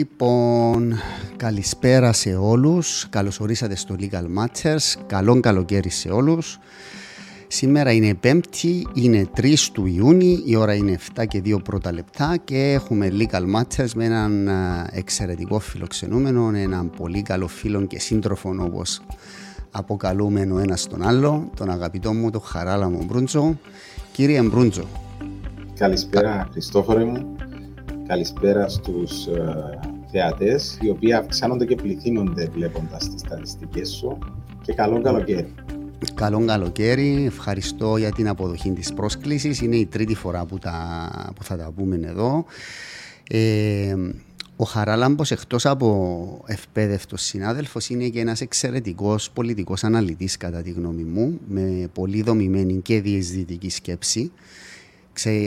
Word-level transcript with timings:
Λοιπόν, 0.00 0.94
καλησπέρα 1.36 2.12
σε 2.12 2.34
όλους. 2.34 3.06
Καλώς 3.10 3.40
ορίσατε 3.40 3.76
στο 3.76 3.96
Legal 4.00 4.24
Matters. 4.38 5.00
Καλό 5.06 5.40
καλοκαίρι 5.40 5.90
σε 5.90 6.08
όλους. 6.08 6.58
Σήμερα 7.48 7.92
είναι 7.92 8.18
5η, 8.22 8.82
είναι 8.94 9.28
3 9.36 9.54
του 9.72 9.86
Ιούνιου, 9.86 10.42
η 10.46 10.56
ώρα 10.56 10.74
είναι 10.74 10.98
7 11.16 11.24
και 11.28 11.42
2 11.44 11.62
πρώτα 11.64 11.92
λεπτά 11.92 12.36
και 12.44 12.72
έχουμε 12.72 13.12
Legal 13.12 13.42
Matters 13.56 13.90
με 13.94 14.04
έναν 14.04 14.48
εξαιρετικό 14.90 15.58
φιλοξενούμενο, 15.58 16.50
έναν 16.54 16.90
πολύ 16.90 17.22
καλό 17.22 17.48
φίλο 17.48 17.86
και 17.86 17.98
σύντροφο 17.98 18.54
όπως 18.60 19.02
αποκαλούμε 19.70 20.48
ο 20.52 20.58
ένας 20.58 20.86
τον 20.86 21.02
άλλο, 21.02 21.50
τον 21.56 21.70
αγαπητό 21.70 22.12
μου, 22.12 22.30
τον 22.30 22.42
Χαράλαμο 22.42 23.04
Μπρούντζο. 23.04 23.58
Κύριε 24.12 24.42
Μπρούντζο. 24.42 24.84
Καλησπέρα 25.74 26.48
Χριστόφορε 26.52 27.04
μου. 27.04 27.36
Καλησπέρα 28.06 28.68
στους 28.68 29.26
uh, 29.26 29.89
θεατές, 30.10 30.78
οι 30.80 30.90
οποίοι 30.90 31.12
αυξάνονται 31.12 31.64
και 31.64 31.74
πληθύνονται 31.74 32.48
βλέποντας 32.52 33.08
τις 33.08 33.20
στατιστικές 33.20 33.88
σου 33.88 34.18
και 34.62 34.72
καλό 34.72 35.00
καλοκαίρι. 35.00 35.54
Καλό 36.14 36.44
καλοκαίρι, 36.44 37.24
ευχαριστώ 37.26 37.96
για 37.96 38.10
την 38.10 38.28
αποδοχή 38.28 38.70
της 38.70 38.92
πρόσκλησης. 38.92 39.60
Είναι 39.60 39.76
η 39.76 39.86
τρίτη 39.86 40.14
φορά 40.14 40.44
που, 40.44 40.58
τα, 40.58 41.32
που 41.34 41.44
θα 41.44 41.56
τα 41.56 41.72
πούμε 41.76 42.00
εδώ. 42.06 42.44
Ε, 43.30 43.94
ο 44.56 44.64
Χαράλαμπος 44.64 45.30
εκτός 45.30 45.66
από 45.66 46.42
ευπαίδευτος 46.46 47.22
συνάδελφος 47.22 47.88
είναι 47.88 48.08
και 48.08 48.20
ένας 48.20 48.40
εξαιρετικός 48.40 49.30
πολιτικός 49.30 49.84
αναλυτής 49.84 50.36
κατά 50.36 50.62
τη 50.62 50.70
γνώμη 50.70 51.02
μου 51.02 51.40
με 51.48 51.90
πολύ 51.94 52.22
δομημένη 52.22 52.80
και 52.82 53.00
διεσδυτική 53.00 53.70
σκέψη 53.70 54.32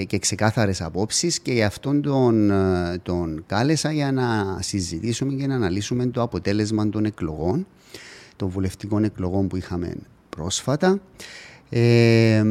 και 0.08 0.20
ξεκάθαρες 0.20 0.82
απόψεις 0.82 1.40
και 1.40 1.54
γι' 1.54 1.64
αυτόν 1.64 2.02
τον, 2.02 2.52
τον 3.04 3.44
κάλεσα 3.48 3.92
για 3.92 4.12
να 4.12 4.58
συζητήσουμε 4.62 5.34
και 5.34 5.48
να 5.48 5.56
αναλύσουμε 5.56 6.06
το 6.06 6.22
αποτέλεσμα 6.22 6.90
των 6.90 7.06
εκλογών 7.06 7.68
των 8.36 8.50
βουλευτικών 8.50 9.04
εκλογών 9.04 9.48
που 9.48 9.56
είχαμε 9.56 9.96
πρόσφατα. 10.30 11.02
Ε, 11.70 12.44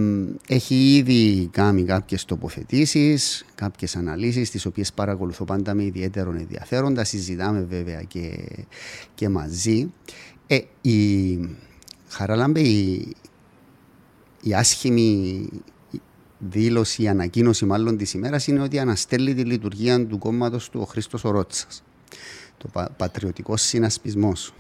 έχει 0.49 0.97
ήδη 0.97 1.49
κάνει 1.53 1.85
κάποιες 1.85 2.25
τοποθετήσεις, 2.25 3.45
κάποιες 3.55 3.97
αναλύσεις, 3.97 4.51
τις 4.51 4.67
οποίες 4.67 4.93
παρακολουθώ 4.93 5.45
πάντα 5.45 5.75
με 5.75 5.85
ιδιαίτερο 5.85 6.31
ενδιαφέρον. 6.31 6.95
Τα 6.95 7.05
συζητάμε 7.05 7.67
βέβαια 7.71 8.03
και, 8.03 8.49
και 9.15 9.29
μαζί. 9.29 9.93
Ε, 10.47 10.61
η 10.81 11.39
Χαραλάμπε, 12.09 12.61
η, 12.61 13.15
η 14.43 14.55
άσχημη 14.55 15.49
δήλωση, 16.51 17.03
η 17.03 17.09
ανακοίνωση 17.09 17.65
μάλλον 17.65 17.97
της 17.97 18.15
ημέρας 18.15 18.47
είναι 18.47 18.63
ότι 18.63 18.79
αναστέλει 18.79 19.35
τη 19.35 19.45
λειτουργία 19.45 20.07
του 20.07 20.19
κόμματος 20.19 20.71
του 20.71 20.81
ο 20.83 20.85
Χρήστος 20.85 21.25
Ορότσας. 21.25 21.83
Το 22.59 22.69
πα, 22.73 22.91
πατριωτικό 22.97 23.57
συνασπισμός. 23.57 24.55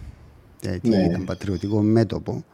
Δηλαδή, 0.60 0.88
ναι. 0.88 1.18
πατριωτικό 1.24 1.80
μέτωπο. 1.80 2.44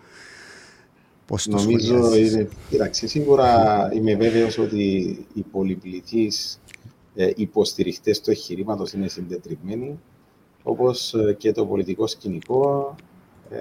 Πώς 1.27 1.45
το 1.45 1.57
Νομίζω 1.57 2.17
είναι, 2.17 2.49
κοιτάξτε, 2.71 3.07
σίγουρα 3.07 3.91
είμαι 3.95 4.15
βέβαιος 4.15 4.59
ότι 4.59 4.79
οι 5.35 5.41
πολυπληθείς 5.53 6.61
ε, 7.15 7.31
υποστηριχτές 7.37 8.21
του 8.21 8.31
εγχειρήματος 8.31 8.93
είναι 8.93 9.09
συντετριμμένοι, 9.09 9.99
όπως 10.63 11.15
ε, 11.15 11.35
και 11.39 11.53
το 11.53 11.67
πολιτικό 11.67 12.07
σκηνικό, 12.07 12.95
ε, 13.51 13.57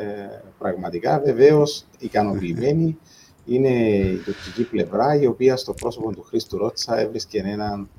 πραγματικά 0.58 1.20
βεβαίως 1.26 1.86
ικανοποιημένοι. 2.00 2.98
Είναι 3.48 3.70
η 3.98 4.16
τουρκική 4.16 4.64
πλευρά, 4.64 5.16
η 5.22 5.26
οποία 5.26 5.58
στο 5.58 5.74
πρόσωπο 5.74 6.12
του 6.12 6.22
Χρήστου 6.22 6.58
Ρότσα 6.58 7.00
έβρισκε 7.00 7.40
έναν 7.40 7.90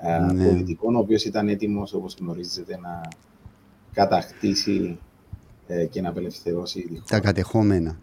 ε, 0.00 0.32
ναι. 0.32 0.44
πολιτικό, 0.44 0.92
ο 0.94 0.98
οποίος 0.98 1.24
ήταν 1.24 1.48
έτοιμος, 1.48 1.94
όπως 1.94 2.16
γνωρίζετε, 2.20 2.78
να 2.82 3.08
κατακτήσει 3.92 4.98
ε, 5.66 5.84
και 5.84 6.00
να 6.00 6.08
απελευθερώσει 6.08 6.80
τη 6.80 6.88
χώρα. 6.88 7.04
Τα 7.08 7.20
κατεχόμενα. 7.20 7.98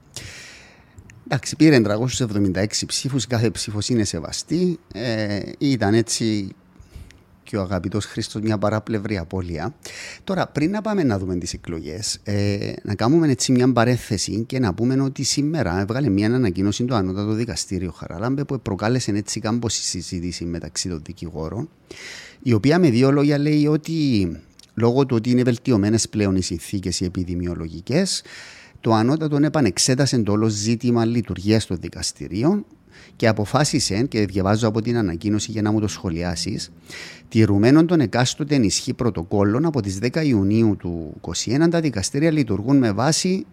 Εντάξει, 1.26 1.56
πήρε 1.56 1.82
376 1.86 2.66
ψήφους, 2.86 3.28
κάθε 3.28 3.50
ψήφος 3.50 3.90
είναι 3.90 4.04
σεβαστή. 4.04 4.80
Ε, 4.94 5.40
ήταν 5.58 5.94
έτσι 5.94 6.56
και 7.50 7.58
ο 7.58 7.62
αγαπητός 7.62 8.06
Χρήστος 8.06 8.42
μια 8.42 8.58
παράπλευρη 8.58 9.18
απώλεια. 9.18 9.76
Τώρα, 10.24 10.48
πριν 10.48 10.72
να 10.72 10.82
πάμε 10.82 11.04
να 11.04 11.20
δούμε 11.20 11.36
τις 11.36 11.54
εκλογές, 11.54 12.20
ε, 12.24 12.74
να 12.84 12.96
κάνουμε 12.96 13.28
έτσι 13.28 13.52
μια 13.52 13.74
παρέθεση 13.74 14.44
και 14.48 14.60
να 14.60 14.74
πούμε 14.74 15.02
ότι 15.02 15.24
σήμερα 15.24 15.80
έβγαλε 15.80 16.10
μια 16.10 16.28
ανακοίνωση 16.28 16.86
το 16.86 16.96
Ανώτατο 16.96 17.32
Δικαστήριο 17.32 17.92
Χαραλάμπε 17.92 18.44
που 18.44 18.60
προκάλεσε 18.62 19.12
έτσι 19.12 19.40
κάμποση 19.40 19.82
συζήτηση 19.82 20.46
μεταξύ 20.46 20.90
των 20.90 21.02
δικηγόρων, 21.06 21.70
η 22.42 22.54
οποία 22.54 22.80
με 22.80 22.90
δύο 22.90 23.12
λόγια 23.12 23.38
λέει 23.38 23.68
ότι 23.68 24.31
λόγω 24.74 25.06
του 25.06 25.16
ότι 25.16 25.30
είναι 25.30 25.44
βελτιωμένες 25.44 26.10
πλέον 26.10 26.36
οι 26.36 26.42
συνθήκες 26.42 27.00
οι 27.00 27.06
επιδημιολογικές, 27.06 28.24
το 28.81 28.94
ανώτατο 28.94 29.38
επανεξέτασε 29.42 30.20
το 30.20 30.31
όλο 30.31 30.48
ζήτημα 30.48 31.06
λειτουργίας 31.06 31.66
των 31.66 31.78
δικαστηρίων 31.80 32.66
και 33.19 33.28
αποφάσισε, 33.28 34.03
και 34.03 34.25
διαβάζω 34.25 34.68
από 34.68 34.81
την 34.81 34.97
ανακοίνωση 34.97 35.52
για 35.52 35.62
να 35.62 35.72
μου 35.72 35.80
το 35.80 35.88
σχολιάσεις, 35.88 36.72
τηρουμένων 37.30 37.88
των 37.88 38.00
εκάστοτε 38.00 38.56
ενισχύ 38.56 38.94
πρωτοκόλλων 38.94 39.66
από 39.66 39.81
τις 39.81 40.00
10 40.02 40.25
Ιουνίου 40.25 40.75
του 40.80 41.22
2021, 41.22 41.69
τα 41.69 41.80
δικαστήρια 41.80 42.31
λειτουργούν 42.31 42.78
με 42.78 42.91
βάση 42.91 43.46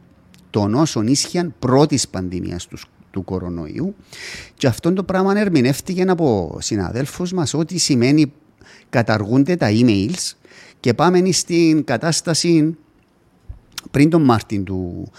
των 0.50 0.75
όσων 0.75 1.06
ίσχυαν 1.06 1.54
πρώτης 1.59 2.09
πανδημίας 2.09 2.66
τους, 2.66 2.87
του 3.10 3.25
κορονοϊού. 3.25 3.94
Και 4.54 4.66
αυτό 4.66 4.93
το 4.93 5.04
πράγμα 5.04 5.38
ερμηνεύτηκε 5.38 6.03
από 6.03 6.59
συναδέλφους 6.60 7.33
μας 7.33 7.54
ότι 7.54 7.78
σημαίνει 7.78 8.33
καταργούνται 8.91 9.56
τα 9.56 9.69
emails 9.71 10.33
και 10.81 10.94
πάμε 10.94 11.33
στην 11.33 11.84
κατάσταση 11.84 12.77
πριν 13.91 14.10
τον 14.10 14.22
Μάρτιν 14.22 14.65
του, 14.65 15.10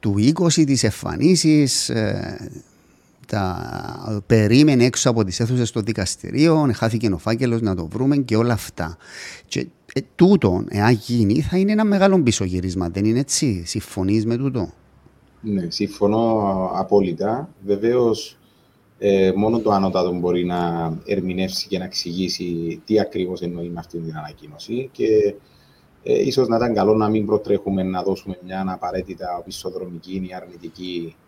του 0.00 0.14
20 0.18 0.64
τις 0.64 0.84
εμφανίσεις, 0.84 1.88
ε, 1.88 2.62
τα 3.26 4.22
περίμενε 4.26 4.84
έξω 4.84 5.10
από 5.10 5.24
τις 5.24 5.40
αίθουσες 5.40 5.70
των 5.70 5.84
δικαστηρίων, 5.84 6.74
χάθηκε 6.74 7.08
ο 7.12 7.18
φάκελος 7.18 7.60
να 7.60 7.74
το 7.74 7.86
βρούμε 7.86 8.16
και 8.16 8.36
όλα 8.36 8.52
αυτά. 8.52 8.96
Και 9.46 9.66
ε, 9.94 10.00
τούτο, 10.14 10.64
εάν 10.68 10.92
γίνει, 10.92 11.40
θα 11.40 11.58
είναι 11.58 11.72
ένα 11.72 11.84
μεγάλο 11.84 12.22
πισωγύρισμα, 12.22 12.88
δεν 12.88 13.04
είναι 13.04 13.18
έτσι, 13.18 13.62
συμφωνείς 13.66 14.26
με 14.26 14.36
τούτο; 14.36 14.68
Ναι, 15.40 15.70
συμφωνώ 15.70 16.70
απόλυτα. 16.74 17.48
Βεβαίως, 17.64 18.38
ε, 18.98 19.32
μόνο 19.36 19.58
το 19.60 19.70
ανώτατο 19.70 20.12
μπορεί 20.12 20.44
να 20.44 20.92
ερμηνεύσει 21.04 21.68
και 21.68 21.78
να 21.78 21.84
εξηγήσει 21.84 22.80
τι 22.84 23.00
ακριβώς 23.00 23.40
εννοεί 23.40 23.68
με 23.68 23.78
αυτή 23.78 23.98
την 23.98 24.16
ανακοίνωση. 24.16 24.88
Και 24.92 25.34
ε, 26.02 26.22
ίσως 26.22 26.48
να 26.48 26.56
ήταν 26.56 26.74
καλό 26.74 26.94
να 26.94 27.08
μην 27.08 27.26
προτρέχουμε 27.26 27.82
να 27.82 28.02
δώσουμε 28.02 28.38
μια 28.44 28.64
απαραίτητα 28.68 29.36
οπισθοδρομική 29.38 30.26
ή 30.30 30.34
αρνητική 30.34 31.14
ε, 31.14 31.21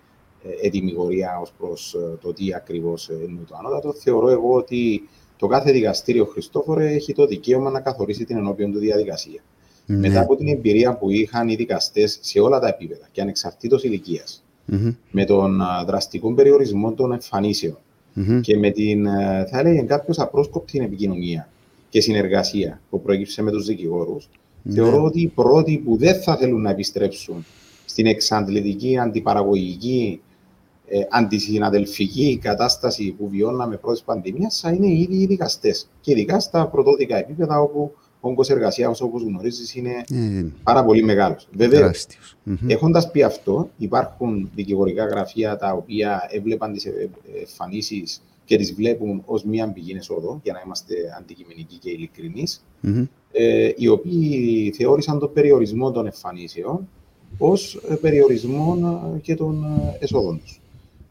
ετοιμιγορία 0.62 1.38
ως 1.42 1.52
προς 1.58 1.94
ε, 1.94 2.16
το 2.22 2.32
τι 2.32 2.54
ακριβώς 2.54 3.08
είναι 3.08 3.40
το 3.48 3.56
ανώτατο. 3.58 3.92
Θεωρώ 3.92 4.28
εγώ 4.28 4.54
ότι 4.54 5.08
το 5.36 5.46
κάθε 5.46 5.72
δικαστήριο 5.72 6.24
Χριστόφορε 6.24 6.86
έχει 6.92 7.12
το 7.12 7.26
δικαίωμα 7.26 7.70
να 7.70 7.80
καθορίσει 7.80 8.24
την 8.24 8.36
ενώπιον 8.36 8.72
του 8.72 8.78
διαδικασία. 8.78 9.42
Ναι. 9.86 9.96
Μετά 9.96 10.20
από 10.20 10.36
την 10.36 10.48
εμπειρία 10.48 10.96
που 10.96 11.10
είχαν 11.10 11.48
οι 11.48 11.54
δικαστές 11.54 12.18
σε 12.20 12.40
όλα 12.40 12.58
τα 12.58 12.68
επίπεδα 12.68 13.08
και 13.12 13.20
ανεξαρτήτως 13.20 13.84
με 15.10 15.24
τον 15.24 15.60
δραστικό 15.86 16.34
περιορισμό 16.34 16.92
των 16.92 17.12
εμφανισεων 17.12 17.78
και 18.40 18.56
με 18.56 18.70
την, 18.70 19.06
θα 19.50 19.58
έλεγε 19.58 19.80
κάποιος, 19.80 20.18
απρόσκοπτη 20.18 20.78
επικοινωνία 20.78 21.48
και 21.88 22.00
συνεργασία 22.00 22.80
που 22.90 23.02
προέκυψε 23.02 23.42
με 23.42 23.50
τους 23.50 23.66
δικηγόρους, 23.66 24.28
ναι. 24.66 24.74
Θεωρώ 24.74 25.02
ότι 25.02 25.20
οι 25.20 25.26
πρώτοι 25.26 25.82
που 25.84 25.96
δεν 25.96 26.22
θα 26.22 26.36
θέλουν 26.36 26.60
να 26.62 26.70
επιστρέψουν 26.70 27.44
στην 27.84 28.06
εξαντλητική, 28.06 28.98
αντιπαραγωγική, 28.98 30.20
ε, 30.94 31.06
αντισυναδελφική 31.10 32.38
κατάσταση 32.42 33.14
που 33.18 33.28
βιώναμε 33.28 33.76
πρώτης 33.76 34.02
πανδημίας 34.02 34.60
θα 34.60 34.70
είναι 34.70 34.86
οι 34.86 35.00
ίδιοι 35.00 35.16
οι 35.16 35.26
δικαστές. 35.26 35.88
Και 36.00 36.10
ειδικά 36.10 36.40
στα 36.40 36.68
πρωτότικα 36.68 37.16
επίπεδα 37.16 37.60
όπου 37.60 37.94
ο 38.20 38.28
όγκος 38.28 38.50
εργασίας, 38.50 39.00
όπως 39.00 39.22
γνωρίζεις, 39.22 39.74
είναι 39.74 40.04
mm. 40.10 40.50
πάρα 40.62 40.84
πολύ 40.84 41.02
μεγάλος. 41.02 41.48
Βέβαια, 41.52 41.90
mm-hmm. 41.92 42.56
έχοντας 42.66 43.10
πει 43.10 43.22
αυτό, 43.22 43.70
υπάρχουν 43.76 44.50
δικηγορικά 44.54 45.04
γραφεία 45.04 45.56
τα 45.56 45.72
οποία 45.72 46.28
έβλεπαν 46.30 46.72
τις 46.72 46.86
εμφανίσεις 47.40 48.22
και 48.44 48.56
τις 48.56 48.74
βλέπουν 48.74 49.22
ως 49.24 49.44
μία 49.44 49.72
πηγή 49.72 49.94
εσόδο, 49.96 50.40
για 50.42 50.52
να 50.52 50.62
είμαστε 50.64 50.94
αντικειμενικοί 51.18 51.76
και 51.76 51.90
ειλικρινείς 51.90 52.64
ε, 53.32 53.70
οι 53.76 53.88
οποίοι 53.88 54.72
θεώρησαν 54.76 55.18
τον 55.18 55.32
περιορισμό 55.32 55.90
των 55.90 56.06
εμφανίσεων 56.06 56.88
ως 57.38 57.80
ε, 57.88 57.94
περιορισμό 57.94 58.78
ε, 59.16 59.18
και 59.18 59.34
των 59.34 59.64
ε, 59.64 60.04
εσόδων 60.04 60.40
τους. 60.40 60.58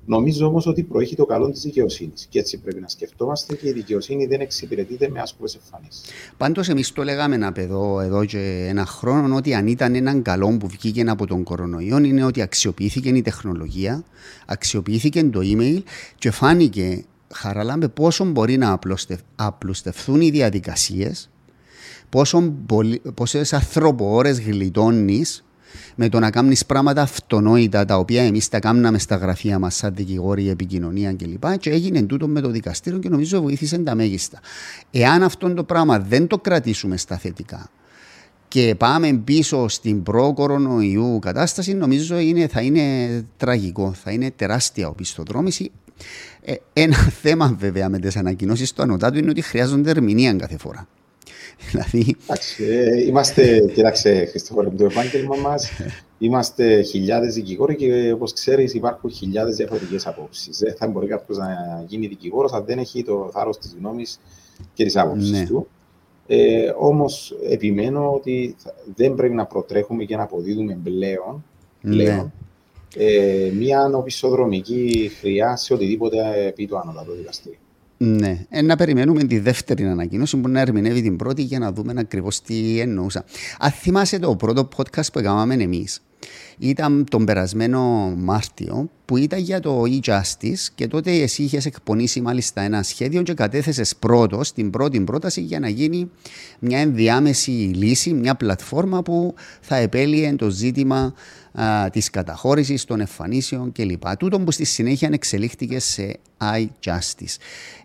Νομίζω 0.06 0.48
όμως 0.48 0.68
ότι 0.68 0.84
προέχει 0.84 1.16
το 1.16 1.26
καλό 1.26 1.50
της 1.50 1.62
δικαιοσύνης. 1.62 2.26
Και 2.30 2.40
έτσι 2.40 2.58
πρέπει 2.58 2.82
να 2.82 2.88
σκεφτόμαστε 2.88 3.56
και 3.56 3.68
η 3.68 3.72
δικαιοσύνη 3.72 4.26
δεν 4.26 4.42
εξυπηρετείται 4.42 5.10
με 5.10 5.20
άσκοπες 5.20 5.56
εμφανίσει. 5.56 6.02
Πάντως, 6.38 6.70
εμείς 6.70 6.92
το 6.92 7.04
λέγαμε 7.04 7.36
ένα 7.36 7.52
παιδό 7.52 8.00
εδώ 8.00 8.26
και 8.26 8.66
ένα 8.70 8.86
χρόνο 8.86 9.36
ότι 9.36 9.54
αν 9.54 9.68
ήταν 9.68 9.96
έναν 9.96 10.22
καλό 10.22 10.58
που 10.58 10.68
βγήκε 10.68 11.04
από 11.08 11.28
τον 11.28 11.44
κορονοϊό, 11.44 11.98
είναι 11.98 12.24
ότι 12.24 12.42
αξιοποιήθηκε 12.42 13.10
η 13.10 13.22
τεχνολογία, 13.22 14.04
αξιοποιήθηκε 14.46 15.24
το 15.24 15.40
email 15.44 15.82
και 16.18 16.32
φάνηκε 16.32 17.04
χαραλάμπε 17.34 17.88
πόσο 17.88 18.26
μπορεί 18.26 18.58
να 18.58 18.80
απλουστευθούν 19.36 20.22
οι 20.22 20.30
διαδικασίες 20.30 21.30
πόσες 23.14 23.54
ανθρωποώρε 23.54 24.30
γλιτώνεις 24.30 25.44
με 25.96 26.10
το 26.10 26.20
να 26.20 26.30
κάνεις 26.30 26.66
πράγματα 26.66 27.02
αυτονόητα 27.02 27.86
τα 27.86 27.98
οποία 27.98 28.24
εμείς 28.24 28.50
τα 28.50 28.60
κάναμε 28.60 29.00
στα 29.00 29.16
γραφεία 29.16 29.60
μας, 29.60 29.76
σαν 29.76 29.96
δικηγόροι, 29.96 30.50
επικοινωνία 30.50 31.14
κλπ. 31.14 31.58
Και 31.58 31.70
έγινε 31.70 32.02
τούτο 32.02 32.28
με 32.28 32.42
το 32.42 32.50
δικαστήριο 32.50 33.00
και 33.00 33.10
νομίζω 33.10 33.42
βοήθησε 33.42 33.78
τα 33.78 33.96
μέγιστα. 33.96 34.40
Εάν 34.92 35.24
αυτό 35.24 35.54
το 35.54 35.64
πράγμα 35.64 36.00
δεν 36.00 36.28
το 36.28 36.38
κρατήσουμε 36.38 36.98
στα 36.98 37.18
θετικά 37.18 37.70
και 38.54 38.76
πάμε 38.78 39.14
πίσω 39.14 39.68
στην 39.68 40.04
προ-κορονοϊού 40.04 41.20
κατάσταση, 41.20 41.74
νομίζω 41.74 42.18
είναι, 42.18 42.48
θα 42.48 42.62
είναι 42.62 42.84
τραγικό, 43.38 43.94
θα 43.94 44.12
είναι 44.12 44.32
τεράστια 44.32 44.88
οπισθοδρόμηση. 44.88 45.72
Ε, 46.42 46.54
ένα 46.74 46.96
θέμα 47.24 47.56
βέβαια 47.60 47.90
με 47.90 48.00
τις 48.00 48.16
ανακοινώσεις 48.16 48.74
του 48.74 48.82
Ανωτάτου 48.82 49.18
είναι 49.18 49.30
ότι 49.30 49.42
χρειάζονται 49.42 49.90
ερμηνεία 49.90 50.34
κάθε 50.34 50.58
φορά. 50.58 50.88
Δηλαδή... 51.70 52.16
Ε, 52.58 53.06
είμαστε, 53.06 53.60
κοιτάξτε, 53.74 54.26
Χριστόφορε, 54.26 54.70
με 54.70 54.78
το 54.78 54.86
επάγγελμα 54.86 55.36
μας 55.36 55.70
είμαστε 56.18 56.82
χιλιάδες 56.82 57.34
δικηγόροι 57.34 57.76
και 57.76 58.12
όπως 58.12 58.34
ξέρεις 58.34 58.74
υπάρχουν 58.74 59.12
χιλιάδες 59.12 59.56
διαφορετικές 59.56 60.08
απόψεις. 60.08 60.58
Δεν 60.58 60.76
θα 60.76 60.88
μπορεί 60.88 61.08
κάποιος 61.08 61.38
να 61.38 61.84
γίνει 61.88 62.08
δικηγόρος 62.08 62.52
αν 62.52 62.66
δεν 62.66 62.80
έχει 62.80 63.04
το 63.04 63.30
θάρρος 63.34 63.58
της 63.58 63.76
γνώμης 63.80 64.20
και 64.74 64.84
της 64.84 64.98
άποψης 64.98 65.32
ναι. 65.32 65.46
του. 65.46 65.68
Ε, 66.28 66.74
Όμως 66.78 67.36
επιμένω 67.50 68.14
ότι 68.14 68.56
δεν 68.96 69.14
πρέπει 69.14 69.34
να 69.34 69.46
προτρέχουμε 69.46 70.04
και 70.04 70.16
να 70.16 70.24
αποδίδουμε 70.24 70.80
πλέον, 70.84 71.44
ναι. 71.82 71.96
πλέον 71.96 72.34
ε, 72.96 73.52
μια 73.54 73.92
οπισθοδρομική 73.94 75.12
χρειά 75.20 75.56
σε 75.56 75.74
οτιδήποτε 75.74 76.52
πει 76.56 76.68
το 76.68 76.78
ανώτατο 76.78 77.14
δικαστήριο. 77.14 77.60
Ναι, 77.98 78.46
ε, 78.50 78.62
να 78.62 78.76
περιμένουμε 78.76 79.24
τη 79.24 79.40
δεύτερη 79.40 79.84
ανακοίνωση 79.86 80.38
που 80.38 80.50
να 80.50 80.60
ερμηνεύει 80.60 81.02
την 81.02 81.16
πρώτη 81.16 81.42
για 81.42 81.60
να 81.60 81.72
δούμε 81.72 81.94
ακριβώς 81.98 82.42
τι 82.42 82.80
εννοούσα. 82.80 83.26
Αν 83.60 83.72
θυμάσαι 83.72 84.20
το 84.20 84.36
πρώτο 84.36 84.70
podcast 84.76 85.12
που 85.14 85.20
έκαναμε 85.20 85.54
εμείς, 85.54 86.02
ήταν 86.58 87.06
τον 87.10 87.26
περασμένο 87.26 88.14
Μάρτιο 88.18 88.90
που 89.06 89.18
ήταν 89.18 89.40
για 89.40 89.60
το 89.60 89.84
e-justice 89.86 90.68
και 90.76 90.88
τότε 90.88 91.12
εσύ 91.12 91.44
είχες 91.44 91.66
εκπονήσει 91.66 92.22
μάλιστα 92.22 92.62
ένα 92.62 92.84
σχέδιο 92.84 93.22
και 93.22 93.34
κατέθεσες 93.34 93.96
πρώτος 93.96 94.48
στην 94.48 94.70
πρώτη 94.70 95.00
πρόταση 95.00 95.42
για 95.42 95.60
να 95.60 95.70
γίνει 95.70 96.10
μια 96.60 96.80
ενδιάμεση 96.80 97.52
λύση, 97.52 98.14
μια 98.14 98.36
πλατφόρμα 98.36 99.02
που 99.02 99.34
θα 99.62 99.76
επέλυε 99.76 100.36
το 100.36 100.50
ζήτημα 100.50 101.14
της 101.92 102.10
καταχώρησης 102.10 102.86
των 102.86 103.00
εμφανίσεων 103.00 103.72
κλπ. 103.72 104.04
Τούτο 104.18 104.40
που 104.40 104.52
στη 104.52 104.64
συνέχεια 104.64 105.10
εξελίχθηκε 105.12 105.80
σε 105.80 106.20
iJustice. 106.38 107.36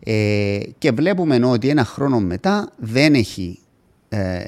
Ε, 0.03 0.61
και 0.79 0.91
βλέπουμε 0.91 1.47
ότι 1.47 1.69
ένα 1.69 1.85
χρόνο 1.85 2.21
μετά 2.21 2.73
δεν 2.77 3.15
έχει 3.15 3.59
ε, 4.09 4.39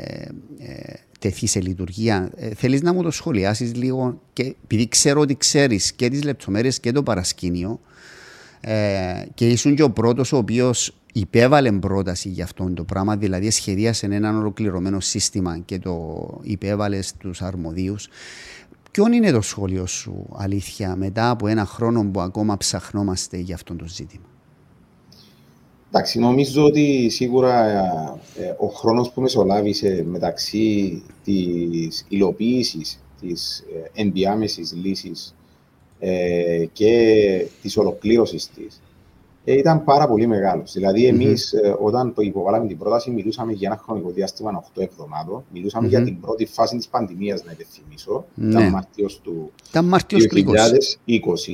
ε, 0.58 0.92
τεθεί 1.18 1.46
σε 1.46 1.60
λειτουργία. 1.60 2.30
Ε, 2.36 2.54
θέλεις 2.54 2.82
να 2.82 2.92
μου 2.92 3.02
το 3.02 3.10
σχολιάσεις 3.10 3.74
λίγο 3.74 4.20
και 4.32 4.54
επειδή 4.64 4.88
ξέρω 4.88 5.20
ότι 5.20 5.36
ξέρεις 5.36 5.92
και 5.92 6.08
τις 6.08 6.22
λεπτομέρειες 6.22 6.80
και 6.80 6.92
το 6.92 7.02
παρασκήνιο 7.02 7.80
ε, 8.60 9.24
και 9.34 9.48
ήσουν 9.48 9.74
και 9.74 9.82
ο 9.82 9.90
πρώτος 9.90 10.32
ο 10.32 10.36
οποίος 10.36 10.94
υπέβαλε 11.12 11.72
πρόταση 11.72 12.28
για 12.28 12.44
αυτό 12.44 12.72
το 12.74 12.84
πράγμα, 12.84 13.16
δηλαδή 13.16 13.50
σχεδίασε 13.50 14.06
ένα 14.06 14.38
ολοκληρωμένο 14.38 15.00
σύστημα 15.00 15.58
και 15.58 15.78
το 15.78 16.38
υπέβαλε 16.42 17.02
στους 17.02 17.42
αρμοδίους. 17.42 18.08
Ποιο 18.90 19.06
είναι 19.12 19.30
το 19.30 19.40
σχόλιο 19.40 19.86
σου, 19.86 20.26
αλήθεια, 20.36 20.96
μετά 20.96 21.30
από 21.30 21.46
ένα 21.46 21.64
χρόνο 21.64 22.10
που 22.12 22.20
ακόμα 22.20 22.56
ψαχνόμαστε 22.56 23.36
για 23.36 23.54
αυτό 23.54 23.74
το 23.74 23.84
ζήτημα; 23.88 24.24
Εντάξει, 25.88 26.18
νομίζω 26.18 26.64
ότι 26.64 27.08
σίγουρα 27.08 27.64
ε, 28.36 28.54
ο 28.58 28.66
χρόνος 28.66 29.10
που 29.10 29.20
μεσολάβησε 29.20 30.04
μεταξύ 30.08 31.02
της 31.24 32.06
υλοποίησης 32.08 33.00
της 33.20 33.64
ε, 33.94 34.00
ενδιάμεσης 34.00 34.72
λύσης 34.72 35.34
ε, 35.98 36.64
και 36.72 37.46
της 37.62 37.76
ολοκλήρωσης 37.76 38.48
της 38.48 38.74
ε, 38.76 38.89
ήταν 39.44 39.84
πάρα 39.84 40.06
πολύ 40.08 40.26
μεγάλος. 40.26 40.72
Δηλαδή, 40.72 41.06
εμείς, 41.06 41.54
mm-hmm. 41.54 41.66
ε, 41.66 41.74
όταν 41.80 42.14
υποβάλαμε 42.18 42.66
την 42.66 42.78
πρόταση, 42.78 43.10
μιλούσαμε 43.10 43.52
για 43.52 43.68
ένα 43.72 43.80
χρονικό 43.84 44.10
διάστημα 44.10 44.64
8 44.76 44.82
εβδομάδων. 44.82 45.44
Μιλούσαμε 45.52 45.86
mm-hmm. 45.86 45.90
για 45.90 46.02
την 46.02 46.20
πρώτη 46.20 46.46
φάση 46.46 46.76
της 46.76 46.88
πανδημίας, 46.88 47.44
να 47.44 47.52
υπενθυμίσω. 47.52 48.24
Ναι. 48.34 48.48
Ήταν 49.68 49.84
Μάρτιος 49.84 50.26
του 50.26 50.42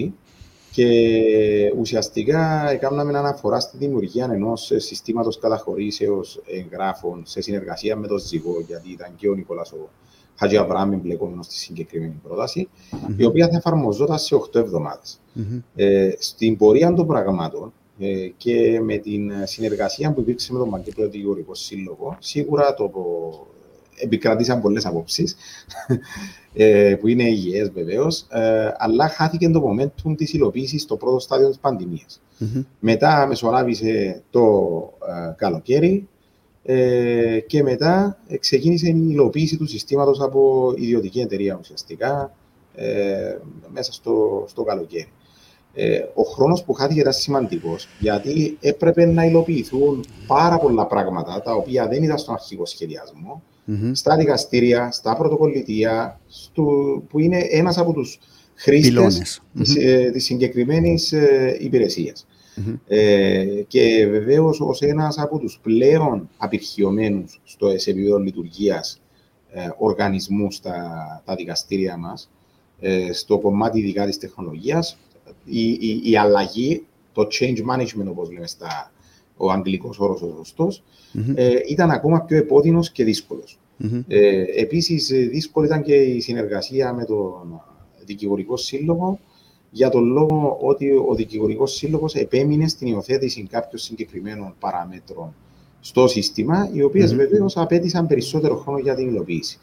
2020. 0.04 0.10
Και 0.70 1.72
ουσιαστικά 1.78 2.70
έκαναμε 2.70 3.18
αναφορά 3.18 3.60
στη 3.60 3.76
δημιουργία 3.76 4.28
ενός 4.32 4.72
συστήματος 4.76 5.38
καταχωρήσεως 5.38 6.42
εγγράφων 6.46 7.22
σε 7.26 7.40
συνεργασία 7.40 7.96
με 7.96 8.06
τον 8.06 8.18
Ζυγό, 8.18 8.64
γιατί 8.66 8.90
ήταν 8.90 9.10
και 9.16 9.28
ο 9.28 9.34
Νικόλας 9.34 9.72
ο 9.72 9.88
Χατζη 10.38 10.56
Αβραάμ 10.56 10.92
εμπλεκόμενος 10.92 11.46
στη 11.46 11.54
συγκεκριμένη 11.54 12.20
πρόταση, 12.22 12.68
mm-hmm. 12.90 13.14
η 13.16 13.24
οποία 13.24 13.48
θα 13.48 13.56
εφαρμοζόταν 13.56 14.18
σε 14.18 14.36
8 14.52 14.54
εβδομάδες. 14.54 15.20
Mm-hmm. 15.38 15.62
Ε, 15.74 16.10
στην 16.18 16.56
πορεία 16.56 16.92
των 16.92 17.06
πραγμάτων 17.06 17.72
ε, 17.98 18.28
και 18.36 18.80
με 18.80 18.96
την 18.96 19.32
συνεργασία 19.44 20.12
που 20.12 20.20
υπήρξε 20.20 20.52
με 20.52 20.58
τον 20.58 20.68
Μαγκέπλο 20.68 21.08
Δικηγορικό 21.08 21.54
Σύλλογο, 21.54 22.16
σίγουρα 22.20 22.74
το 22.74 22.90
επικρατήσαν 23.98 24.60
πολλές 24.60 24.86
απόψεις, 24.86 25.36
ε, 26.54 26.96
που 27.00 27.08
είναι 27.08 27.28
υγιές 27.28 27.70
βεβαίως, 27.70 28.26
ε, 28.30 28.72
αλλά 28.76 29.08
χάθηκε 29.08 29.48
το 29.48 29.62
momentum 29.68 30.16
της 30.16 30.32
υλοποίησης 30.32 30.82
στο 30.82 30.96
πρώτο 30.96 31.18
στάδιο 31.18 31.48
της 31.48 31.58
πανδημίας. 31.58 32.20
Mm-hmm. 32.40 32.64
Μετά 32.80 33.26
μεσολάβησε 33.26 34.22
το 34.30 34.42
ε, 35.08 35.34
καλοκαίρι 35.36 36.08
ε, 36.68 37.40
και 37.46 37.62
μετά 37.62 38.18
ξεκίνησε 38.40 38.88
η 38.88 39.06
υλοποίηση 39.08 39.56
του 39.56 39.66
συστήματος 39.66 40.20
από 40.20 40.72
ιδιωτική 40.76 41.20
εταιρεία 41.20 41.58
ουσιαστικά 41.60 42.34
ε, 42.74 43.36
μέσα 43.72 43.92
στο, 43.92 44.44
στο 44.48 44.62
καλοκαίρι. 44.62 45.12
Ε, 45.74 45.98
ο 46.14 46.22
χρόνος 46.22 46.64
που 46.64 46.72
χάθηκε 46.72 47.00
ήταν 47.00 47.12
σημαντικός, 47.12 47.88
γιατί 47.98 48.56
έπρεπε 48.60 49.04
να 49.04 49.24
υλοποιηθούν 49.24 50.04
πάρα 50.26 50.58
πολλά 50.58 50.86
πράγματα, 50.86 51.42
τα 51.42 51.54
οποία 51.54 51.88
δεν 51.88 52.02
ήταν 52.02 52.18
στον 52.18 52.34
αρχικό 52.34 52.64
στα 53.92 54.16
δικαστήρια, 54.16 54.90
στα 54.92 55.16
πρωτοκολλητεία, 55.16 56.20
στο, 56.26 56.64
που 57.08 57.18
είναι 57.18 57.38
ένας 57.50 57.78
από 57.78 57.92
τους 57.92 58.18
χρήστες 58.54 59.40
της, 59.54 59.76
ε, 59.76 60.10
της 60.12 60.24
συγκεκριμένης 60.24 61.12
ε, 61.12 61.56
υπηρεσίας. 62.56 62.80
Ε, 62.86 63.62
και 63.68 64.06
βεβαίως 64.10 64.60
ως 64.60 64.82
ένας 64.82 65.18
από 65.18 65.38
τους 65.38 65.58
πλέον 65.62 66.28
απειρχιωμένους 66.36 67.40
στο 67.44 67.68
επίπεδο 67.68 68.18
λειτουργίας 68.18 69.00
ε, 69.50 69.68
οργανισμούς 69.78 70.54
στα 70.54 70.74
τα 71.24 71.34
δικαστήρια 71.34 71.96
μας, 71.96 72.30
ε, 72.80 73.12
στο 73.12 73.38
κομμάτι 73.38 73.78
ειδικά 73.78 74.06
της 74.06 74.18
τεχνολογίας, 74.18 74.98
η, 75.44 75.68
η, 75.68 76.00
η, 76.04 76.16
αλλαγή, 76.16 76.86
το 77.12 77.26
change 77.30 77.58
management, 77.70 78.06
όπως 78.06 78.30
λέμε 78.32 78.46
στα, 78.46 78.92
ο 79.36 79.50
αγγλικός 79.50 79.98
όρος 79.98 80.22
ο 80.22 80.34
σωστο 80.36 80.68
ε, 81.34 81.56
ήταν 81.68 81.90
ακόμα 81.90 82.20
πιο 82.20 82.36
επώδυνος 82.36 82.90
και 82.90 83.04
δύσκολος. 83.04 83.58
Mm-hmm. 83.82 84.04
Ε, 84.08 84.44
Επίσης, 84.56 85.06
δύσκολη 85.06 85.66
ήταν 85.66 85.82
και 85.82 85.94
η 85.94 86.20
συνεργασία 86.20 86.92
με 86.92 87.04
τον 87.04 87.60
δικηγορικό 88.04 88.56
σύλλογο, 88.56 89.18
για 89.76 89.88
τον 89.88 90.04
λόγο 90.04 90.58
ότι 90.60 90.90
ο 91.08 91.14
δικηγορικός 91.14 91.74
σύλλογος 91.74 92.14
επέμεινε 92.14 92.68
στην 92.68 92.86
υιοθέτηση 92.86 93.46
κάποιων 93.50 93.80
συγκεκριμένων 93.80 94.54
παραμέτρων 94.58 95.34
στο 95.80 96.06
σύστημα, 96.06 96.70
οι 96.72 96.82
οποίες 96.82 97.12
mm-hmm. 97.12 97.16
βεβαίως 97.16 97.56
απέτησαν 97.56 98.06
περισσότερο 98.06 98.56
χρόνο 98.56 98.78
για 98.78 98.94
την 98.94 99.08
υλοποίηση. 99.08 99.58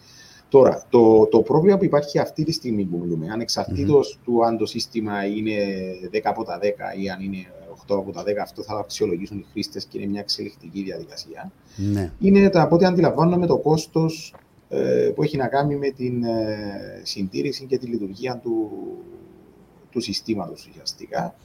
Τώρα, 0.50 0.86
το, 0.90 1.26
το 1.26 1.42
πρόβλημα 1.42 1.78
που 1.78 1.84
υπάρχει 1.84 2.20
αυτή 2.20 2.44
τη 2.44 2.52
στιγμή 2.52 2.84
που 2.84 2.98
μιλούμε, 2.98 3.28
ανεξαρτήτω 3.32 4.00
mm-hmm. 4.00 4.20
του 4.24 4.46
αν 4.46 4.58
το 4.58 4.66
σύστημα 4.66 5.26
είναι 5.26 5.56
10 6.12 6.20
από 6.24 6.44
τα 6.44 6.60
10 6.60 6.64
ή 7.02 7.10
αν 7.10 7.22
είναι 7.22 7.46
8 7.88 7.96
από 7.98 8.12
τα 8.12 8.24
10, 8.24 8.26
αυτό 8.42 8.64
θα 8.64 8.76
αξιολογήσουν 8.76 9.38
οι 9.38 9.46
χρήστες 9.52 9.86
και 9.86 9.98
είναι 9.98 10.08
μια 10.08 10.20
εξελικτική 10.20 10.84
διαδικασία. 10.84 11.52
Ναι. 11.76 12.12
Είναι 12.20 12.50
τα, 12.50 12.62
από 12.62 12.76
ό,τι 12.76 12.86
αντιλαμβάνομαι 12.86 13.46
το 13.46 13.58
κόστος 13.58 14.34
ε, 14.70 15.12
που 15.16 15.24
έχει 15.24 15.38
να 15.38 15.48
κάνει 15.48 15.76
με 15.76 15.90
την 15.90 16.24
ε, 16.24 17.02
συντήρηση 17.04 17.66
και 17.66 17.78
τη 17.78 17.86
λειτουργία 17.86 18.40
του, 18.44 18.72
του 19.94 20.02
συστήματος 20.02 20.68
ουσιαστικά. 20.70 21.36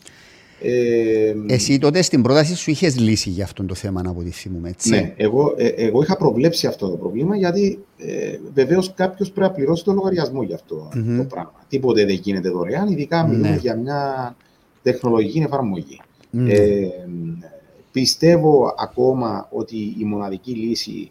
Ε, 0.60 1.34
Εσύ 1.46 1.78
τότε 1.78 2.02
στην 2.02 2.22
πρόταση 2.22 2.54
σου 2.54 2.70
είχες 2.70 2.98
λύσει 2.98 3.30
για 3.30 3.44
αυτό 3.44 3.64
το 3.64 3.74
θέμα, 3.74 4.02
να 4.02 4.14
θυμούμε, 4.30 4.68
έτσι; 4.68 4.90
Ναι, 4.90 5.14
εγώ, 5.16 5.54
ε, 5.56 5.66
εγώ 5.66 6.02
είχα 6.02 6.16
προβλέψει 6.16 6.66
αυτό 6.66 6.88
το 6.88 6.96
πρόβλημα 6.96 7.36
γιατί 7.36 7.84
ε, 7.98 8.38
βεβαίως 8.54 8.94
κάποιος 8.94 9.30
πρέπει 9.30 9.48
να 9.48 9.54
πληρώσει 9.54 9.84
το 9.84 9.92
λογαριασμό 9.92 10.42
για 10.42 10.54
αυτό 10.54 10.88
mm-hmm. 10.88 11.16
το 11.16 11.24
πράγμα. 11.24 11.64
Τίποτε 11.68 12.04
δεν 12.04 12.14
γίνεται 12.14 12.48
δωρεάν, 12.48 12.88
ειδικά 12.88 13.22
ναι. 13.22 13.28
μιλούμε 13.28 13.56
για 13.56 13.76
μια 13.76 14.36
τεχνολογική 14.82 15.38
εφαρμογή. 15.38 16.00
Mm-hmm. 16.32 16.48
Ε, 16.48 16.88
πιστεύω 17.92 18.74
ακόμα 18.78 19.48
ότι 19.50 19.76
η 19.98 20.04
μοναδική 20.04 20.52
λύση, 20.52 21.10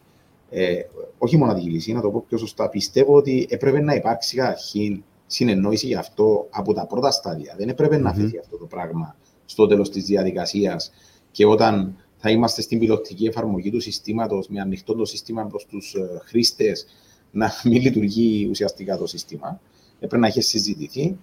ε, 0.50 0.75
όχι 1.17 1.36
η 1.36 1.38
μοναδική 1.38 1.70
λύση, 1.70 1.94
να 1.94 2.01
το 2.01 2.10
πω 2.10 2.25
πιο 2.27 2.38
σωστά, 2.38 2.70
πιστεύω 2.70 3.13
ότι 3.13 3.48
έπρεπε 3.50 3.82
να 3.82 3.94
υπάρξει 3.94 4.36
καταρχήν 4.36 5.03
συνεννόηση 5.27 5.88
γι' 5.88 5.96
αυτό 5.96 6.48
από 6.50 6.74
τα 6.74 6.86
πρώτα 6.86 7.12
στάδια. 7.12 7.55
Δεν 7.57 7.69
έπρεπε 7.69 7.96
mm-hmm. 7.96 8.01
να 8.01 8.10
αφαιθεί 8.10 8.38
αυτό 8.38 8.57
το 8.57 8.65
πράγμα 8.65 9.15
στο 9.46 9.67
τέλος 9.67 9.89
της 9.89 10.05
διαδικασίας 10.05 10.91
και 11.31 11.46
όταν 11.46 11.96
θα 12.17 12.29
είμαστε 12.29 12.62
στην 12.62 12.79
πιλωτική 12.79 13.25
εφαρμογή 13.25 13.72
του 13.72 13.79
συστήματος 13.79 14.48
με 14.48 14.60
ανοιχτό 14.60 14.96
το 14.96 15.05
σύστημα 15.05 15.46
προς 15.46 15.65
τους 15.65 15.93
ε, 15.93 16.22
χρήστες 16.24 16.86
να 17.31 17.51
μην 17.69 17.81
λειτουργεί 17.81 18.48
ουσιαστικά 18.50 18.98
το 18.98 19.07
σύστημα. 19.07 19.60
Έπρεπε 19.96 20.17
να 20.17 20.27
έχει 20.27 20.41
συζητηθεί. 20.41 21.17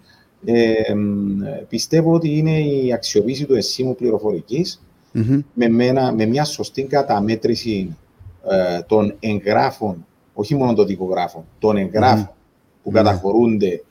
Ε, 0.45 0.95
πιστεύω 1.69 2.13
ότι 2.13 2.37
είναι 2.39 2.61
η 2.61 2.93
αξιοποίηση 2.93 3.47
του 3.47 3.55
εσήμου 3.55 3.97
με, 5.55 5.69
με 6.15 6.27
μια 6.27 6.45
σωστή 6.45 6.83
καταμέτρηση 6.83 7.97
ε, 8.51 8.83
των 8.83 9.17
εγγράφων, 9.21 10.07
όχι 10.35 10.55
μόνο 10.55 10.75
των 10.75 10.87
δικογράφων, 10.87 11.45
των 11.59 11.77
εγγραφων 11.77 12.31
που 12.83 12.91
ναι. 12.91 12.99
καταχωρούνται 12.99 13.83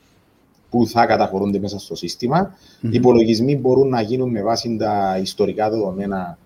που 0.74 0.86
θα 0.86 1.06
καταχωρούνται 1.06 1.58
μέσα 1.58 1.78
στο 1.78 1.94
σύστημα. 1.94 2.54
Οι 2.80 2.88
υπολογισμοί 2.90 3.56
μπορούν 3.56 3.88
να 3.88 4.00
γίνουν 4.00 4.30
με 4.30 4.42
βάση 4.42 4.76
τα 4.76 5.18
ιστορικά 5.22 5.70
δεδομένα 5.70 6.38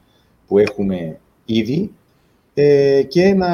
που 0.47 0.59
έχουμε 0.59 1.19
ήδη 1.45 1.93
ε, 2.55 3.03
και 3.03 3.35
να 3.35 3.47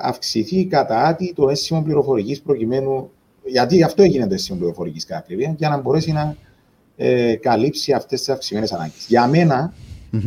αυξηθεί 0.00 0.64
κατά 0.64 1.06
άτι 1.06 1.32
το 1.34 1.48
αίσθημα 1.48 1.82
πληροφορικής 1.82 2.40
προκειμένου. 2.40 3.10
Γιατί 3.44 3.82
αυτό 3.82 4.02
έγινε 4.02 4.26
το 4.26 4.34
αίσθημα 4.34 4.58
πληροφορικής 4.58 5.04
κατά 5.04 5.26
για 5.56 5.68
να 5.68 5.80
μπορέσει 5.80 6.12
να 6.12 6.36
ε, 6.96 7.34
καλύψει 7.34 7.92
αυτές 7.92 8.18
τις 8.18 8.28
αυξημένες 8.28 8.72
ανάγκες. 8.72 9.06
Για 9.08 9.26
μενα 9.26 9.72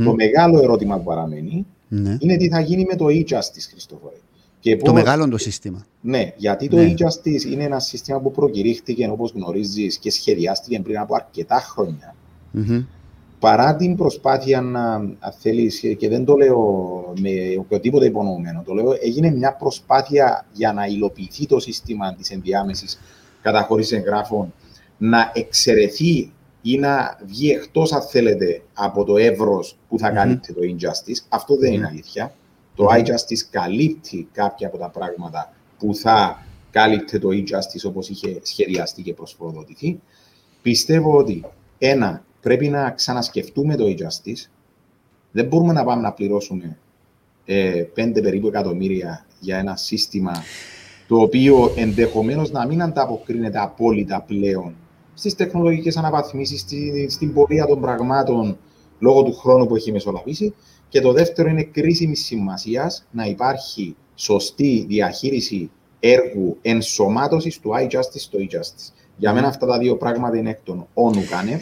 το 0.03 0.13
μεγάλο 0.13 0.61
ερώτημα 0.61 0.97
που 0.97 1.03
παραμένει 1.03 1.65
ναι. 1.87 2.17
είναι 2.19 2.37
τι 2.37 2.49
θα 2.49 2.59
γίνει 2.59 2.85
με 2.89 2.95
το 2.95 3.05
e-justice, 3.05 3.67
Χριστόφορε. 3.69 4.15
Και 4.63 4.77
το 4.77 4.93
μεγάλο 4.93 5.29
το 5.29 5.37
σύστημα. 5.37 5.85
Ναι, 6.01 6.33
γιατί 6.37 6.67
το 6.67 6.75
ναι. 6.75 6.93
e-justice 6.93 7.51
είναι 7.51 7.63
ένα 7.63 7.79
σύστημα 7.79 8.19
που 8.19 8.31
προκηρύχθηκε, 8.31 9.07
όπως 9.07 9.31
γνωρίζεις, 9.35 9.97
και 9.97 10.11
σχεδιάστηκε 10.11 10.79
πριν 10.79 10.99
από 10.99 11.15
αρκετά 11.15 11.63
παρά 13.39 13.75
την 13.75 13.95
προσπάθεια 13.95 14.61
να 14.61 15.01
θέλεις, 15.39 15.79
και 15.97 16.09
δεν 16.09 16.25
το 16.25 16.35
λέω 16.35 16.59
με 17.19 17.29
οποιοδήποτε 17.59 18.05
υπονοούμενο, 18.05 18.63
το 18.65 18.73
λέω, 18.73 18.95
έγινε 19.01 19.31
μια 19.31 19.55
προσπάθεια 19.55 20.45
για 20.53 20.73
να 20.73 20.85
υλοποιηθεί 20.85 21.45
το 21.45 21.59
σύστημα 21.59 22.13
της 22.15 22.31
ενδιάμεσης 22.31 22.99
καταχώρησης 23.41 23.97
εγγράφων, 23.97 24.53
να 24.97 25.31
εξαιρεθεί 25.33 26.31
ή 26.61 26.77
να 26.77 27.19
βγει 27.25 27.51
εκτός, 27.51 27.93
αν 27.93 28.01
θέλετε, 28.01 28.61
από 28.73 29.03
το 29.03 29.17
εύρος 29.17 29.77
που 29.89 29.99
θα 29.99 30.09
καλύπτει 30.09 30.53
το 30.53 30.61
injustice. 30.61 31.25
Αυτό 31.29 31.55
δεν 31.55 31.73
είναι 31.73 31.87
αλήθεια. 31.87 32.33
Το 32.75 32.85
iJustice 32.85 33.47
καλύπτει 33.49 34.27
κάποια 34.31 34.67
από 34.67 34.77
τα 34.77 34.89
πράγματα 34.89 35.53
που 35.77 35.95
θα 35.95 36.45
κάλυπτε 36.71 37.19
το 37.19 37.29
e-justice 37.31 37.87
όπως 37.87 38.09
είχε 38.09 38.39
σχεδιαστεί 38.43 39.01
και 39.01 39.13
προσφοροδοτηθεί. 39.13 39.99
Πιστεύω 40.61 41.17
ότι 41.17 41.45
ένα, 41.77 42.23
πρέπει 42.41 42.67
να 42.69 42.91
ξανασκεφτούμε 42.91 43.75
το 43.75 43.85
e-justice. 43.85 44.49
Δεν 45.31 45.45
μπορούμε 45.45 45.73
να 45.73 45.83
πάμε 45.83 46.01
να 46.01 46.11
πληρώσουμε 46.11 46.77
ε, 47.45 47.83
πέντε 47.93 48.21
περίπου 48.21 48.47
εκατομμύρια 48.47 49.25
για 49.39 49.57
ένα 49.57 49.75
σύστημα 49.75 50.43
το 51.07 51.19
οποίο 51.19 51.73
ενδεχομένως 51.75 52.51
να 52.51 52.65
μην 52.67 52.81
ανταποκρίνεται 52.81 53.59
απόλυτα 53.59 54.21
πλέον 54.21 54.75
στις 55.13 55.35
τεχνολογικές 55.35 55.97
αναβαθμίσεις, 55.97 56.59
στη, 56.59 57.07
στην 57.09 57.33
πορεία 57.33 57.65
των 57.65 57.81
πραγμάτων 57.81 58.57
λόγω 58.99 59.23
του 59.23 59.33
χρόνου 59.33 59.67
που 59.67 59.75
έχει 59.75 59.91
μεσολαβήσει. 59.91 60.53
Και 60.89 61.01
το 61.01 61.11
δεύτερο 61.11 61.49
είναι 61.49 61.63
κρίσιμη 61.63 62.15
σημασίας 62.15 63.07
να 63.11 63.25
υπάρχει 63.25 63.95
σωστή 64.15 64.85
διαχείριση 64.87 65.71
έργου 65.99 66.57
ενσωμάτωσης 66.61 67.59
του 67.59 67.69
iJustice 67.69 68.19
στο 68.19 68.39
e-justice. 68.39 68.93
Για 69.17 69.33
μένα 69.33 69.47
αυτά 69.47 69.65
τα 69.65 69.77
δύο 69.77 69.97
πράγματα 69.97 70.37
είναι 70.37 70.49
εκ 70.49 70.59
των 70.63 70.87
όνου 70.93 71.25
κάνευ 71.29 71.61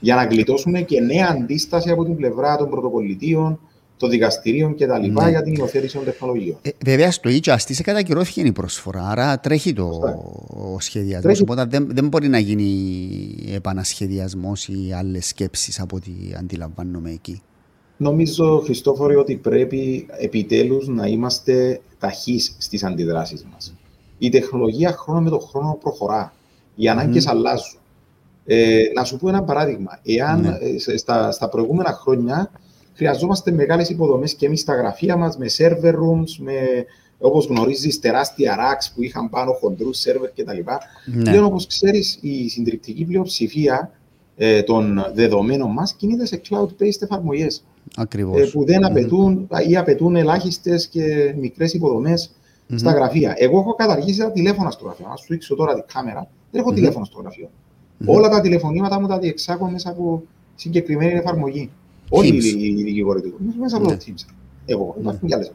για 0.00 0.14
να 0.14 0.24
γλιτώσουμε 0.24 0.80
και 0.80 1.00
νέα 1.00 1.28
αντίσταση 1.30 1.90
από 1.90 2.04
την 2.04 2.16
πλευρά 2.16 2.56
των 2.56 2.70
πρωτοκολλητήων, 2.70 3.60
των 3.96 4.10
δικαστηρίων 4.10 4.74
κτλ. 4.74 5.10
Ναι. 5.12 5.30
για 5.30 5.42
την 5.42 5.54
υιοθέτηση 5.54 5.94
των 5.94 6.04
τεχνολογιών. 6.04 6.56
Ε, 6.62 6.70
βέβαια, 6.84 7.10
στο 7.10 7.30
e-justice 7.30 7.80
κατακυρώθηκε 7.82 8.40
η 8.40 8.52
προσφορά, 8.52 9.08
άρα 9.08 9.40
τρέχει 9.40 9.72
το 9.72 10.00
σχεδιασμός. 10.78 11.40
Οπότε 11.40 11.64
δεν, 11.64 11.88
δεν 11.90 12.08
μπορεί 12.08 12.28
να 12.28 12.38
γίνει 12.38 12.98
επανασχεδιασμός 13.54 14.68
ή 14.68 14.92
άλλες 14.98 15.26
σκέψεις 15.26 15.80
από 15.80 15.96
ό,τι 15.96 16.10
αντιλαμβάνομαι 16.38 17.10
εκεί. 17.10 17.42
Νομίζω, 17.96 18.60
Χριστόφορη, 18.64 19.16
ότι 19.16 19.36
πρέπει 19.36 20.06
επιτέλους 20.18 20.88
να 20.88 21.06
είμαστε 21.06 21.80
ταχεί 21.98 22.38
στις 22.58 22.84
αντιδράσεις 22.84 23.46
μας. 23.52 23.74
Η 24.18 24.28
τεχνολογία 24.28 24.92
χρόνο 24.92 25.20
με 25.20 25.30
τον 25.30 25.40
χρόνο 25.40 25.78
προχωρά. 25.82 26.32
Οι 26.74 26.88
ανάγκες 26.88 27.26
mm. 27.26 27.30
αλλάζουν. 27.30 27.78
Ε, 28.46 28.82
να 28.94 29.04
σου 29.04 29.16
πω 29.16 29.28
ένα 29.28 29.42
παράδειγμα. 29.42 29.98
Εάν 30.04 30.40
ναι. 30.40 30.58
ε, 30.92 30.98
στα, 30.98 31.32
στα 31.32 31.48
προηγούμενα 31.48 31.92
χρόνια 31.92 32.50
χρειαζόμαστε 32.96 33.52
μεγάλες 33.52 33.88
υποδομές 33.88 34.34
και 34.34 34.46
εμείς 34.46 34.60
στα 34.60 34.74
γραφεία 34.74 35.16
μας 35.16 35.36
με 35.36 35.46
server 35.58 35.94
rooms, 35.94 36.36
με 36.38 36.54
όπως 37.18 37.46
γνωρίζεις, 37.46 37.98
τεράστια 37.98 38.56
racks 38.56 38.92
που 38.94 39.02
είχαν 39.02 39.30
πάνω 39.30 39.52
χοντρούς 39.52 40.04
server 40.06 40.28
κτλ. 40.34 40.58
Ναι. 41.04 41.22
Πλέον, 41.22 41.44
όπως 41.44 41.66
ξέρεις, 41.66 42.18
η 42.20 42.48
συντριπτική 42.48 43.04
πλειοψηφία 43.04 43.90
ε, 44.36 44.62
των 44.62 45.04
δεδομένων 45.14 45.70
μας 45.70 45.94
κινείται 45.94 46.26
σε 46.26 46.40
cloud-based 46.48 47.02
εφαρμογές. 47.02 47.64
Ε, 48.42 48.46
που 48.52 48.64
δεν 48.64 48.84
απαιτούν 48.84 49.48
mm-hmm. 49.50 49.68
ή 49.68 49.76
απαιτούν 49.76 50.16
ελάχιστες 50.16 50.88
και 50.88 51.34
μικρές 51.38 51.74
υποδομές 51.74 52.30
mm-hmm. 52.30 52.74
στα 52.76 52.92
γραφεία. 52.92 53.34
Εγώ 53.36 53.58
έχω 53.58 53.74
καταργήσει 53.74 54.18
τα 54.18 54.32
τηλέφωνα 54.32 54.70
στο 54.70 54.84
γραφείο. 54.84 55.06
Α 55.06 55.16
σου 55.16 55.26
δείξω 55.28 55.54
τώρα 55.54 55.74
την 55.74 55.84
κάμερα. 55.92 56.28
Δεν 56.50 56.60
έχω 56.60 56.70
mm-hmm. 56.70 56.74
τηλέφωνο 56.74 57.04
στο 57.04 57.20
γραφείο. 57.20 57.50
Όλα 58.06 58.28
τα 58.28 58.40
τηλεφωνήματα 58.40 59.00
μου 59.00 59.06
τα 59.06 59.18
διεξάγω 59.18 59.70
μέσα 59.70 59.90
από 59.90 60.22
συγκεκριμένη 60.54 61.12
εφαρμογή. 61.12 61.70
Όλοι 62.08 62.36
οι 62.36 62.82
δικηγόροι 62.82 63.20
του 63.20 63.34
μέσα 63.58 63.76
από 63.76 63.84
το 63.86 63.90
ναι. 63.90 63.98
Teams. 64.06 64.34
Εγώ, 64.66 64.94
ναι. 64.96 65.00
υπάρχουν 65.00 65.28
και 65.28 65.34
άλλε 65.34 65.46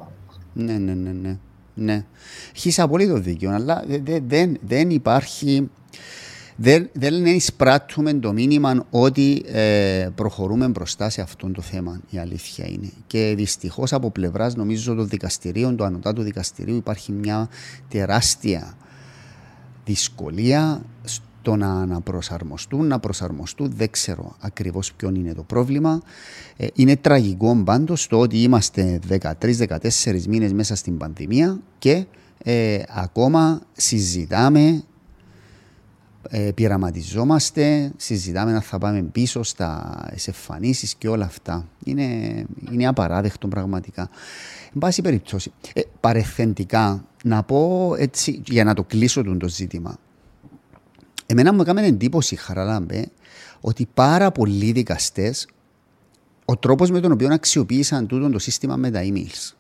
Ναι, 0.53 0.77
ναι, 0.77 0.93
ναι. 0.93 1.11
ναι. 1.11 1.37
ναι. 1.73 2.05
Έχεις 2.55 2.79
απολύτω 2.79 3.19
δίκιο, 3.19 3.51
αλλά 3.51 3.83
δεν, 4.27 4.57
δεν 4.61 4.89
υπάρχει. 4.89 5.69
Δεν, 6.55 6.89
δεν 6.93 7.25
εισπράττουμε 7.25 8.13
το 8.13 8.33
μήνυμα 8.33 8.85
ότι 8.89 9.43
ε, 9.45 10.09
προχωρούμε 10.15 10.67
μπροστά 10.67 11.09
σε 11.09 11.21
αυτό 11.21 11.51
το 11.51 11.61
θέμα. 11.61 12.01
Η 12.09 12.17
αλήθεια 12.17 12.65
είναι. 12.67 12.91
Και 13.07 13.33
δυστυχώς 13.37 13.93
από 13.93 14.11
πλευράς, 14.11 14.55
νομίζω, 14.55 14.95
των 14.95 15.07
δικαστηρίων, 15.07 15.77
του 15.77 15.83
ανωτάτου 15.83 16.21
δικαστηρίου, 16.21 16.75
υπάρχει 16.75 17.11
μια 17.11 17.49
τεράστια 17.87 18.77
δυσκολία 19.85 20.81
το 21.41 21.55
να, 21.55 21.85
να 21.85 22.01
προσαρμοστούν, 22.01 22.87
να 22.87 22.99
προσαρμοστούν, 22.99 23.71
δεν 23.75 23.89
ξέρω 23.89 24.35
ακριβώς 24.39 24.93
ποιο 24.93 25.09
είναι 25.15 25.33
το 25.33 25.43
πρόβλημα. 25.43 26.01
Ε, 26.57 26.67
είναι 26.73 26.95
τραγικό 26.95 27.61
πάντως 27.65 28.07
το 28.07 28.19
ότι 28.19 28.41
είμαστε 28.41 28.99
13-14 29.09 30.23
μήνες 30.27 30.53
μέσα 30.53 30.75
στην 30.75 30.97
πανδημία 30.97 31.59
και 31.79 32.05
ε, 32.43 32.81
ακόμα 32.89 33.61
συζητάμε, 33.73 34.83
ε, 36.29 36.51
πειραματιζόμαστε, 36.55 37.91
συζητάμε 37.97 38.51
να 38.51 38.61
θα 38.61 38.77
πάμε 38.77 39.01
πίσω 39.01 39.43
στα 39.43 39.99
εμφανίσεις 40.25 40.95
και 40.95 41.07
όλα 41.07 41.25
αυτά. 41.25 41.67
Είναι, 41.83 42.05
είναι 42.71 42.87
απαράδεκτο 42.87 43.47
πραγματικά. 43.47 44.09
Εν 44.73 44.79
πάση 44.79 45.01
περιπτώσει, 45.01 45.51
ε, 45.73 45.81
παρεθεντικά, 45.99 47.05
να 47.23 47.43
πω 47.43 47.93
έτσι, 47.97 48.41
για 48.45 48.63
να 48.63 48.73
το 48.73 48.83
κλείσω 48.83 49.23
το 49.23 49.47
ζήτημα, 49.47 49.97
Εμένα 51.31 51.53
μου 51.53 51.61
έκανε 51.61 51.85
εντύπωση, 51.85 52.35
Χαραλάμπε, 52.35 53.07
ότι 53.61 53.87
πάρα 53.93 54.31
πολλοί 54.31 54.71
δικαστές, 54.71 55.47
ο 56.45 56.57
τρόπος 56.57 56.91
με 56.91 56.99
τον 56.99 57.11
οποίο 57.11 57.33
αξιοποίησαν 57.33 58.07
τούτο 58.07 58.29
το 58.29 58.39
σύστημα 58.39 58.75
με 58.75 58.91
τα 58.91 59.01
emails. 59.03 59.53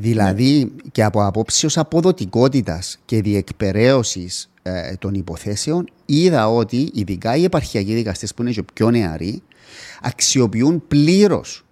Δηλαδή 0.00 0.58
ναι. 0.58 0.90
και 0.92 1.04
από 1.04 1.26
απόψεως 1.26 1.78
αποδοτικότητας 1.78 2.98
και 3.04 3.22
διεκπαιρέωσης 3.22 4.50
ε, 4.62 4.94
των 4.96 5.14
υποθέσεων, 5.14 5.88
είδα 6.06 6.48
ότι 6.48 6.90
ειδικά 6.94 7.36
οι 7.36 7.44
επαρχιακοί 7.44 7.94
δικαστές 7.94 8.34
που 8.34 8.42
είναι 8.42 8.50
και 8.50 8.62
πιο 8.74 8.90
νεαροί, 8.90 9.42
αξιοποιούν 10.02 10.86
πλήρως 10.88 11.64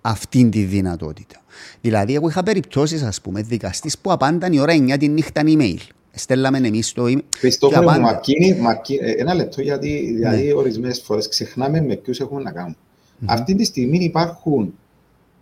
αυτή 0.00 0.48
τη 0.48 0.62
δυνατότητα. 0.64 1.40
Δηλαδή, 1.80 2.14
εγώ 2.14 2.28
είχα 2.28 2.42
περιπτώσεις, 2.42 3.02
ας 3.02 3.20
πούμε, 3.20 3.42
δικαστής 3.42 3.98
που 3.98 4.12
απάνταν 4.12 4.52
η 4.52 4.58
ώρα 4.58 4.72
9 4.72 4.98
τη 4.98 5.08
νύχτα 5.08 5.42
email 5.44 5.78
στέλναμε 6.18 6.58
εμείς 6.58 6.92
το 6.92 7.04
email. 7.04 7.18
Χριστόφερ, 7.36 7.82
μου 7.82 8.00
μακίνει, 8.00 8.58
ε, 9.00 9.10
ένα 9.10 9.34
λεπτό, 9.34 9.60
γιατί 9.60 10.12
δηλαδή, 10.14 10.46
ναι. 10.46 10.52
ορισμένες 10.52 11.00
φορές 11.00 11.28
ξεχνάμε 11.28 11.80
με 11.80 11.94
ποιους 11.94 12.20
έχουμε 12.20 12.42
να 12.42 12.50
κάνουμε. 12.50 12.76
Mm-hmm. 12.76 13.24
Αυτή 13.26 13.54
τη 13.54 13.64
στιγμή 13.64 13.98
υπάρχουν, 13.98 14.74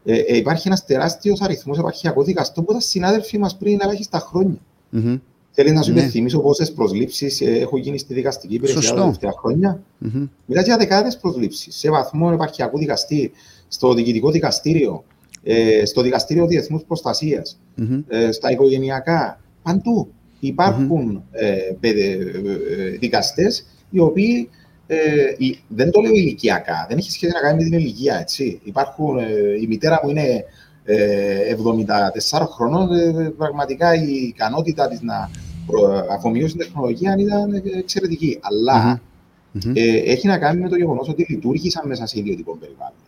ε, 0.04 0.18
ε, 0.18 0.37
υπάρχει 0.37 0.68
ένας 0.68 0.85
τεράστιος 0.85 1.40
αριθμός 1.40 1.78
επαρχιακών 1.78 2.25
δικαστών 2.25 2.64
που 2.64 2.71
ήταν 2.71 2.83
συνάδελφοι 2.83 3.38
μας 3.38 3.56
πριν 3.56 3.78
ελάχιστα 3.80 4.18
χρόνια. 4.18 4.59
Mm-hmm. 4.92 5.21
Θέλεις 5.59 5.73
να 5.73 5.83
σου 5.83 5.92
ναι. 5.92 5.99
υπενθυμίσω 5.99 6.40
πόσες 6.40 6.73
προσλήψεις 6.73 7.40
ε, 7.40 7.50
έχουν 7.50 7.78
γίνει 7.78 7.99
στη 7.99 8.14
δικαστική 8.14 8.54
υπηρεσία 8.54 8.95
τα 8.95 9.00
τελευταία 9.00 9.33
χρόνια. 9.38 9.83
Mm-hmm. 10.04 10.28
Μιλά 10.47 10.62
για 10.62 10.76
δεκάδες 10.76 11.16
προσλήψεις 11.16 11.76
σε 11.76 11.90
βαθμό 11.90 12.30
επαρχιακού 12.33 12.78
δικαστή, 12.78 13.33
στο 13.68 13.95
διοικητικό 13.95 14.30
δικαστήριο, 14.30 15.04
ε, 15.42 15.85
στο 15.85 16.02
δικαστήριο 16.02 16.47
διεθνούς 16.47 16.83
προστασίας, 16.83 17.61
mm-hmm. 17.78 18.02
ε, 18.09 18.33
στα 18.33 18.50
οικογενειακά, 18.50 19.40
παντού. 19.62 20.09
Υπάρχουν 20.46 21.22
mm-hmm. 21.22 21.22
ε, 21.30 22.88
δικαστές 22.98 23.66
οι 23.90 23.98
οποίοι 23.98 24.48
Ε, 24.88 24.96
δεν 25.68 25.90
το 25.90 26.00
λέω 26.00 26.12
ηλικιακά, 26.12 26.86
δεν 26.88 26.98
έχει 26.98 27.10
σχέση 27.10 27.32
να 27.32 27.40
κάνει 27.40 27.56
με 27.56 27.70
την 27.70 27.78
ηλικία. 27.78 28.18
Έτσι. 28.20 28.60
Υπάρχουν, 28.64 29.18
ε, 29.18 29.24
η 29.60 29.66
μητέρα 29.66 30.00
μου 30.02 30.10
είναι 30.10 30.44
ε, 30.84 31.56
74 32.30 32.46
χρονών, 32.50 32.92
ε, 32.92 33.30
πραγματικά 33.36 33.94
η 33.94 34.12
ικανότητα 34.12 34.88
της 34.88 35.00
να 35.00 35.30
αφομοιώσει 36.10 36.56
την 36.56 36.66
τεχνολογία 36.66 37.14
ήταν 37.18 37.62
εξαιρετική. 37.78 38.38
Ε, 39.74 39.96
έχει 39.96 40.26
να 40.26 40.38
κάνει 40.38 40.60
με 40.60 40.68
το 40.68 40.76
γεγονός 40.76 41.08
ότι 41.08 41.26
λειτουργήσαν 41.28 41.88
μέσα 41.88 42.06
σε 42.06 42.18
ιδιωτικό 42.18 42.56
περιβάλλον. 42.56 42.98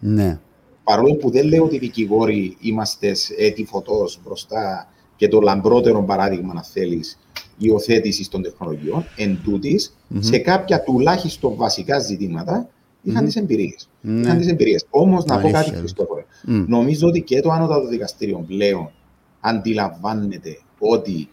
Ναι. 0.00 0.38
Παρόλο 0.84 1.14
που 1.14 1.30
δεν 1.30 1.46
λέω 1.46 1.64
ότι 1.64 1.74
οι 1.74 1.78
δικηγόροι 1.78 2.56
είμαστε 2.60 3.12
έτη 3.38 3.64
φωτός 3.64 4.20
μπροστά 4.24 4.88
και 5.16 5.28
το 5.28 5.40
λαμπρότερο 5.40 6.02
παράδειγμα, 6.02 6.54
να 6.54 6.62
θέλεις, 6.62 7.18
υιοθέτηση 7.58 8.30
των 8.30 8.42
τεχνολογιών, 8.42 9.04
εν 9.16 9.38
τουτης 9.44 9.96
σε 10.18 10.38
κάποια 10.38 10.82
τουλάχιστον 10.82 11.56
βασικά 11.56 11.98
ζητήματα, 11.98 12.68
είχαν 13.02 13.22
mm-hmm. 13.22 13.26
τις 13.26 13.36
εμπειρίες. 13.36 13.88
Ναι. 14.00 14.20
Είχαν 14.20 14.38
τις 14.38 14.48
εμπειρίες. 14.48 14.86
Όμως, 14.90 15.24
να 15.24 15.38
πω 15.40 15.50
κάτι, 15.50 15.70
Χριστόφορε. 15.70 16.24
Mm. 16.48 16.64
Νομίζω 16.68 17.08
ότι 17.08 17.20
και 17.20 17.40
το 17.40 17.50
Ανώτατο 17.50 17.88
Δικαστήριο 17.88 18.44
πλέον 18.46 18.90
αντιλαμβάνεται 19.40 20.58
ότι 20.78 21.28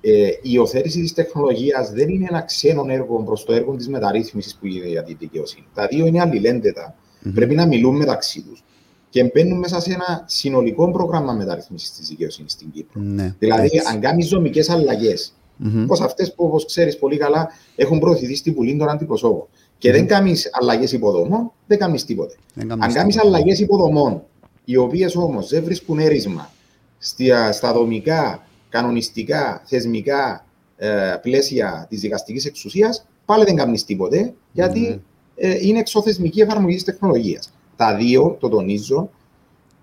ε, 0.00 0.26
η 0.26 0.40
υιοθέτηση 0.42 1.00
της 1.00 1.12
τεχνολογίας 1.12 1.92
δεν 1.92 2.08
είναι 2.08 2.26
ένα 2.28 2.40
ξένο 2.40 2.84
έργο 2.88 3.22
προς 3.22 3.44
το 3.44 3.52
έργο 3.52 3.76
της 3.76 3.88
μεταρρύθμισης 3.88 4.56
που 4.56 4.66
γίνεται 4.66 4.90
για 4.90 5.02
τη 5.02 5.14
δικαιοσύνη. 5.14 5.66
Τα 5.74 5.86
δύο 5.86 6.06
είναι 6.06 6.20
αλληλένδετα. 6.20 6.94
Mm-hmm. 6.94 7.30
Πρέπει 7.34 7.54
να 7.54 7.66
μιλούν 7.66 7.96
μεταξύ 7.96 8.42
τους 8.42 8.62
και 9.12 9.30
μπαίνουν 9.34 9.58
μέσα 9.58 9.80
σε 9.80 9.92
ένα 9.92 10.24
συνολικό 10.26 10.90
πρόγραμμα 10.90 11.32
μεταρρύθμιση 11.32 11.92
της 11.92 12.08
δικαιοσύνης 12.08 12.52
στην 12.52 12.70
Κύπρο. 12.70 13.00
Ναι, 13.00 13.34
δηλαδή, 13.38 13.64
έτσι. 13.64 13.82
αν 13.92 14.00
κάνεις 14.00 14.28
δομικέ 14.28 14.62
αλλαγές, 14.68 15.32
mm-hmm. 15.64 15.82
όπως 15.82 16.00
αυτές 16.00 16.34
που, 16.34 16.44
όπως 16.44 16.64
ξέρεις 16.64 16.98
πολύ 16.98 17.16
καλά, 17.16 17.48
έχουν 17.76 17.98
προωθηθεί 17.98 18.36
στη 18.36 18.50
Βουλή 18.50 18.76
των 18.76 18.88
Αντιπροσώπων, 18.88 19.46
και 19.78 19.88
mm-hmm. 19.88 19.92
δεν 19.92 20.06
κάνεις 20.06 20.50
αλλαγές 20.52 20.92
υποδομών, 20.92 21.52
δεν 21.66 21.78
κάνεις 21.78 22.04
τίποτε. 22.04 22.34
αν 22.78 22.92
κάνεις 22.92 23.18
αλλαγές 23.18 23.60
υποδομών, 23.60 24.22
οι 24.64 24.76
οποίες 24.76 25.16
όμως 25.16 25.48
δεν 25.48 25.64
βρίσκουν 25.64 25.98
έρισμα 25.98 26.50
στα, 26.98 27.52
στα 27.52 27.72
δομικά, 27.72 28.46
κανονιστικά, 28.68 29.62
θεσμικά 29.64 30.44
ε, 30.76 31.14
πλαίσια 31.22 31.86
της 31.88 32.00
δικαστικής 32.00 32.44
εξουσίας, 32.44 33.06
πάλι 33.24 33.44
δεν 33.44 33.56
κάνεις 33.56 33.84
τίποτε, 33.84 34.34
γιατί 34.52 34.94
mm-hmm. 34.94 35.00
ε, 35.36 35.66
είναι 35.66 35.78
εξωθεσμική 35.78 36.40
εφαρμογή 36.40 36.74
της 36.74 36.84
τεχνολογίας. 36.84 37.52
Τα 37.82 37.96
δύο, 37.96 38.36
το 38.40 38.48
τονίζω, 38.48 39.10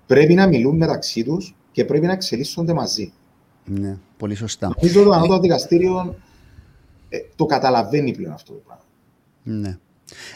πρέπει 0.05 0.33
να 0.33 0.47
μιλούν 0.47 0.77
μεταξύ 0.77 1.23
τους 1.23 1.55
και 1.71 1.85
πρέπει 1.85 2.05
να 2.05 2.11
εξελίσσονται 2.11 2.73
μαζί. 2.73 3.11
Ναι, 3.65 3.97
πολύ 4.17 4.35
σωστά. 4.35 4.71
Νομίζω 4.75 5.03
το 5.03 5.11
ανώτατο 5.11 5.39
δικαστήριο 5.39 6.15
ε, 7.09 7.17
το 7.35 7.45
καταλαβαίνει 7.45 8.11
πλέον 8.11 8.33
αυτό 8.33 8.53
το 8.53 8.61
πράγμα. 8.65 8.83
Ναι. 9.43 9.77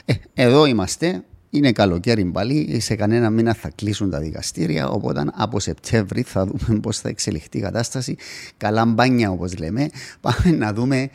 Ε, 0.05 0.13
εδώ 0.33 0.65
είμαστε. 0.65 1.23
Είναι 1.49 1.71
καλοκαίρι 1.71 2.25
πάλι. 2.25 2.79
Σε 2.79 2.95
κανένα 2.95 3.29
μήνα 3.29 3.53
θα 3.53 3.69
κλείσουν 3.75 4.09
τα 4.09 4.19
δικαστήρια. 4.19 4.89
Οπότε 4.89 5.23
από 5.33 5.59
Σεπτέμβρη 5.59 6.21
θα 6.21 6.45
δούμε 6.45 6.79
πώς 6.79 6.99
θα 6.99 7.09
εξελιχθεί 7.09 7.57
η 7.57 7.61
κατάσταση. 7.61 8.15
Καλά 8.57 8.85
μπάνια 8.85 9.31
όπως 9.31 9.57
λέμε. 9.57 9.89
Πάμε 10.21 10.55
να 10.57 10.73
δούμε 10.73 11.09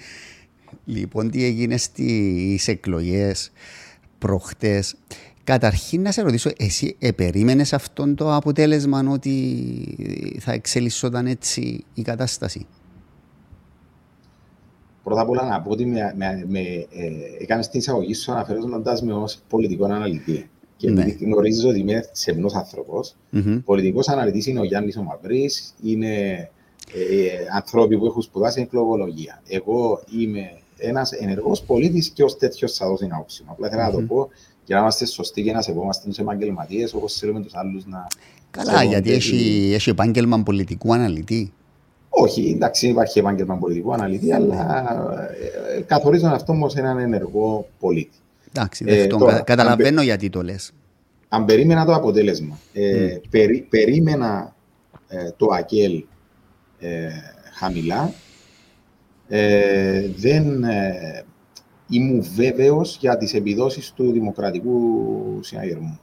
λοιπόν 0.84 1.30
τι 1.30 1.44
έγινε 1.44 1.76
στις 1.76 2.68
εκλογές 2.68 3.52
προχτές. 4.18 4.94
Καταρχήν 5.48 6.02
να 6.02 6.12
σε 6.12 6.22
ρωτήσω, 6.22 6.50
εσύ 6.56 6.96
επερίμενες 6.98 7.72
αυτό 7.72 8.14
το 8.14 8.34
αποτέλεσμα 8.34 9.04
ότι 9.08 10.36
θα 10.40 10.52
εξελισσόταν 10.52 11.26
έτσι 11.26 11.84
η 11.94 12.02
κατάσταση; 12.02 12.66
Πρώτα 15.02 15.20
απ' 15.20 15.28
όλα 15.28 15.48
να 15.48 15.60
πω 15.60 15.70
ότι 15.70 15.86
με, 15.86 16.14
με, 16.16 16.44
με 16.48 16.60
ε, 16.60 17.10
έκανες 17.38 17.68
την 17.68 17.80
εισαγωγή 17.80 18.14
σου 18.14 18.32
αναφέροντας 18.32 19.02
με 19.02 19.12
ω 19.12 19.28
πολιτικό 19.48 19.84
αναλυτή. 19.84 20.50
Και 20.76 20.90
ναι. 20.90 21.04
γνωρίζω 21.20 21.68
ότι 21.68 21.78
είμαι 21.78 22.08
σεμνός 22.12 22.54
άνθρωπος. 22.54 23.16
Mm-hmm. 23.32 23.62
Πολιτικός 23.64 24.08
αναλυτής 24.08 24.46
είναι 24.46 24.60
ο 24.60 24.64
Γιάννης 24.64 24.96
ο 24.96 25.02
Μαυρής, 25.02 25.74
είναι 25.82 26.16
ε, 26.94 27.28
άνθρωποι 27.54 27.98
που 27.98 28.06
έχουν 28.06 28.22
σπουδάσει 28.22 28.60
εκλογολογία. 28.60 29.42
Εγώ 29.48 30.02
είμαι 30.18 30.60
ένας 30.78 31.12
ενεργός 31.12 31.62
πολίτης 31.62 32.08
και 32.08 32.22
ως 32.22 32.36
τέτοιος 32.36 32.76
θα 32.76 32.86
δώσω 32.86 33.04
την 33.04 33.12
άποψη 33.14 33.42
μου. 33.42 33.52
Απλά 33.52 33.68
θέλω 33.68 33.82
mm-hmm. 33.82 33.92
να 33.92 34.00
το 34.00 34.14
πω 34.14 34.28
για 34.68 34.76
να 34.76 34.82
είμαστε 34.82 35.06
σωστοί 35.06 35.42
και 35.42 35.52
να 35.52 35.62
σεβόμαστε 35.62 36.08
τους 36.08 36.18
επαγγελματίες, 36.18 36.94
όπως 36.94 37.14
θέλουμε 37.14 37.40
τους 37.40 37.54
άλλους 37.54 37.86
να. 37.86 38.06
Καλά, 38.50 38.82
γιατί 38.82 39.12
έχει, 39.12 39.70
έχει 39.74 39.90
επάγγελμα 39.90 40.42
πολιτικού 40.42 40.94
αναλυτή. 40.94 41.52
Όχι, 42.08 42.52
εντάξει, 42.54 42.88
υπάρχει 42.88 43.18
επάγγελμα 43.18 43.56
πολιτικού 43.56 43.92
αναλυτή, 43.92 44.32
αλλά 44.32 44.84
ε, 45.76 45.80
καθορίζουν 45.80 46.28
αυτό 46.28 46.52
όμως 46.52 46.74
έναν 46.74 46.98
ενεργό 46.98 47.68
πολίτη. 47.78 48.18
Εντάξει, 48.52 48.84
ε, 48.88 49.06
τώρα, 49.06 49.40
καταλαβαίνω 49.40 50.00
αν, 50.00 50.04
γιατί 50.04 50.30
το 50.30 50.42
λες. 50.42 50.72
Αν 51.28 51.44
περίμενα 51.44 51.84
το 51.84 51.94
αποτέλεσμα, 51.94 52.58
ε, 52.72 53.14
mm. 53.14 53.20
περί, 53.30 53.66
περίμενα 53.70 54.54
ε, 55.08 55.30
το 55.36 55.46
ΑΚΕΛ 55.46 56.04
ε, 56.78 57.08
χαμηλά, 57.52 58.12
ε, 59.28 60.08
δεν 60.16 60.64
ε, 60.64 61.24
ήμουν 61.88 62.24
βέβαιος 62.34 62.96
για 63.00 63.16
τις 63.16 63.34
επιδόσεις 63.34 63.92
του 63.92 64.12
Δημοκρατικού 64.12 64.78
Συναγερμού. 65.42 65.98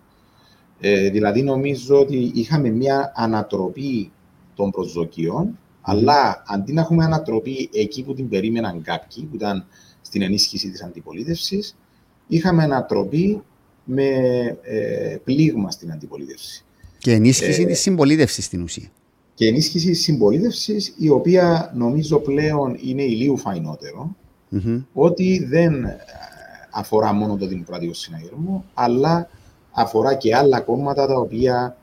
Ε, 0.80 1.10
δηλαδή, 1.10 1.42
νομίζω 1.42 2.00
ότι 2.00 2.32
είχαμε 2.34 2.70
μια 2.70 3.14
ανατροπή 3.16 4.12
των 4.56 4.72
προσδοκιών, 4.72 5.60
αλλά 5.82 6.44
αντί 6.48 6.74
να 6.74 6.82
έχουμε 6.82 7.04
ανατροπή 7.04 7.70
εκεί 7.74 8.04
που 8.04 8.14
την 8.14 8.30
περίμεναν 8.30 8.82
κάποιοι, 8.82 9.24
που 9.24 9.36
ήταν 9.36 9.66
στην 10.02 10.22
ενίσχυση 10.22 10.70
της 10.70 10.84
αντιπολίτευσης, 10.84 11.76
είχαμε 12.28 12.64
ανατροπή 12.64 13.42
με 13.84 14.08
ε, 14.62 15.18
πλήγμα 15.24 15.72
στην 15.72 15.92
αντιπολίτευση. 15.92 16.64
Και 16.98 17.12
ενίσχυση 17.12 17.62
ε, 17.62 17.66
της 17.66 17.80
συμπολίτευσης 17.80 18.46
στην 18.46 18.62
ουσία. 18.62 18.92
Και 19.34 19.48
ενίσχυση 19.48 19.88
της 19.88 20.02
συμπολίτευσης, 20.02 20.94
η 20.98 21.10
οποία 21.10 21.72
νομίζω 21.76 22.20
πλέον 22.20 22.78
είναι 22.84 23.04
ηλίου 23.04 23.38
φαϊνότερο, 23.38 24.16
mm-hmm. 24.52 24.84
ότι 24.94 25.46
δεν 25.46 25.84
ε, 25.84 25.98
αφορά 26.72 27.14
μόνο 27.14 27.38
το 27.38 27.48
Δημοκρατικό 27.48 27.94
Συναγερμό, 27.94 28.66
αλλά 28.74 29.30
αφορά 29.72 30.16
και 30.16 30.36
άλλα 30.36 30.62
κόμματα 30.62 31.08
τα 31.08 31.20
οποία 31.20 31.78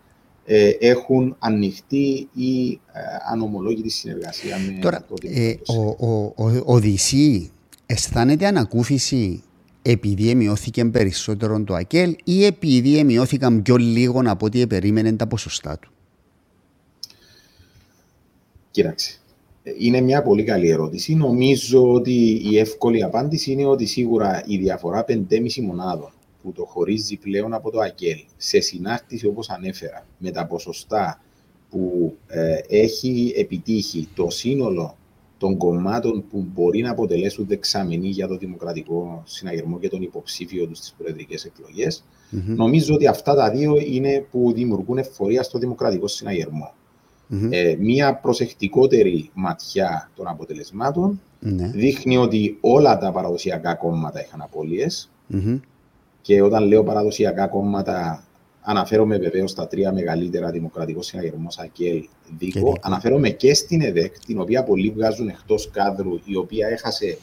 ε, 0.44 0.68
έχουν 0.68 1.36
ανοιχτή 1.38 2.28
ή 2.32 2.70
ε, 2.70 3.00
ανομολόγητη 3.32 3.88
συνεργασία 3.88 4.56
με 4.58 4.78
Τώρα, 4.80 5.04
το 5.08 5.14
ε, 5.22 5.54
ο, 5.66 6.06
ο, 6.06 6.32
ο, 6.36 6.62
ο 6.64 6.78
Δησί 6.78 7.50
αισθάνεται 7.86 8.46
ανακούφιση 8.46 9.42
επειδή 9.82 10.34
μειώθηκε 10.34 10.84
περισσότερο 10.84 11.62
το 11.64 11.74
ΑΚΕΛ 11.74 12.16
ή 12.24 12.44
επειδή 12.44 13.04
μειώθηκαν 13.04 13.62
πιο 13.62 13.76
λίγο 13.76 14.22
από 14.24 14.46
ό,τι 14.46 14.66
περίμενε 14.66 15.12
τα 15.12 15.26
ποσοστά 15.26 15.78
του; 15.78 15.90
Κοίταξε 18.70 19.21
είναι 19.78 20.00
μια 20.00 20.22
πολύ 20.22 20.44
καλή 20.44 20.68
ερώτηση. 20.68 21.14
Νομίζω 21.14 21.92
ότι 21.92 22.42
η 22.50 22.58
εύκολη 22.58 23.02
απάντηση 23.02 23.52
είναι 23.52 23.66
ότι 23.66 23.86
σίγουρα 23.86 24.42
η 24.46 24.56
διαφορά 24.56 25.04
5,5 25.08 25.60
μονάδων 25.62 26.12
που 26.42 26.52
το 26.52 26.64
χωρίζει 26.64 27.16
πλέον 27.16 27.54
από 27.54 27.70
το 27.70 27.80
ΑΚΕΛ 27.80 28.18
σε 28.36 28.60
συνάρτηση 28.60 29.26
όπως 29.26 29.50
ανέφερα 29.50 30.06
με 30.18 30.30
τα 30.30 30.46
ποσοστά 30.46 31.20
που 31.70 32.14
ε, 32.26 32.58
έχει 32.68 33.32
επιτύχει 33.36 34.08
το 34.14 34.30
σύνολο 34.30 34.96
των 35.38 35.56
κομμάτων 35.56 36.24
που 36.30 36.46
μπορεί 36.52 36.80
να 36.80 36.90
αποτελέσουν 36.90 37.46
δεξαμενή 37.46 38.08
για 38.08 38.26
το 38.28 38.36
δημοκρατικό 38.36 39.22
συναγερμό 39.26 39.78
και 39.78 39.88
τον 39.88 40.02
υποψήφιο 40.02 40.66
τους 40.66 40.78
στις 40.78 40.94
προεδρικές 40.98 41.44
Νομίζω 42.30 42.94
ότι 42.94 43.06
αυτά 43.06 43.34
τα 43.34 43.50
δύο 43.50 43.76
είναι 43.78 44.26
που 44.30 44.52
δημιουργούν 44.52 44.98
εφορία 44.98 45.42
στο 45.42 45.58
δημοκρατικό 45.58 46.06
συναγερμό 46.06 46.74
ε, 47.50 47.76
μία 47.78 48.14
προσεκτικότερη 48.14 49.30
ματιά 49.34 50.10
των 50.16 50.26
αποτελεσματων 50.26 51.20
ναι. 51.38 51.70
δείχνει 51.74 52.16
ότι 52.16 52.58
όλα 52.60 52.98
τα 52.98 53.12
παραδοσιακά 53.12 53.74
κόμματα 53.74 54.20
είχαν 54.20 54.48
και 56.22 56.42
όταν 56.42 56.64
λέω 56.64 56.84
παραδοσιακά 56.84 57.46
κόμματα 57.46 58.24
αναφέρομαι 58.60 59.18
βεβαίως 59.18 59.50
στα 59.50 59.66
τρία 59.66 59.92
μεγαλύτερα 59.92 60.50
δημοκρατικός 60.50 61.06
συναγερμός 61.06 61.58
ΑΚΕΛ 61.58 62.04
Δίκο. 62.38 62.72
Αναφέρομαι 62.80 63.30
και 63.30 63.54
στην 63.54 63.82
ΕΔΕΚ, 63.82 64.18
την 64.18 64.40
οποία 64.40 64.64
πολλοί 64.64 64.90
βγάζουν 64.90 65.28
εκτός 65.28 65.70
κάδρου, 65.70 66.18
η 66.24 66.36
οποία 66.36 66.68
έχασε, 66.68 67.18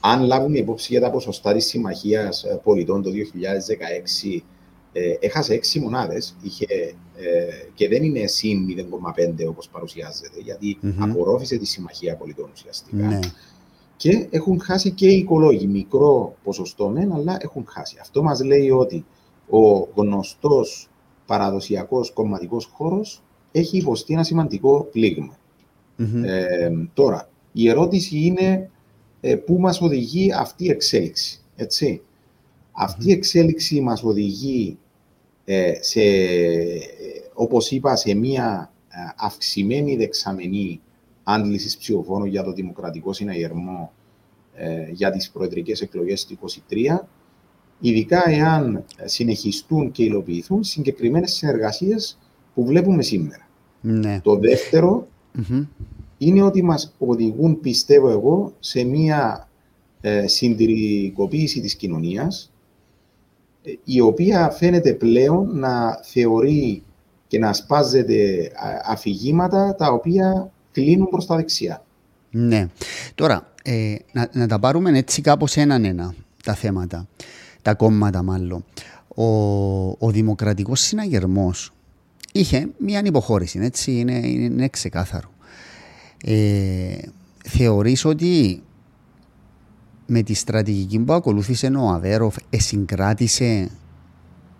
αν 0.00 0.24
λάβουν 0.24 0.54
υπόψη 0.54 0.86
για 0.90 1.00
τα 1.00 1.10
ποσοστά 1.10 1.52
της 1.52 1.66
Συμμαχίας 1.66 2.44
Πολιτών 2.62 3.02
το 3.02 3.10
2016, 3.10 4.42
ε, 4.92 5.14
έχασε 5.20 5.54
έξι 5.54 5.80
μονάδες 5.80 6.36
ε, 6.68 6.92
και 7.74 7.88
δεν 7.88 8.02
είναι 8.02 8.26
συν 8.26 8.66
0,5 9.38 9.48
όπως 9.48 9.68
παρουσιάζεται, 9.68 10.40
γιατί 10.40 10.78
mm-hmm. 10.82 10.94
απορρόφησε 10.98 11.56
τη 11.56 11.66
Συμμαχία 11.66 12.16
Πολιτών 12.16 12.50
ουσιαστικά. 12.52 13.06
Ναι. 13.06 13.18
Και 13.96 14.26
έχουν 14.30 14.60
χάσει 14.60 14.90
και 14.90 15.06
οι 15.06 15.16
οικολόγοι. 15.16 15.66
Μικρό 15.66 16.36
ποσοστό 16.44 16.88
μεν, 16.88 17.12
αλλά 17.12 17.36
έχουν 17.40 17.64
χάσει. 17.68 17.96
Αυτό 18.00 18.22
μας 18.22 18.44
λέει 18.44 18.70
ότι 18.70 19.04
ο 19.50 19.88
γνωστός 19.94 20.88
παραδοσιακός 21.26 22.12
κομματικός 22.12 22.70
χώρος 22.72 23.22
έχει 23.52 23.76
υποστεί 23.76 24.12
ένα 24.12 24.22
σημαντικό 24.22 24.84
Ε, 26.24 26.70
τώρα, 26.94 27.28
η 27.52 27.68
ερώτηση 27.68 28.18
είναι 28.18 28.70
ε, 29.20 29.34
πού 29.34 29.58
μας 29.58 29.80
οδηγεί 29.80 30.32
αυτή 30.32 30.64
η 30.64 30.70
εξέλιξη. 30.70 31.40
Έτσι; 31.56 32.02
Αυτή 32.80 33.08
η 33.08 33.12
εξέλιξη 33.12 33.80
μας 33.80 34.02
οδηγεί 34.02 34.78
ε, 35.44 35.72
σε, 35.80 36.00
όπως 37.34 37.70
είπα, 37.70 37.96
σε 37.96 38.14
μια 38.14 38.72
ε, 38.88 38.96
αυξημένη 39.16 39.96
δεξαμενή 39.96 40.80
άντλησης 41.22 41.76
ψηφοφόρων 41.76 42.26
για 42.28 42.42
το 42.42 42.52
Δημοκρατικό 42.52 43.12
Συναγερμό 43.12 43.92
ε, 44.54 44.90
για 44.90 45.10
τις 45.10 45.30
προεδρικές 45.30 45.80
εκλογές 45.80 46.26
του 46.26 46.38
2023, 46.70 47.06
ειδικά 47.80 48.28
εάν 48.28 48.84
συνεχιστούν 49.04 49.90
και 49.90 50.04
υλοποιηθούν 50.04 50.64
συγκεκριμένες 50.64 51.32
συνεργασίες 51.32 52.18
που 52.54 52.64
βλέπουμε 52.64 53.02
σήμερα. 53.02 53.48
Ναι. 53.80 54.20
Το 54.22 54.36
δευτερο 54.36 55.06
είναι 56.18 56.42
ότι 56.42 56.62
μας 56.62 56.94
οδηγούν, 56.98 57.60
πιστεύω 57.60 58.10
εγώ, 58.10 58.52
σε 58.58 58.84
μια 58.84 59.48
ε, 60.00 60.26
συντηρικοποίηση 60.26 61.60
της 61.60 61.76
κοινωνίας, 61.76 62.52
ε, 62.52 62.57
η 63.84 64.00
οποία 64.00 64.50
φαίνεται 64.50 64.92
πλέον 64.92 65.58
να 65.58 66.00
θεωρεί 66.02 66.82
και 67.26 67.38
να 67.38 67.52
σπάζεται 67.52 68.50
αφηγήματα 68.86 69.74
τα 69.74 69.86
οποία 69.92 70.50
κλείνουν 70.72 71.08
προς 71.08 71.26
τα 71.26 71.36
δεξιά. 71.36 71.82
Ναι. 72.30 72.68
Τώρα, 73.14 73.52
ε, 73.62 73.94
να, 74.12 74.28
να, 74.32 74.46
τα 74.46 74.58
πάρουμε 74.58 74.98
έτσι 74.98 75.20
κάπως 75.20 75.56
έναν-ένα 75.56 76.14
τα 76.44 76.54
θέματα, 76.54 77.06
τα 77.62 77.74
κόμματα 77.74 78.22
μάλλον. 78.22 78.64
Ο, 79.14 79.24
ο 79.88 80.10
δημοκρατικός 80.10 80.80
συναγερμός 80.80 81.72
είχε 82.32 82.68
μια 82.78 83.02
υποχώρηση, 83.04 83.58
έτσι, 83.62 83.92
είναι, 83.92 84.26
είναι 84.26 84.68
ξεκάθαρο. 84.68 85.30
Ε, 86.24 86.96
θεωρείς 87.44 88.04
ότι 88.04 88.62
με 90.10 90.22
τη 90.22 90.34
στρατηγική 90.34 90.98
που 90.98 91.12
ακολούθησε 91.12 91.66
ο 91.66 91.88
Αβέροφ 91.88 92.36
εσυγκράτησε 92.50 93.70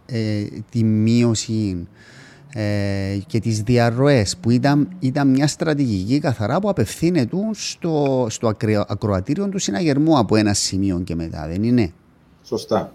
ε, 0.07 0.45
τη 0.71 0.85
μείωση 0.85 1.87
ε, 2.55 3.19
και 3.27 3.41
τις 3.41 3.63
διαρροές 3.63 4.37
που 4.37 4.51
ήταν, 4.51 4.89
ήταν 5.01 5.29
μια 5.29 5.47
στρατηγική 5.47 6.19
καθαρά 6.19 6.61
που 6.61 6.69
απευθύνεται 6.69 7.37
στο, 7.53 8.27
στο 8.31 8.55
ακροατήριο 8.89 9.49
του 9.49 9.59
συναγερμού 9.59 10.19
από 10.19 10.37
ένα 10.37 10.55
σημείο 10.55 11.01
και 11.05 11.15
μετά, 11.15 11.49
δεν 11.49 11.63
είναι; 11.63 11.93
Σωστά. 12.43 12.93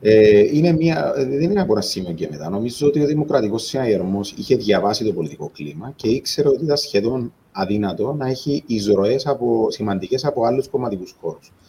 Ε, 0.00 0.38
είναι 0.38 0.72
μια, 0.72 1.12
δεν 1.16 1.50
είναι 1.50 1.60
από 1.60 1.72
ένα 1.72 1.80
σημείο 1.80 2.12
και 2.12 2.28
μετά. 2.30 2.50
Νομίζω 2.50 2.86
ότι 2.86 3.00
ο 3.02 3.06
Δημοκρατικός 3.06 3.66
Συναγερμός 3.66 4.32
είχε 4.32 4.56
διαβάσει 4.56 5.04
το 5.04 5.12
πολιτικό 5.12 5.50
κλίμα 5.54 5.92
και 5.96 6.08
ήξερε 6.08 6.48
ότι 6.48 6.64
ήταν 6.64 6.76
σχεδόν 6.76 7.32
αδύνατο 7.52 8.12
να 8.12 8.28
έχει 8.28 8.62
εισρωές 8.66 9.26
σημαντικές 9.68 10.24
από 10.24 10.44
άλλους 10.44 10.68
κομματικούς 10.68 11.16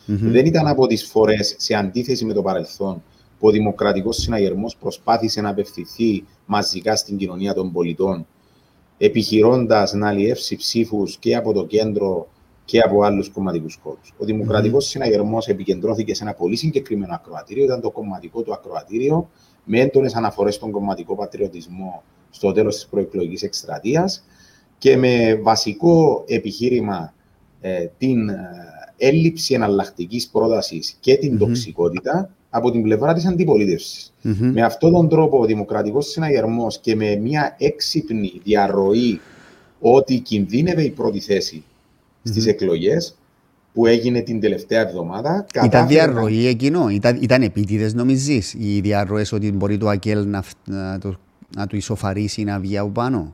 Δεν 0.05 0.45
ήταν 0.45 0.67
από 0.67 0.87
τις 0.87 1.05
φορές, 1.05 1.55
σε 1.57 1.73
αντίθεση 1.73 2.25
με 2.25 2.33
το 2.33 2.41
παρελθόν, 2.41 3.03
που 3.39 3.47
ο 3.47 3.51
Δημοκρατικός 3.51 4.17
Συναγερμός 4.17 4.75
προσπάθησε 4.75 5.41
να 5.41 5.49
απευθυνθεί 5.49 6.23
μαζικά 6.45 6.95
στην 6.95 7.17
κοινωνία 7.17 7.53
των 7.53 7.71
πολιτών, 7.71 8.27
επιχειρώντας 8.97 9.93
να 9.93 10.07
αλλιεύσει 10.07 10.55
ψήφους 10.55 11.17
και 11.17 11.35
από 11.35 11.53
το 11.53 11.65
κέντρο 11.65 12.27
και 12.65 12.79
από 12.79 13.03
άλλους 13.03 13.29
κομματικούς 13.29 13.79
χώρους. 13.83 14.13
Ο 14.17 14.25
Δημοκρατικός 14.25 14.85
mm-hmm. 14.85 14.89
Συναγερμός 14.89 15.47
επικεντρώθηκε 15.47 16.13
σε 16.13 16.23
ένα 16.23 16.33
πολύ 16.33 16.55
συγκεκριμένο 16.55 17.13
ακροατήριο, 17.13 17.63
ήταν 17.63 17.81
το 17.81 17.91
κομματικό 17.91 18.41
του 18.41 18.53
ακροατήριο, 18.53 19.29
με 19.63 19.79
έντονες 19.79 20.15
αναφορές 20.15 20.55
στον 20.55 20.71
κομματικό 20.71 21.15
πατριωτισμό 21.15 22.03
στο 22.29 22.51
τέλος 22.51 22.75
της 22.75 22.87
προεκλογικής 22.87 23.43
εκστρατείας 23.43 24.23
και 24.79 24.97
με 24.97 25.39
βασικό 25.43 26.23
επιχείρημα 26.27 27.13
ε, 27.61 27.85
την 27.97 28.29
ε, 28.29 28.35
έλλειψη 28.97 29.53
εναλλακτικής 29.53 30.27
πρότασης 30.27 30.95
και 30.99 31.17
την 31.17 31.35
mm 31.35 31.39
τοξικότητα 31.39 32.29
από 32.49 32.71
την 32.71 32.81
πλευρά 32.81 33.13
της 33.13 33.25
αντιπολίτευσης. 33.25 34.13
Με 34.21 34.61
αυτόν 34.61 34.91
τον 34.91 35.09
τρόπο, 35.09 35.39
ο 35.39 35.45
Δημοκρατικός 35.45 36.07
Συναγερμός 36.07 36.79
και 36.79 36.95
με 36.95 37.15
μια 37.15 37.55
έξυπνη 37.59 38.31
διαρροή 38.43 39.19
ότι 39.79 40.19
κινδύνευε 40.19 40.83
η 40.83 40.89
πρώτη 40.89 41.19
θέση 41.19 41.63
στις 42.23 42.47
εκλογές 42.47 43.17
που 43.73 43.85
έγινε 43.85 44.21
την 44.21 44.39
τελευταία 44.39 44.81
εβδομάδα. 44.81 45.45
Ήταν 45.65 45.87
διαρροή 45.87 46.47
εκείνο, 46.47 46.89
ήταν, 46.89 47.17
ήταν 47.21 47.41
επίτηδες 47.41 47.93
νομίζεις 47.93 48.53
οι 48.53 48.79
διαρροές 48.79 49.31
ότι 49.31 49.51
μπορεί 49.51 49.77
το 49.77 49.87
ΑΚΕΛ 49.87 50.27
να, 50.27 50.43
να, 50.65 50.99
το, 50.99 51.13
να 51.55 51.67
το 51.67 51.77
ισοφαρίσει 51.77 52.43
να 52.43 52.59
βγει 52.59 52.77
από 52.77 52.89
πάνω; 52.89 53.33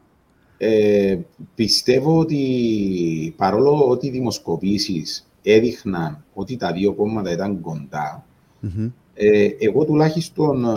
Ε, 0.58 1.18
πιστεύω 1.56 2.20
ότι 2.20 3.34
παρόλο 3.38 3.88
ότι 3.88 4.08
οι 4.08 4.10
δημοσκοπήσεις 4.10 5.28
έδειχναν 5.44 6.24
ότι 6.34 6.58
τα 6.58 6.72
δύο 6.72 6.94
κόμματα 6.94 7.32
ήταν 7.32 7.62
ε, 9.14 9.48
εγώ 9.60 9.86
τουλάχιστον 9.86 10.66
ε, 10.66 10.70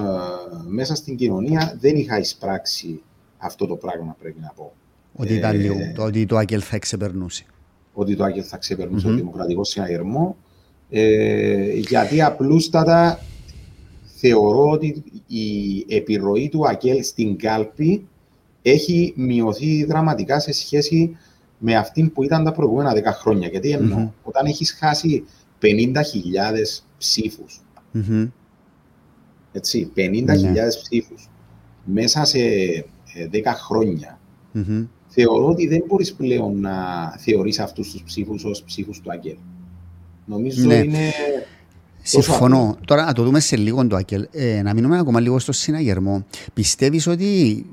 μέσα 0.68 0.94
στην 0.94 1.16
κοινωνία 1.16 1.76
δεν 1.80 1.96
είχα 1.96 2.18
εισπράξει 2.18 3.00
αυτό 3.38 3.66
το 3.66 3.76
πράγμα 3.76 4.16
πρέπει 4.20 4.40
να 4.40 4.52
πω. 4.56 4.72
Ότι, 5.12 5.34
ήταν 5.34 5.54
ε, 5.54 5.58
λίγο, 5.58 5.74
το, 5.94 6.02
ότι 6.02 6.26
το 6.26 6.36
ΑΚΕΛ 6.36 6.62
θα 6.64 6.76
εξεπερνούσε 6.76 7.44
ότι 8.00 8.16
το 8.16 8.24
Άγιο 8.24 8.42
θα 8.42 8.56
ξεπερνούσε 8.56 9.06
mm-hmm. 9.06 9.10
το 9.10 9.16
Δημοκρατικό 9.16 9.64
Συναγερμό. 9.64 10.36
Ε, 10.90 11.72
γιατί 11.72 12.22
απλούστατα 12.22 13.20
θεωρώ 14.16 14.70
ότι 14.70 15.02
η 15.26 15.84
επιρροή 15.88 16.48
του 16.48 16.68
ΑΚΕΛ 16.68 17.02
στην 17.02 17.36
κάλπη 17.36 18.06
έχει 18.70 19.12
μειωθεί 19.16 19.84
δραματικά 19.84 20.40
σε 20.40 20.52
σχέση 20.52 21.16
με 21.58 21.76
αυτή 21.76 22.08
που 22.14 22.22
ήταν 22.22 22.44
τα 22.44 22.52
προηγούμενα 22.52 22.92
10 22.92 23.02
χρόνια. 23.04 23.48
Γιατί 23.48 23.70
εννοώ, 23.70 23.98
mm-hmm. 23.98 24.22
όταν 24.22 24.46
έχεις 24.46 24.72
χάσει 24.72 25.24
50.000 25.62 25.66
ψήφους, 26.98 27.60
mm-hmm. 27.94 28.28
έτσι, 29.52 29.92
50.000 29.96 30.00
mm-hmm. 30.00 30.54
ψήφους 30.82 31.28
μέσα 31.84 32.24
σε 32.24 32.38
10 32.38 32.44
ε, 33.32 33.52
χρόνια, 33.52 34.18
θεωρώ 35.08 35.48
ότι 35.48 35.66
δεν 35.66 35.84
μπορείς 35.86 36.14
πλέον 36.14 36.60
να 36.60 36.74
θεωρείς 37.18 37.58
αυτούς 37.58 37.90
τους 37.90 38.02
ψήφους 38.02 38.44
ως 38.44 38.62
ψήφους 38.62 39.00
του 39.00 39.10
Αγγέλ. 39.10 39.36
Νομίζω 40.24 40.66
ναι. 40.66 40.74
είναι. 40.74 41.12
Συμφωνώ. 42.08 42.76
Τώρα 42.84 43.04
να 43.04 43.12
το 43.12 43.22
δούμε 43.22 43.40
σε 43.40 43.56
λίγο 43.56 43.86
το 43.86 43.96
Αγγέλ. 43.96 44.28
Ε, 44.32 44.62
να 44.62 44.74
μείνουμε 44.74 44.98
ακόμα 44.98 45.20
λίγο 45.20 45.38
στο 45.38 45.52
συναγερμό. 45.52 46.24
Πιστεύεις 46.54 47.06
ότι 47.06 47.64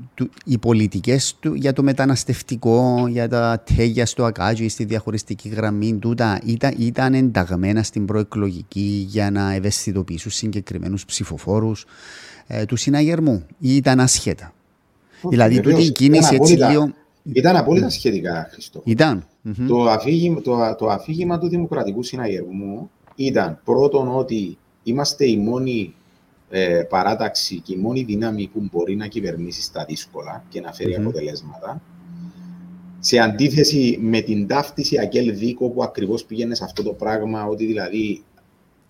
οι 0.46 0.58
πολιτικές 0.58 1.36
του 1.40 1.54
για 1.54 1.74
το 1.74 1.84
μεταναστευτικό, 1.84 3.08
για 3.10 3.30
τα 3.30 3.64
τέγια 3.76 4.06
στο 4.06 4.24
Ακάτζι, 4.24 4.68
στη 4.68 4.84
διαχωριστική 4.84 5.50
γραμμή, 5.50 5.98
τούτα 5.98 6.42
ήταν, 6.46 6.74
ήταν 6.78 7.14
ενταγμένα 7.14 7.84
στην 7.84 8.06
προεκλογική 8.06 9.06
για 9.10 9.32
να 9.32 9.54
ευαισθητοποιήσουν 9.54 10.32
συγκεκριμένους 10.32 11.06
ψηφοφόρους 11.06 11.86
ε, 12.48 12.66
του 12.66 12.76
συναγερμού 12.76 13.46
ή 13.60 13.76
ήταν 13.76 14.00
ασχέτα; 14.00 14.54
Δηλαδή, 15.30 15.60
τούτη 15.60 15.82
η 15.82 15.92
κίνηση 15.92 16.36
έτσι 16.36 16.54
λίγο 16.54 16.94
ήταν 17.34 17.56
απόλυτα 17.56 17.90
σχετικά, 17.90 18.50
Χριστό. 18.52 18.82
Ήταν. 18.84 19.26
Το, 19.68 19.84
αφήγημα, 19.84 20.42
το, 20.42 20.76
το 20.78 20.90
αφήγημα 20.90 21.40
του 21.40 21.48
Δημοκρατικού 21.48 22.04
Συναγερμού 22.04 22.90
ήταν 23.16 23.60
πρώτον 23.64 24.16
ότι 24.16 24.58
είμαστε 24.84 25.30
η 25.30 25.38
μόνη 25.38 25.94
ε, 26.50 26.84
παράταξη 26.90 27.60
και 27.60 27.74
η 27.74 27.78
μόνη 27.78 28.04
δύναμη 28.04 28.50
που 28.54 28.68
μπορεί 28.72 28.96
να 28.96 29.08
κυβερνήσει 29.08 29.62
στα 29.62 29.86
δύσκολα 29.88 30.44
και 30.50 30.62
να 30.62 30.74
φέρει 30.74 30.96
αποτελέσματα. 30.96 31.82
Σε 33.00 33.20
αντίθεση 33.20 33.98
με 34.02 34.22
την 34.22 34.48
ταύτιση 34.48 35.00
Ακέλ 35.00 35.38
Δίκο 35.38 35.70
που 35.70 35.84
ακριβώς 35.84 36.26
πήγαινε 36.26 36.56
σε 36.56 36.64
αυτό 36.64 36.84
το 36.84 36.94
πράγμα, 36.94 37.46
ότι 37.46 37.66
δηλαδή 37.66 38.24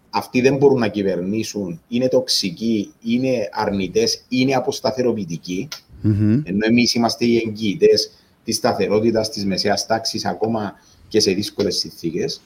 αυτοί 0.09 0.41
δεν 0.41 0.57
μπορούν 0.57 0.79
να 0.79 0.87
κυβερνήσουν, 0.87 1.81
είναι 1.87 2.07
τοξικοί, 2.07 2.93
είναι 3.03 3.49
αρνητές, 3.51 4.25
είναι 4.29 4.53
αποσταθεροποιητικοί, 4.53 5.67
mm-hmm. 6.03 6.41
ενώ 6.43 6.65
εμείς 6.67 6.93
είμαστε 6.93 7.25
οι 7.25 7.43
εγγυητές 7.45 8.11
της 8.43 8.55
σταθερότητας 8.55 9.29
της 9.29 9.45
μεσαίας 9.45 9.85
τάξης 9.85 10.25
ακόμα 10.25 10.73
και 11.07 11.19
σε 11.19 11.31
δύσκολες 11.31 11.75
συνθήκες. 11.75 12.41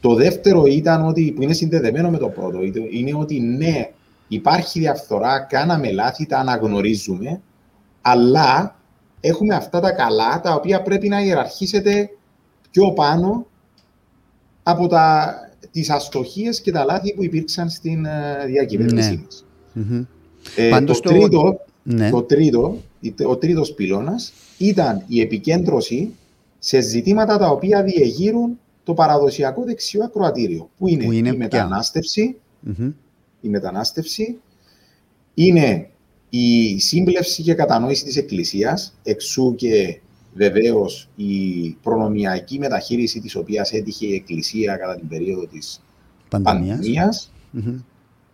Το 0.00 0.14
δεύτερο 0.14 0.64
ήταν 0.64 1.06
ότι, 1.06 1.32
που 1.32 1.42
είναι 1.42 1.52
συνδεδεμένο 1.52 2.10
με 2.10 2.18
το 2.18 2.28
πρώτο, 2.28 2.58
είναι 2.90 3.14
ότι 3.14 3.40
ναι, 3.40 3.90
υπάρχει 4.28 4.78
διαφθορά, 4.78 5.40
κάναμε 5.40 5.92
λάθη, 5.92 6.26
τα 6.26 6.38
αναγνωρίζουμε, 6.38 7.40
αλλά 8.02 8.76
έχουμε 9.20 9.54
αυτά 9.54 9.80
τα 9.80 9.92
καλά 9.92 10.40
τα 10.40 10.54
οποία 10.54 10.82
πρέπει 10.82 11.08
να 11.08 11.20
ιεραρχήσετε 11.20 12.10
πιο 12.70 12.92
πάνω 12.92 13.46
από 14.62 14.86
τα, 14.86 15.34
τις 15.70 15.90
αστοχίες 15.90 16.60
και 16.60 16.70
τα 16.70 16.84
λάθη 16.84 17.14
που 17.14 17.24
υπήρξαν 17.24 17.70
στην 17.70 18.06
uh, 18.06 18.46
διακυβέρνησή 18.46 19.10
ναι. 19.10 19.22
μας. 19.24 19.44
Mm-hmm. 19.76 20.06
Ε, 20.56 20.80
το, 20.80 20.92
τρίτο, 20.92 21.60
ναι. 21.82 22.10
το 22.10 22.22
τρίτο, 22.22 22.76
ο 23.26 23.36
τρίτος 23.36 23.72
πυλώνας 23.72 24.32
ήταν 24.58 25.04
η 25.06 25.20
επικέντρωση 25.20 26.14
σε 26.58 26.80
ζητήματα 26.80 27.38
τα 27.38 27.48
οποία 27.48 27.82
διεγείρουν 27.82 28.58
το 28.86 28.94
παραδοσιακό 28.94 29.64
δεξιό 29.64 30.04
ακροατήριο. 30.04 30.70
Που 30.78 30.88
είναι, 30.88 31.14
η 31.28 31.36
μεταναστευση 31.36 32.36
η 33.40 33.48
μετανάστευση, 33.48 34.40
είναι 35.34 35.88
η 36.28 36.78
σύμπλευση 36.78 37.42
και 37.42 37.54
κατανόηση 37.54 38.04
της 38.04 38.16
Εκκλησίας, 38.16 38.98
εξού 39.02 39.54
και 39.54 40.00
βεβαίως 40.34 41.08
η 41.16 41.68
προνομιακή 41.82 42.58
μεταχείριση 42.58 43.20
της 43.20 43.36
οποίας 43.36 43.72
έτυχε 43.72 44.06
η 44.06 44.14
Εκκλησία 44.14 44.76
κατά 44.76 44.96
την 44.96 45.08
περίοδο 45.08 45.46
της 45.46 45.82
πανδημίας. 46.42 47.32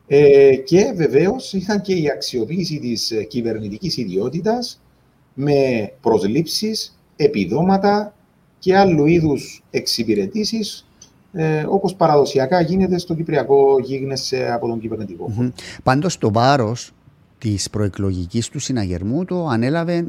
Ε, 0.06 0.56
και 0.56 0.92
βεβαίως 0.96 1.52
είχαν 1.52 1.80
και 1.80 1.94
η 1.94 2.10
αξιοποίηση 2.10 2.78
της 2.78 3.12
κυβερνητικής 3.28 3.96
ιδιότητας 3.96 4.80
με 5.34 5.92
προσλήψεις, 6.00 6.98
επιδόματα 7.16 8.14
και 8.62 8.76
άλλου 8.76 9.06
είδους 9.06 9.62
εξυπηρετήσεις, 9.70 10.86
ε, 11.32 11.64
όπως 11.68 11.94
παραδοσιακά 11.94 12.60
γίνεται 12.60 12.98
στο 12.98 13.14
Κυπριακό 13.14 13.78
γίγνεσθε 13.82 14.52
από 14.52 14.68
τον 14.68 14.80
κυβερνητικό. 14.80 15.32
Mm-hmm. 15.38 15.52
Πάντως 15.82 16.18
το 16.18 16.32
βάρος 16.32 16.92
της 17.38 17.70
προεκλογικής 17.70 18.48
του 18.48 18.58
συναγερμού 18.58 19.24
το 19.24 19.46
ανέλαβε, 19.46 20.06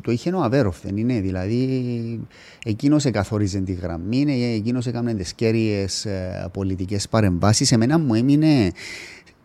το 0.00 0.10
είχε 0.10 0.30
ο 0.30 0.42
Αβέροφ, 0.42 0.80
δεν 0.82 0.96
είναι; 0.96 1.20
Δηλαδή, 1.20 2.20
εκείνος 2.64 3.04
εκαθόριζε 3.04 3.60
τη 3.60 3.72
γραμμή, 3.72 4.24
εκείνος 4.56 4.86
έκανε 4.86 5.14
τις 5.14 5.32
κέρυες 5.32 6.06
πολιτικές 6.52 7.08
παρεμβάσεις. 7.08 7.72
Εμένα 7.72 7.98
μου 7.98 8.14
έμεινε 8.14 8.72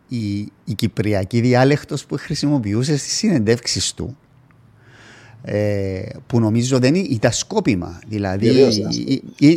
η, 0.08 0.38
η 0.64 0.74
κυπριακή 0.76 1.40
διάλεκτος 1.40 2.06
που 2.06 2.16
χρησιμοποιούσε 2.18 2.96
στις 2.96 3.12
συνεντεύξεις 3.12 3.94
του 3.94 4.16
ε, 4.16 4.25
που 6.26 6.40
νομίζω 6.40 6.78
δεν 6.78 6.94
ήταν 6.94 7.32
σκόπιμα. 7.32 8.00
Δηλαδή 8.08 8.48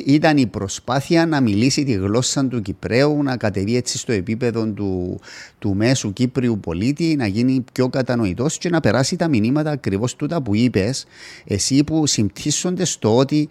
ήταν 0.06 0.38
η 0.38 0.48
προσπάθεια 0.48 1.26
να 1.26 1.42
μιλήσει 1.42 1.84
τη 1.84 1.92
γλώσσα 1.92 2.48
του 2.48 2.62
Κυπραίου, 2.62 3.24
να 3.24 3.38
κατεβεί 3.38 3.76
έτσι 3.76 3.98
στο 3.98 4.12
επίπεδο 4.12 4.68
του, 4.68 5.20
του 5.60 5.76
μέσου 5.76 6.14
Κύπριου 6.14 6.60
πολίτη, 6.60 7.16
να 7.16 7.28
γίνει 7.28 7.64
πιο 7.74 7.90
κατανοητός 7.90 8.58
και 8.58 8.70
να 8.70 8.80
περάσει 8.80 9.16
τα 9.16 9.28
μηνύματα 9.28 9.72
ακριβώς 9.72 10.16
τούτα 10.16 10.42
που 10.42 10.56
είπες, 10.56 11.06
εσύ 11.46 11.84
που 11.84 12.08
συμπτύσσονται 12.08 12.86
στο 12.86 13.18
ότι 13.18 13.50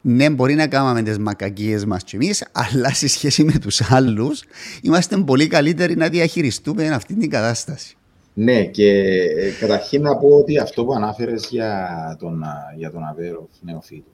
ναι, 0.00 0.30
μπορεί 0.30 0.54
να 0.54 0.66
κάνουμε 0.66 1.02
τις 1.02 1.18
μακακίες 1.18 1.84
μας 1.84 2.04
κι 2.04 2.14
εμείς, 2.14 2.44
αλλά 2.52 2.94
σε 2.94 3.08
σχέση 3.08 3.44
με 3.44 3.58
τους 3.58 3.90
άλλους, 3.90 4.42
είμαστε 4.82 5.16
πολύ 5.16 5.46
καλύτεροι 5.46 5.96
να 5.96 6.08
διαχειριστούμε 6.08 6.88
αυτή 6.88 7.14
την 7.14 7.30
κατάσταση. 7.30 7.96
Ναι, 8.38 8.64
και 8.64 8.90
ε, 9.36 9.50
καταρχήν 9.60 10.02
να 10.02 10.16
πω 10.16 10.28
ότι 10.28 10.58
αυτό 10.58 10.84
που 10.84 10.92
ανάφερες 10.92 11.48
για 11.50 12.16
τον, 12.18 12.42
για 12.76 12.90
τον 12.90 13.04
Αβέρο 13.04 13.48
νεοφύτου, 13.60 14.10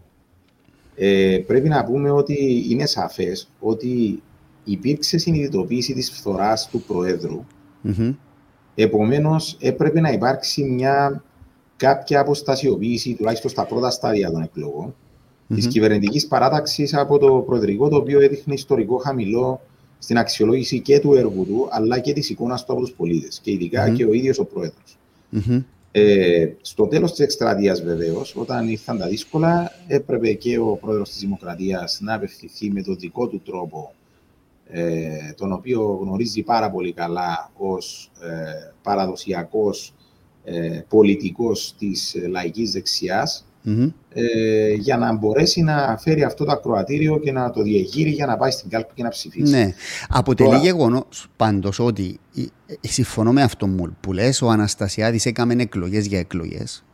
ε, 0.95 1.39
πρέπει 1.47 1.69
να 1.69 1.85
πούμε 1.85 2.11
ότι 2.11 2.65
είναι 2.69 2.87
σαφές 2.87 3.49
ότι 3.61 4.23
υπήρξε 4.65 5.19
συνειδητοποίηση 5.19 5.95
της 5.95 6.11
φθοράς 6.11 6.69
του 6.69 6.83
Προέδρου. 6.83 7.45
Mm-hmm. 7.85 8.17
Επομένως, 8.75 9.57
έπρεπε 9.61 10.01
να 10.01 10.11
υπάρξει 10.11 10.63
μια 10.63 11.23
κάποια 11.77 12.21
αποστασιοποίηση, 12.21 13.15
τουλάχιστον 13.15 13.51
στα 13.51 13.67
πρώτα 13.67 13.91
στάδια 13.91 14.31
των 14.31 14.43
εκλογών, 14.43 14.95
mm-hmm. 14.95 15.55
της 15.55 15.67
κυβερνητικής 15.67 16.27
παράταξης 16.27 16.95
από 16.95 17.19
το 17.19 17.35
Προεδρικό, 17.35 17.89
το 17.89 17.97
οποίο 17.97 18.21
έδειχνε 18.21 18.55
ιστορικό 18.55 18.97
χαμηλό 18.97 19.61
στην 20.03 20.19
αξιολόγηση 20.19 20.81
και 20.81 21.01
του 21.01 21.15
έργου 21.15 21.47
του, 21.47 21.69
αλλά 21.71 21.99
και 21.99 22.13
της 22.13 22.31
εικόνας 22.31 22.65
του 22.65 22.73
από 22.73 22.81
τους 22.81 22.93
πολίτες 22.93 23.41
και 23.43 23.51
ειδικά 23.51 23.89
mm-hmm. 23.89 23.95
και 23.95 24.05
ο 24.05 24.13
ίδιος 24.13 24.39
ο 24.39 24.45
πρόεδρος. 24.45 24.99
Mm-hmm. 25.33 25.63
Ε, 25.93 26.49
στο 26.61 26.87
τέλος 26.87 27.11
της 27.11 27.21
εκστρατείας, 27.21 27.83
βεβαίως, 27.83 28.37
όταν 28.37 28.69
ήρθαν 28.69 28.99
τα 28.99 29.07
δύσκολα, 29.07 29.73
έπρεπε 29.87 30.33
και 30.33 30.59
ο 30.59 30.79
πρόεδρος 30.81 31.09
της 31.11 31.21
Δημοκρατίας 31.21 31.99
να 32.01 32.15
απευθυνθεί 32.15 32.71
με 32.71 32.83
τον 32.83 32.97
δικό 32.99 33.29
του 33.29 33.41
τρόπο, 33.45 33.95
ε, 34.67 35.33
τον 35.37 35.53
οποίο 35.53 35.99
γνωρίζει 36.03 36.43
πάρα 36.43 36.71
πολύ 36.71 36.93
καλά 36.93 37.51
ως 37.57 38.11
ε, 38.21 38.73
παραδοσιακός 38.83 39.95
ε, 40.45 40.81
πολιτικός 40.89 41.75
της 41.79 42.17
λαϊκής 42.29 42.73
δεξιάς, 42.73 43.47
ε, 44.09 44.73
για 44.73 44.97
να 44.97 45.13
μπορέσει 45.13 45.63
να 45.63 45.99
φέρει 46.01 46.23
αυτό 46.23 46.45
το 46.45 46.53
ακροατήριο 46.53 47.19
και 47.19 47.33
να 47.33 47.51
το 47.51 47.63
διεγείρει 47.63 48.11
για 48.11 48.27
να 48.27 48.37
πάει 48.37 48.51
στην 48.51 48.71
κάλπη 48.71 48.93
και 48.95 49.03
να 49.03 49.09
ψηφίσει. 49.09 49.53
Ναι. 49.53 49.75
Αποτελεί 50.09 50.49
Τώρα... 50.49 50.63
γεγονός 50.63 51.29
πάντως 51.37 51.79
ότι 51.79 52.19
ε, 52.37 52.43
συμφωνώ 52.81 53.33
με 53.33 53.43
αυτό 53.43 53.93
που 54.01 54.13
λες. 54.13 54.43
Ο 54.43 54.49
Αναστασιάδης 54.51 55.27
έκαμε 55.27 55.55
εκλογές 55.59 56.07
για 56.07 56.19
εκλογές. 56.19 56.85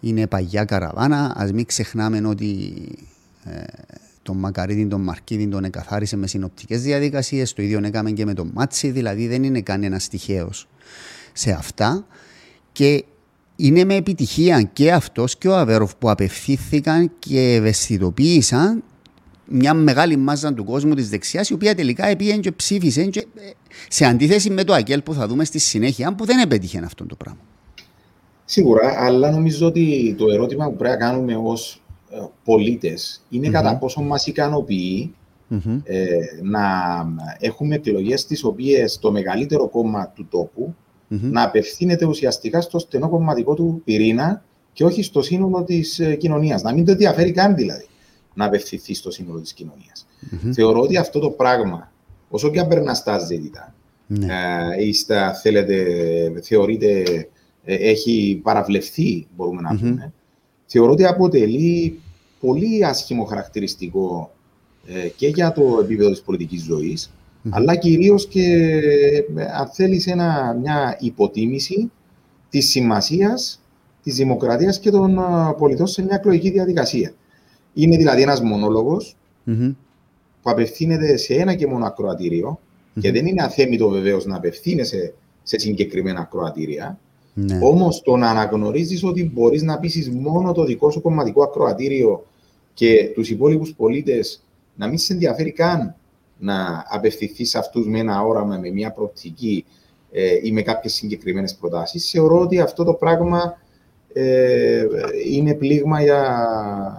Είναι 0.00 0.26
παγιά 0.26 0.64
καραβάνα. 0.64 1.24
Α 1.24 1.48
μην 1.54 1.66
ξεχνάμε 1.66 2.28
ότι 2.28 2.72
ε, 3.44 3.62
τον 4.22 4.36
Μακαρίδη, 4.36 4.86
τον 4.86 5.00
Μαρκίδη 5.00 5.48
τον 5.48 5.64
εκαθάρισε 5.64 6.16
με 6.16 6.26
συνοπτικές 6.26 6.82
διαδικασίες. 6.82 7.52
Το 7.52 7.62
ίδιο 7.62 7.80
έκαμε 7.84 8.10
και 8.10 8.24
με 8.24 8.34
τον 8.34 8.50
Μάτσι. 8.54 8.90
Δηλαδή 8.90 9.26
δεν 9.26 9.42
είναι 9.42 9.60
κανένας 9.60 10.08
τυχαίος 10.08 10.68
σε 11.32 11.50
αυτά. 11.50 12.06
Και 12.72 13.04
είναι 13.60 13.84
με 13.84 13.94
επιτυχία 13.94 14.62
και 14.62 14.92
αυτός 14.92 15.36
και 15.36 15.48
ο 15.48 15.56
Αβέροφ 15.56 15.96
που 15.96 16.10
απευθύνθηκαν 16.10 17.12
και 17.18 17.54
ευαισθητοποίησαν 17.54 18.82
μια 19.52 19.74
μεγάλη 19.74 20.16
μάζα 20.16 20.54
του 20.54 20.64
κόσμου 20.64 20.94
της 20.94 21.08
δεξιάς, 21.08 21.48
η 21.48 21.52
οποία 21.52 21.74
τελικά 21.74 22.16
πήγε 22.16 22.36
και 22.36 22.52
ψήφισε 22.52 23.04
και 23.04 23.26
σε 23.88 24.04
αντίθεση 24.04 24.50
με 24.50 24.64
το 24.64 24.72
ΑΚΕΛ 24.72 25.02
που 25.02 25.14
θα 25.14 25.26
δούμε 25.26 25.44
στη 25.44 25.58
συνέχεια, 25.58 26.14
που 26.14 26.24
δεν 26.24 26.38
επέτυχε 26.38 26.80
αυτό 26.84 27.06
το 27.06 27.16
πράγμα. 27.16 27.40
Σίγουρα, 28.44 28.94
αλλά 28.98 29.30
νομίζω 29.30 29.66
ότι 29.66 30.14
το 30.18 30.26
ερώτημα 30.32 30.68
που 30.68 30.76
πρέπει 30.76 30.98
να 30.98 31.06
κάνουμε 31.06 31.36
ως 31.36 31.82
ε, 32.10 32.16
πολίτες 32.44 33.24
είναι 33.28 33.48
mm-hmm. 33.48 33.52
κατά 33.52 33.76
πόσο 33.76 34.02
μας 34.02 34.26
ικανοποιεί 34.26 35.14
mm-hmm. 35.50 35.80
ε, 35.84 36.06
να 36.42 36.60
έχουμε 37.38 37.74
εκλογέ 37.74 38.14
τις 38.14 38.44
οποίες 38.44 38.98
το 38.98 39.12
μεγαλύτερο 39.12 39.68
κόμμα 39.68 40.08
του 40.08 40.26
τόπου 40.30 40.74
mm-hmm. 41.10 41.18
να 41.20 41.42
απευθύνεται 41.42 42.04
ουσιαστικά 42.04 42.60
στο 42.60 42.78
στενό 42.78 43.08
κομματικό 43.08 43.54
του 43.54 43.82
πυρήνα 43.84 44.42
και 44.72 44.84
όχι 44.84 45.02
στο 45.02 45.22
σύνολο 45.22 45.64
της 45.64 45.98
ε, 45.98 46.14
κοινωνίας. 46.14 46.62
Να 46.62 46.72
μην 46.72 46.84
το 46.84 46.90
ενδιαφέρει 46.90 47.32
καν 47.32 47.54
δηλαδή 47.54 47.86
να 48.34 48.44
απευθυνθεί 48.44 48.94
στο 48.94 49.10
σύνολο 49.10 49.40
της 49.40 49.52
κοινωνίας. 49.52 50.06
Mm-hmm. 50.22 50.50
Θεωρώ 50.52 50.80
ότι 50.80 50.96
αυτό 50.96 51.18
το 51.18 51.30
πράγμα, 51.30 51.92
όσο 52.28 52.50
και 52.50 52.60
αν 52.60 52.68
περνά 52.68 52.94
στα 52.94 53.18
ζήτητα, 53.18 53.74
ναι. 54.06 54.26
ε, 54.78 54.84
ή 54.84 54.92
στα, 54.92 55.34
θέλετε, 55.34 55.84
θεωρείται, 56.42 57.02
ε, 57.64 57.74
έχει 57.74 58.40
παραβλεφθεί, 58.42 59.26
μπορούμε 59.36 59.60
να 59.60 59.76
πούμε, 59.76 60.12
θεωρώ 60.66 60.92
ότι 60.92 61.04
αποτελεί 61.04 62.00
πολύ 62.40 62.84
άσχημο 62.84 63.24
χαρακτηριστικό 63.24 64.30
ε, 64.86 65.08
και 65.08 65.28
για 65.28 65.52
το 65.52 65.78
επίπεδο 65.82 66.10
της 66.10 66.22
πολιτικής 66.22 66.62
ζωής, 66.62 67.10
αλλά 67.48 67.76
κυρίως 67.76 68.26
και 68.26 68.42
ε, 69.36 69.42
αν 69.60 69.68
θέλεις 69.72 70.06
μια 70.62 70.96
υποτίμηση 71.00 71.90
της 72.50 72.68
σημασίας 72.68 73.62
της 74.02 74.14
δημοκρατίας 74.14 74.78
και 74.78 74.90
των 74.90 75.18
πολιτών 75.58 75.86
σε 75.86 76.02
μια 76.02 76.14
εκλογική 76.14 76.50
διαδικασία. 76.50 77.12
Είναι 77.74 77.96
δηλαδή 77.96 78.22
ένας 78.22 78.40
που 80.42 80.50
απευθύνεται 80.50 81.16
σε 81.16 81.34
ένα 81.34 81.54
και 81.54 81.66
μόνο 81.66 81.86
ακροατήριο 81.86 82.60
και 83.00 83.12
δεν 83.12 83.26
είναι 83.26 83.42
αθέμητο 83.42 83.88
βεβαίως 83.88 84.26
να 84.26 84.36
απευθύνεσαι 84.36 85.14
σε 85.42 85.58
συγκεκριμένα 85.58 86.20
ακροατήρια. 86.20 86.98
Ναι. 87.34 87.58
Όμως 87.62 88.02
το 88.02 88.16
να 88.16 88.30
αναγνωρίζεις 88.30 89.04
ότι 89.04 89.30
μπορείς 89.34 89.62
να 89.62 89.78
πείσει 89.78 90.10
μόνο 90.10 90.52
το 90.52 90.64
δικό 90.64 90.90
σου 90.90 91.00
κομματικό 91.00 91.42
ακροατήριο 91.42 92.26
και 92.74 93.10
τους 93.14 93.30
υπόλοιπους 93.30 93.74
πολίτες 93.74 94.42
να 94.76 94.86
μην 94.88 94.98
σε 94.98 95.12
ενδιαφέρει 95.12 95.52
καν 95.52 95.94
να 96.40 96.84
απευθυνθείς 96.88 97.50
σε 97.50 97.58
αυτούς 97.58 97.86
με 97.86 97.98
ένα 97.98 98.22
όραμα, 98.22 98.58
με 98.58 98.70
μια 98.70 98.92
προοπτική 98.92 99.64
ε, 100.12 100.38
ή 100.42 100.52
με 100.52 100.62
κάποιες 100.62 100.94
συγκεκριμένες 100.94 101.54
προτάσεις. 101.54 102.10
Θεωρώ 102.10 102.40
ότι 102.40 102.60
αυτό 102.60 102.84
το 102.84 102.92
πράγμα 102.92 103.58
ε, 104.12 104.84
είναι 105.30 105.54
πλήγμα 105.54 106.02
για, 106.02 106.46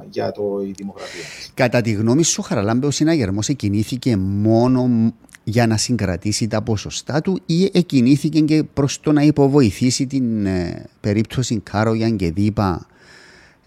για 0.09 0.31
το, 0.31 0.61
η 0.67 0.73
δημοκρατία. 0.77 1.21
Κατά 1.53 1.81
τη 1.81 1.91
γνώμη 1.91 2.23
σου, 2.23 2.41
Χαραλάμπε, 2.41 2.85
ο 2.85 2.91
συναγερμός 2.91 3.49
εκκινήθηκε 3.49 4.17
μόνο 4.17 5.13
για 5.43 5.67
να 5.67 5.77
συγκρατήσει 5.77 6.47
τα 6.47 6.61
ποσοστά 6.61 7.21
του 7.21 7.39
ή 7.45 7.69
εκκινήθηκε 7.73 8.39
και 8.39 8.63
προς 8.63 8.99
το 8.99 9.11
να 9.11 9.21
υποβοηθήσει 9.21 10.07
την 10.07 10.45
ε, 10.45 10.85
περίπτωση 10.99 11.59
Κάρογιαν 11.59 12.15
και 12.15 12.31
Δίπα; 12.31 12.85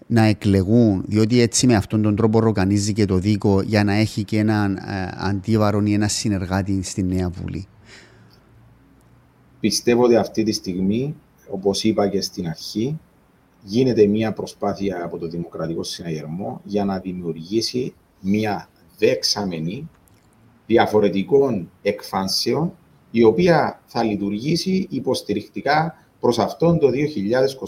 Να 0.07 0.21
εκλεγούν, 0.21 1.03
διότι 1.07 1.39
έτσι 1.39 1.67
με 1.67 1.75
αυτόν 1.75 2.01
τον 2.01 2.15
τρόπο 2.15 2.39
ροκανίζει 2.39 2.93
και 2.93 3.05
το 3.05 3.17
δίκο 3.17 3.61
για 3.61 3.83
να 3.83 3.93
έχει 3.93 4.23
και 4.23 4.37
έναν 4.37 4.75
ε, 4.75 4.81
αντίβαρο 5.17 5.81
ή 5.81 5.93
ένα 5.93 6.07
συνεργάτη 6.07 6.81
στη 6.83 7.03
Νέα 7.03 7.29
Βουλή. 7.29 7.67
Πιστεύω 9.59 10.03
ότι 10.03 10.15
αυτή 10.15 10.43
τη 10.43 10.51
στιγμή, 10.51 11.15
όπως 11.49 11.83
είπα 11.83 12.07
και 12.07 12.21
στην 12.21 12.47
αρχή, 12.47 12.99
γίνεται 13.63 14.05
μια 14.05 14.33
προσπάθεια 14.33 15.03
από 15.03 15.17
το 15.17 15.27
Δημοκρατικό 15.27 15.83
Συναγερμό 15.83 16.61
για 16.63 16.85
να 16.85 16.99
δημιουργήσει 16.99 17.93
μια 18.19 18.69
δεξαμενή 18.97 19.89
διαφορετικών 20.67 21.69
εκφάνσεων 21.81 22.73
η 23.11 23.23
οποία 23.23 23.81
θα 23.85 24.03
λειτουργήσει 24.03 24.87
υποστηρικτικά 24.89 26.04
προς 26.25 26.39
αυτόν 26.39 26.79
το 26.79 26.87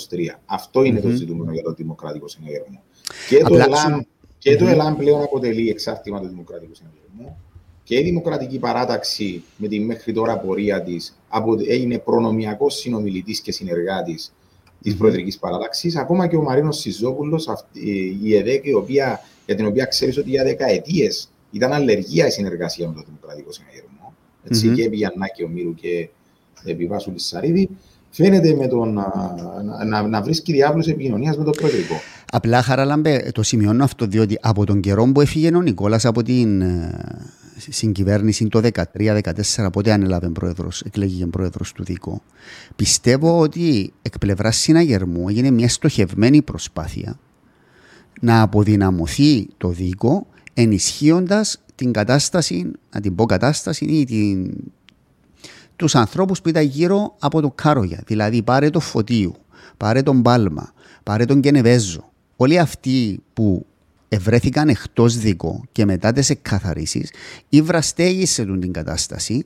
2023. 0.09 0.17
Αυτό 0.45 0.83
είναι 0.83 0.99
mm-hmm. 0.99 1.01
το 1.01 1.09
ζητούμενο 1.09 1.51
για 1.51 1.63
το 1.63 1.73
Δημοκρατικό 1.73 2.27
Συνέδριο. 2.27 2.81
Και, 3.29 3.37
το 3.37 3.55
ΕΛΑΜ, 3.55 3.99
και 4.37 4.53
mm-hmm. 4.53 4.57
το 4.57 4.67
ΕΛΑΜ 4.67 4.95
πλέον 4.95 5.21
αποτελεί 5.23 5.69
εξάρτημα 5.69 6.19
του 6.21 6.27
Δημοκρατικού 6.27 6.75
Συνέδριου. 6.75 7.35
Και 7.83 7.99
η 7.99 8.03
Δημοκρατική 8.03 8.59
Παράταξη 8.59 9.43
με 9.57 9.67
τη 9.67 9.79
μέχρι 9.79 10.13
τώρα 10.13 10.37
πορεία 10.37 10.83
της 10.83 11.17
έγινε 11.67 11.97
προνομιακός 11.97 12.75
συνομιλητής 12.75 13.39
και 13.39 13.51
συνεργάτης 13.51 14.33
της 14.81 14.93
mm-hmm. 14.93 14.97
Προεδρικής 14.97 15.37
Παράταξης. 15.37 15.95
Ακόμα 15.95 16.27
και 16.27 16.35
ο 16.35 16.41
Μαρίνος 16.41 16.77
Σιζόπουλος, 16.77 17.49
η 18.23 18.35
ΕΔΕΚ, 18.35 18.65
η 18.65 18.73
οποία, 18.73 19.21
για 19.45 19.55
την 19.55 19.65
οποία 19.65 19.85
ξέρεις 19.85 20.17
ότι 20.17 20.29
για 20.29 20.43
δεκαετίες 20.43 21.29
ήταν 21.51 21.73
αλλεργία 21.73 22.27
η 22.27 22.31
συνεργασία 22.31 22.87
με 22.87 22.93
το 22.93 23.03
Δημοκρατικό 23.05 23.51
Συνέδριο. 23.51 24.13
Έτσι, 24.43 24.69
mm-hmm. 24.69 24.75
και 24.75 24.83
επί 24.83 24.95
Γιαννάκη 24.95 25.43
ο 25.43 25.47
Μύρου 25.47 25.73
και 25.73 26.09
επί 26.63 26.85
Βάσου 26.85 27.11
Λισσαρίδη, 27.11 27.69
φαίνεται 28.17 28.55
με 28.55 28.67
τον, 28.67 28.93
να, 28.93 29.83
να, 29.85 30.07
να 30.07 30.21
βρίσκει 30.21 30.53
διάβλους 30.53 30.87
επικοινωνίας 30.87 31.37
με 31.37 31.43
το 31.43 31.49
Προεδρικό. 31.49 31.95
Απλά 32.31 32.61
χαράλαμπε, 32.61 33.31
το 33.33 33.43
σημειώνω 33.43 33.83
αυτό, 33.83 34.05
διότι 34.05 34.37
από 34.41 34.65
τον 34.65 34.79
καιρό 34.79 35.05
που 35.05 35.21
έφυγε 35.21 35.55
ο 35.55 35.61
Νικόλας 35.61 36.05
από 36.05 36.23
την 36.23 36.61
ε, 36.61 36.99
συγκυβέρνηση 37.57 38.47
το 38.47 38.61
2013-2014, 38.97 39.67
πότε 39.71 39.91
ανέλαβε 39.91 40.29
πρόεδρος, 40.29 40.81
εκλέγηκε 40.81 41.25
πρόεδρος 41.25 41.71
του 41.71 41.83
ΔΙΚΟ, 41.83 42.21
πιστεύω 42.75 43.39
ότι 43.39 43.93
εκ 44.01 44.17
πλευράς 44.17 44.57
συναγερμού 44.57 45.29
έγινε 45.29 45.51
μια 45.51 45.69
στοχευμένη 45.69 46.41
προσπάθεια 46.41 47.19
να 48.21 48.41
αποδυναμωθεί 48.41 49.47
το 49.57 49.69
ΔΙΚΟ 49.69 50.27
ενισχύοντας 50.53 51.61
την 51.75 51.91
κατάσταση, 51.91 52.71
να 52.93 53.01
την 53.01 53.15
πω 53.15 53.25
κατάσταση 53.25 53.85
ή 53.85 54.05
την, 54.05 54.53
τους 55.77 55.95
ανθρώπους 55.95 56.41
που 56.41 56.49
ήταν 56.49 56.63
γύρω 56.63 57.15
από 57.19 57.41
το 57.41 57.51
Κάρογια. 57.55 58.03
Δηλαδή 58.05 58.41
πάρε 58.41 58.69
το 58.69 58.79
Φωτίου, 58.79 59.35
πάρε 59.77 60.01
τον 60.01 60.21
Πάλμα, 60.21 60.73
πάρε 61.03 61.25
τον 61.25 61.41
Κενεβέζο. 61.41 62.09
Όλοι 62.35 62.59
αυτοί 62.59 63.19
που 63.33 63.65
ευρέθηκαν 64.09 64.69
εκτός 64.69 65.17
δικό 65.17 65.63
και 65.71 65.85
μετά 65.85 66.11
τις 66.11 66.29
εκκαθαρίσεις 66.29 67.11
ή 67.49 67.61
βραστέγησε 67.61 68.45
την 68.45 68.71
κατάσταση 68.71 69.45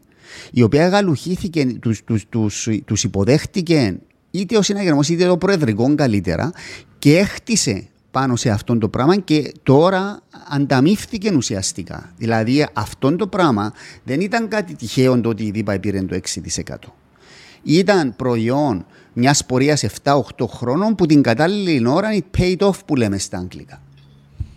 η 0.52 0.62
οποία 0.62 0.88
γαλουχήθηκε, 0.88 1.65
τους, 1.65 2.04
τους, 2.04 2.26
τους, 2.30 2.67
τους 2.86 3.04
υποδέχτηκε 3.04 4.00
είτε 4.32 4.58
ο 4.58 4.62
συναγερμός 4.62 5.10
είτε 5.10 5.28
το 5.28 5.38
προεδρικός 5.38 5.96
καλύτερα 5.96 6.52
και 7.00 7.17
έχτισε 7.17 7.88
πάνω 8.12 8.36
σε 8.36 8.50
αυτό 8.50 8.78
το 8.78 8.89
πράγμα 8.89 9.17
και 9.17 9.54
τώρα 9.63 10.19
ανταμείφθηκε 10.50 11.34
ουσιαστικά. 11.36 12.13
Δηλαδή 12.17 12.67
αυτό 12.74 13.15
το 13.15 13.28
πράγμα 13.28 13.74
δεν 14.04 14.21
ήταν 14.21 14.47
κάτι 14.47 14.76
τυχαίο 14.76 15.21
το 15.21 15.30
ότι 15.30 15.43
η 15.43 15.52
ΔΥΠΑ 15.52 15.80
πήρε 15.80 16.02
το 16.02 16.19
6%. 16.65 16.76
Ήταν 17.63 18.15
προϊόν 18.15 18.86
μιας 19.13 19.45
πορείας 19.45 19.86
7-8 20.04 20.19
χρόνων 20.47 20.95
που 20.95 21.06
την 21.06 21.21
κατάλληλη 21.21 21.88
ώρα 21.88 22.13
είναι 22.13 22.26
paid 22.38 22.58
off 22.58 22.86
που 22.86 22.95
λέμε 22.95 23.17
στα 23.17 23.38
αγγλικά. 23.38 23.82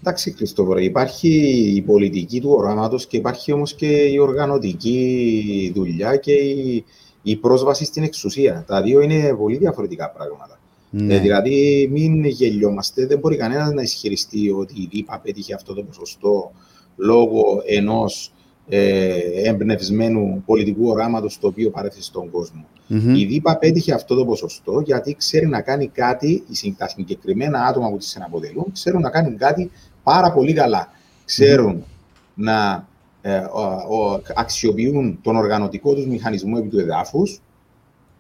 Εντάξει, 0.00 0.30
Χριστόφορο, 0.30 0.78
υπάρχει 0.78 1.28
η 1.76 1.82
πολιτική 1.82 2.40
του 2.40 2.50
οράματος 2.50 3.06
και 3.06 3.16
υπάρχει 3.16 3.52
όμως 3.52 3.74
και 3.74 3.86
η 3.86 4.18
οργανωτική 4.18 5.72
δουλειά 5.74 6.16
και 6.16 6.32
η, 6.32 6.84
η 7.22 7.36
πρόσβαση 7.36 7.84
στην 7.84 8.02
εξουσία. 8.02 8.64
Τα 8.66 8.82
δύο 8.82 9.00
είναι 9.00 9.34
πολύ 9.34 9.56
διαφορετικά 9.56 10.10
πράγματα. 10.10 10.58
Ναι. 10.96 11.14
Ε, 11.14 11.18
δηλαδή, 11.18 11.88
μην 11.92 12.24
γελιόμαστε. 12.24 13.07
Δεν 13.07 13.18
μπορεί 13.18 13.37
κανένας 13.37 13.72
να 13.72 13.83
ισχυριστεί 13.83 14.50
ότι 14.50 14.74
η 14.80 14.88
ΔΥΠΑ 14.92 15.20
πέτυχε 15.22 15.54
αυτό 15.54 15.74
το 15.74 15.83
ποσοστό 15.83 16.52
λόγω 16.96 17.62
ενός 17.66 18.33
ε, 18.68 19.18
εμπνευσμένου 19.44 20.42
πολιτικού 20.46 20.88
οράματος 20.88 21.38
το 21.38 21.46
οποίο 21.46 21.70
παρέθεσε 21.70 22.02
στον 22.02 22.30
κόσμο. 22.30 22.64
Mm-hmm. 22.90 23.16
Η 23.16 23.24
ΔΥΠΑ 23.24 23.59
πέτυχε 23.59 23.94
αυτό 23.94 24.14
το 24.14 24.24
ποσοστό 24.24 24.80
γιατί 24.80 25.14
ξέρει 25.14 25.46
να 25.46 25.61
κάνει 25.61 25.87
κάτι, 25.87 26.42
τα 26.76 26.88
συγκεκριμένα 26.88 27.64
άτομα 27.64 27.90
που 27.90 27.96
τη 27.96 28.04
συναποτελούν, 28.04 28.72
ξέρουν 28.72 29.00
να 29.00 29.11
κάνουν 29.11 29.37
κάτι 29.37 29.70
πάρα 30.02 30.33
πολύ 30.33 30.52
καλά. 30.52 30.88
Ξέρουν 31.24 31.80
mm-hmm. 31.80 32.33
να 32.35 32.88
ε, 33.22 33.37
ο, 33.37 33.62
ο, 33.96 34.20
αξιοποιούν 34.35 35.18
τον 35.22 35.37
οργανωτικό 35.37 35.94
τους 35.94 36.07
μηχανισμό 36.07 36.57
επί 36.59 36.68
του 36.68 36.78
εδάφους, 36.78 37.40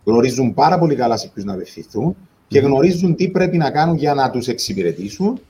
γνωρίζουν 0.04 0.54
πάρα 0.54 0.78
πολύ 0.78 0.94
καλά 0.94 1.16
σε 1.16 1.30
ποιους 1.34 1.44
να 1.44 1.52
απευθυνθούν 1.52 2.16
και 2.54 2.60
γνωρίζουν 2.60 3.14
τι 3.14 3.28
πρέπει 3.28 3.56
να 3.56 3.70
κάνουν 3.70 3.96
για 3.96 4.14
να 4.14 4.30
τους 4.30 4.48
εξυπηρετήσουν 4.48 5.40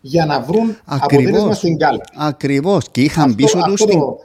για 0.00 0.26
να 0.26 0.40
βρουν 0.40 0.76
Ακριβώς. 0.84 1.26
αποτέλεσμα 1.26 1.54
στην 1.54 1.78
κάλπη. 1.78 2.04
Ακριβώς. 2.14 2.90
Και 2.90 3.00
είχαν 3.02 3.24
αυτό, 3.24 3.36
πίσω 3.36 3.58
αυτό, 3.58 3.70
τους... 3.70 3.84
Το, 3.84 4.18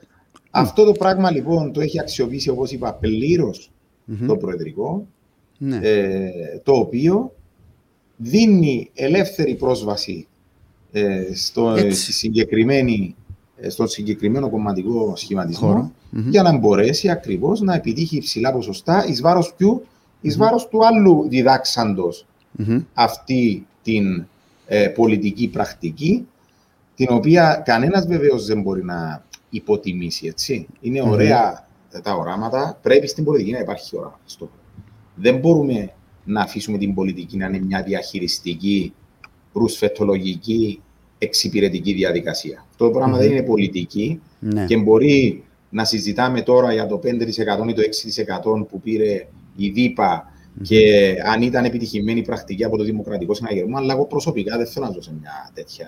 αυτό 0.52 0.84
το 0.84 0.92
πράγμα 0.92 1.32
λοιπόν 1.32 1.74
το 1.74 1.82
έχει 1.82 2.00
αξιοποιήσει, 2.00 2.50
όπως 2.50 2.72
είπα, 2.72 2.94
πλήρως 2.94 3.72
mm-hmm. 4.12 4.26
το 4.28 4.36
Προεδρικό, 4.36 5.08
ναι. 5.58 5.80
ε, 5.84 6.30
το 6.64 6.74
οποίο 6.74 7.32
δίνει 8.18 8.90
ελεύθερη 8.94 9.56
πρόσβαση 9.56 10.28
ε, 10.92 11.24
στο, 11.34 11.76
συγκεκριμένη, 11.90 13.16
ε, 13.58 13.70
στον 13.70 13.88
συγκεκριμένο 13.88 14.50
κομματικό 14.50 15.14
για 16.30 16.42
να 16.42 16.58
μπορέσει 16.58 17.10
ακριβώς 17.10 17.62
να 17.62 17.74
επιτύχει 17.74 18.16
υψηλά 18.16 18.52
ποσοστά 18.52 19.06
εις 19.08 19.22
βάρος 19.22 19.54
ποιου; 19.58 19.86
Εις 20.24 20.38
βάρος 20.38 20.68
του 20.68 20.86
άλλου 20.86 21.28
αυτή 22.94 23.68
την 23.84 24.26
ε, 24.66 24.88
πολιτική 24.88 25.48
πρακτική, 25.48 26.28
την 26.96 27.08
οποία 27.10 27.62
κανένας 27.66 28.08
βεβαίως 28.08 28.46
δεν 28.46 28.62
μπορεί 28.62 28.84
να 28.84 29.24
υποτιμήσει, 29.50 30.28
έτσι. 30.28 30.68
Είναι 30.82 31.02
ωραία 31.02 31.68
τα 32.04 32.14
οράματα, 32.14 32.80
πρέπει 32.82 33.08
στην 33.08 33.24
πολιτική 33.24 33.52
να 33.52 33.60
υπάρχει 33.60 33.98
όραμα. 33.98 34.20
Δεν 35.16 35.38
μπορούμε 35.38 35.94
να 36.24 36.42
αφήσουμε 36.42 36.78
την 36.78 36.94
πολιτική 36.94 37.38
να 37.38 37.46
είναι 37.46 37.60
μια 37.60 37.84
διαχειριστική, 37.84 38.94
ρουσφετολογική, 39.54 40.82
εξυπηρετική 41.18 41.94
διαδικασία. 41.94 42.66
Αυτό 42.70 42.86
το 42.86 42.92
πραγμα 42.92 43.18
δεν 43.18 43.32
είναι 43.32 43.44
πολιτική 43.44 44.22
ναι. 44.40 44.66
και 44.66 44.78
μπορεί 44.78 45.44
να 45.70 45.86
συζητάμε 45.86 46.42
τώρα 46.42 46.74
για 46.74 46.88
το 46.88 47.00
5% 47.04 47.08
ή 47.70 47.74
το 47.74 47.82
6% 48.62 48.68
που 48.70 48.82
πήρε 48.82 49.28
η 49.56 49.70
ΔΥΠΑ 49.70 50.34
και 50.62 51.14
αν 51.26 51.42
ήταν 51.42 51.66
επιτυχημένη 51.66 52.20
η 52.20 52.24
πρακτική 52.24 52.64
από 52.64 52.78
το 52.78 52.84
Δημοκρατικό 52.84 53.34
Συναγερμό, 53.34 53.78
αλλά 53.78 53.94
εγώ 53.94 54.06
προσωπικά 54.06 54.58
δεν 54.58 54.68
θέλω 54.68 54.86
να 54.86 54.92
ζω 54.92 55.02
σε 55.02 55.14
μια 55.20 55.52
τέτοια 55.54 55.88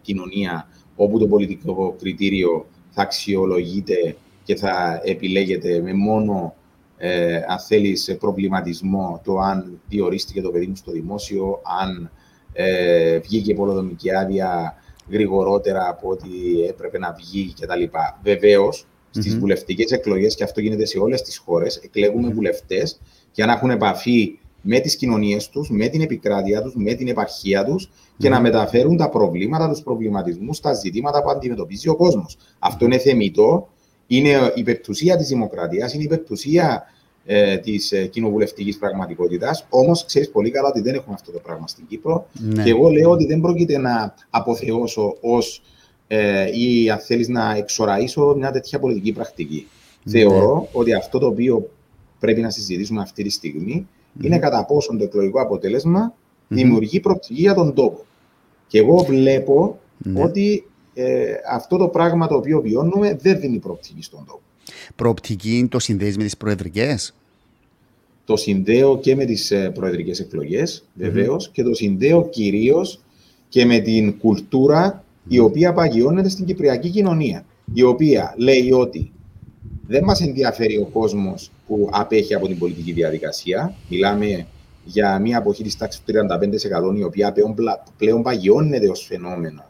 κοινωνία 0.00 0.68
όπου 0.96 1.18
το 1.18 1.26
πολιτικό 1.26 1.94
κριτήριο 1.98 2.66
θα 2.90 3.02
αξιολογείται 3.02 4.16
και 4.44 4.56
θα 4.56 5.00
επιλέγεται 5.04 5.80
με 5.80 5.94
μόνο, 5.94 6.54
ε, 6.96 7.36
αν 7.36 7.58
θέλεις, 7.58 8.16
προβληματισμό 8.20 9.20
το 9.24 9.38
αν 9.38 9.80
διορίστηκε 9.88 10.40
το 10.40 10.50
παιδί 10.50 10.66
μου 10.66 10.76
στο 10.76 10.92
δημόσιο, 10.92 11.60
αν 11.80 12.10
ε, 12.52 13.18
βγήκε 13.18 13.54
πολυδομική 13.54 14.14
άδεια 14.14 14.74
γρηγορότερα 15.10 15.88
από 15.88 16.08
ό,τι 16.08 16.28
έπρεπε 16.68 16.98
να 16.98 17.12
βγει 17.12 17.54
κτλ. 17.60 17.98
Βεβαίως, 18.22 18.86
στις 19.10 19.34
mm-hmm. 19.34 19.38
βουλευτικές 19.38 19.90
εκλογές, 19.90 20.34
και 20.34 20.44
αυτό 20.44 20.60
γίνεται 20.60 20.86
σε 20.86 20.98
όλες 20.98 21.22
τις 21.22 21.36
χώρες, 21.36 21.76
εκλέγουμε 21.76 22.28
mm-hmm. 22.28 22.34
βουλευτές 22.34 23.00
για 23.32 23.46
να 23.46 23.52
έχουν 23.52 23.70
επαφή 23.70 24.38
με 24.62 24.78
τις 24.80 24.96
κοινωνίες 24.96 25.48
τους, 25.48 25.70
με 25.70 25.88
την 25.88 26.00
επικράτεια 26.00 26.62
τους, 26.62 26.74
με 26.76 26.94
την 26.94 27.08
επαρχία 27.08 27.64
τους 27.64 27.90
και 28.18 28.28
να 28.28 28.40
μεταφέρουν 28.40 28.96
τα 28.96 29.08
προβλήματα, 29.08 29.68
τους 29.68 29.82
προβληματισμούς, 29.82 30.60
τα 30.60 30.72
ζητήματα 30.72 31.22
που 31.22 31.30
αντιμετωπίζει 31.30 31.88
ο 31.88 31.96
κόσμος. 31.96 32.36
Αυτό 32.58 32.84
είναι 32.84 32.98
θεμητό, 32.98 33.68
είναι 34.06 34.28
η 34.28 34.52
υπερτουσία 34.54 35.16
της 35.16 35.28
δημοκρατίας, 35.28 35.92
είναι 35.92 36.02
η 36.02 36.06
υπερτουσία 36.06 36.84
ε, 37.26 37.56
της 37.56 37.92
ε, 37.92 38.06
κοινοβουλευτικής 38.06 38.78
πραγματικότητας, 38.78 39.66
όμως 39.68 40.04
ξέρεις 40.04 40.30
πολύ 40.30 40.50
καλά 40.50 40.68
ότι 40.68 40.80
δεν 40.80 40.94
έχουμε 40.94 41.14
αυτό 41.14 41.32
το 41.32 41.38
πράγμα 41.38 41.66
στην 41.66 41.86
Κύπρο 41.86 42.26
ναι. 42.32 42.62
και 42.62 42.70
εγώ 42.70 42.88
λέω 42.88 43.10
ότι 43.10 43.26
δεν 43.26 43.40
πρόκειται 43.40 43.78
να 43.78 44.14
αποθεώσω 44.30 45.16
ως 45.20 45.62
ε, 46.12 46.58
ή 46.58 46.90
αν 46.90 46.98
θέλεις 46.98 47.28
να 47.28 47.54
εξοραίσω 47.56 48.34
μια 48.36 48.50
τέτοια 48.50 48.78
πολιτική 48.78 49.12
πρακτική. 49.12 49.66
Ναι. 50.02 50.12
Θεωρώ 50.12 50.68
ότι 50.72 50.94
αυτό 50.94 51.18
το 51.18 51.26
οποίο 51.26 51.70
πρέπει 52.18 52.40
να 52.40 52.50
συζητήσουμε 52.50 53.00
αυτή 53.00 53.22
τη 53.22 53.30
στιγμή 53.30 53.86
mm-hmm. 53.86 54.24
είναι 54.24 54.38
κατά 54.38 54.64
πόσο 54.64 54.96
το 54.96 55.04
εκλογικό 55.04 55.40
αποτέλεσμα 55.40 56.12
mm-hmm. 56.14 56.46
δημιουργεί 56.48 57.00
προοπτική 57.00 57.40
για 57.40 57.54
τον 57.54 57.74
τόπο. 57.74 58.04
Και 58.66 58.78
εγώ 58.78 58.96
βλέπω 58.96 59.78
ναι. 59.98 60.22
ότι 60.22 60.66
ε, 60.94 61.32
αυτό 61.50 61.76
το 61.76 61.88
πράγμα 61.88 62.26
το 62.26 62.34
οποίο 62.34 62.60
βιώνουμε 62.60 63.16
δεν 63.20 63.40
δίνει 63.40 63.58
προοπτική 63.58 64.02
στον 64.02 64.24
τόπο. 64.26 64.40
Προοπτική 64.96 65.66
το 65.70 65.78
συνδέεις 65.78 66.16
με 66.16 66.22
τις 66.22 66.36
προεδρικές; 66.36 67.14
Το 68.24 68.36
συνδέω 68.36 68.98
και 68.98 69.16
με 69.16 69.24
τις 69.24 69.50
ε, 69.50 69.70
προεδρικές 69.70 70.20
εκλογές, 70.20 70.84
βεβαίως, 70.94 71.48
mm-hmm. 71.48 71.52
και 71.52 71.62
το 71.62 71.74
συνδέω 71.74 72.28
κυρίως 72.28 73.00
και 73.48 73.64
με 73.64 73.78
την 73.78 74.18
κουλτούρα 74.18 75.04
η 75.28 75.38
οποία 75.38 75.72
παγιώνεται 75.72 76.28
στην 76.28 76.44
κυπριακή 76.44 76.90
κοινωνία. 76.90 77.44
Η 77.74 77.82
οποία 77.82 78.34
λέει 78.36 78.72
ότι 78.72 79.12
δεν 79.86 80.04
μας 80.04 80.20
ενδιαφέρει 80.20 80.76
ο 80.76 80.84
κόσμος 80.92 81.50
που 81.66 81.88
απέχει 81.92 82.34
από 82.34 82.46
την 82.46 82.58
πολιτική 82.58 82.92
διαδικασία. 82.92 83.74
Μιλάμε 83.88 84.46
για 84.84 85.18
μια 85.18 85.38
αποχή 85.38 85.62
της 85.62 85.76
τάξης 85.76 86.02
του 86.02 86.12
35% 86.94 86.98
η 86.98 87.02
οποία 87.02 87.32
πλέον, 87.32 87.54
πλέον 87.96 88.22
παγιώνεται 88.22 88.88
ως 88.88 89.06
φαινόμενο 89.06 89.64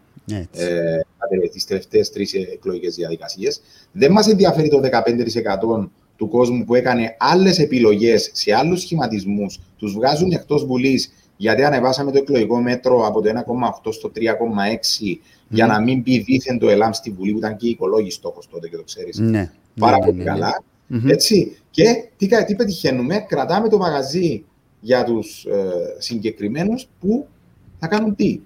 ε, 0.52 1.48
τις 1.52 1.64
τελευταίες 1.64 2.10
τρεις 2.10 2.34
εκλογικές 2.34 2.94
διαδικασίες. 2.94 3.60
Δεν 3.92 4.12
μας 4.12 4.28
ενδιαφέρει 4.28 4.68
το 4.68 4.80
15% 4.80 5.88
του 6.16 6.28
κόσμου 6.28 6.64
που 6.64 6.74
έκανε 6.74 7.16
άλλες 7.18 7.58
επιλογές 7.58 8.30
σε 8.32 8.54
άλλους 8.54 8.80
σχηματισμούς, 8.80 9.60
τους 9.76 9.92
βγάζουν 9.92 10.32
εκτός 10.32 10.64
Βουλής 10.64 11.12
γιατί 11.40 11.64
ανεβάσαμε 11.64 12.10
το 12.10 12.18
εκλογικό 12.18 12.60
μέτρο 12.60 13.06
από 13.06 13.20
το 13.20 13.30
1,8 13.84 13.92
στο 13.92 14.12
3,6 14.16 14.22
για 15.48 15.66
να 15.66 15.80
μην 15.80 16.00
μπει 16.00 16.18
δίθεν 16.18 16.58
το 16.58 16.68
ΕΛΑΜ 16.68 16.92
στη 16.92 17.10
Βουλή, 17.10 17.32
που 17.32 17.38
ήταν 17.38 17.56
και 17.56 17.66
η 17.66 17.70
οικολόγη 17.70 18.10
στόχος 18.10 18.48
τότε 18.48 18.68
και 18.68 18.76
το 18.76 18.82
ξέρεις. 18.82 19.18
Ναι. 19.18 19.50
Πάρα 19.78 19.98
ναι, 19.98 20.04
πολύ 20.04 20.16
ναι, 20.16 20.22
ναι. 20.22 20.30
καλά. 20.30 20.62
Έτσι. 21.06 21.56
Και 21.70 21.84
τι, 22.16 22.44
τι 22.44 22.54
πετυχαίνουμε, 22.54 23.18
κρατάμε 23.28 23.68
το 23.68 23.78
μαγαζί 23.78 24.44
για 24.80 25.04
τους 25.04 25.44
ε, 25.44 25.96
συγκεκριμένους 25.98 26.86
που 27.00 27.26
θα 27.78 27.86
κάνουν 27.86 28.14
τι; 28.14 28.40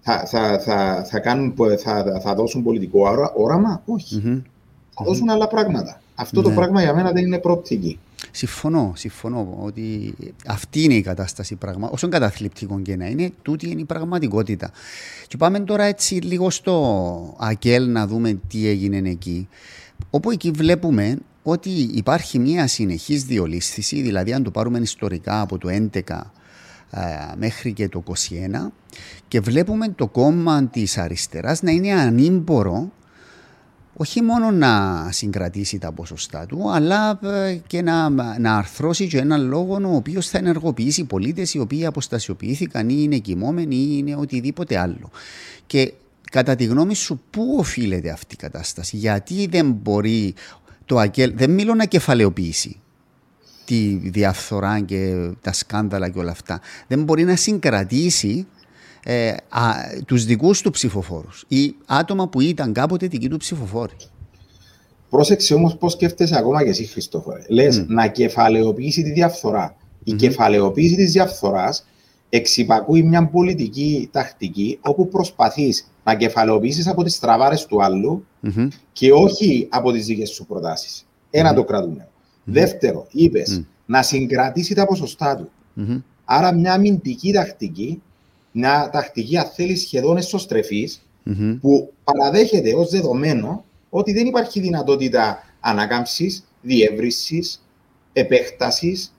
Θα, 0.00 0.26
θα, 0.26 0.58
θα, 0.58 1.04
θα, 1.04 1.18
κάνουν, 1.18 1.54
θα, 1.78 2.20
θα 2.22 2.34
δώσουν 2.34 2.62
πολιτικό 2.62 3.30
όραμα, 3.34 3.82
όχι. 3.86 4.42
Θα 4.90 5.04
δώσουν 5.04 5.30
άλλα 5.30 5.48
πράγματα. 5.48 6.00
αυτό 6.14 6.42
το 6.42 6.48
Ναι. 6.48 6.54
πράγμα 6.54 6.82
για 6.82 6.94
μένα 6.94 7.12
δεν 7.12 7.24
είναι 7.24 7.38
προοπτική. 7.38 7.98
Συμφωνώ, 8.30 8.92
συμφωνώ 8.96 9.58
ότι 9.60 10.14
αυτή 10.46 10.82
είναι 10.82 10.94
η 10.94 11.02
κατάσταση 11.02 11.56
πράγμα. 11.56 11.88
Όσο 11.92 12.08
καταθλιπτικό 12.08 12.80
και 12.80 12.96
να 12.96 13.06
είναι, 13.06 13.32
τούτη 13.42 13.70
είναι 13.70 13.80
η 13.80 13.84
πραγματικότητα. 13.84 14.70
Και 15.26 15.36
πάμε 15.36 15.60
τώρα 15.60 15.84
έτσι 15.84 16.14
λίγο 16.14 16.50
στο 16.50 17.36
ΑΚΕΛ 17.38 17.90
να 17.90 18.06
δούμε 18.06 18.40
τι 18.48 18.66
έγινε 18.66 19.08
εκεί. 19.10 19.48
Όπου 20.10 20.30
εκεί 20.30 20.50
βλέπουμε 20.50 21.18
ότι 21.42 21.70
υπάρχει 21.70 22.38
μια 22.38 22.66
συνεχής 22.66 23.24
διολίσθηση, 23.24 24.00
δηλαδή 24.02 24.32
αν 24.32 24.42
το 24.42 24.50
πάρουμε 24.50 24.78
ιστορικά 24.78 25.40
από 25.40 25.58
το 25.58 25.68
11 25.92 26.00
ε, 26.90 27.00
μέχρι 27.36 27.72
και 27.72 27.88
το 27.88 28.02
21 28.06 28.12
και 29.28 29.40
βλέπουμε 29.40 29.88
το 29.88 30.06
κόμμα 30.08 30.66
της 30.66 30.98
αριστεράς 30.98 31.62
να 31.62 31.70
είναι 31.70 31.92
ανήμπορο 31.92 32.92
όχι 34.00 34.22
μόνο 34.22 34.50
να 34.50 35.06
συγκρατήσει 35.12 35.78
τα 35.78 35.92
ποσοστά 35.92 36.46
του, 36.46 36.70
αλλά 36.70 37.18
ε, 37.22 37.58
και 37.66 37.82
να, 37.82 38.08
να 38.38 38.56
αρθρώσει 38.56 39.06
και 39.08 39.18
έναν 39.18 39.46
λόγο 39.46 39.74
ο 39.74 39.94
οποίος 39.94 40.28
θα 40.28 40.38
ενεργοποιήσει 40.38 41.04
πολίτες 41.04 41.54
οι 41.54 41.58
οποίοι 41.58 41.86
αποστασιοποιήθηκαν 41.86 42.88
ή 42.88 42.96
είναι 42.98 43.18
κοιμόμενοι 43.18 43.76
ή 43.76 43.94
είναι 43.96 44.16
οτιδήποτε 44.16 44.78
άλλο. 44.78 45.10
Και 45.66 45.92
κατά 46.30 46.56
τη 46.56 46.64
γνώμη 46.64 46.94
σου, 46.94 47.20
πού 47.30 47.56
οφείλεται 47.58 48.10
αυτή 48.10 48.34
η 48.34 48.36
κατάσταση, 48.36 48.96
γιατί 48.96 49.46
δεν 49.46 49.70
μπορεί 49.70 50.34
το 50.84 50.98
ΑΚΕΛ, 50.98 51.32
δεν 51.36 51.50
μιλώ 51.50 51.74
να 51.74 51.84
κεφαλαιοποιήσει 51.84 52.80
τη 53.64 54.00
διαφθορά 54.02 54.80
και 54.80 55.30
τα 55.40 55.52
σκάνδαλα 55.52 56.08
και 56.08 56.18
όλα 56.18 56.30
αυτά, 56.30 56.60
δεν 56.86 57.02
μπορεί 57.02 57.24
να 57.24 57.36
συγκρατήσει 57.36 58.46
ε, 59.10 59.28
α, 59.48 59.72
τους 60.06 60.24
δικούς 60.24 60.60
του 60.60 60.70
ψηφοφόρους 60.70 61.44
ή 61.48 61.74
άτομα 61.86 62.28
που 62.28 62.40
ήταν 62.40 62.72
κάποτε 62.72 63.06
δικοί 63.06 63.28
του 63.28 63.36
ψηφοφόροι. 63.36 63.96
Πρόσεξε 65.10 65.54
όμως 65.54 65.76
πώς 65.76 65.92
σκέφτεσαι 65.92 66.36
ακόμα 66.38 66.62
και 66.62 66.68
εσύ, 66.68 66.84
Χριστόφορε. 66.84 67.42
Λες 67.48 67.84
να 67.86 68.06
κεφαλαιοποιήσει 68.06 69.02
τη 69.02 69.10
διαφθορά. 69.10 69.76
Η 70.04 70.12
κεφαλαιοποίηση 70.12 70.94
της 70.94 71.12
διαφθοράς 71.12 71.86
εξυπακούει 72.28 73.02
μια 73.02 73.26
πολιτική 73.26 74.08
τακτική 74.12 74.78
όπου 74.80 75.08
προσπαθείς 75.08 75.90
να 76.04 76.14
κεφαλαιοποιήσεις 76.14 76.86
από 76.86 77.02
τις 77.02 77.18
τραβάρε 77.18 77.56
του 77.68 77.82
αλλου 77.82 78.26
Μμμ. 78.40 78.68
και 78.92 79.12
όχι 79.12 79.66
από 79.70 79.92
τις 79.92 80.06
δικές 80.06 80.30
σου 80.30 80.46
προτάσεις. 80.46 81.06
Ένα 81.30 81.54
το 81.54 81.64
κρατούμε. 81.64 82.08
Δεύτερο, 82.44 83.06
είπες 83.10 83.62
να 83.86 84.02
συγκρατήσει 84.02 84.74
τα 84.74 84.86
ποσοστά 84.86 85.36
του. 85.36 85.50
Μμμ. 85.74 86.00
Άρα 86.24 86.52
μια 86.52 86.72
αμυντική 86.72 87.32
τακτική, 87.32 88.02
μια 88.58 88.90
τακτική 88.92 89.36
αν 89.36 89.46
θέλεις 89.54 89.80
σχεδόν 89.80 90.16
εσωστρεφής, 90.16 91.02
Μμμ. 91.22 91.58
που 91.60 91.92
παραδέχεται 92.04 92.74
ως 92.74 92.90
δεδομένο 92.90 93.64
ότι 93.90 94.12
δεν 94.12 94.26
υπάρχει 94.26 94.60
δυνατότητα 94.60 95.38
ανάκαμψης, 95.60 96.44
διεύρυνσης, 96.62 97.64
επέκτασης, 98.12 99.14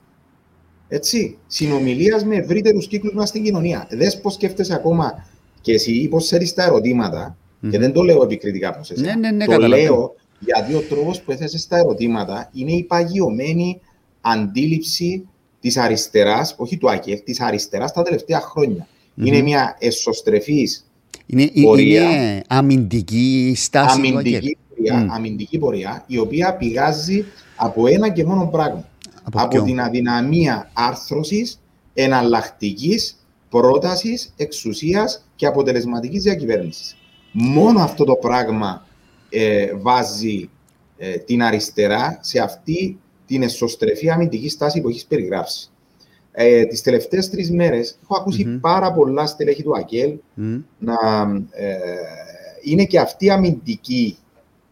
έτσι, 0.88 1.38
συνομιλίας 1.46 2.24
με 2.24 2.36
ευρύτερους 2.36 2.86
κύκλους 2.86 3.14
μας 3.14 3.28
στην 3.28 3.42
κοινωνία. 3.42 3.86
Δες 3.90 4.20
πώς 4.20 4.34
σκέφτεσαι 4.34 4.74
ακόμα 4.74 5.26
και 5.60 5.72
εσύ 5.72 5.92
ή 5.92 6.08
πώς 6.08 6.26
σέρεις 6.26 6.54
τα 6.54 6.62
ερωτήματα 6.64 7.36
και 7.70 7.78
δεν 7.78 7.92
το 7.92 8.02
λέω 8.02 8.22
επικριτικά 8.22 8.72
προς 8.72 8.90
εσένα. 8.90 9.16
Ναι, 9.16 9.20
ναι, 9.20 9.36
ναι, 9.36 9.44
το 9.44 9.50
καταλαβαίνω. 9.50 9.82
λέω 9.82 10.14
γιατί 10.38 10.74
ο 10.74 10.80
τρόπος 10.80 11.20
που 11.20 11.32
έθεσες 11.32 11.66
τα 11.66 11.76
ερωτήματα 11.76 12.50
είναι 12.52 12.72
η 12.72 12.82
παγιωμένη 12.82 13.80
αντίληψη 14.20 15.28
της 15.60 15.76
αριστεράς, 15.76 16.54
όχι 16.58 16.76
του 16.78 16.90
ΑΚΕΦ, 16.90 17.20
της 17.20 17.40
αριστεράς 17.40 17.92
τα 17.92 18.02
τελευταία 18.02 18.40
χρόνια. 18.40 18.86
Είναι 19.26 19.40
μια 19.42 19.76
εσωστρεφής 19.78 20.90
Είναι, 21.26 21.42
ε- 21.42 21.62
πορεία. 21.62 22.02
είναι 22.02 22.42
αμυντική 22.48 23.52
στάση 23.56 24.00
του 24.00 24.18
ΑΚΕΛ. 24.18 24.34
αμυντική 24.34 24.56
πορεία, 24.76 24.96
Μμ. 24.96 25.12
αμυντική 25.12 25.58
πορεία, 25.58 26.04
η 26.06 26.18
οποία 26.18 26.56
πηγάζει 26.56 27.24
από 27.56 27.86
ένα 27.86 28.08
και 28.08 28.24
μόνο 28.24 28.46
πράγμα. 28.46 28.88
Από 29.22 29.38
Από, 29.40 29.48
ποιο; 29.48 29.62
την 29.62 29.80
αδυναμία 29.80 30.70
άρθρωσης, 30.72 31.60
εναλλακτικής 31.94 33.16
πρότασης, 33.50 34.32
εξουσίας 34.36 35.24
και 35.36 35.46
αποτελεσματικής 35.46 36.22
διακυβέρνησης. 36.22 36.96
Μόνο 37.32 37.80
αυτό 37.82 38.04
το 38.04 38.14
πράγμα 38.14 38.86
ε, 39.30 39.66
βάζει 39.76 40.48
ε, 40.98 41.16
την 41.16 41.42
αριστερά 41.42 42.18
σε 42.22 42.38
αυτή 42.40 42.98
την 43.26 43.42
εσωστρεφή 43.42 44.10
αμυντική 44.10 44.48
στάση 44.48 44.80
που 44.80 44.88
έχεις 44.88 45.04
περιγράψει. 45.06 45.69
Ε, 46.32 46.64
τις 46.64 46.82
τελευταίες 46.82 47.30
τρεις 47.30 47.50
μέρες 47.50 47.98
έχω 48.02 48.16
ακούσει 48.20 48.44
Μμμ. 48.44 48.60
πάρα 48.60 48.92
πολλά 48.92 49.26
στελέχη 49.26 49.62
του 49.62 49.76
ΑΚΕΛ 49.76 50.18
Μμ. 50.34 50.56
να 50.78 50.96
ε, 51.50 51.76
είναι 52.62 52.84
και 52.84 52.98
αυτοί 53.00 53.30
αμυντικοί 53.30 54.16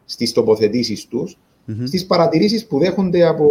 στις 0.04 0.32
τοποθετήσεις 0.32 1.06
τους, 1.06 1.38
Μμμ. 1.64 1.84
στις 1.86 2.06
παρατηρήσεις 2.06 2.66
που 2.66 2.78
δέχονται 2.78 3.26
από 3.26 3.48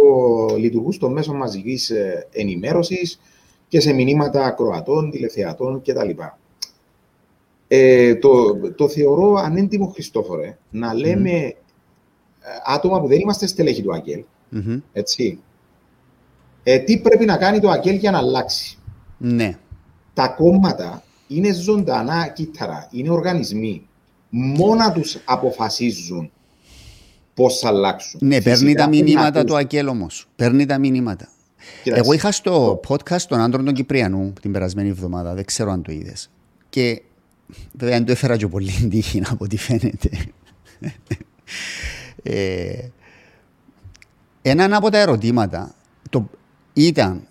λειτουργούς 0.58 0.98
των 0.98 1.12
μέσων 1.12 1.36
μαζικής 1.36 1.90
ε, 1.90 2.26
ενημέρωσης 2.32 3.20
και 3.68 3.80
σε 3.80 3.92
μηνύματα 3.92 4.44
ακροατών, 4.44 5.10
τηλεθεατών 5.10 5.82
κτλ. 5.82 6.10
Ε, 7.68 8.14
το, 8.14 8.58
το 8.76 8.88
θεωρώ 8.88 9.34
ανέντιμο, 9.34 9.86
Χριστόφορε, 9.86 10.58
να 10.70 10.94
λέμε 10.94 11.30
ε, 11.30 11.54
άτομα 12.66 13.00
που 13.00 13.06
δεν 13.06 13.18
είμαστε 13.20 13.46
στελέχη 13.46 13.82
του 13.82 13.94
ΑΚΕΛ, 13.94 14.24
Μμμ. 14.48 14.80
έτσι, 14.92 15.38
ε, 16.70 16.78
τι 16.78 16.98
πρέπει 16.98 17.24
να 17.24 17.36
κάνει 17.36 17.60
το 17.60 17.70
ΑΚΕΛ 17.70 17.96
για 17.96 18.10
να 18.10 18.18
αλλάξει; 18.18 18.78
Ναι. 19.18 19.56
τα 20.14 20.28
κόμματα 20.28 21.02
είναι 21.26 21.52
ζωντανά 21.52 22.28
κύτταρα, 22.28 22.88
είναι 22.90 23.10
οργανισμοί. 23.10 23.86
Μόνα 24.30 24.92
τους 24.92 25.18
αποφασίζουν 25.24 26.30
πώς 27.34 27.58
θα 27.58 27.68
αλλάξουν. 27.68 28.20
Ναι, 28.22 28.34
Φυσικά 28.40 28.50
παίρνει 28.56 28.74
τα 28.74 28.84
πρέπει 28.88 28.96
να 28.96 29.04
μηνύματα 29.04 29.44
του 29.44 29.52
ακούς. 29.54 29.64
ΑΚΕΛ 29.64 29.88
όμως. 29.88 30.28
Παίρνει 30.36 30.66
τα 30.66 30.78
μηνύματα. 30.78 31.28
Κοίταξε, 31.82 32.02
Εγώ 32.04 32.12
είχα 32.12 32.32
στο 32.32 32.80
podcast 32.88 33.20
των 33.20 33.40
άντρων 33.40 33.64
των 33.64 33.74
Κυπριανού 33.74 34.32
την 34.40 34.52
περασμένη 34.52 34.88
εβδομάδα, 34.88 35.34
δεν 35.34 35.44
ξέρω 35.44 35.70
αν 35.70 35.82
το 35.82 35.92
είδες. 35.92 36.30
Και 36.68 37.02
βέβαια 37.72 37.96
δεν 37.96 38.06
το 38.06 38.12
έφερα 38.12 38.36
και 38.36 38.46
πολύ 38.46 38.70
τύχη 38.90 39.22
από 39.28 39.44
ό,τι 39.44 39.56
φαίνεται. 39.56 40.10
ε, 42.22 42.88
έναν 44.42 44.74
από 44.74 44.90
τα 44.90 44.98
ερωτήματα 44.98 45.74
το, 46.10 46.30
ήταν 46.86 47.26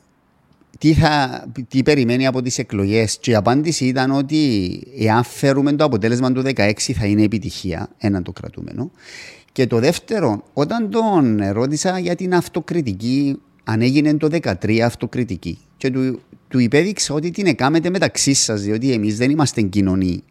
τι, 0.78 0.94
θα, 0.94 1.46
τι 1.68 1.84
περιμένει 1.84 2.28
από 2.28 2.42
τις 2.42 2.58
εκλογές 2.58 3.18
και 3.22 3.32
η 3.32 3.36
απάντηση 3.36 3.86
ήταν 3.86 4.12
ότι 4.12 4.82
εάν 4.98 5.24
φέρουμε 5.24 5.74
το 5.74 5.84
αποτέλεσμα 5.84 6.32
του 6.32 6.42
16 6.46 6.72
θα 6.94 7.06
είναι 7.06 7.24
επιτυχία, 7.24 7.90
ένα 7.98 8.22
το 8.22 8.32
κρατούμενο. 8.32 8.92
Και 9.52 9.68
το 9.68 9.80
δεύτερο, 9.80 10.44
όταν 10.54 10.90
τον 10.90 11.40
ρώτησα 11.52 12.00
για 12.00 12.16
την 12.16 12.34
αυτοκριτική, 12.34 13.40
αν 13.64 13.82
έγινε 13.82 14.18
το 14.18 14.28
13 14.32 14.80
αυτοκριτική 14.80 15.58
και 15.78 15.92
του, 15.92 16.22
του 16.48 16.60
υπέδειξα 16.60 17.14
ότι 17.14 17.32
την 17.32 17.46
έκαμετε 17.46 17.90
μεταξύ 17.90 18.34
σας, 18.34 18.62
διότι 18.62 18.92
εμείς 18.92 19.18
δεν 19.18 19.30
είμαστε 19.30 19.62
κοινωνοί 19.62 20.24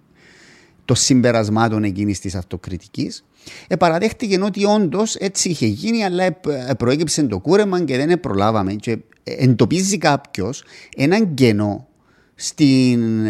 των 0.84 0.96
συμπερασμάτων 0.96 1.84
εκείνης 1.84 2.20
της 2.20 2.34
αυτοκριτικής. 2.34 3.24
Ε, 3.68 3.76
παραδέχτηκε 3.76 4.40
ότι 4.42 4.64
όντως 4.64 5.14
έτσι 5.14 5.48
είχε 5.48 5.66
γίνει, 5.66 6.04
αλλά 6.04 6.24
ε, 6.24 6.38
ε, 6.68 6.74
προέκυψε 6.74 7.22
το 7.22 7.38
κούρεμα 7.38 7.84
και 7.84 7.96
δεν 7.96 8.20
προλάβαμε. 8.20 8.74
Και 8.74 8.90
ε, 9.22 9.44
εντοπίζει 9.44 9.98
κάποιος 9.98 10.64
έναν 10.96 11.34
κενό 11.34 11.86
στην, 12.34 13.26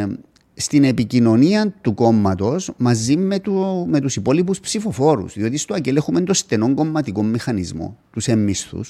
στην 0.54 0.84
επικοινωνία 0.84 1.74
του 1.80 1.94
κόμματος 1.94 2.72
μαζί 2.76 3.16
με, 3.16 3.38
του, 3.38 3.86
με 3.88 4.00
τους 4.00 4.16
υπόλοιπους 4.16 4.60
ψηφοφόρους. 4.60 5.34
Διότι 5.34 5.56
στο 5.56 5.74
ΑΚΕΛ 5.74 5.96
έχουμε 5.96 6.20
το 6.20 6.34
στενό 6.34 6.74
κομματικό 6.74 7.22
μηχανισμό, 7.22 7.96
τους 8.10 8.28
εμμίσθου, 8.28 8.80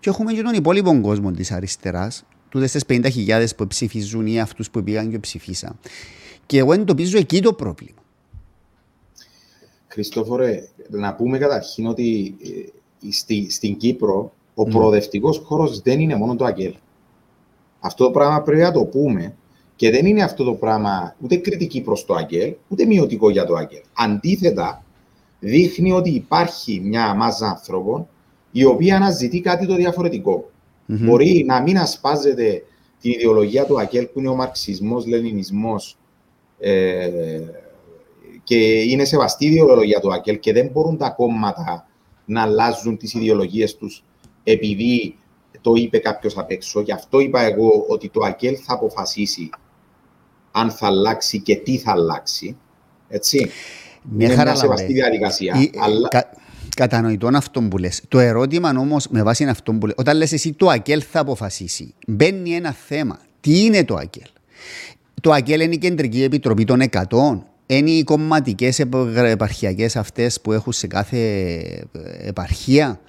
και 0.00 0.10
έχουμε 0.10 0.32
και 0.32 0.42
τον 0.42 0.54
υπόλοιπο 0.54 1.00
κόσμο 1.00 1.30
της 1.30 1.52
αριστεράς, 1.52 2.24
τούτες 2.48 2.72
τις 2.72 2.82
50.000 2.88 3.46
που 3.56 3.66
ψηφίζουν 3.66 4.26
ή 4.26 4.40
αυτούς 4.40 4.70
που 4.70 4.82
πήγαν 4.82 5.10
και 5.10 5.18
ψηφίσαν. 5.18 5.78
Και 6.46 6.58
εγώ 6.58 6.72
εντοπίζω 6.72 7.18
εκεί 7.18 7.40
το 7.40 7.52
πρόβλημα. 7.52 8.03
Χριστόφορε, 9.94 10.68
να 10.88 11.14
πούμε 11.14 11.38
καταρχήν 11.38 11.86
ότι 11.86 12.36
ε, 12.42 13.10
στη, 13.10 13.50
στην 13.50 13.76
Κύπρο 13.76 14.32
ο 14.54 14.62
mm. 14.62 14.70
προοδευτικός 14.70 15.38
χώρος 15.44 15.80
δεν 15.80 16.00
είναι 16.00 16.14
μόνο 16.14 16.36
το 16.36 16.44
ΑΚΕΛ. 16.44 16.74
Αυτό 17.80 18.04
το 18.04 18.10
πράγμα 18.10 18.42
πρέπει 18.42 18.60
να 18.60 18.72
το 18.72 18.84
πούμε 18.84 19.34
και 19.76 19.90
δεν 19.90 20.06
είναι 20.06 20.22
αυτό 20.22 20.44
το 20.44 20.52
πράγμα 20.52 21.16
ούτε 21.20 21.36
κριτική 21.36 21.80
προς 21.80 22.04
το 22.04 22.14
ΑΚΕΛ, 22.14 22.54
ούτε 22.68 22.84
μειωτικό 22.84 23.30
για 23.30 23.44
το 23.44 23.54
ΑΚΕΛ. 23.54 23.80
Αντίθετα, 23.92 24.84
δείχνει 25.40 25.92
ότι 25.92 26.10
υπάρχει 26.10 26.80
μια 26.84 27.14
μάζα 27.14 27.46
ανθρώπων 27.46 28.08
η 28.52 28.64
οποία 28.64 28.96
αναζητεί 28.96 29.40
κάτι 29.40 29.66
το 29.66 29.74
διαφορετικό. 29.74 30.50
Mm-hmm. 30.88 30.98
Μπορεί 31.00 31.44
να 31.46 31.62
μην 31.62 31.78
ασπάζεται 31.78 32.64
την 33.00 33.10
ιδεολογία 33.12 33.64
του 33.64 33.80
ΑΚΕΛ 33.80 34.06
που 34.06 34.18
είναι 34.18 34.28
ο 34.28 34.34
μαρξισμός, 34.34 35.06
λενινισμός 35.06 35.96
ε, 36.58 37.10
και 38.44 38.56
είναι 38.82 39.04
σεβαστή 39.04 39.44
η 39.44 39.48
ιδεολογία 39.50 40.00
του 40.00 40.12
ΑΚΕΛ 40.14 40.38
και 40.38 40.52
δεν 40.52 40.68
μπορούν 40.72 40.96
τα 40.96 41.10
κόμματα 41.10 41.86
να 42.24 42.42
αλλάζουν 42.42 42.96
τις 42.96 43.14
ιδεολογίες 43.14 43.76
τους 43.76 44.04
επειδή 44.44 45.16
το 45.60 45.72
είπε 45.74 45.98
κάποιος 45.98 46.36
απ' 46.38 46.50
έξω. 46.50 46.80
Γι' 46.80 46.92
αυτό 46.92 47.20
είπα 47.20 47.40
εγώ 47.42 47.84
ότι 47.88 48.08
το 48.08 48.20
ΑΚΕΛ 48.24 48.56
θα 48.66 48.72
αποφασίσει 48.74 49.50
αν 50.52 50.70
θα 50.70 50.86
αλλάξει 50.86 51.40
και 51.40 51.56
τι 51.56 51.78
θα 51.78 51.90
αλλάξει. 51.92 52.56
Έτσι. 53.08 53.38
Ναι, 53.38 54.24
είναι 54.24 54.34
μια 54.34 54.36
χαρά, 54.36 54.54
σεβαστή 54.54 54.82
λαμπέ. 54.82 54.94
διαδικασία. 55.00 55.54
Η- 55.60 55.70
αλλά... 55.78 56.08
κα- 56.08 56.30
Κατανοητό 56.76 57.28
αυτό 57.34 57.60
που 57.62 57.78
λες. 57.78 58.02
Το 58.08 58.18
ερώτημα 58.18 58.72
όμως 58.78 59.08
με 59.08 59.22
βάση 59.22 59.44
αυτό 59.44 59.72
που 59.72 59.86
λες, 59.86 59.94
όταν 59.98 60.16
λες 60.16 60.32
εσύ 60.32 60.52
το 60.52 60.68
ΑΚΕΛ 60.68 61.02
θα 61.10 61.20
αποφασίσει, 61.20 61.94
μπαίνει 62.06 62.50
ένα 62.54 62.72
θέμα. 62.72 63.18
Τι 63.40 63.64
είναι 63.64 63.84
το 63.84 63.94
ΑΚΕΛ. 63.94 64.26
Το 65.20 65.32
ΑΚΕΛ 65.32 65.60
είναι 65.60 65.74
η 65.74 65.78
Κεντρική 65.78 66.22
Επιτροπή 66.22 66.64
των 66.64 66.80
100. 66.90 67.42
Είναι 67.66 67.90
οι 67.90 68.04
κομματικές 68.04 68.78
επαρχιακές 69.14 69.96
αυτές 69.96 70.40
που 70.40 70.52
έχουν 70.52 70.72
σε 70.72 70.86
κάθε 70.86 71.18
επαρχία; 72.18 73.00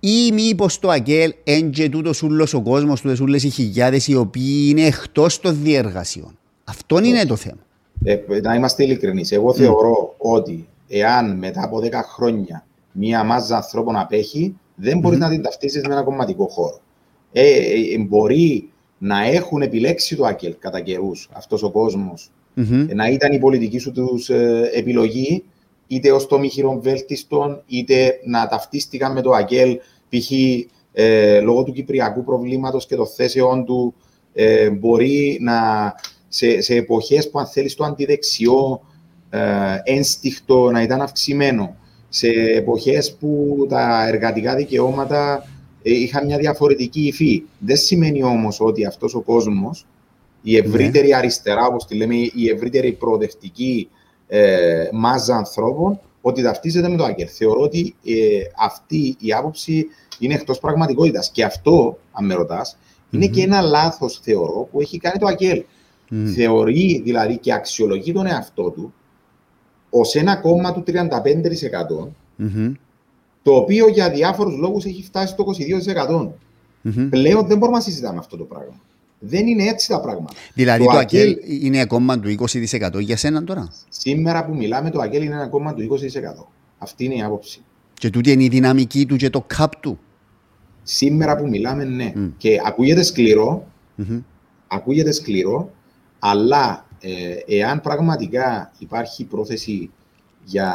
Ή 0.00 0.32
μήπως 0.32 0.78
το 0.78 0.88
ΑΚΕΛ 0.88 1.34
έντζε 1.44 1.88
τούτος 1.88 2.22
ούλος 2.22 2.54
ο 2.54 2.60
κόσμος, 2.60 3.00
τούτες 3.00 3.20
ούλες 3.20 3.42
οι 3.42 3.48
χιλιάδες 3.50 4.08
οι 4.08 4.14
οποίοι 4.14 4.66
είναι 4.68 4.86
εκτός 4.86 5.40
των 5.40 5.62
διεργασιών; 5.62 6.38
Αυτό 6.64 6.98
είναι 6.98 7.24
το 7.24 7.36
θέμα. 7.36 7.60
Ε, 8.04 8.18
να 8.42 8.54
είμαστε 8.54 8.84
ειλικρινείς. 8.84 9.32
Εγώ 9.32 9.54
θεωρώ 9.54 10.14
ότι 10.18 10.68
εάν 10.88 11.38
μετά 11.38 11.64
από 11.64 11.78
10 11.78 11.90
χρόνια 12.14 12.66
μία 12.92 13.24
μάζα 13.24 13.56
ανθρώπων 13.56 13.96
απέχει, 13.96 14.56
δεν 14.74 14.98
μπορείς 14.98 15.18
να 15.18 15.28
την 15.28 15.42
ταυτίσει 15.42 15.80
με 15.88 15.92
ένα 15.92 16.02
κομματικό 16.02 16.46
χώρο. 16.46 16.80
Ε, 17.32 17.42
ε, 17.42 17.98
μπορεί 17.98 18.70
να 18.98 19.24
έχουν 19.24 19.62
επιλέξει 19.62 20.16
το 20.16 20.24
ΑΚΕΛ 20.24 20.54
κατά 20.58 20.80
καιρούς 20.80 21.28
αυτός 21.32 21.62
ο 21.62 21.70
κοσμο 22.54 22.86
να 22.94 23.08
ήταν 23.08 23.32
η 23.32 23.38
πολιτική 23.38 23.78
σου 23.78 23.92
τους, 23.92 24.30
ε, 24.30 24.70
επιλογή, 24.74 25.44
είτε 25.86 26.12
ως 26.12 26.26
το 26.26 26.38
μη 26.38 26.50
βέλτιστον, 26.80 27.62
είτε 27.66 28.20
να 28.24 28.48
ταυτίστηκαν 28.48 29.12
με 29.12 29.20
το 29.20 29.30
ΑΚΕΛ, 29.30 29.78
π.χ. 30.08 30.30
Ε, 30.92 31.40
λόγω 31.40 31.62
του 31.62 31.72
κυπριακού 31.72 32.24
προβλήματος 32.24 32.86
και 32.86 32.96
των 32.96 33.06
θέσεών 33.06 33.64
του, 33.64 33.94
ε, 34.32 34.70
μπορεί 34.70 35.38
να 35.40 35.54
σε, 36.28 36.60
σε 36.60 36.74
εποχές 36.74 37.30
που 37.30 37.38
αν 37.38 37.46
θέλεις 37.46 37.74
το 37.74 37.84
αντιδεξιό 37.84 38.80
ε, 39.30 39.40
ένστιχτο 39.84 40.70
να 40.70 40.82
ήταν 40.82 41.00
αυξημένο, 41.00 41.76
σε 42.08 42.28
εποχές 42.28 43.16
που 43.20 43.56
τα 43.68 44.06
εργατικά 44.08 44.54
δικαιώματα 44.54 45.46
ε, 45.82 45.90
είχαν 45.90 46.26
μια 46.26 46.38
διαφορετική 46.38 47.00
υφή. 47.00 47.42
Δεν 47.58 47.76
σημαίνει 47.76 48.22
όμως 48.22 48.60
ότι 48.60 48.84
αυτός 48.84 49.14
ο 49.14 49.20
κόσμος, 49.20 49.86
η 50.42 50.56
ευρύτερη 50.56 51.08
ναι. 51.08 51.16
αριστερά, 51.16 51.66
όπως 51.66 51.86
τη 51.86 51.94
λέμε, 51.94 52.14
η 52.14 52.48
ευρύτερη 52.54 52.92
προοδευτική 52.92 53.88
ε, 54.28 54.88
μάζα 54.92 55.36
ανθρώπων, 55.36 56.00
ότι 56.20 56.42
ταυτίζεται 56.42 56.88
με 56.88 56.96
το 56.96 57.04
Άγκερ. 57.04 57.28
Θεωρώ 57.32 57.60
ότι 57.60 57.94
ε, 58.04 58.40
αυτή 58.58 59.16
η 59.18 59.32
άποψη 59.32 59.86
είναι 60.18 60.34
εκτός 60.34 60.58
πραγματικότητας. 60.58 61.30
Και 61.30 61.44
αυτό, 61.44 61.98
αν 62.12 62.26
με 62.26 62.34
ρωτας 62.34 62.76
είναι 63.10 63.26
και 63.26 63.42
ένα 63.42 63.60
λάθος, 63.60 64.20
θεωρώ, 64.22 64.68
που 64.70 64.80
έχει 64.80 64.98
κάνει 64.98 65.18
το 65.18 65.26
ΑΚΕΛ. 65.26 65.62
Θεωρεί 66.34 67.00
δηλαδή 67.04 67.38
και 67.38 67.52
αξιολογεί 67.52 68.12
τον 68.12 68.26
εαυτό 68.26 68.70
του 68.70 68.94
ως 69.90 70.14
ένα 70.14 70.36
κόμμα 70.36 70.72
του 70.72 70.82
35%, 70.86 72.08
το 73.42 73.54
οποίο 73.54 73.88
για 73.88 74.10
διάφορους 74.10 74.58
λόγους 74.58 74.84
έχει 74.84 75.02
φτάσει 75.02 75.32
στο 75.32 75.44
22%. 75.44 76.28
Πλέον 77.10 77.46
δεν 77.46 77.58
μπορούμε 77.58 77.76
να 77.76 77.82
συζητάμε 77.82 78.18
αυτό 78.18 78.36
το 78.36 78.44
πράγμα. 78.44 78.80
Δεν 79.24 79.46
είναι 79.46 79.62
έτσι 79.64 79.88
τα 79.88 80.00
πράγματα. 80.00 80.32
Δηλαδή 80.54 80.84
το, 80.84 80.90
το 80.90 80.98
ΑΚΕΛ 80.98 81.36
είναι 81.60 81.84
κόμμα 81.84 82.20
του 82.20 82.34
20% 82.38 83.00
για 83.00 83.16
σένα 83.16 83.44
τώρα; 83.44 83.68
Σήμερα 83.88 84.44
που 84.44 84.54
μιλάμε, 84.54 84.90
το 84.90 85.00
ΑΚΕΛ 85.00 85.22
είναι 85.22 85.34
ένα 85.34 85.48
κόμμα 85.48 85.74
του 85.74 85.98
20%. 86.40 86.44
Αυτή 86.78 87.04
είναι 87.04 87.14
η 87.14 87.22
άποψη. 87.22 87.62
Και 87.94 88.10
τούτη 88.10 88.32
είναι 88.32 88.44
η 88.44 88.48
δυναμική 88.48 89.06
του 89.06 89.16
και 89.16 89.30
το 89.30 89.44
καπ 89.46 89.76
του. 89.76 89.98
Σήμερα 90.82 91.36
που 91.36 91.48
μιλάμε, 91.48 91.84
ναι. 91.84 92.12
Και 92.36 92.60
ακούγεται 92.64 93.02
σκληρό, 93.02 93.66
ακούγεται 94.66 95.12
σκληρό, 95.12 95.70
αλλά 96.18 96.86
ε, 97.00 97.56
εάν 97.56 97.80
πραγματικά 97.80 98.72
υπάρχει 98.78 99.24
πρόθεση 99.24 99.90
για 100.44 100.74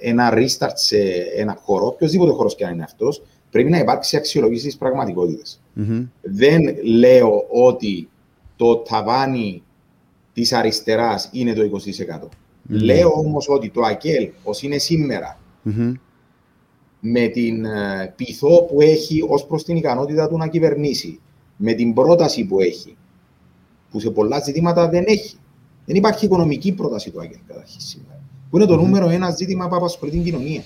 ε, 0.00 0.10
ένα 0.10 0.32
restart 0.32 0.74
σε 0.74 0.98
ένα 1.36 1.58
χώρο, 1.62 1.86
οποιοδήποτε 1.86 2.32
χώρος 2.32 2.54
και 2.54 2.66
αν 2.66 2.72
είναι 2.72 2.82
αυτός, 2.82 3.22
πρέπει 3.50 3.70
να 3.70 3.78
υπάρξει 3.78 4.16
αξιολόγηση 4.16 4.66
της 4.66 4.76
πραγματικότητας. 4.76 5.60
Δεν 6.22 6.84
λέω 6.84 7.44
ότι 7.50 8.08
το 8.56 8.76
ταβάνι 8.76 9.62
της 10.32 10.52
αριστεράς 10.52 11.28
είναι 11.32 11.52
το 11.52 11.62
20%. 11.62 12.28
Λέω 12.68 13.12
όμως 13.12 13.48
ότι 13.48 13.70
το 13.70 13.80
ΑΚΕΛ, 13.80 14.28
ως 14.42 14.62
είναι 14.62 14.76
με 17.00 17.26
την 17.26 17.64
ε, 17.64 18.12
πειθό 18.16 18.62
που 18.62 18.80
έχει 18.80 19.24
ως 19.28 19.46
προς 19.46 19.64
την 19.64 19.76
ικανότητα 19.76 20.28
του 20.28 20.36
να 20.36 20.48
κυβερνήσει, 20.48 21.20
με 21.56 21.72
την 21.72 21.94
πρόταση 21.94 22.44
που 22.44 22.60
έχει, 22.60 22.96
που 23.90 24.00
σε 24.00 24.10
πολλά 24.10 24.40
ζητήματα 24.40 24.88
δεν 24.88 25.04
έχει. 25.06 25.36
Δεν 25.84 25.96
υπάρχει 25.96 26.24
οικονομική 26.24 26.72
πρόταση 26.72 27.10
του 27.10 27.20
Άγγελ 27.20 27.38
καταρχήν 27.46 27.80
σήμερα. 27.80 28.20
Που 28.50 28.56
είναι 28.56 28.66
το 28.66 28.76
νούμερο 28.76 29.08
ένα 29.08 29.30
ζήτημα 29.30 29.68
που 29.68 29.76
απασχολεί 29.76 30.10
την 30.10 30.24
κοινωνία. 30.24 30.62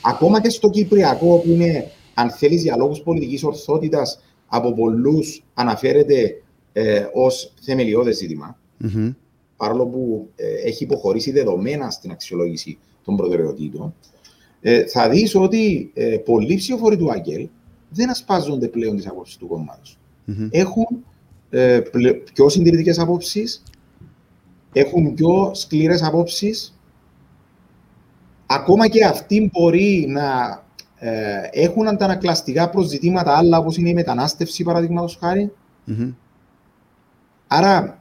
Ακόμα 0.00 0.40
και 0.40 0.48
στο 0.48 0.70
Κυπριακό, 0.70 1.38
που 1.38 1.50
είναι, 1.50 1.90
αν 2.14 2.30
θέλεις, 2.30 2.62
για 2.62 2.76
λόγους 2.76 3.00
πολιτικής 3.00 3.44
ορθότητας, 3.44 4.20
από 4.46 4.72
πολλούς 4.72 5.44
αναφέρεται 5.54 6.42
ε, 6.72 7.06
ως 7.12 7.52
θεμελιώδες 7.60 8.20
παρόλο 9.56 9.86
που 9.86 10.28
ε, 10.36 10.68
έχει 10.68 10.84
υποχωρήσει 10.84 11.30
δεδομένα 11.30 11.90
στην 11.90 12.10
αξιολόγηση 12.10 12.78
των 13.04 13.16
προτεραιοτήτων, 13.16 13.94
ε, 14.60 14.86
θα 14.86 15.08
δεις 15.08 15.34
ότι 15.34 15.90
ε, 15.94 16.16
πολλοί 16.16 16.56
ψηφοφοροί 16.56 16.96
του 16.96 17.10
Άγγελ 17.10 17.48
δεν 17.88 18.10
ασπάζονται 18.10 18.68
πλέον 18.68 18.96
τις 18.96 19.08
απόψεις 19.08 19.36
του 19.36 19.46
κομματο 19.46 19.90
Έχουν 20.50 21.04
ε, 21.50 21.80
πιο 22.34 22.48
συντηρητικές 22.48 22.98
απόψεις, 22.98 23.62
έχουν 24.72 25.14
πιο 25.14 25.50
σκληρές 25.54 26.02
απόψεις. 26.02 26.78
Ακόμα 28.46 28.88
και 28.88 29.04
αυτοί 29.04 29.50
μπορεί 29.52 30.06
να 30.08 30.22
ε, 30.52 30.63
έχουν 31.50 31.88
αντανακλαστικά 31.88 32.70
προσζητήματα 32.70 33.36
άλλα, 33.36 33.58
όπως 33.58 33.76
είναι 33.76 33.88
η 33.88 33.94
μετανάστευση, 33.94 34.62
παραδείγματος 34.62 35.18
Άρα. 37.46 37.98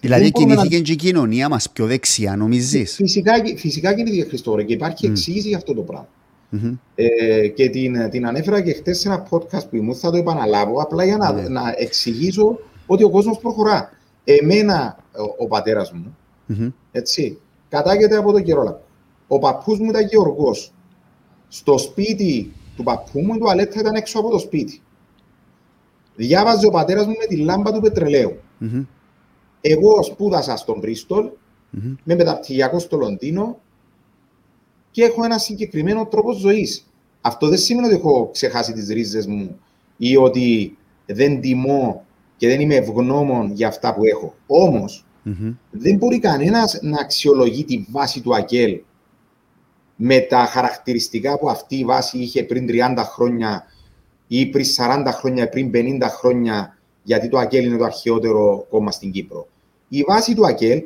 Δηλαδή 0.00 0.30
κινήθηκε 0.30 0.76
να... 0.76 0.82
και 0.82 0.92
η 0.92 0.96
κοινωνία 0.96 1.48
μας 1.48 1.70
πιο 1.70 1.86
δεξιά, 1.86 2.36
νομίζεις; 2.36 2.94
Φυσικά, 2.94 3.32
φυσικά 3.56 3.94
κινήθηκε 3.94 4.24
Χριστόρα 4.24 4.62
και 4.62 4.72
υπάρχει 4.72 5.06
mm. 5.06 5.10
εξήγηση 5.10 5.48
για 5.48 5.56
αυτό 5.56 5.74
το 5.74 5.82
πράγμα. 5.82 6.08
Mm-hmm. 6.52 6.78
Ε, 6.94 7.48
και 7.48 7.68
την, 7.68 8.10
την 8.10 8.26
ανέφερα 8.26 8.60
και 8.60 8.72
χτες 8.72 8.98
σε 8.98 9.08
ένα 9.08 9.26
podcast 9.30 9.68
που 9.70 9.76
ήμουν, 9.76 9.94
θα 9.94 10.10
το 10.10 10.16
επαναλάβω, 10.16 10.80
απλά 10.80 11.04
για 11.04 11.16
να, 11.16 11.34
mm. 11.34 11.48
να 11.48 11.74
εξηγήσω 11.76 12.58
ότι 12.86 13.04
ο 13.04 13.10
κόσμος 13.10 13.38
προχωρά. 13.38 13.90
Εμένα, 14.24 14.96
ο, 15.38 15.44
ο 15.44 15.46
πατέρας 15.46 15.92
μου, 15.92 16.16
mm-hmm. 16.48 16.72
έτσι, 16.92 17.38
κατάγεται 17.68 18.16
από 18.16 18.32
τον 18.32 18.42
Κερόλα. 18.42 18.80
Ο 19.28 19.38
παππούς 19.38 19.78
μου 19.78 19.88
ήταν 19.88 20.06
γεωργός. 20.06 20.72
Στο 21.52 21.78
σπίτι 21.78 22.52
του 22.76 22.82
παππού 22.82 23.20
μου 23.20 23.34
η 23.34 23.38
τουαλέτα 23.38 23.80
ήταν 23.80 23.94
έξω 23.94 24.18
από 24.18 24.30
το 24.30 24.38
σπίτι. 24.38 24.80
Διάβαζε 26.16 26.66
ο 26.66 26.70
πατέρας 26.70 27.06
μου 27.06 27.14
με 27.18 27.26
τη 27.26 27.36
λάμπα 27.36 27.72
του 27.72 27.80
πετρελαίου. 27.80 28.36
Mm-hmm. 28.60 28.86
Εγώ 29.60 30.02
σπούδασα 30.02 30.56
στον 30.56 30.78
Μπρίστολ, 30.78 31.24
mm-hmm. 31.24 31.94
με 32.04 32.14
μεταπτυχιακό 32.14 32.78
στο 32.78 32.96
Λονδίνο 32.96 33.58
και 34.90 35.04
έχω 35.04 35.24
ένα 35.24 35.38
συγκεκριμένο 35.38 36.06
τρόπο 36.06 36.32
ζωής. 36.32 36.86
Αυτό 37.20 37.48
δεν 37.48 37.58
σημαίνει 37.58 37.86
ότι 37.86 37.96
έχω 37.96 38.30
ξεχάσει 38.32 38.72
τις 38.72 38.88
ρίζες 38.88 39.26
μου 39.26 39.58
ή 39.96 40.16
ότι 40.16 40.76
δεν 41.06 41.40
τιμώ 41.40 42.04
και 42.36 42.48
δεν 42.48 42.60
είμαι 42.60 42.74
ευγνώμων 42.74 43.52
για 43.52 43.68
αυτά 43.68 43.94
που 43.94 44.04
έχω. 44.04 44.34
Όμως, 44.46 45.06
mm-hmm. 45.26 45.54
δεν 45.70 45.96
μπορεί 45.96 46.18
κανένας 46.18 46.78
να 46.82 47.00
αξιολογεί 47.00 47.64
τη 47.64 47.86
βάση 47.90 48.20
του 48.20 48.34
ΑΚΕΛ 48.34 48.80
με 50.02 50.20
τα 50.20 50.38
χαρακτηριστικά 50.38 51.38
που 51.38 51.50
αυτή 51.50 51.76
η 51.76 51.84
βάση 51.84 52.18
είχε 52.18 52.44
πριν 52.44 52.66
30 52.68 53.02
χρόνια 53.04 53.64
ή 54.26 54.46
πριν 54.46 54.64
40 54.76 55.06
χρόνια 55.12 55.44
ή 55.44 55.48
πριν 55.48 55.70
50 55.74 56.06
χρόνια, 56.08 56.78
γιατί 57.02 57.28
το 57.28 57.38
ΑΚΕΛ 57.38 57.64
είναι 57.64 57.76
το 57.76 57.84
αρχαιότερο 57.84 58.66
κόμμα 58.70 58.90
στην 58.90 59.10
Κύπρο. 59.10 59.48
Η 59.88 60.02
βάση 60.02 60.34
του 60.34 60.46
ΑΚΕΛ 60.46 60.82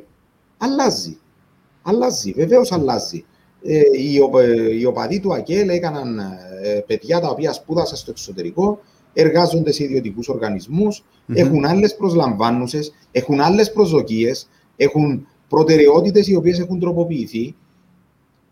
αλλάζει. 0.58 1.18
Αλλάζει, 1.82 2.32
βεβαίως 2.32 2.72
αλλάζει. 2.72 3.24
Ε, 3.62 3.80
οι, 3.98 4.20
οι 4.78 4.84
οπαδοί 4.84 5.20
του 5.20 5.34
ΑΚΕΛ 5.34 5.68
έκαναν 5.68 6.18
ε, 6.62 6.80
παιδιά 6.86 7.20
τα 7.20 7.28
οποία 7.28 7.52
σπούδασαν 7.52 7.96
στο 7.96 8.10
εξωτερικό, 8.10 8.80
εργάζονται 9.12 9.72
σε 9.72 9.84
ιδιωτικούς 9.84 10.28
έχουν 11.26 11.64
άλλες 11.64 11.96
προσλαμβάνουσες, 11.96 12.92
έχουν 13.12 13.40
άλλες 13.40 13.72
προσδοκίες, 13.72 14.48
έχουν 14.76 15.26
προτεραιότητες 15.48 16.28
οι 16.28 16.34
οποίες 16.34 16.58
έχουν 16.58 16.80
τροποποιηθεί. 16.80 17.54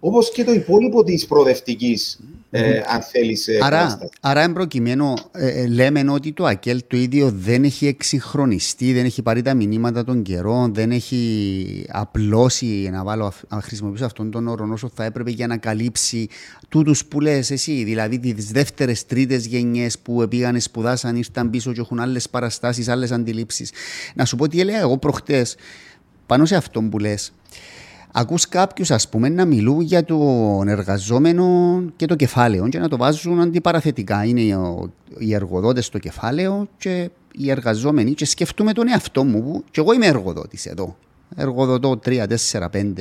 Όπως 0.05 0.31
και 0.33 0.45
το 0.45 0.53
υπόλοιπο 0.53 1.05
της 1.05 1.27
προοδευτικής, 1.27 2.21
ε, 2.51 2.81
αν 2.87 3.03
θέλεις. 3.03 3.49
Ε, 3.49 3.59
άρα, 3.61 3.99
άρα, 4.21 4.41
εν 4.41 4.53
προκειμένου, 4.53 5.15
ε, 5.33 5.63
ε, 5.63 5.67
λέμε 5.67 6.11
ότι 6.11 6.33
το 6.33 6.45
ΑΚΕΛ 6.45 6.83
το 6.87 6.97
ίδιο 6.97 7.31
δεν 7.31 7.65
έχει 7.65 7.87
εξυγχρονιστεί, 7.87 8.93
δεν 8.93 9.05
έχει 9.05 9.23
πάρει 9.23 9.43
τα 9.43 9.55
μηνύματα 9.55 10.05
των 10.05 10.23
καιρών, 10.23 10.75
δεν 10.75 10.91
έχει 10.91 11.87
απλώσει, 11.89 12.89
να, 12.93 13.05
βάλω, 13.05 13.33
να 13.49 13.61
χρησιμοποιήσω 13.61 14.05
αυτόν 14.05 14.31
τον 14.31 14.49
όρο 14.49 14.69
όσο 14.73 14.91
θα 14.95 15.05
έπρεπε 15.05 15.31
για 15.31 15.47
να 15.47 15.57
καλύψει 15.57 16.29
τούτους 16.69 17.05
που 17.05 17.21
λες 17.21 17.51
εσύ. 17.51 17.85
Δηλαδή 17.85 18.19
τις 18.19 18.51
δεύτερες, 18.51 19.07
τρίτες 19.07 19.47
γενιές 19.47 19.99
που 19.99 20.27
πήγαν, 20.29 20.61
σπουδάσαν, 20.61 21.17
ήρθαν 21.17 21.51
πίσω 21.51 21.73
και 21.73 21.81
έχουν 21.81 22.01
άλλες 22.01 22.29
παραστάσεις, 22.29 22.89
άλλες 22.89 23.13
αντιλήψεις. 23.13 23.73
Να 24.15 24.25
σου 24.25 24.37
πω 24.37 24.49
τι 24.49 24.61
έλεγα 24.61 24.79
εγώ 24.79 24.99
προχτές 24.99 25.57
πάνω 26.27 26.45
σε 26.45 26.57
αυτό 26.57 26.83
που 26.83 26.99
λες 26.99 27.33
ακούς 28.13 28.49
κάποιους 28.49 28.91
ας 28.91 29.09
πούμε 29.09 29.29
να 29.29 29.45
μιλούν 29.45 29.81
για 29.81 30.05
τον 30.05 30.69
εργαζόμενο 30.69 31.83
και 31.97 32.07
το 32.07 32.15
κεφάλαιο 32.15 32.69
και 32.69 32.79
να 32.79 32.89
το 32.89 32.97
βάζουν 32.97 33.41
αντιπαραθετικά. 33.41 34.25
Είναι 34.25 34.57
ο, 34.57 34.91
οι 35.19 35.35
εργοδότες 35.35 35.87
στο 35.87 35.99
κεφάλαιο 35.99 36.69
και 36.77 37.11
οι 37.33 37.51
εργαζόμενοι 37.51 38.15
και 38.15 38.25
σκεφτούμε 38.25 38.73
τον 38.73 38.89
εαυτό 38.89 39.25
μου 39.25 39.43
που 39.43 39.65
και 39.71 39.81
εγώ 39.81 39.93
είμαι 39.93 40.07
εργοδότης 40.07 40.67
εδώ. 40.67 40.97
Εργοδοτώ 41.37 42.01
3, 42.05 42.27
4, 42.53 42.69
5 42.73 42.93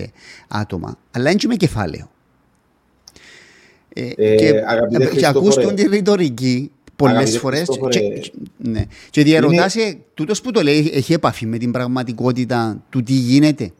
άτομα. 0.47 0.97
Αλλά 1.12 1.24
δεν 1.24 1.38
είμαι 1.43 1.55
κεφάλαιο. 1.55 2.09
Ε, 3.93 4.09
Ε, 4.16 4.36
και, 4.36 4.64
αγαπητέ 4.68 5.05
και 5.05 5.28
ακούς 5.28 5.43
Χριστόφορε. 5.43 5.66
τον 5.66 5.76
τη 5.76 5.88
ρητορική 5.88 6.72
πολλές 6.95 7.18
Αγαπητέ 7.18 7.38
φορές 7.38 7.59
Χριστόφορε, 7.59 7.99
και, 7.99 8.32
ναι. 8.57 8.86
και 9.09 9.24
διαρωτάσαι, 9.24 9.97
τούτος 10.14 10.41
που 10.41 10.51
το 10.51 10.62
λέει 10.62 10.91
έχει 10.93 11.14
επαφή 11.14 11.45
με 11.45 11.57
την 11.57 11.72
πραγματικότητα 11.72 12.84
του 12.89 13.03
τι 13.03 13.14
γίνεται; 13.14 13.72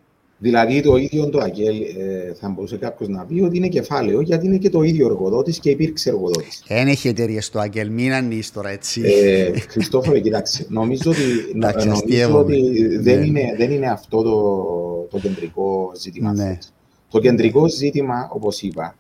Δηλαδή 0.44 0.82
το 0.82 0.96
ίδιο 0.96 1.30
το 1.30 1.38
ΑΚΕΛ 1.40 1.82
ε, 1.82 2.34
θα 2.40 2.50
μπορούσε 2.50 2.78
κάποιος 2.78 3.10
να 3.10 3.26
πει 3.26 3.42
ότι 3.42 3.58
είναι 3.58 3.68
κεφάλαιο 3.68 4.22
γιατί 4.22 4.46
είναι 4.46 4.58
και 4.58 4.70
το 4.70 4.82
ίδιο 4.82 5.06
εργοδότης 5.06 5.60
και 5.60 5.70
υπήρξε 5.70 6.10
εργοδότης. 6.10 6.64
Δεν 6.68 6.88
έχει 6.88 7.08
εταιρείες 7.08 7.46
στο 7.46 7.60
Άγγελ, 7.60 7.90
μην 7.92 8.12
ανοίξει 8.14 8.54
τώρα 8.54 8.70
έτσι. 8.70 9.02
Ε, 9.06 9.52
Χριστόφορε, 9.60 10.20
κοιτάξτε, 10.20 10.66
νομίζω 10.70 11.12
ότι, 11.12 11.20
Εντάξει, 11.56 11.88
νομίζω 11.88 12.04
αστείευομαι. 12.06 12.40
ότι 12.56 12.98
δεν, 12.98 13.20
Ναι. 13.20 13.26
είναι, 13.26 13.54
δεν 13.58 13.72
είναι 13.72 13.88
αυτό 13.90 14.22
το, 14.22 15.18
το 15.18 15.28
κεντρικό 15.28 15.92
ζήτημα. 16.00 16.34
Ναι. 16.34 16.44
αυτές. 16.44 16.74
Το 17.10 17.20
κεντρικό 17.20 17.70
ζήτημα, 17.70 18.30
όπως 18.34 18.62
είπα, 18.62 18.96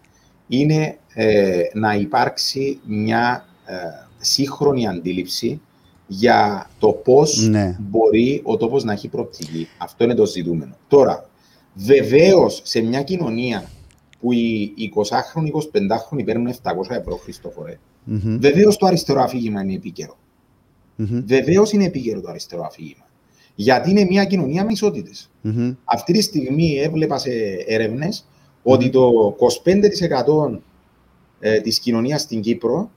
είναι 0.48 0.98
ε, 1.14 1.62
να 1.74 1.94
υπάρξει 1.96 2.80
μια 2.88 3.46
ε, 3.66 3.74
σύγχρονη 4.20 4.88
αντίληψη 4.88 5.62
για 6.08 6.70
το 6.80 6.88
πώς 6.92 7.48
Ναι. 7.50 7.76
μπορεί 7.80 8.42
ο 8.44 8.58
τόπος 8.58 8.84
να 8.84 8.92
έχει 8.94 9.08
προοπτική. 9.08 9.68
Αυτό 9.78 10.04
είναι 10.04 10.14
το 10.16 10.26
ζητούμενο. 10.26 10.76
Τώρα, 10.88 11.30
βεβαίως, 11.74 12.62
σε 12.64 12.82
μια 12.82 13.04
κοινωνία 13.04 13.70
που 14.20 14.32
οι 14.32 14.74
20χρονοι, 14.96 15.48
25χρονοι 15.48 16.26
παίρνουν 16.26 16.48
700 16.48 16.54
ευρώ, 16.90 17.16
Χριστόφορε, 17.16 17.78
Μμμ, 18.04 18.38
Βεβαίως 18.40 18.78
το 18.78 18.86
αριστερό 18.86 19.22
αφήγημα 19.22 19.62
είναι 19.62 19.74
επίκαιρο. 19.74 20.18
μμμ, 20.96 21.22
Βεβαίως 21.26 21.72
είναι 21.72 21.86
επίκαιρο 21.86 22.22
το 22.22 22.30
αριστερό 22.30 22.64
αφήγημα. 22.64 23.06
Γιατί 23.56 23.90
είναι 23.90 24.04
μια 24.04 24.26
κοινωνία 24.26 24.66
με 24.66 24.72
ισότητες. 24.72 25.30
μμμ. 25.42 25.74
Αυτή 25.84 26.14
τη 26.14 26.22
στιγμή 26.22 26.80
έβλεπα 26.80 27.18
σε 27.18 27.32
έρευνες 27.66 28.28
ότι 28.64 28.90
το 28.90 29.36
25% 30.50 30.60
ε, 31.40 31.60
της 31.60 31.80
κοινωνίας 31.80 32.22
στην 32.22 32.42
Κύπρο 32.42 32.92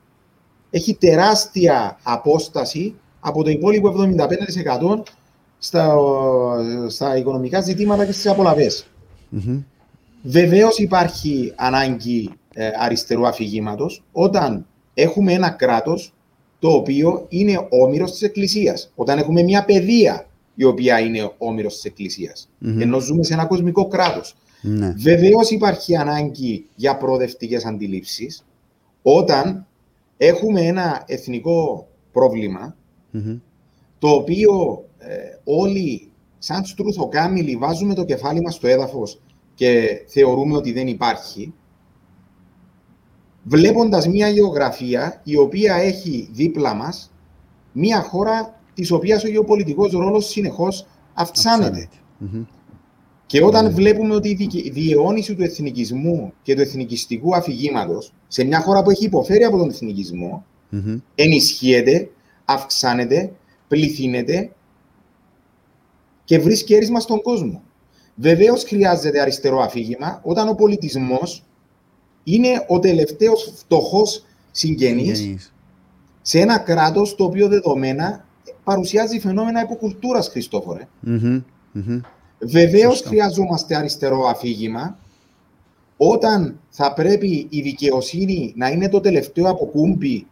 έχει 0.70 0.94
τεράστια 0.94 1.98
απόσταση 2.02 2.94
από 3.20 3.42
το 3.44 3.50
υπόλοιπο 3.50 3.94
75% 4.96 5.02
στα, 5.64 5.96
στα 6.88 7.16
οικονομικά 7.16 7.60
ζητήματα 7.60 8.04
και 8.04 8.12
στις 8.12 8.26
απολαβές. 8.26 8.86
Μμμ. 9.28 9.62
Βεβαίως 10.22 10.78
υπάρχει 10.78 11.52
ανάγκη 11.56 12.30
ε, 12.54 12.70
αριστερού 12.78 13.26
αφηγήματος 13.26 14.02
όταν 14.12 14.66
έχουμε 14.94 15.32
ένα 15.32 15.50
κράτος 15.50 16.12
το 16.58 16.68
οποίο 16.68 17.26
είναι 17.28 17.66
όμοιρος 17.70 18.10
της 18.10 18.22
Εκκλησίας. 18.22 18.92
Όταν 18.94 19.18
έχουμε 19.18 19.42
μια 19.42 19.64
παιδεία 19.64 20.26
η 20.54 20.64
οποία 20.64 21.00
είναι 21.00 21.32
όμοιρος 21.38 21.74
της 21.74 21.84
εκκλησίας. 21.84 22.48
Μμμ. 22.58 22.80
Ενώ 22.80 23.00
ζούμε 23.00 23.22
σε 23.22 23.32
ένα 23.32 23.46
κοσμικό 23.46 23.88
κράτος. 23.88 24.36
Ναι. 24.60 24.94
Βεβαίως 24.96 25.50
υπάρχει 25.50 25.96
ανάγκη 25.96 26.66
για 26.74 26.96
προοδευτικές 26.96 27.64
αντιλήψεις 27.64 28.44
όταν 29.02 29.66
έχουμε 30.16 30.60
ένα 30.60 31.02
εθνικό 31.06 31.88
πρόβλημα 32.12 32.76
Μμμ. 33.10 33.38
Το 34.04 34.10
οποίο 34.10 34.84
ε, 34.98 35.14
όλοι 35.44 36.10
σαν 36.38 36.64
στρουθοκάμιλοι 36.64 37.56
βάζουμε 37.56 37.94
το 37.94 38.04
κεφάλι 38.04 38.40
μας 38.40 38.54
στο 38.54 38.66
έδαφος 38.66 39.20
και 39.54 40.00
θεωρούμε 40.06 40.56
ότι 40.56 40.72
δεν 40.72 40.86
υπάρχει, 40.86 41.52
βλέποντας 43.42 44.08
μια 44.08 44.28
γεωγραφία 44.28 45.20
η 45.24 45.36
οποία 45.36 45.74
έχει 45.74 46.28
δίπλα 46.32 46.74
μας 46.74 47.12
μια 47.72 48.02
χώρα 48.02 48.60
της 48.74 48.90
οποίας 48.90 49.24
ο 49.24 49.28
γεωπολιτικός 49.28 49.92
ρόλος 49.92 50.26
συνεχώς 50.28 50.86
αυξάνεται. 51.14 51.88
Μμμ. 52.18 52.44
Και 53.26 53.44
όταν 53.44 53.64
Ναι. 53.64 53.70
βλέπουμε 53.70 54.14
ότι 54.14 54.28
η 54.28 54.34
δικαι- 54.34 54.72
διαιώνιση 54.72 55.34
του 55.34 55.42
εθνικισμού 55.42 56.32
και 56.42 56.54
του 56.54 56.60
εθνικιστικού 56.60 57.34
αφηγήματος 57.36 58.12
σε 58.28 58.44
μια 58.44 58.60
χώρα 58.60 58.82
που 58.82 58.90
έχει 58.90 59.04
υποφέρει 59.04 59.44
από 59.44 59.56
τον 59.56 59.68
εθνικισμό 59.68 60.44
Μμμ. 60.70 60.96
ενισχύεται, 61.14 62.10
αυξάνεται, 62.44 63.32
πληθύνεται 63.74 64.50
και 66.24 66.38
βρίσκει 66.38 66.74
έρισμα 66.74 67.00
στον 67.00 67.22
κόσμο. 67.22 67.62
Βεβαίως 68.14 68.64
χρειάζεται 68.64 69.20
αριστερό 69.20 69.60
αφήγημα 69.60 70.20
όταν 70.24 70.48
ο 70.48 70.54
πολιτισμός 70.54 71.44
είναι 72.24 72.64
ο 72.68 72.78
τελευταίος 72.78 73.52
φτωχός 73.56 74.24
συγγενής 74.50 75.18
Συγγενείς. 75.18 75.54
σε 76.22 76.40
ένα 76.40 76.58
κράτος 76.58 77.14
το 77.14 77.24
οποίο 77.24 77.48
δεδομένα 77.48 78.24
παρουσιάζει 78.64 79.20
φαινόμενα 79.20 79.62
υποκουλτούρας, 79.62 80.28
Χριστόφορε. 80.28 80.88
Μμμ. 81.00 81.42
Μμμ. 81.72 82.00
Βεβαίως 82.38 82.92
Σωστά. 82.96 83.08
χρειαζόμαστε 83.08 83.76
αριστερό 83.76 84.26
αφήγημα 84.26 84.98
όταν 85.96 86.60
θα 86.70 86.92
πρέπει 86.92 87.46
η 87.50 87.60
δικαιοσύνη 87.60 88.52
να 88.56 88.68
είναι 88.68 88.88
το 88.88 89.00
τελευταίο 89.00 89.48
αποκούμπι 89.50 90.26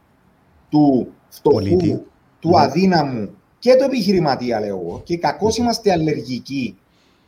του 0.68 1.12
φτωχού, 1.28 1.54
Πολίτη. 1.56 2.02
Του 2.42 2.48
Μμμ. 2.48 2.56
αδύναμου 2.56 3.30
και 3.58 3.74
του 3.74 3.84
επιχειρηματία, 3.84 4.60
λέω 4.60 4.78
εγώ. 4.78 5.00
Και 5.04 5.16
κακώς 5.18 5.56
είμαστε 5.56 5.92
αλλεργικοί 5.92 6.76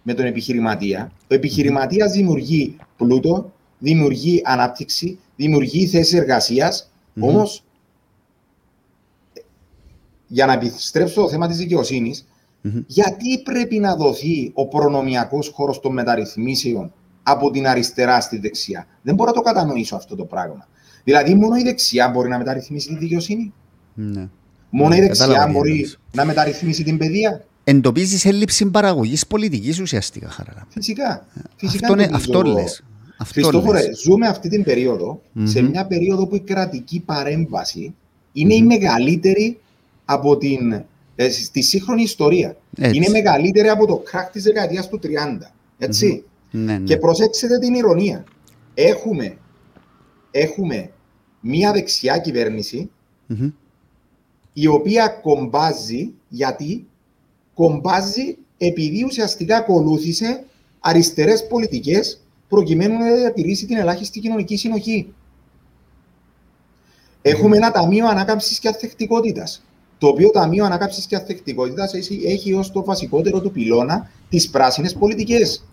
με 0.03 0.15
τον 0.15 0.27
επιχειρηματία. 0.27 1.12
Ο 1.31 1.35
επιχειρηματίας 1.35 2.12
δημιουργεί 2.12 2.77
πλούτο, 2.97 3.53
δημιουργεί 3.79 4.41
ανάπτυξη, 4.45 5.19
δημιουργεί 5.37 5.87
θέσεις 5.87 6.15
εργασίας, 6.15 6.91
Μμμ. 7.12 7.25
όμως 7.29 7.65
για 10.27 10.47
να 10.47 10.53
επιστρέψω 10.53 11.12
στο 11.12 11.29
θέμα 11.29 11.49
της 11.49 11.57
δικαιοσύνης, 11.57 12.27
Μμμ. 12.61 12.83
γιατί 12.87 13.43
πρέπει 13.43 13.79
να 13.79 13.97
δοθεί 13.97 14.51
ο 14.55 14.67
προνομιακός 14.69 15.49
χώρος 15.55 15.81
των 15.81 15.93
μεταρρυθμίσεων 15.93 16.93
από 17.23 17.51
την 17.51 17.67
αριστερά 17.67 18.21
στη 18.21 18.39
δεξιά; 18.39 18.87
Δεν 19.03 19.15
μπορώ 19.15 19.31
να 19.31 19.37
το 19.37 19.43
κατανοήσω 19.43 19.97
αυτό 19.97 20.17
το 20.17 20.25
πράγμα. 20.25 20.69
Δηλαδή, 21.05 21.35
μόνο 21.35 21.57
η 21.57 21.62
δεξιά 21.62 22.09
μπορεί 22.09 22.29
να 22.29 22.39
μεταρρυθμίσει 22.39 22.89
τη 22.89 22.97
δικαιοσύνη; 22.97 23.53
Ναι. 23.95 24.29
Μόνο 24.71 24.95
η 24.95 24.99
Ναι, 24.99 25.05
δεξιά 25.07 25.27
κατάλαβα 25.27 25.47
τι 25.53 25.57
μπορεί 25.57 25.71
εννοείς. 25.71 25.99
να 26.12 26.25
μεταρρυθμίσει 26.25 26.83
την 26.85 26.99
παιδεία. 26.99 27.45
Εντοπίζεις 27.65 28.25
έλλειψη 28.25 28.67
παραγωγής 28.67 29.27
πολιτικής 29.27 29.81
ουσιαστικά, 29.81 30.29
χαρά. 30.29 30.67
Φυσικά. 30.69 31.27
Φυσικά 31.57 31.87
Αυτό, 31.87 31.93
είναι, 31.93 32.03
εντοπίζω 32.03 32.31
αυτό 32.39 32.49
εγώ. 32.49 32.59
λες. 32.61 32.85
Αυτό 33.19 33.33
Χριστόφορε, 33.41 33.83
λες. 33.87 34.01
ζούμε 34.01 34.27
αυτή 34.27 34.49
την 34.49 34.62
περίοδο, 34.65 35.23
σε 35.43 35.62
Μμμ. 35.62 35.71
μια 35.71 35.87
περίοδο 35.87 36.27
που 36.27 36.35
η 36.37 36.41
κρατική 36.41 37.01
παρέμβαση 37.01 37.95
είναι 38.33 38.55
η 38.55 38.61
Μμμ. 38.61 38.67
μεγαλύτερη 38.67 39.61
από 40.05 40.37
την, 40.37 40.73
ε, 41.17 41.31
στη 41.31 41.62
σύγχρονη 41.62 42.03
ιστορία. 42.03 42.57
Έτσι. 42.79 42.97
Είναι 42.97 43.09
μεγαλύτερη 43.09 43.69
από 43.69 43.87
το 43.87 43.97
κράκ 43.97 44.31
της 44.31 44.43
δεκαετίας 44.43 44.89
του 44.89 44.99
30. 44.99 45.51
Έτσι. 45.79 46.25
Ναι, 46.51 46.79
ναι. 46.79 46.85
Και 46.85 46.97
προσέξτε 46.97 47.59
την 47.59 47.75
ηρωνία. 47.75 48.25
Έχουμε, 48.75 49.37
έχουμε 50.31 50.91
μία 51.41 51.73
δεξιά 51.73 52.19
κυβέρνηση 52.19 52.91
Μμμ. 53.27 53.49
Η 54.55 54.66
οποία 54.66 55.09
κομπάζει, 55.09 56.12
γιατί 56.28 56.86
κομπάζει 57.55 58.36
επειδή 58.59 59.05
ουσιαστικά 59.05 59.57
ακολούθησε 59.57 60.44
αριστερές 60.80 61.46
πολιτικές 61.46 62.20
προκειμένου 62.48 62.98
να 62.98 63.14
διατηρήσει 63.14 63.66
την 63.66 63.76
ελάχιστη 63.76 64.20
κοινωνική 64.20 64.57
συνοχή. 64.57 65.14
Έχουμε 67.22 67.57
ένα 67.57 67.70
ταμείο 67.70 68.07
ανάκαμψης 68.07 68.59
και 68.59 68.68
αθεκτικότητας, 68.68 69.64
το 69.98 70.07
οποίο 70.07 70.30
ταμείο 70.30 70.64
ανάκαμψης 70.64 71.07
και 71.07 71.16
αθεκτικότητας 71.16 71.94
έχει, 71.94 72.22
έχει 72.24 72.52
ως 72.52 72.72
το 72.72 72.84
βασικότερο 72.84 73.40
του 73.40 73.52
πυλώνα 73.52 74.11
τις 74.28 74.50
πράσινες 74.50 74.94
πολιτικές. 74.94 75.64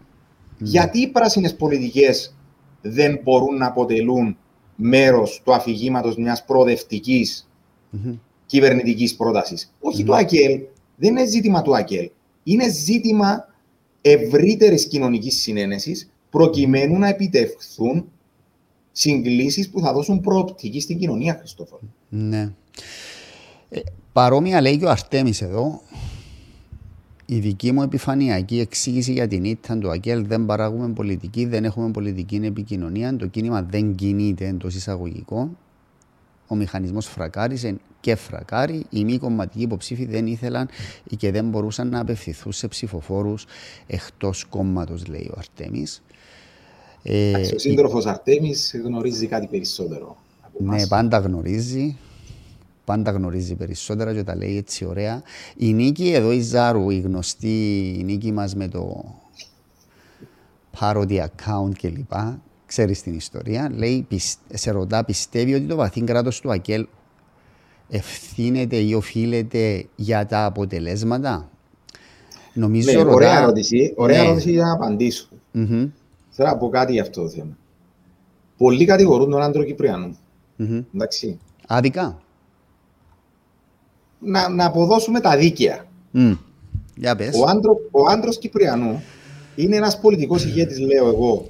Γιατί 0.57 0.99
οι 0.99 1.07
πράσινες 1.07 1.55
πολιτικές 1.55 2.35
δεν 2.81 3.19
μπορούν 3.23 3.57
να 3.57 3.65
αποτελούν 3.65 4.37
μέρος 4.75 5.41
του 5.43 5.53
αφηγήματος 5.53 6.15
μιας 6.15 6.45
προοδευτικής 6.45 7.45
Μμμ. 7.89 8.17
Κυβερνητικής 8.51 9.15
πρότασης. 9.15 9.73
Όχι 9.79 10.01
Μμμ. 10.01 10.07
το 10.07 10.13
ΑΚΕΛ, 10.13 10.59
δεν 10.95 11.09
είναι 11.09 11.25
ζήτημα 11.25 11.61
του 11.61 11.75
ΑΚΕΛ. 11.75 12.09
Είναι 12.43 12.69
ζήτημα 12.69 13.47
ευρύτερης 14.01 14.87
κοινωνικής 14.87 15.41
συνένεσης 15.41 16.11
προκειμένου 16.29 16.97
να 16.97 17.07
επιτευχθούν 17.07 18.05
συγκλήσεις 18.91 19.69
που 19.69 19.79
θα 19.79 19.93
δώσουν 19.93 20.19
προοπτική 20.19 20.79
στην 20.79 20.97
κοινωνία, 20.97 21.35
Χριστόφορο. 21.39 21.81
Ναι. 22.09 22.51
Ε, 23.69 23.79
παρόμοια 24.13 24.61
λέει 24.61 24.77
και 24.77 24.85
ο 24.85 24.89
Αρτέμις 24.89 25.41
εδώ, 25.41 25.81
η 27.25 27.39
δική 27.39 27.71
μου 27.71 27.81
επιφανειακή 27.81 28.59
εξήγηση 28.59 29.11
για 29.11 29.27
την 29.27 29.43
ήττα 29.43 29.77
του 29.77 29.89
ΑΚΕΛ 29.91 30.25
δεν 30.25 30.45
παράγουμε 30.45 30.93
πολιτική, 30.93 31.45
δεν 31.45 31.63
έχουμε 31.63 31.91
πολιτική 31.91 32.35
επικοινωνία, 32.35 33.15
το 33.15 33.27
κίνημα 33.27 33.61
δεν 33.63 33.95
κινείται 33.95 34.47
εντός 34.47 34.75
εισαγωγικών. 34.75 35.57
Ο 36.47 36.55
μηχανισμός 36.55 37.05
φρακάρισε, 37.05 37.77
και 38.01 38.15
φρακάρει. 38.15 38.85
Οι 38.89 39.03
μη 39.03 39.17
κομματικοί 39.17 39.61
υποψήφοι 39.61 40.05
δεν 40.05 40.27
ήθελαν 40.27 40.69
ή 41.09 41.15
και 41.15 41.31
δεν 41.31 41.49
μπορούσαν 41.49 41.89
να 41.89 41.99
απευθυνθούν 41.99 42.51
σε 42.51 42.67
ψηφοφόρους 42.67 43.45
εκτός 43.87 44.45
κόμματος, 44.45 45.07
λέει 45.07 45.29
ο 45.31 45.35
Αρτέμις. 45.37 46.03
Ε, 47.03 47.31
ο 47.55 47.59
σύντροφος 47.59 48.05
Αρτέμις 48.05 48.81
γνωρίζει 48.83 49.27
κάτι 49.27 49.47
περισσότερο. 49.47 50.17
ναι, 50.59 50.87
πάντα 50.87 51.17
γνωρίζει. 51.17 51.97
Πάντα 52.85 53.11
γνωρίζει 53.11 53.55
περισσότερα 53.55 54.13
και 54.13 54.23
τα 54.23 54.35
λέει 54.35 54.57
έτσι 54.57 54.85
ωραία. 54.85 55.23
Η 55.57 55.73
νίκη 55.73 56.11
εδώ 56.11 56.31
η 56.31 56.41
Ζάρου, 56.41 56.89
η 56.89 56.99
γνωστή 56.99 57.95
η 57.99 58.03
νίκη 58.03 58.31
μας 58.31 58.55
με 58.55 58.67
το 58.67 59.05
parody 60.79 61.19
account 61.19 61.71
κλπ. 61.81 62.11
Ξέρεις 62.65 63.01
την 63.01 63.13
ιστορία. 63.13 63.71
Λέει, 63.73 64.07
σε 64.53 64.71
ρωτά, 64.71 65.05
πιστεύει 65.05 65.53
ότι 65.53 65.65
το 65.65 65.75
βαθύ 65.75 66.01
κράτος 66.01 66.39
του 66.39 66.51
ΑΚΕΛ 66.51 66.87
ευθύνεται 67.91 68.75
ή 68.75 68.93
οφείλεται 68.93 69.85
για 69.95 70.25
τα 70.25 70.45
αποτελέσματα; 70.45 71.49
Νομίζω 72.53 72.91
ναι, 72.91 72.97
ρωτά... 72.97 73.13
Ωραία 73.13 73.37
ερώτηση, 73.37 73.93
ωραία 73.95 74.21
ναι. 74.21 74.27
ερώτηση 74.27 74.51
για 74.51 74.63
να 74.63 74.71
απαντήσω. 74.71 75.27
Mm-hmm. 75.53 75.89
Θέλω 76.29 76.49
να 76.49 76.57
πω 76.57 76.69
κάτι 76.69 76.91
για 76.91 77.01
αυτό 77.01 77.21
το 77.21 77.29
θέμα. 77.29 77.57
Πολλοί 78.57 78.85
κατηγορούν 78.85 79.29
τον 79.29 79.41
άντρο 79.41 79.63
Κυπριανού. 79.63 80.17
Mm-hmm. 80.59 80.83
Εντάξει. 80.95 81.39
Άδικα. 81.67 82.21
Να, 84.19 84.49
να 84.49 84.65
αποδώσουμε 84.65 85.19
τα 85.19 85.37
δίκαια. 85.37 85.85
Mm. 86.13 86.37
Για 86.95 87.15
πες. 87.15 87.35
Ο, 87.35 87.43
άντρο, 87.47 87.77
ο 87.91 88.05
άντρος 88.05 88.37
Κυπριανού 88.37 89.03
είναι 89.55 89.75
ένας 89.75 89.99
πολιτικός 89.99 90.45
ηγέτης, 90.45 90.79
λέω 90.79 91.07
εγώ, 91.07 91.49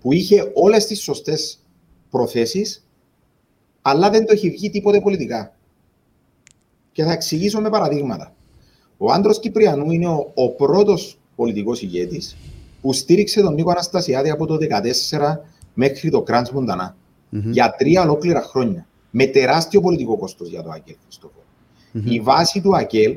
που 0.00 0.12
είχε 0.12 0.50
όλες 0.54 0.86
τις 0.86 1.02
σωστές 1.02 1.58
προθέσεις, 2.10 2.86
αλλά 3.82 4.10
δεν 4.10 4.26
το 4.26 4.32
έχει 4.32 4.50
βγει 4.50 4.70
τίποτε 4.70 5.00
πολιτικά. 5.00 5.56
Και 6.94 7.04
θα 7.04 7.12
εξηγήσω 7.12 7.60
με 7.60 7.70
παραδείγματα. 7.70 8.34
Ο 8.96 9.12
άντρος 9.12 9.40
Κυπριανού 9.40 9.90
είναι 9.90 10.06
ο, 10.06 10.30
ο 10.34 10.50
πρώτος 10.50 11.18
πολιτικός 11.36 11.82
ηγέτης 11.82 12.36
που 12.80 12.92
στήριξε 12.92 13.40
τον 13.40 13.54
Νίκο 13.54 13.70
Αναστασιάδη 13.70 14.30
από 14.30 14.46
το 14.46 14.56
2014 15.10 15.36
μέχρι 15.74 16.10
το 16.10 16.22
Κράντ 16.22 16.48
Μοντανά. 16.52 16.96
Mm-hmm. 17.32 17.42
Για 17.50 17.74
τρία 17.78 18.02
ολόκληρα 18.02 18.42
χρόνια. 18.42 18.86
Με 19.10 19.26
τεράστιο 19.26 19.80
πολιτικό 19.80 20.16
κόστος 20.16 20.48
για 20.48 20.62
το 20.62 20.70
ΑΚΕΛ. 20.70 20.96
Mm-hmm. 21.94 22.02
Η 22.04 22.20
βάση 22.20 22.60
του 22.60 22.76
ΑΚΕΛ, 22.76 23.16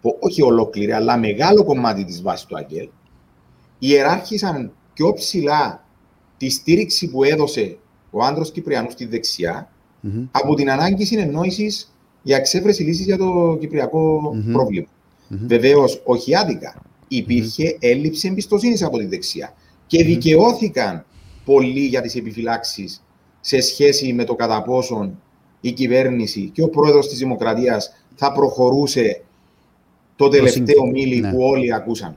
που 0.00 0.16
όχι 0.20 0.42
ολόκληρη, 0.42 0.92
αλλά 0.92 1.18
μεγάλο 1.18 1.64
κομμάτι 1.64 2.04
της 2.04 2.22
βάσης 2.22 2.46
του 2.46 2.56
ΑΚΕΛ, 2.58 2.88
ιεράρχησαν 3.78 4.72
πιο 4.94 5.12
ψηλά 5.12 5.84
τη 6.36 6.50
στήριξη 6.50 7.10
που 7.10 7.24
έδωσε 7.24 7.78
ο 8.10 8.24
άντρος 8.24 8.50
Κυπριανού 8.50 8.90
στη 8.90 9.06
δεξιά 9.06 9.70
mm-hmm. 10.04 10.28
από 10.30 10.54
την 10.54 10.70
ανάγκη 10.70 11.04
συνεννόησης 11.04 11.94
για 12.22 12.36
εξέφραση 12.36 12.82
λύσης 12.82 13.04
για 13.04 13.16
το 13.16 13.56
κυπριακό 13.60 14.32
mm-hmm. 14.34 14.52
πρόβλημα. 14.52 14.86
Mm-hmm. 14.86 15.38
Βεβαίως, 15.46 16.02
όχι 16.04 16.36
άδικα. 16.36 16.82
Υπήρχε 17.08 17.70
mm-hmm. 17.70 17.78
έλλειψη 17.80 18.28
εμπιστοσύνης 18.28 18.82
από 18.82 18.98
τη 18.98 19.06
δεξιά. 19.06 19.54
Και 19.86 20.04
δικαιώθηκαν 20.04 21.04
πολλοί 21.44 21.80
για 21.80 22.00
τις 22.00 22.14
επιφυλάξεις 22.14 23.02
σε 23.40 23.60
σχέση 23.60 24.12
με 24.12 24.24
το 24.24 24.34
κατά 24.34 24.62
πόσον 24.62 25.20
η 25.60 25.72
κυβέρνηση 25.72 26.50
και 26.52 26.62
ο 26.62 26.68
πρόεδρος 26.68 27.08
της 27.08 27.18
Δημοκρατίας 27.18 27.92
θα 28.14 28.32
προχωρούσε 28.32 29.22
το 30.16 30.28
τελευταίο 30.28 30.86
μίλη 30.86 31.20
ναι. 31.20 31.30
που 31.30 31.42
όλοι 31.42 31.74
ακούσαν. 31.74 32.16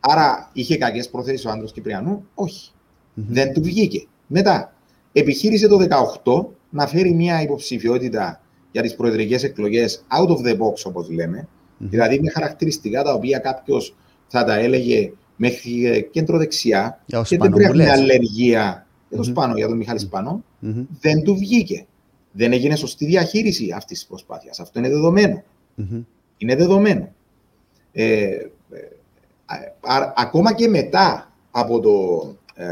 Άρα 0.00 0.50
είχε 0.52 0.76
κακές 0.76 1.08
προθέσεις 1.08 1.44
ο 1.44 1.50
άντρος 1.50 1.72
Κυπριανού; 1.72 2.24
Όχι. 2.34 2.70
Δεν 3.14 3.52
του 3.52 3.62
βγήκε. 3.62 4.06
Μετά, 4.26 4.74
επιχείρησε 5.12 5.68
το 5.68 5.76
18 6.24 6.46
να 6.70 6.86
φέρει 6.86 7.14
μια 7.14 7.42
υποψηφιότητα 7.42 8.40
για 8.72 8.82
τις 8.82 8.94
προεδρικές 8.94 9.42
εκλογές 9.42 10.04
out 10.20 10.28
of 10.28 10.46
the 10.46 10.52
box, 10.52 10.82
όπως 10.84 11.10
λέμε. 11.10 11.48
Δηλαδή 11.78 12.20
με 12.20 12.30
χαρακτηριστικά 12.30 13.02
τα 13.02 13.12
οποία 13.12 13.38
κάποιος 13.38 13.96
θα 14.26 14.44
τα 14.44 14.54
έλεγε 14.58 15.12
μέχρι 15.36 15.86
ε, 15.86 16.00
κέντρο-δεξιά 16.00 17.02
και 17.06 17.38
δεν 17.38 17.50
πρέπει 17.50 17.76
να 17.76 17.92
αλλεργία 17.92 18.86
για 19.08 19.18
το 19.18 19.22
Σπάνο, 19.22 19.56
για 19.56 19.68
τον 19.68 19.76
Μιχάλη 19.76 19.98
Σπάνο. 19.98 20.44
Δεν 21.00 21.22
του 21.22 21.36
βγήκε. 21.36 21.86
Δεν 22.32 22.52
έγινε 22.52 22.76
σωστή 22.76 23.06
διαχείριση 23.06 23.72
αυτής 23.76 23.98
της 23.98 24.06
προσπάθειας. 24.06 24.60
Αυτό 24.60 24.78
είναι 24.78 24.88
δεδομένο. 24.88 25.42
Είναι 26.36 26.56
δεδομένο. 26.56 27.12
Ε, 27.92 28.24
ε, 28.24 28.48
ακόμα 30.16 30.52
και 30.52 30.68
μετά 30.68 31.32
από 31.50 31.80
το 31.80 31.90
ε, 32.54 32.64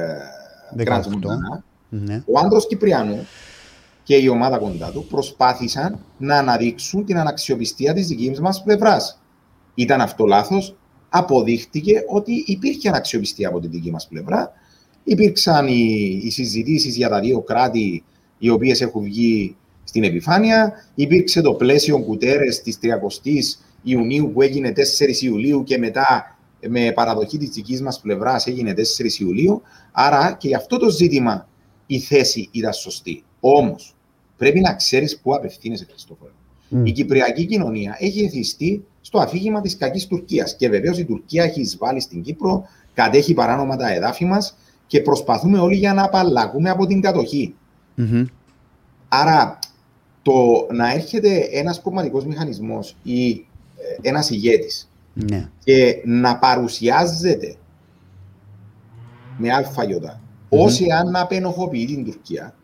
ναι. 1.88 2.22
ο 2.26 2.38
άντρος 2.38 2.66
Κυπριανού 2.66 3.26
και 4.09 4.16
η 4.16 4.28
ομάδα 4.28 4.59
κοντά 4.59 4.90
του 4.90 5.06
προσπάθησαν 5.11 6.04
να 6.18 6.36
αναδείξουν 6.38 7.04
την 7.04 7.18
αναξιοπιστία 7.18 7.92
της 7.94 8.06
δικής 8.06 8.40
μας 8.40 8.62
πλευράς. 8.62 9.20
Ήταν 9.74 10.00
αυτό 10.00 10.26
λάθος; 10.26 10.76
Αποδείχτηκε 11.09 12.02
ότι 12.09 12.44
υπήρχε 12.46 12.88
αναξιοπιστία 12.88 13.48
από 13.48 13.61
την 13.61 13.70
δική 13.70 13.90
μας 13.90 14.09
πλευρά. 14.09 14.52
Υπήρξαν 15.04 15.66
οι, 15.66 16.20
οι 16.22 16.30
συζητήσεις 16.30 16.96
για 16.96 17.09
τα 17.09 17.20
δύο 17.20 17.40
κράτη 17.40 18.04
οι 18.38 18.48
οποίες 18.48 18.80
έχουν 18.80 19.02
βγει 19.02 19.56
στην 19.84 20.04
επιφάνεια. 20.04 20.72
Υπήρξε 20.94 21.40
το 21.40 21.54
πλαίσιο 21.54 21.98
κουτέρες 21.98 22.62
της 22.62 22.78
30 22.82 22.88
Ιουνίου 23.82 24.30
που 24.32 24.42
έγινε 24.42 24.72
4 24.76 25.22
Ιουλίου 25.22 25.62
και 25.62 25.78
μετά 25.78 26.38
με 26.68 26.92
παραδοχή 26.92 27.38
της 27.38 27.48
δικής 27.48 27.82
μας 27.82 28.00
πλευράς 28.00 28.46
έγινε 28.46 28.74
4 28.76 29.20
Ιουλίου. 29.20 29.62
Άρα 29.92 30.36
και 30.38 30.48
για 30.48 30.56
αυτό 30.56 30.78
το 30.78 30.90
ζήτημα 30.90 31.48
η 31.86 31.98
θέση 31.98 32.48
ήταν 32.52 32.72
σωστή. 32.72 33.24
Όμως, 33.40 33.92
πρέπει 34.39 34.61
να 34.61 34.74
ξέρεις 34.74 35.18
πού 35.18 35.34
απευθύνεσαι, 35.34 35.86
Χριστόφορο. 35.91 36.32
Mm. 36.70 36.86
Η 36.86 36.93
κυπριακή 36.93 37.47
κοινωνία 37.47 37.97
έχει 37.99 38.24
εθιστεί 38.24 38.84
στο 39.01 39.18
αφήγημα 39.18 39.61
της 39.61 39.76
κακής 39.76 40.07
Τουρκίας. 40.07 40.57
Και 40.57 40.68
βεβαίως 40.68 40.99
η 40.99 41.05
Τουρκία 41.05 41.45
έχει 41.45 41.61
εισβάλει 41.61 42.01
στην 42.01 42.22
Κύπρο, 42.22 42.64
κατέχει 42.95 43.34
παράνομα 43.34 43.76
τα 43.76 43.93
εδάφη 43.95 44.24
μας 44.24 44.57
και 44.86 45.01
προσπαθούμε 45.01 45.59
όλοι 45.59 45.76
για 45.76 45.95
να 45.95 46.03
απαλλαγούμε 46.05 46.70
από 46.70 46.86
την 46.86 47.01
κατοχή. 47.01 47.55
Mm-hmm. 47.99 48.24
Άρα, 49.09 49.59
το 50.22 50.66
να 50.72 50.93
έρχεται 50.93 51.49
ένας 51.53 51.80
κομματικός 51.80 52.24
μηχανισμός 52.24 52.97
ή 53.03 53.30
ε, 53.30 54.09
ένας 54.09 54.30
ηγέτης 54.30 54.91
ναι. 55.14 55.49
και 55.64 56.03
να 56.05 56.39
παρουσιάζεται 56.39 57.57
με 59.39 59.53
αλφαγιώτα 59.53 60.20
mm-hmm. 60.51 60.59
ω 60.59 60.66
εάν 60.89 61.11
να 61.11 61.20
απενοχοποιεί 61.20 61.86
την 61.86 62.05
Τουρκία, 62.05 62.55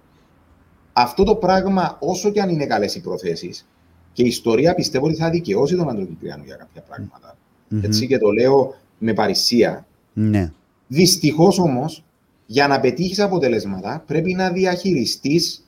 αυτό 0.96 1.24
το 1.24 1.34
πράγμα, 1.34 1.96
όσο 2.00 2.30
και 2.30 2.40
αν 2.40 2.48
είναι 2.48 2.66
καλές 2.66 2.94
οι 2.94 3.00
προθέσεις, 3.00 3.66
και 4.12 4.22
η 4.22 4.26
ιστορία 4.26 4.74
πιστεύω 4.74 5.06
ότι 5.06 5.14
θα 5.14 5.30
δικαιώσει 5.30 5.76
τον 5.76 5.88
Αντροκυπριανό 5.88 6.42
για 6.44 6.56
κάποια 6.56 6.82
πράγματα. 6.82 7.36
Mm-hmm. 7.70 7.84
Έτσι 7.84 8.06
και 8.06 8.18
το 8.18 8.30
λέω 8.30 8.74
με 8.98 9.12
παρησία. 9.12 9.86
Ναι. 10.12 10.52
Δυστυχώς 10.86 11.58
όμως, 11.58 12.04
για 12.46 12.66
να 12.68 12.80
πετύχεις 12.80 13.20
αποτελέσματα, 13.20 14.04
πρέπει 14.06 14.34
να 14.34 14.50
διαχειριστείς 14.50 15.64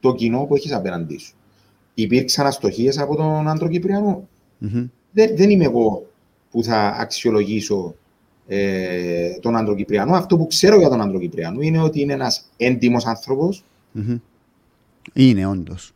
το 0.00 0.14
κοινό 0.14 0.44
που 0.44 0.54
έχεις 0.54 0.72
απέναντί 0.72 1.18
σου. 1.18 1.34
Υπήρξαν 1.94 2.46
αστοχίες 2.46 2.98
από 2.98 3.16
τον 3.16 3.48
Αντροκυπριανό. 3.48 4.28
Mm-hmm. 4.62 4.88
Δεν, 5.12 5.36
δεν 5.36 5.50
είμαι 5.50 5.64
εγώ 5.64 6.06
που 6.50 6.62
θα 6.62 6.96
αξιολογήσω 6.98 7.94
ε, 8.46 9.30
τον 9.40 9.56
Αντροκυπριανό. 9.56 10.14
Αυτό 10.14 10.36
που 10.36 10.46
ξέρω 10.46 10.78
για 10.78 10.88
τον 10.88 11.00
Αντροκυπριανό 11.00 11.60
είναι 11.60 11.80
ότι 11.82 12.00
είναι 12.00 12.12
ένας 12.12 12.50
έντιμος 12.56 13.06
άνθρωπος. 13.06 13.64
Mm-hmm. 13.98 14.20
Είναι 15.12 15.46
όντως. 15.46 15.92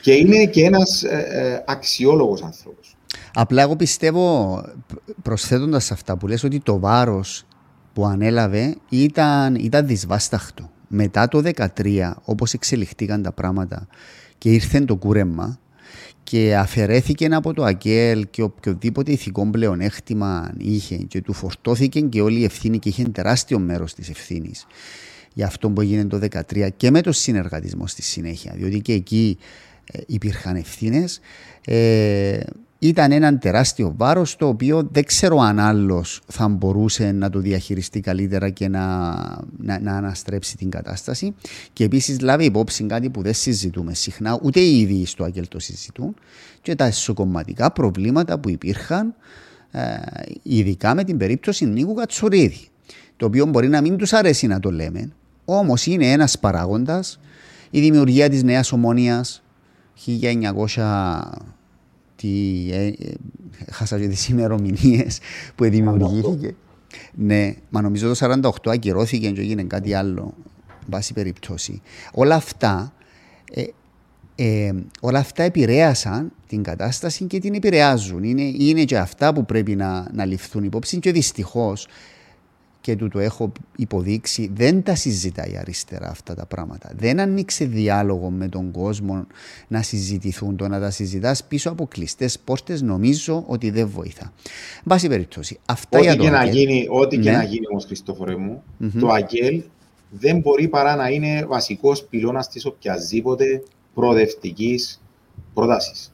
Και 0.00 0.12
είναι 0.12 0.46
και 0.46 0.64
ένας 0.64 1.02
ε, 1.02 1.26
ε, 1.30 1.62
αξιόλογος 1.66 2.42
άνθρωπος. 2.42 2.96
Απλά 3.34 3.62
εγώ 3.62 3.76
πιστεύω, 3.76 4.60
προσθέτοντας 5.22 5.90
αυτά 5.90 6.16
που 6.16 6.26
λες, 6.26 6.44
ότι 6.44 6.60
το 6.60 6.78
βάρος 6.78 7.46
που 7.92 8.06
ανέλαβε 8.06 8.76
ήταν, 8.88 9.54
ήταν 9.54 9.86
δυσβάσταχτο. 9.86 10.70
Μετά 10.88 11.28
το 11.28 11.42
2013, 11.76 12.12
όπως 12.24 12.52
εξελιχθήκαν 12.52 13.22
τα 13.22 13.32
πράγματα 13.32 13.86
και 14.38 14.52
ήρθε 14.52 14.80
το 14.80 14.96
κούρεμα 14.96 15.58
και 16.22 16.56
αφαιρέθηκε 16.56 17.26
από 17.26 17.54
το 17.54 17.64
ΑΚΕΛ 17.64 18.26
και 18.30 18.42
οποιοδήποτε 18.42 19.12
ηθικό 19.12 19.50
πλεονέκτημα 19.50 20.52
είχε 20.58 20.96
και 20.96 21.20
του 21.20 21.32
φορτώθηκε 21.32 22.00
και 22.00 22.20
όλη 22.20 22.40
η 22.40 22.44
ευθύνη 22.44 22.78
και 22.78 22.88
είχε 22.88 23.02
τεράστιο 23.04 23.58
μέρος 23.58 23.94
της 23.94 24.08
ευθύνης 24.08 24.66
για 25.34 25.46
αυτό 25.46 25.70
που 25.70 25.80
έγινε 25.80 26.04
το 26.04 26.20
2013 26.50 26.68
και 26.76 26.90
με 26.90 27.00
το 27.00 27.12
συνεργατισμό 27.12 27.86
στη 27.86 28.02
συνέχεια, 28.02 28.52
διότι 28.56 28.80
και 28.80 28.92
εκεί 28.92 29.38
ε, 29.92 30.00
υπήρχαν 30.06 30.56
ευθύνες. 30.56 31.20
Ε, 31.64 32.40
ήταν 32.78 33.12
ένα 33.12 33.38
τεράστιο 33.38 33.94
βάρος 33.96 34.36
το 34.36 34.48
οποίο 34.48 34.88
δεν 34.92 35.04
ξέρω 35.04 35.38
αν 35.38 35.58
άλλος 35.58 36.20
θα 36.26 36.48
μπορούσε 36.48 37.12
να 37.12 37.30
το 37.30 37.38
διαχειριστεί 37.38 38.00
καλύτερα 38.00 38.50
και 38.50 38.68
να, 38.68 39.10
να, 39.56 39.80
να 39.80 39.96
αναστρέψει 39.96 40.56
την 40.56 40.70
κατάσταση. 40.70 41.34
Και 41.72 41.84
επίσης 41.84 42.20
λάβει 42.20 42.44
υπόψη 42.44 42.84
κάτι 42.84 43.10
που 43.10 43.22
δεν 43.22 43.34
συζητούμε 43.34 43.94
συχνά, 43.94 44.38
ούτε 44.42 44.60
οι 44.60 44.80
ίδιοι 44.80 45.06
στο 45.06 45.24
Αγγέλ 45.24 45.48
το 45.48 45.58
συζητούν, 45.58 46.14
και 46.62 46.74
τα 46.74 46.86
ισοκομματικά 46.86 47.72
προβλήματα 47.72 48.38
που 48.38 48.50
υπήρχαν, 48.50 49.14
ε, 49.70 49.80
ειδικά 50.42 50.94
με 50.94 51.04
την 51.04 51.16
περίπτωση 51.16 51.66
Νίκου 51.66 51.94
Κατσουρίδη. 51.94 52.68
Το 53.16 53.26
οποίο 53.26 53.46
μπορεί 53.46 53.68
να 53.68 53.80
μην 53.80 53.96
τους 53.96 54.12
αρέσει 54.12 54.46
να 54.46 54.60
το 54.60 54.70
λέμε, 54.70 55.12
Όμως 55.44 55.86
είναι 55.86 56.10
ένας 56.10 56.38
παράγοντας 56.38 57.18
η 57.70 57.80
δημιουργία 57.80 58.28
της 58.28 58.42
νέας 58.42 58.72
ομόνοια 58.72 59.24
1900 60.76 61.20
τι, 62.16 62.68
ε, 62.72 62.86
ε, 62.86 62.94
χάσα 63.70 63.98
και 63.98 64.08
τις 64.08 64.28
ημερομηνίες 64.28 65.18
που 65.54 65.64
δημιουργήθηκε. 65.64 66.54
Ναι, 67.14 67.54
μα 67.68 67.80
νομίζω 67.80 68.14
το 68.14 68.14
48 68.14 68.50
ακυρώθηκε 68.64 69.30
και 69.30 69.40
έγινε 69.40 69.62
κάτι 69.62 69.94
άλλο, 69.94 70.34
βάση 70.86 71.12
περιπτώσει. 71.12 71.82
Όλα 72.12 72.34
αυτά, 72.34 72.92
ε, 73.54 73.62
ε, 74.34 74.72
όλα 75.00 75.18
αυτά 75.18 75.42
επηρέασαν 75.42 76.32
την 76.46 76.62
κατάσταση 76.62 77.24
και 77.24 77.38
την 77.38 77.54
επηρεάζουν. 77.54 78.22
Είναι, 78.22 78.42
είναι 78.42 78.84
και 78.84 78.98
αυτά 78.98 79.32
που 79.32 79.44
πρέπει 79.44 79.76
να, 79.76 80.08
να 80.12 80.24
ληφθούν 80.24 80.64
υπόψη 80.64 80.98
και 80.98 81.12
δυστυχώς 81.12 81.86
και 82.84 82.96
του 82.96 83.08
το 83.08 83.18
έχω 83.18 83.52
υποδείξει, 83.76 84.50
δεν 84.54 84.82
τα 84.82 84.94
συζητάει 84.94 85.52
η 85.52 85.56
αριστερά 85.56 86.08
αυτά 86.08 86.34
τα 86.34 86.46
πράγματα. 86.46 86.90
Δεν 86.96 87.20
ανοίξει 87.20 87.64
διάλογο 87.64 88.30
με 88.30 88.48
τον 88.48 88.70
κόσμο 88.70 89.26
να 89.68 89.82
συζητηθούν. 89.82 90.56
Το 90.56 90.68
να 90.68 90.80
τα 90.80 90.90
συζητάς 90.90 91.44
πίσω 91.44 91.70
από 91.70 91.86
κλειστές 91.86 92.38
πόρτες 92.38 92.82
νομίζω 92.82 93.44
ότι 93.46 93.70
δεν 93.70 93.88
βοηθά. 93.88 94.32
Μπάση 94.84 95.08
περιπτώσει. 95.08 95.58
Αυτά 95.66 95.98
ό,τι 95.98 96.06
για 96.06 96.16
και, 96.16 96.30
να 96.30 96.44
γίνει, 96.44 96.86
ό,τι 96.88 97.16
ναι. 97.16 97.22
και 97.22 97.30
να 97.30 97.42
γίνει 97.42 97.66
όμως, 97.70 97.84
Χριστόφορε 97.84 98.36
μου, 98.36 98.62
mm-hmm. 98.80 98.90
το 99.00 99.08
ΑΚΕΛ 99.08 99.62
δεν 100.10 100.38
μπορεί 100.38 100.68
παρά 100.68 100.96
να 100.96 101.08
είναι 101.08 101.44
βασικός 101.48 102.04
πυλώνας 102.04 102.48
της 102.48 102.64
οποιασδήποτε 102.64 103.62
προοδευτικής 103.94 105.02
πρόταση. 105.54 106.10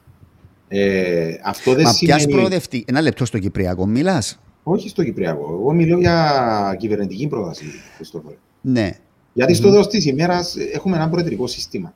Ε, 0.67 1.33
αυτό 1.43 1.73
δεν 1.73 1.83
Μα 1.83 1.93
σημαίνει... 1.93 2.23
ποια 2.25 2.35
προοδευτική. 2.35 2.85
Ένα 2.87 3.01
λεπτό 3.01 3.25
στο 3.25 3.39
Κυπριακό 3.39 3.85
μιλάς; 3.85 4.39
Όχι 4.63 4.89
στο 4.89 5.03
Κυπριακό. 5.03 5.53
Εγώ 5.53 5.73
μιλώ 5.73 5.97
για 5.97 6.75
κυβερνητική 6.79 7.27
πρόταση, 7.27 7.65
Χριστόφορε. 7.95 8.35
Ναι. 8.61 8.91
Γιατί 9.33 9.53
mm-hmm. 9.53 9.55
στο 9.55 9.69
τέλο 9.69 9.87
της 9.87 10.05
ημέρας 10.05 10.55
έχουμε 10.73 10.95
ένα 10.95 11.09
προεδρικό 11.09 11.47
σύστημα. 11.47 11.93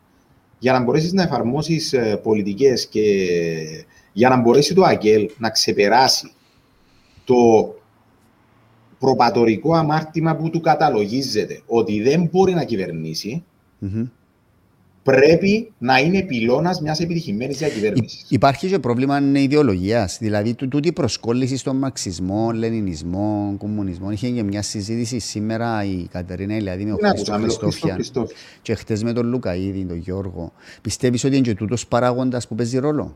Για 0.59 0.71
να 0.71 0.83
μπορέσεις 0.83 1.13
να 1.13 1.23
εφαρμόσεις 1.23 1.93
ε, 1.93 2.19
πολιτικές 2.23 2.87
και 2.87 3.01
για 4.13 4.29
να 4.29 4.41
μπορέσει 4.41 4.73
το 4.73 4.83
ΑΚΕΛ 4.83 5.29
να 5.37 5.49
ξεπεράσει 5.49 6.31
το 7.23 7.35
προπατορικό 8.99 9.75
αμάρτημα 9.75 10.35
που 10.35 10.49
του 10.49 10.61
καταλογίζεται 10.61 11.61
ότι 11.65 12.01
δεν 12.01 12.29
μπορεί 12.31 12.53
να 12.53 12.63
κυβερνήσει, 12.63 13.43
mm-hmm 13.81 14.07
πρέπει 15.05 15.71
να 15.77 15.99
είναι 15.99 16.21
πυλώνας 16.21 16.81
μιας 16.81 16.99
επιτυχημένης 16.99 17.57
διακυβέρνησης. 17.57 18.25
Υπάρχει 18.29 18.67
και 18.67 18.79
πρόβλημα 18.79 19.19
ιδεολογίας. 19.33 20.17
Δηλαδή, 20.21 20.53
τούτη 20.53 20.91
προσκόλληση 20.93 21.57
στον 21.57 21.75
μαξισμό, 21.75 22.51
λενινισμό, 22.51 23.55
κομμουνισμό. 23.57 24.11
Είχε 24.11 24.29
και 24.29 24.43
μια 24.43 24.61
συζήτηση 24.61 25.19
σήμερα 25.19 25.83
η 25.83 26.07
Κατερίνα 26.11 26.55
Ηλιαδή 26.55 26.85
με 26.85 26.95
τον 27.25 27.41
Χριστόφια. 27.41 27.99
Και 28.61 28.75
χτες 28.75 29.03
με 29.03 29.13
τον 29.13 29.27
Λουκαίδη, 29.27 29.85
τον 29.85 29.97
Γιώργο. 29.97 30.51
Πιστεύεις 30.81 31.23
ότι 31.23 31.35
είναι 31.35 31.45
και 31.47 31.53
τούτος 31.55 31.87
παράγοντας 31.87 32.47
που 32.47 32.55
παίζει 32.55 32.77
ρόλο; 32.77 33.15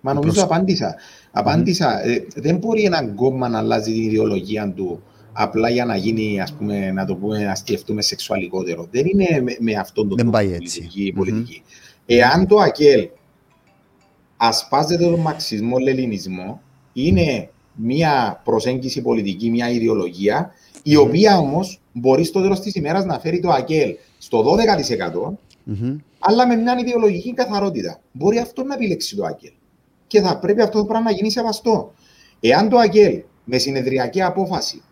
Μα 0.00 0.12
νομίζω 0.12 0.32
προσ... 0.32 0.44
απάντησα. 0.44 0.94
απάντησα. 1.30 2.00
Mm. 2.00 2.06
Ε, 2.06 2.40
δεν 2.40 2.56
μπορεί 2.56 2.82
ένα 2.82 3.04
κόμμα 3.04 3.48
να 3.48 3.58
αλλάζει 3.58 3.92
την 3.92 4.02
ιδεολογία 4.02 4.72
του 4.76 5.02
απλά 5.38 5.70
για 5.70 5.84
να 5.84 5.96
γίνει, 5.96 6.40
ας 6.40 6.52
πούμε, 6.52 6.90
να 6.92 7.04
το 7.04 7.14
πούμε, 7.14 7.44
να 7.44 7.54
σκεφτούμε 7.54 8.02
σεξουαλικότερο. 8.02 8.88
Δεν 8.90 9.06
είναι 9.06 9.40
με, 9.42 9.56
με 9.60 9.74
αυτόν 9.74 10.08
τον 10.08 10.18
τρόπο 10.18 10.38
πολιτική. 10.38 11.12
πολιτική. 11.16 11.62
Mm-hmm. 11.64 12.02
Εάν 12.06 12.46
το 12.46 12.56
ΑΚΕΛ 12.58 13.08
ασπάζεται 14.36 15.04
τον 15.04 15.20
μαξισμό, 15.20 15.78
λελινισμό, 15.78 16.60
είναι 16.92 17.50
μια 17.74 18.40
προσέγγιση 18.44 19.02
πολιτική, 19.02 19.50
μια 19.50 19.70
ιδεολογία, 19.70 20.50
η 20.82 20.92
mm-hmm. 20.94 21.06
οποία 21.06 21.38
όμως 21.38 21.80
μπορεί 21.92 22.24
στο 22.24 22.40
τέλος 22.40 22.60
της 22.60 22.74
ημέρας 22.74 23.04
να 23.04 23.18
φέρει 23.18 23.40
το 23.40 23.50
ΑΚΕΛ 23.50 23.94
στο 24.18 24.44
12%, 24.44 25.36
mm-hmm. 25.70 25.96
αλλά 26.18 26.46
με 26.46 26.56
μια 26.56 26.76
ιδεολογική 26.78 27.34
καθαρότητα. 27.34 28.00
Μπορεί 28.12 28.38
αυτό 28.38 28.64
να 28.64 28.74
επιλέξει 28.74 29.16
το 29.16 29.24
ΑΚΕΛ. 29.24 29.52
Και 30.06 30.20
θα 30.20 30.38
πρέπει 30.38 30.60
αυτό 30.60 30.78
το 30.78 30.84
πράγμα 30.84 31.10
να 31.10 31.16
γίνει 31.16 31.30
σεβαστό. 31.30 31.92
Εάν 32.40 32.68
το 32.68 32.76
ΑΚΕΛ 32.76 33.22
με 33.44 33.58
συνεδριακή 33.58 34.22
απόφαση 34.22 34.82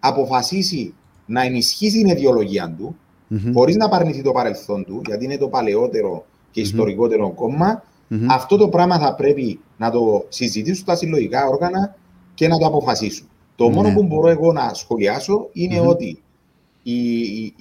αποφασίσει 0.00 0.94
να 1.26 1.42
ενισχύσει 1.42 1.98
την 1.98 2.06
ιδεολογία 2.06 2.74
του, 2.78 2.96
mm-hmm. 3.30 3.50
χωρίς 3.54 3.76
να 3.76 3.88
παρνηθεί 3.88 4.22
το 4.22 4.32
παρελθόν 4.32 4.84
του, 4.84 5.00
γιατί 5.06 5.24
είναι 5.24 5.36
το 5.36 5.48
παλαιότερο 5.48 6.24
και 6.50 6.60
ιστορικότερο 6.60 7.30
mm-hmm. 7.30 7.34
κόμμα, 7.34 7.82
mm-hmm. 8.10 8.26
αυτό 8.30 8.56
το 8.56 8.68
πράγμα 8.68 8.98
θα 8.98 9.14
πρέπει 9.14 9.60
να 9.76 9.90
το 9.90 10.24
συζητήσουν 10.28 10.84
τα 10.84 10.96
συλλογικά 10.96 11.46
όργανα 11.46 11.96
και 12.34 12.48
να 12.48 12.58
το 12.58 12.66
αποφασίσουν. 12.66 13.28
Το 13.56 13.70
μόνο 13.70 13.92
που 13.92 14.02
μπορώ 14.02 14.28
εγώ 14.28 14.52
να 14.52 14.74
σχολιάσω 14.74 15.48
είναι 15.52 15.80
ότι 15.80 16.22
η, 16.82 17.20
η, 17.20 17.54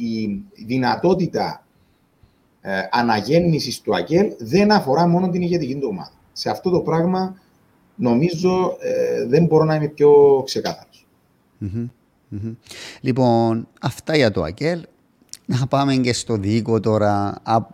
η 0.55 0.65
δυνατότητα 0.65 1.65
ε, 2.61 2.71
αναγέννησης 2.91 3.81
του 3.81 3.95
ΑΚΕΛ 3.95 4.33
δεν 4.37 4.71
αφορά 4.71 5.07
μόνο 5.07 5.29
την 5.29 5.41
ηγετική 5.41 5.75
του 5.75 5.87
ομάδα. 5.91 6.11
Σε 6.33 6.49
αυτό 6.49 6.69
το 6.69 6.79
πράγμα 6.79 7.35
νομίζω 7.95 8.77
ε, 8.79 9.25
δεν 9.25 9.45
μπορώ 9.45 9.63
να 9.63 9.75
είμαι 9.75 9.87
πιο 9.87 10.41
ξεκάθαρος. 10.45 11.05
Mm-hmm. 12.31 12.55
Λοιπόν, 13.01 13.67
αυτά 13.81 14.15
για 14.15 14.31
το 14.31 14.43
ΑΚΕΛ. 14.43 14.85
Να 15.45 15.67
πάμε 15.67 15.95
και 15.95 16.13
στο 16.13 16.37
δίκο 16.37 16.79
τώρα. 16.79 17.41
Α, 17.43 17.65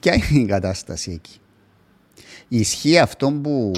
ποια 0.00 0.14
είναι 0.14 0.42
η 0.42 0.46
κατάσταση 0.46 1.10
εκεί; 1.10 1.38
Ισχύει 2.48 2.98
αυτό 2.98 3.32
που 3.32 3.72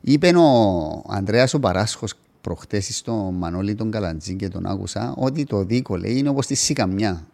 είπε 0.00 0.28
ο 0.36 1.02
Ανδρέας 1.08 1.54
ο 1.54 1.60
Παράσχος 1.60 2.14
προχτές 2.40 2.96
στο 2.96 3.12
Μανώλη 3.12 3.74
τον 3.74 3.90
Καλαντζή 3.90 4.34
και 4.34 4.48
τον 4.48 4.66
άκουσα 4.66 5.14
ότι 5.16 5.44
το 5.44 5.64
δίκο 5.64 5.96
λέει 5.96 6.18
είναι 6.18 6.28
όπως 6.28 6.46
τη 6.46 6.54
σικαμιά. 6.54 7.26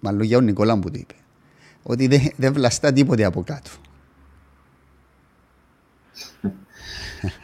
Μάλλον 0.00 0.22
για 0.22 0.36
ο 0.36 0.40
Νικόλα 0.40 0.78
που 0.78 0.90
το 0.90 0.98
είπε. 0.98 1.14
Ότι 1.82 2.06
δεν, 2.06 2.30
δεν 2.36 2.52
βλαστά 2.52 2.92
τίποτε 2.92 3.24
από 3.24 3.42
κάτω. 3.42 3.70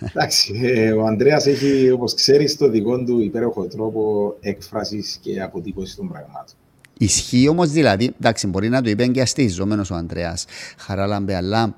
Εντάξει, 0.00 0.60
ε, 0.62 0.92
ο 0.92 1.06
Ανδρέας 1.06 1.46
έχει, 1.46 1.90
όπως 1.90 2.14
ξέρεις, 2.14 2.56
το 2.56 2.68
δικό 2.68 3.04
του 3.04 3.20
υπέροχο 3.20 3.66
τρόπο 3.66 4.34
έκφρασης 4.40 5.18
και 5.22 5.42
αποτύπωσης 5.42 5.94
των 5.94 6.08
πραγμάτων. 6.08 6.54
Ισχύει 6.98 7.48
όμως 7.48 7.70
δηλαδή, 7.70 8.14
εντάξει, 8.20 8.46
μπορεί 8.46 8.68
να 8.68 8.82
το 8.82 8.90
είπε 8.90 9.06
και 9.06 9.20
αστίζομενο 9.20 9.84
ο 9.90 9.94
Ανδρέας 9.94 10.44
Χαράλαμπε, 10.76 11.34
αλλά 11.34 11.76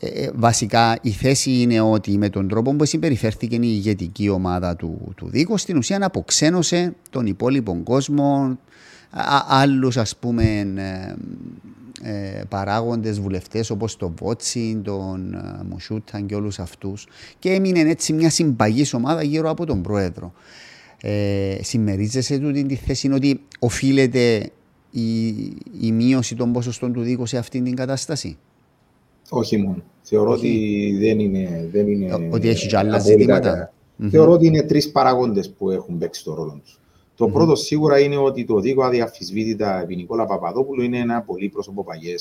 ε, 0.00 0.06
ε, 0.06 0.30
βασικά 0.34 0.98
η 1.02 1.10
θέση 1.10 1.50
είναι 1.50 1.80
ότι 1.80 2.18
με 2.18 2.28
τον 2.28 2.48
τρόπο 2.48 2.74
που 2.74 2.84
συμπεριφέρθηκε 2.84 3.54
η 3.54 3.60
ηγετική 3.62 4.28
ομάδα 4.28 4.76
του, 4.76 5.12
του 5.16 5.28
Δίκο, 5.28 5.56
στην 5.56 5.76
ουσία 5.76 5.98
αποξένωσε 6.02 6.94
τον 7.10 7.26
υπόλοιπο 7.26 7.80
κόσμο, 7.84 8.58
άλλους 9.48 9.96
ας 9.96 10.16
πούμε 10.16 10.66
ε, 12.02 12.42
παράγοντες 12.48 13.20
βουλευτές 13.20 13.70
όπως 13.70 13.96
τον 13.96 14.14
Βότσι, 14.18 14.80
τον 14.84 15.34
ε, 15.34 15.64
Μουσούταν 15.68 16.26
και 16.26 16.34
όλους 16.34 16.58
αυτούς 16.58 17.06
και 17.38 17.52
έμεινε 17.52 17.80
έτσι 17.80 18.12
μια 18.12 18.30
συμπαγής 18.30 18.94
ομάδα 18.94 19.22
γύρω 19.22 19.50
από 19.50 19.66
τον 19.66 19.82
Πρόεδρο. 19.82 20.32
Ε, 21.02 21.56
συμμερίζεσαι 21.62 22.38
του 22.38 22.52
τη 22.52 22.74
θέση 22.74 23.12
ότι 23.12 23.40
οφείλεται 23.58 24.50
η, 24.90 25.26
η 25.80 25.92
μείωση 25.92 26.34
των 26.34 26.52
ποσοστών 26.52 26.92
του 26.92 27.00
δίκου 27.00 27.26
σε 27.26 27.38
αυτήν 27.38 27.64
την 27.64 27.76
κατάσταση; 27.76 28.36
Όχι 29.28 29.56
μόνο. 29.56 29.82
Θεωρώ 30.02 30.30
ότι 30.30 30.96
δεν 31.00 31.18
είναι. 31.18 31.68
Δεν 31.72 31.88
είναι 31.88 32.28
ότι 32.30 32.48
έχει 32.48 32.66
και 32.66 32.76
άλλα 32.76 32.98
ζητήματα. 32.98 33.72
Θεωρώ 34.10 34.32
ότι 34.32 34.46
είναι 34.46 34.62
τρεις 34.62 34.90
παράγοντες 34.90 35.50
που 35.50 35.70
έχουν 35.70 35.98
παίξει 35.98 36.24
το 36.24 36.34
ρόλο 36.34 36.60
τους. 36.62 36.80
Το 37.18 37.24
mm-hmm. 37.24 37.32
πρώτο 37.32 37.54
σίγουρα 37.54 37.98
είναι 37.98 38.16
ότι 38.16 38.44
το 38.44 38.60
δίκο 38.60 38.82
αδιαφυσβήτητα 38.82 39.80
επί 39.80 39.96
Νικόλα 39.96 40.26
Παπαδόπουλου 40.26 40.82
είναι 40.82 40.98
ένα 40.98 41.22
πολύ 41.22 41.48
πρόσωποπαγέ 41.48 42.14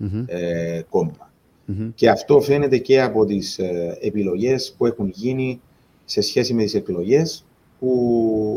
mm-hmm. 0.00 0.24
ε, 0.26 0.80
κόμμα. 0.90 1.32
Mm-hmm. 1.68 1.90
Και 1.94 2.10
αυτό 2.10 2.40
φαίνεται 2.40 2.78
και 2.78 3.02
από 3.02 3.24
τις 3.24 3.58
ε, 3.58 3.98
επιλογές 4.00 4.74
που 4.78 4.86
έχουν 4.86 5.08
γίνει 5.14 5.60
σε 6.04 6.20
σχέση 6.20 6.54
με 6.54 6.62
τις 6.62 6.74
εκλογές, 6.74 7.44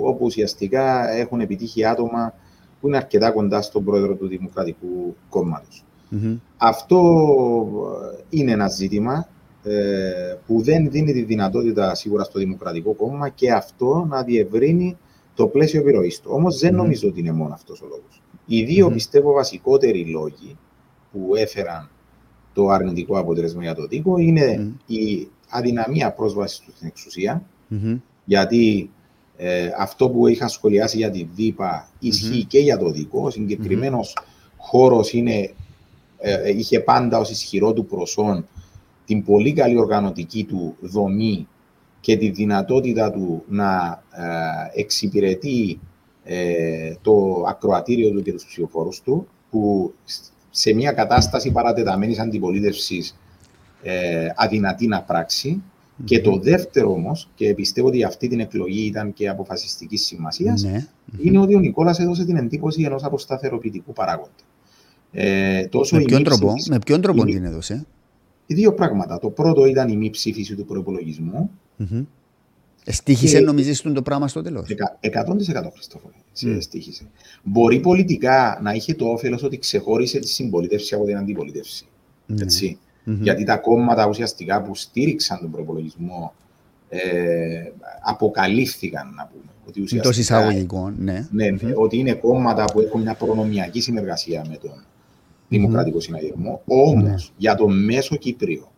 όπου 0.04 0.20
ουσιαστικά 0.22 1.12
έχουν 1.12 1.40
επιτύχει 1.40 1.86
άτομα 1.86 2.34
που 2.82 2.88
είναι 2.88 2.98
αρκετά 2.98 3.32
κοντά 3.32 3.62
στον 3.62 3.84
πρόεδρο 3.84 4.16
του 4.16 4.28
Δημοκρατικού 4.28 5.16
Κόμματος. 5.30 5.86
Αυτό 6.58 7.00
ε, 8.14 8.24
είναι 8.30 8.52
ένα 8.52 8.68
ζήτημα 8.68 9.28
ε, 9.64 10.36
που 10.48 10.62
δεν 10.62 10.90
δίνει 10.90 11.14
τη 11.14 11.22
δυνατότητα 11.22 11.96
σίγουρα 11.96 12.24
στο 12.24 12.40
Δημοκρατικό 12.40 12.94
Κόμμα 12.94 13.30
και 13.30 13.52
αυτό 13.52 14.06
να 14.10 14.24
διευρύνει 14.24 14.98
το 15.42 15.48
πλαίσιο 15.48 15.82
επιρροής 15.82 16.20
του. 16.20 16.30
Όμως 16.34 16.60
δεν 16.60 16.76
νομίζω 16.76 17.08
ότι 17.08 17.20
είναι 17.20 17.32
μόνο 17.32 17.54
αυτός 17.54 17.82
ο 17.82 17.86
λόγος. 17.86 18.22
Οι 18.46 18.64
δύο 18.64 18.88
mm-hmm. 18.88 18.94
πιστεύω 18.94 19.34
βασικότεροι 19.34 20.06
λόγοι 20.06 20.58
που 21.12 21.36
έφεραν 21.36 21.90
το 22.54 22.68
αρνητικό 22.68 23.20
αποτέλεσμα 23.20 23.64
για 23.64 23.76
το 23.76 23.86
δίκο 23.86 24.18
είναι 24.18 24.74
η 24.86 25.28
αδυναμία 25.50 26.12
πρόσβασης 26.12 26.60
του 26.60 26.72
στην 26.76 26.88
εξουσία. 26.88 27.44
Γιατί 28.26 28.90
ε, 29.38 29.70
αυτό 29.78 30.10
που 30.10 30.28
είχα 30.28 30.48
σχολιάσει 30.48 30.98
για 30.98 31.12
τη 31.12 31.28
ΔΥΠΑ 31.36 31.90
ισχύει 32.00 32.46
και 32.46 32.60
για 32.60 32.78
το 32.78 32.92
δίκο. 32.92 33.22
Ο 33.24 33.30
συγκεκριμένος 33.30 34.18
χώρος 34.58 35.14
ε, 35.14 36.50
είχε 36.58 36.80
πάντα 36.80 37.20
ως 37.20 37.30
ισχυρό 37.30 37.74
του 37.74 37.86
προσόν 37.86 38.46
την 39.06 39.24
πολύ 39.24 39.54
καλή 39.54 39.78
οργανωτική 39.78 40.44
του 40.44 40.76
δομή 40.82 41.48
και 42.02 42.18
τη 42.18 42.30
δυνατότητα 42.30 43.12
του 43.12 43.44
να 43.48 44.04
ε, 44.12 44.80
εξυπηρετεί 44.80 45.80
ε, 46.24 46.94
το 47.02 47.46
ακροατήριο 47.48 48.12
του 48.12 48.22
και 48.22 48.32
τους 48.32 48.46
ψηφοφόρους 48.46 49.02
του, 49.02 49.28
που 49.50 49.94
σε 50.50 50.74
μια 50.74 50.92
κατάσταση 50.92 51.52
παρατεταμένης 51.52 52.20
αντιπολίτευσης 52.20 53.18
ε, 53.84 54.28
αδυνατή 54.36 54.88
να 54.88 55.02
πράξει. 55.02 55.62
Και 56.04 56.22
το 56.22 56.40
δεύτερο 56.40 56.92
όμως, 56.92 57.30
και 57.36 57.54
πιστεύω 57.54 57.88
ότι 57.88 58.04
αυτή 58.04 58.28
την 58.28 58.40
εκλογή 58.40 58.86
ήταν 58.86 59.14
και 59.14 59.30
αποφασιστική 59.30 59.98
σημασίας, 59.98 60.64
ναι. 60.64 60.88
είναι 61.18 61.40
ότι 61.40 61.56
ο 61.56 61.60
Νικόλας 61.60 62.00
έδωσε 62.00 62.26
την 62.26 62.36
εντύπωση 62.36 62.84
ενός 62.84 63.04
αποσταθεροποιητικού 63.04 63.94
παράγοντα. 63.94 64.32
Ε, 65.12 65.68
τόσο 65.68 65.96
με, 65.96 66.02
ποιον 66.02 66.24
τρόπο, 66.24 66.54
με 66.70 66.80
ποιον 66.80 67.02
τρόπο 67.02 67.24
την 67.26 67.46
έδωσε; 67.46 67.86
Δύο 68.54 68.74
πράγματα. 68.74 69.20
Το 69.20 69.30
πρώτο 69.30 69.66
ήταν 69.66 69.90
η 69.90 69.96
μη 69.96 70.10
ψήφιση 70.10 70.56
του 70.56 70.66
προπολογισμού. 70.66 71.52
Mm-hmm. 71.80 72.06
Στήχησε, 72.86 73.38
και... 73.38 73.46
νομίζεις, 73.46 73.82
το 73.82 74.02
πράγμα 74.02 74.28
στο 74.28 74.42
τέλος; 74.42 74.68
100% 74.70 74.78
Χριστόφορο. 75.74 76.14
Mm. 76.42 76.58
Στήχησε. 76.60 77.04
Μπορεί 77.44 77.80
πολιτικά 77.80 78.60
να 78.64 78.74
είχε 78.74 78.94
το 78.94 79.06
όφελος 79.06 79.44
ότι 79.44 79.58
ξεχώρισε 79.58 80.20
τη 80.20 80.28
συμπολίτευση 80.28 80.96
από 80.96 81.06
την 81.06 81.18
αντιπολίτευση. 81.18 81.86
Mm. 82.30 82.42
Έτσι. 82.42 82.78
Mm-hmm. 83.06 83.18
Γιατί 83.22 83.44
τα 83.44 83.58
κόμματα 83.58 84.08
ουσιαστικά 84.08 84.62
που 84.62 84.76
στήριξαν 84.76 85.40
τον 85.40 85.52
προπολογισμό 85.52 86.34
ε, 86.90 87.00
αποκαλύφθηκαν, 88.02 89.14
να 89.16 89.30
πούμε. 89.32 89.52
Ότι 89.68 89.82
ουσιαστικά, 89.82 90.20
εισαγωγικό, 90.20 90.94
ναι. 90.98 91.28
ναι 91.32 91.48
mm-hmm. 91.52 91.74
Ότι 91.76 91.98
είναι 91.98 92.14
κόμματα 92.14 92.66
που 92.66 92.80
έχουν 92.80 93.02
μια 93.02 93.16
προνομιακή 93.16 93.82
συνεργασία 93.82 94.46
με 94.50 94.58
τον 94.58 94.84
Δημοκρατικός 95.52 96.04
mm-hmm. 96.04 96.06
Συναγερμό. 96.06 96.62
Όμως, 96.66 97.04
ναι. 97.04 97.16
για 97.38 97.56
το 97.56 97.68
μέσο 97.68 98.16
Κύπριο, 98.16 98.72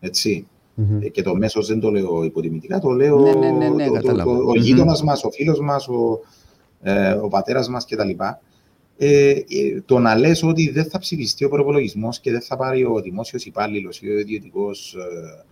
έτσι, 0.00 0.46
mm-hmm. 0.80 1.10
και 1.10 1.22
το 1.22 1.34
μέσος 1.34 1.66
δεν 1.66 1.80
το 1.80 1.90
λέω 1.90 2.24
υποτιμητικά, 2.24 2.78
το 2.78 2.90
λέω 2.90 3.18
ναι, 3.18 3.32
ναι, 3.32 3.50
ναι, 3.50 3.68
ναι, 3.68 3.86
το, 3.86 4.00
το, 4.00 4.16
το, 4.16 4.30
ο 4.30 4.54
γείτονας 4.56 5.00
mm-hmm. 5.00 5.04
μας, 5.04 5.24
ο 5.24 5.30
φίλος 5.30 5.60
μας, 5.60 5.88
ο, 5.88 6.20
ε, 6.82 7.10
ο 7.10 7.28
πατέρας 7.28 7.68
μας 7.68 7.84
κτλ 7.84 8.10
ε, 9.00 9.30
ε, 9.30 9.42
το 9.84 9.98
να 9.98 10.16
λες 10.16 10.42
ότι 10.42 10.70
δεν 10.70 10.84
θα 10.84 10.98
ψηφιστεί 10.98 11.44
ο 11.44 11.48
προπολογισμός 11.48 12.20
και 12.20 12.30
δεν 12.30 12.40
θα 12.40 12.56
πάρει 12.56 12.84
ο 12.84 13.00
δημόσιος 13.00 13.44
υπάλληλος 13.44 14.00
ή 14.00 14.08
ο 14.08 14.18
ιδιωτικός 14.18 14.94
ε, 14.94 15.44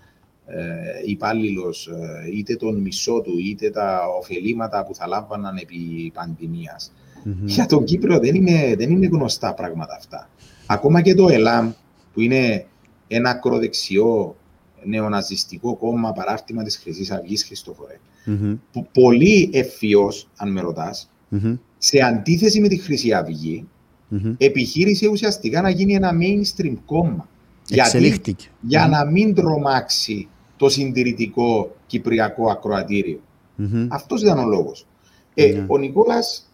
ε, 0.46 1.02
υπάλληλος 1.04 1.86
ε, 1.86 2.30
είτε 2.36 2.56
τον 2.56 2.80
μισό 2.80 3.20
του 3.20 3.38
είτε 3.38 3.70
τα 3.70 4.00
ωφελήματα 4.18 4.84
που 4.84 4.94
θα 4.94 5.06
λάμβαναν 5.06 5.56
επί 5.56 6.10
πανδημίας. 6.14 6.92
Mm-hmm. 7.24 7.44
Για 7.44 7.66
τον 7.66 7.84
Κύπρο 7.84 8.18
δεν 8.18 8.34
είναι, 8.34 8.74
δεν 8.78 8.90
είναι 8.90 9.06
γνωστά 9.06 9.54
πράγματα 9.54 9.94
αυτά. 9.94 10.28
Ακόμα 10.66 11.00
και 11.00 11.14
το 11.14 11.28
ΕΛΑΜ 11.28 11.72
που 12.12 12.20
είναι 12.20 12.66
ένα 13.08 13.30
ακροδεξιό 13.30 14.36
νεοναζιστικό 14.84 15.76
κόμμα 15.76 16.12
παράρτημα 16.12 16.62
της 16.62 16.76
Χρυσής 16.76 17.10
Αυγής 17.10 17.44
Χριστοφορέ. 17.44 17.98
Mm-hmm. 18.26 18.58
Που 18.72 18.88
πολύ 18.92 19.50
ευφυός, 19.52 20.28
αν 20.36 20.52
με 20.52 20.60
ρωτάς, 20.60 21.10
mm-hmm 21.32 21.58
σε 21.78 22.00
αντίθεση 22.00 22.60
με 22.60 22.68
τη 22.68 22.76
Χρυσή 22.76 23.12
Αυγή, 23.12 23.68
mm-hmm. 24.10 24.34
επιχείρησε 24.38 25.08
ουσιαστικά 25.08 25.60
να 25.60 25.70
γίνει 25.70 25.94
ένα 25.94 26.12
mainstream 26.20 26.74
κόμμα. 26.86 27.28
Γιατί, 27.68 28.36
για 28.60 28.86
mm-hmm. 28.86 28.90
να 28.90 29.04
μην 29.04 29.34
τρομάξει 29.34 30.28
το 30.56 30.68
συντηρητικό 30.68 31.76
κυπριακό 31.86 32.50
ακροατήριο. 32.50 33.20
Mm-hmm. 33.58 33.86
Αυτός 33.88 34.22
ήταν 34.22 34.38
ο 34.38 34.46
λόγος. 34.46 34.86
Ε, 35.34 35.46
ναι. 35.46 35.64
ο 35.68 35.78
Νικόλας 35.78 36.50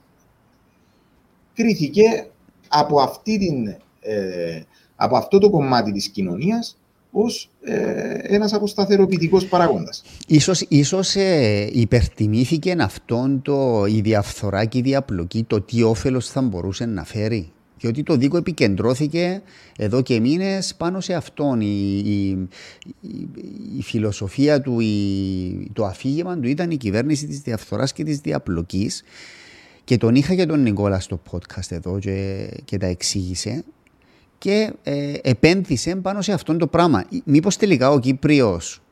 κρίθηκε 1.54 2.26
από, 2.68 3.00
αυτή 3.00 3.38
την, 3.38 3.76
ε, 4.02 4.60
από 4.96 5.16
αυτό 5.16 5.38
το 5.38 5.50
κομμάτι 5.50 5.92
της 5.92 6.08
κοινωνίας 6.08 6.76
ως 7.12 7.50
ε, 7.62 8.14
ένας 8.22 8.52
αποσταθεροποιητικός 8.52 9.46
παράγοντας. 9.46 10.02
Ίσως, 10.26 10.64
ίσως 10.68 11.14
ε, 11.14 11.68
υπερτιμήθηκε 11.72 12.76
αυτόν 12.78 13.42
το, 13.42 13.84
η 13.86 14.00
διαφθορά 14.00 14.64
και 14.64 14.78
η 14.78 14.80
διαπλοκή, 14.80 15.42
το 15.42 15.60
τι 15.60 15.82
όφελος 15.82 16.28
θα 16.28 16.42
μπορούσε 16.42 16.86
να 16.86 17.04
φέρει. 17.04 17.52
Διότι 17.78 18.02
το 18.02 18.16
δίκο 18.16 18.36
επικεντρώθηκε 18.36 19.42
εδώ 19.78 20.02
και 20.02 20.20
μήνες 20.20 20.74
πάνω 20.74 21.00
σε 21.00 21.14
αυτόν. 21.14 21.60
Η, 21.60 22.02
η, 22.04 22.48
η, 23.78 23.82
φιλοσοφία 23.82 24.60
του, 24.60 24.78
το 25.72 25.84
αφήγημα 25.84 26.38
του 26.38 26.48
ήταν 26.48 26.70
η 26.70 26.76
κυβέρνηση 26.76 27.26
της 27.26 27.40
διαφθοράς 27.40 27.92
και 27.92 28.04
της 28.04 28.18
διαπλοκής. 28.18 29.02
Και 29.84 29.96
τον 29.96 30.14
είχα 30.14 30.34
και 30.34 30.46
τον 30.46 30.62
Νικόλα 30.62 31.00
στο 31.00 31.22
podcast 31.30 31.70
εδώ 31.70 31.98
και, 31.98 32.48
και 32.64 32.78
τα 32.78 32.86
εξήγησε 32.86 33.64
και 34.42 34.72
ε, 34.82 35.12
επένδυσε 35.22 35.96
πάνω 35.96 36.22
σε 36.22 36.32
αυτό 36.32 36.56
το 36.56 36.66
πράγμα. 36.66 37.04
Μήπως 37.24 37.56
τελικά 37.56 37.90
ο 37.90 37.98
Κύπριος 37.98 38.82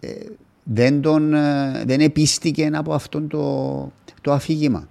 ε, 0.00 0.10
δεν, 0.62 1.00
τον, 1.00 1.34
ε, 1.34 1.82
δεν 1.86 2.00
επίστηκε 2.00 2.70
από 2.72 2.92
αυτό 2.92 3.20
το, 3.20 3.92
το 4.20 4.32
αφήγημα; 4.32 4.88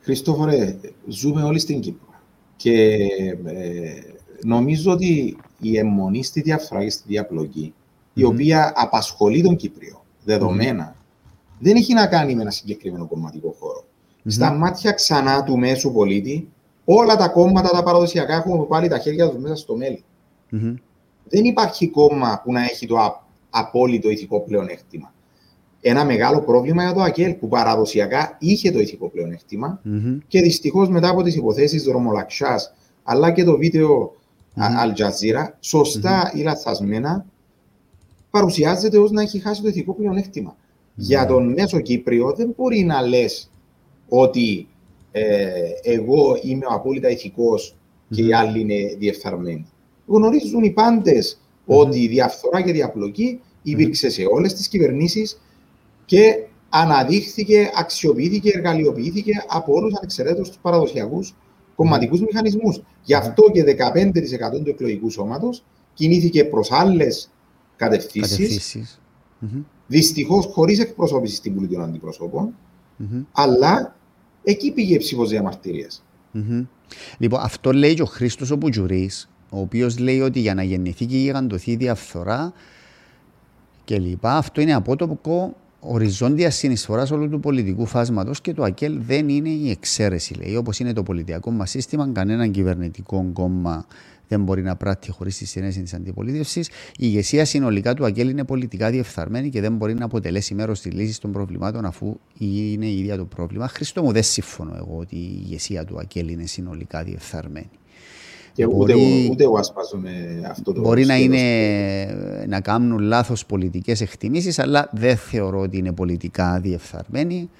Χριστόφορε, 0.00 0.76
ζούμε 1.08 1.42
όλοι 1.42 1.58
στην 1.58 1.80
Κύπρο. 1.80 2.08
Και 2.56 2.96
ε, 3.44 4.00
νομίζω 4.44 4.92
ότι 4.92 5.36
η 5.60 5.78
αιμονή 5.78 6.24
στη 6.24 6.40
διαφθορά 6.40 6.82
και 6.82 6.90
στη 6.90 7.02
διαπλοκή, 7.06 7.74
mm-hmm. 7.74 8.20
η 8.20 8.24
οποία 8.24 8.72
απασχολεί 8.76 9.42
τον 9.42 9.56
Κύπριο 9.56 10.04
δεδομένα, 10.24 10.92
mm-hmm. 10.92 11.56
δεν 11.58 11.76
έχει 11.76 11.94
να 11.94 12.06
κάνει 12.06 12.34
με 12.34 12.42
ένα 12.42 12.50
συγκεκριμένο 12.50 13.06
κομματικό 13.06 13.56
χώρο. 13.58 13.84
Mm-hmm. 13.84 14.30
Στα 14.30 14.52
μάτια 14.52 14.92
ξανά 14.92 15.42
του 15.42 15.58
μέσου 15.58 15.92
πολίτη, 15.92 16.48
Όλα 16.88 17.16
τα 17.16 17.28
κόμματα 17.28 17.68
τα 17.68 17.82
παραδοσιακά 17.82 18.34
έχουν 18.34 18.66
πάλι 18.66 18.88
τα 18.88 18.98
χέρια 18.98 19.28
τους 19.28 19.38
μέσα 19.38 19.56
στο 19.56 19.76
μελι 19.76 20.04
mm-hmm. 20.52 20.74
Δεν 21.28 21.44
υπάρχει 21.44 21.88
κόμμα 21.88 22.40
που 22.44 22.52
να 22.52 22.62
έχει 22.62 22.86
το 22.86 22.96
απόλυτο 23.50 24.10
ηθικό 24.10 24.40
πλεονέκτημα. 24.40 25.12
Ένα 25.80 26.04
μεγάλο 26.04 26.40
πρόβλημα 26.40 26.82
για 26.82 26.92
το 26.92 27.00
ΑΚΕΛ 27.00 27.34
που 27.34 27.48
παραδοσιακά 27.48 28.36
είχε 28.40 28.70
το 28.70 28.78
ηθικό 28.78 29.08
πλεονέκτημα 29.08 29.80
mm-hmm. 29.84 30.18
και 30.26 30.40
δυστυχώς 30.40 30.88
μετά 30.88 31.08
από 31.08 31.22
τις 31.22 31.36
υποθέσεις 31.36 31.86
Ρωμολαξιά 31.86 32.60
αλλά 33.02 33.30
και 33.30 33.44
το 33.44 33.56
βίντεο 33.56 34.14
mm-hmm. 34.56 34.84
Al 34.84 34.90
Jazeera, 34.98 35.48
σωστά 35.60 36.32
ή 36.34 36.42
λαθασμένα, 36.42 37.26
παρουσιάζεται 38.30 38.98
ως 38.98 39.10
να 39.10 39.22
έχει 39.22 39.38
χάσει 39.38 39.62
το 39.62 39.68
ηθικό 39.68 39.94
πλεονέκτημα. 39.94 40.56
Για 40.94 41.26
τον 41.26 41.52
Μέσο 41.52 41.80
Κύπριο 41.80 42.32
δεν 42.36 42.54
μπορεί 42.56 42.84
να 42.84 43.02
λες 43.02 43.50
ότι 44.08 44.68
ε, 45.18 45.70
εγώ 45.82 46.38
είμαι 46.42 46.66
ο 46.66 46.74
απόλυτα 46.74 47.10
ηθικός 47.10 47.76
και 48.10 48.22
οι 48.22 48.32
άλλοι 48.32 48.60
είναι 48.60 48.94
διεφθαρμένοι. 48.98 49.66
Γνωρίζουν 50.06 50.62
οι 50.62 50.70
πάντες 50.70 51.40
ότι 51.66 52.02
η 52.02 52.08
διαφθορά 52.08 52.62
και 52.62 52.70
η 52.70 52.72
διαπλοκή 52.72 53.40
υπήρξε 53.62 54.10
σε 54.10 54.22
όλες 54.30 54.54
τις 54.54 54.68
κυβερνήσεις 54.68 55.40
και 56.04 56.46
αναδείχθηκε, 56.68 57.70
αξιοποιήθηκε, 57.74 58.50
εργαλειοποιήθηκε 58.54 59.32
από 59.48 59.72
όλους 59.72 59.94
ανεξαιρέτως 59.96 60.48
τους 60.48 60.58
παραδοσιακούς 60.62 61.34
κομματικούς 61.76 62.20
μηχανισμούς. 62.20 62.82
Γι' 63.02 63.14
αυτό 63.14 63.50
και 63.52 63.62
15% 63.62 64.62
του 64.64 64.70
εκλογικού 64.70 65.10
σώματος 65.10 65.64
κινήθηκε 65.94 66.44
προς 66.44 66.72
άλλες 66.72 67.30
κατευθύνσεις. 67.76 69.00
Δυστυχώς 69.86 70.46
χωρίς 70.46 70.78
εκπροσώπηση 70.78 71.34
στην 71.34 71.54
Βουλή 71.54 71.68
των 71.68 71.82
αντιπροσωπων 71.82 72.54
αλλά 73.32 73.95
Εκεί 74.48 74.72
πήγε 74.72 74.94
η 74.94 74.98
ψήφος 74.98 75.28
διαμαρτυρία. 75.28 75.90
Mm-hmm. 76.34 76.66
Λοιπόν, 77.18 77.40
αυτό 77.42 77.72
λέει 77.72 77.94
και 77.94 78.02
ο 78.02 78.06
Χρήστος 78.06 78.50
ο 78.50 78.58
Πουτζουρή, 78.58 79.10
ο 79.50 79.60
οποίος 79.60 79.98
λέει 79.98 80.20
ότι 80.20 80.40
για 80.40 80.54
να 80.54 80.62
γεννηθεί 80.62 81.06
και 81.06 81.16
γιγαντωθεί 81.16 81.70
η 81.70 81.76
διαφθορά 81.76 82.52
κλπ. 83.84 84.26
Αυτό 84.26 84.60
είναι 84.60 84.74
απότοπο 84.74 85.56
οριζόντια 85.88 86.50
συνεισφοράς 86.50 87.10
όλου 87.10 87.28
του 87.28 87.40
πολιτικού 87.40 87.86
φάσματος 87.86 88.40
και 88.40 88.52
το 88.52 88.62
ΑΚΕΛ 88.62 89.00
δεν 89.00 89.28
είναι 89.28 89.48
η 89.48 89.70
εξαίρεση. 89.70 90.34
Λέει, 90.34 90.56
όπως 90.56 90.78
είναι 90.78 90.92
το 90.92 91.02
πολιτικό 91.02 91.50
μας 91.50 91.70
σύστημα, 91.70 92.10
κανένα 92.12 92.46
κυβερνητικό 92.48 93.30
κόμμα 93.32 93.86
δεν 94.28 94.42
μπορεί 94.42 94.62
να 94.62 94.76
πράττει 94.76 95.10
χωρίς 95.10 95.36
τη 95.36 95.46
συνένεση 95.46 95.82
της 95.82 95.94
αντιπολίτευσης. 95.94 96.68
Η 96.68 96.72
ηγεσία 96.96 97.44
συνολικά 97.44 97.94
του 97.94 98.04
ΑΚΕΛ 98.04 98.28
είναι 98.28 98.44
πολιτικά 98.44 98.90
διεφθαρμένη 98.90 99.48
και 99.48 99.60
δεν 99.60 99.76
μπορεί 99.76 99.94
να 99.94 100.04
αποτελέσει 100.04 100.54
μέρος 100.54 100.80
της 100.80 100.92
λύσης 100.92 101.18
των 101.18 101.32
προβλημάτων 101.32 101.84
αφού 101.84 102.16
είναι 102.38 102.86
η 102.86 102.98
ίδια 102.98 103.16
το 103.16 103.24
πρόβλημα. 103.24 103.68
Χρήστο 103.68 104.02
μου, 104.02 104.12
δεν 104.12 104.22
συμφωνώ 104.22 104.74
εγώ 104.76 104.96
ότι 104.98 105.16
η 105.16 105.40
ηγεσία 105.44 105.84
του 105.84 105.98
ΑΚΕΛ 105.98 106.28
είναι 106.28 106.46
συνολικά 106.46 107.02
διεφθαρμένη. 107.02 107.70
Και 108.56 108.66
μπορεί, 108.66 108.92
ούτε, 108.92 109.30
ούτε 109.30 109.44
εγώ 109.44 109.58
ασπάζομαι 109.58 110.10
αυτό 110.50 110.72
το 110.72 110.80
Μπορεί 110.80 111.04
να, 111.04 111.16
είναι, 111.16 111.44
να 112.48 112.60
κάνουν 112.60 112.98
λάθος 112.98 113.46
πολιτικές 113.46 114.00
εκτιμήσεις, 114.00 114.58
αλλά 114.58 114.90
δεν 114.92 115.16
θεωρώ 115.16 115.60
ότι 115.60 115.76
είναι 115.76 115.92
πολιτικά 115.92 116.60
διεφθαρμένη. 116.60 117.50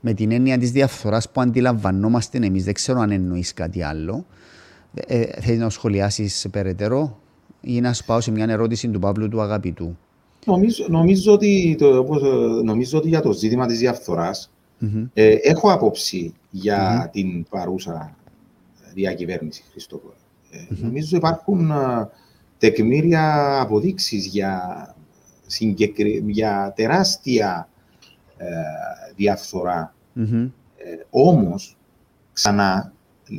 Με 0.00 0.12
την 0.12 0.32
έννοια 0.32 0.58
της 0.58 0.70
διαφθοράς 0.70 1.30
που 1.30 1.40
αντιλαμβανόμαστε 1.40 2.38
εμείς, 2.42 2.64
δεν 2.64 2.74
ξέρω 2.74 3.00
αν 3.00 3.10
εννοείς 3.10 3.54
κάτι 3.54 3.82
άλλο. 3.82 4.26
Ε, 4.94 5.22
θέλεις 5.40 5.60
να 5.60 5.70
σχολιάσεις 5.70 6.46
περαιτέρω 6.50 7.18
ή 7.60 7.80
να 7.80 7.94
πάω 8.06 8.20
σε 8.20 8.30
μια 8.30 8.46
ερώτηση 8.48 8.88
του 8.88 8.98
Παύλου 8.98 9.28
του 9.28 9.40
αγαπητού; 9.40 9.96
Νομίζω, 10.46 10.86
νομίζω, 10.88 11.32
ότι, 11.32 11.76
το, 11.78 12.06
νομίζω 12.64 12.98
ότι 12.98 13.08
για 13.08 13.20
το 13.20 13.32
ζήτημα 13.32 13.66
της 13.66 13.78
διαφθοράς 13.78 14.50
mm-hmm. 14.80 15.08
ε, 15.14 15.34
έχω 15.42 15.72
άποψη 15.72 16.34
για 16.50 17.04
mm-hmm. 17.04 17.10
την 17.12 17.44
παρούσα 17.48 18.16
διακυβέρνηση 18.94 19.62
Χριστόφορο. 19.70 20.14
Ε, 20.50 20.58
mm-hmm. 20.58 20.78
Νομίζω 20.80 21.16
υπάρχουν 21.16 21.70
ε, 21.70 22.08
τεκμήρια 22.58 23.56
αποδείξεις 23.60 24.26
για, 24.26 24.94
συγκεκρι... 25.46 26.24
για 26.26 26.72
τεράστια 26.76 27.68
ε, 28.36 28.46
διαφθορά. 29.16 29.94
Ε, 30.76 31.04
όμως, 31.10 31.76
ξανά, 32.32 32.92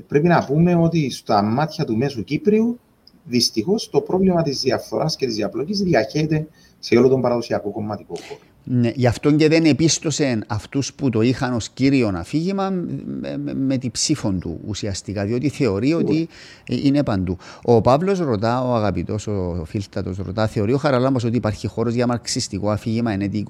πρέπει 0.08 0.28
να 0.28 0.46
πούμε 0.46 0.76
ότι 0.76 1.10
στα 1.10 1.42
μάτια 1.42 1.86
του 1.86 1.98
Μέσου 1.98 2.24
Κύπριου 2.24 2.80
δυστυχώς 3.24 3.90
το 3.90 4.02
πρόβλημα 4.02 4.42
της 4.42 4.62
διαφθοράς 4.62 5.16
και 5.16 5.26
της 5.26 5.36
διαπλοκής 5.36 5.82
διαχέεται 5.82 6.48
σε 6.80 6.96
όλο 6.96 7.08
τον 7.08 7.22
παραδοσιακό 7.22 7.72
κομματικό 7.72 8.16
χώρο. 8.28 8.49
Ναι, 8.64 8.92
γι' 8.96 9.08
αυτό 9.08 9.32
και 9.32 9.48
δεν 9.48 9.66
επίστωσε 9.66 10.40
αυτούς 10.48 10.94
που 10.94 11.10
το 11.10 11.22
είχαν 11.22 11.54
ως 11.54 11.70
κύριο 11.70 12.12
αφήγημα 12.16 12.70
με, 12.70 13.38
με, 13.38 13.54
με 13.54 13.78
τη 13.78 13.90
ψήφο 13.90 14.32
του 14.32 14.60
ουσιαστικά, 14.68 15.26
διότι 15.26 15.50
θεωρεί 15.50 15.94
ότι 15.94 16.28
είναι 16.66 17.04
παντού. 17.04 17.38
Ο 17.64 17.82
Παύλος 17.82 18.20
ρωτά, 18.20 18.64
ο 18.64 18.76
αγαπητός, 18.76 19.28
ο 19.28 19.64
Φίλτατος 19.66 20.18
ρωτά, 20.18 20.48
θεωρεί 20.48 20.74
ο 20.74 20.78
Χαραλάμπος 20.78 21.24
ότι 21.24 21.38
υπάρχει 21.38 21.68
χώρος 21.68 21.94
για 21.94 22.08
μαρξιστικό 22.08 22.70
αφήγημα 22.70 23.12
εν 23.12 23.32
2021, 23.34 23.46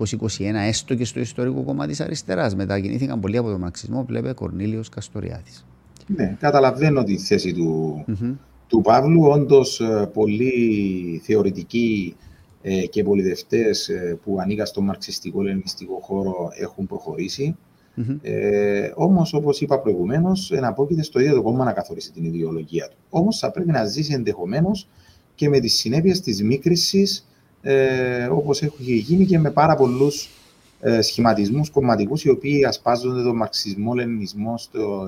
έστω 0.68 0.95
και 0.95 1.05
στο 1.05 1.20
ιστορικό 1.20 1.64
κομμάτι 1.64 1.89
της 1.89 2.01
αριστεράς. 2.01 2.55
Μετακινήθηκαν 2.55 3.20
πολλοί 3.20 3.38
από 3.38 3.49
τον 3.49 3.60
μαρξισμό, 3.60 4.03
βλέπει 4.07 4.34
Κορνίλιος 4.34 4.89
Καστοριάδης. 4.89 5.66
Ναι, 6.07 6.36
καταλαβαίνω 6.39 7.03
τη 7.03 7.18
θέση 7.18 7.53
του, 7.53 8.03
mm-hmm. 8.07 8.36
του 8.68 8.82
Παύλου. 8.82 9.24
Όντως, 9.24 9.80
ε, 9.80 10.10
πολύ 10.14 11.22
θεωρητική 11.24 12.16
ε, 12.62 12.86
και 12.86 13.03
πολιτευτές 13.03 13.89
ε, 13.89 14.20
που 14.24 14.38
ανήκαν 14.39 14.66
στον 14.66 14.84
μαρξιστικό 14.84 15.41
ελληνιστικό 15.41 15.99
χώρο 16.01 16.51
έχουν 16.60 16.88
προχωρήσει. 16.88 17.57
Mm-hmm. 17.97 18.18
Ε, 18.22 18.91
Όμως, 18.95 19.34
όπως 19.34 19.62
είπα 19.62 19.80
προηγουμένως, 19.80 20.51
εναπόκειται 20.51 21.03
στο 21.03 21.20
ίδιο 21.20 21.36
το 21.36 21.41
κόμμα 21.41 21.64
να 21.64 21.74
καθορίσει 21.74 22.12
την 22.12 22.24
ιδεολογία 22.26 22.88
του. 22.88 22.97
Όμως, 23.10 23.39
θα 23.39 23.51
πρέπει 23.51 23.72
να 23.72 23.86
ζήσει 23.86 24.14
ενδεχομένως 24.14 24.88
και 25.36 25.49
με 25.49 25.60
τις 25.60 25.74
συνέπειες 25.74 26.22
της 26.22 26.43
μίκρηση, 26.43 27.07
ε, 27.62 28.26
όπως 28.26 28.62
έχει 28.62 28.93
γίνει 28.93 29.26
και 29.26 29.39
με 29.39 29.51
πάρα 29.51 29.76
πολλούς 29.76 30.26
ε, 30.26 30.30
σχηματισμούς 31.00 31.70
κομματικούς 31.70 32.24
οι 32.24 32.30
οποίοι 32.30 32.66
ασπάζονται 32.66 33.22
τον 33.22 33.36
μαρξισμό-λενινισμό 33.36 34.58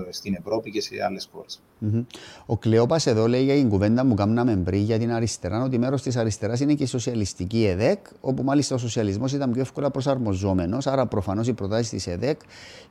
στην 0.10 0.36
Ευρώπη 0.40 0.72
και 0.72 0.82
σε 0.82 0.96
άλλες 1.06 1.30
χώρες. 1.32 1.62
Mm-hmm. 1.86 2.06
Ο 2.46 2.58
Κλεόπας 2.58 3.06
εδώ 3.06 3.28
λέει 3.28 3.44
για 3.44 3.56
την 3.56 3.70
κουβέντα 3.70 4.06
που 4.06 4.14
κάναμε 4.14 4.56
πριν 4.56 4.82
για 4.82 5.00
την 5.00 5.12
αριστερά, 5.12 5.64
ότι 5.64 5.78
μέρος 5.78 6.02
της 6.02 6.18
αριστεράς 6.18 6.60
είναι 6.60 6.74
και 6.74 6.84
η 6.84 6.86
σοσιαλιστική 6.86 7.66
ΕΔΕΚ, 7.66 8.00
όπου 8.22 8.44
μάλιστα 8.44 8.76
ο 8.76 8.78
σοσιαλισμός 8.78 9.34
ήταν 9.34 9.52
πιο 9.52 9.62
εύκολα 9.62 9.92
προσαρμοζόμενος. 9.92 10.88
Άρα, 10.88 11.06
προφανώς 11.06 11.48
οι 11.48 11.54
προτάσεις 11.54 11.90
της 11.90 12.08
ΕΔΕΚ 12.08 12.40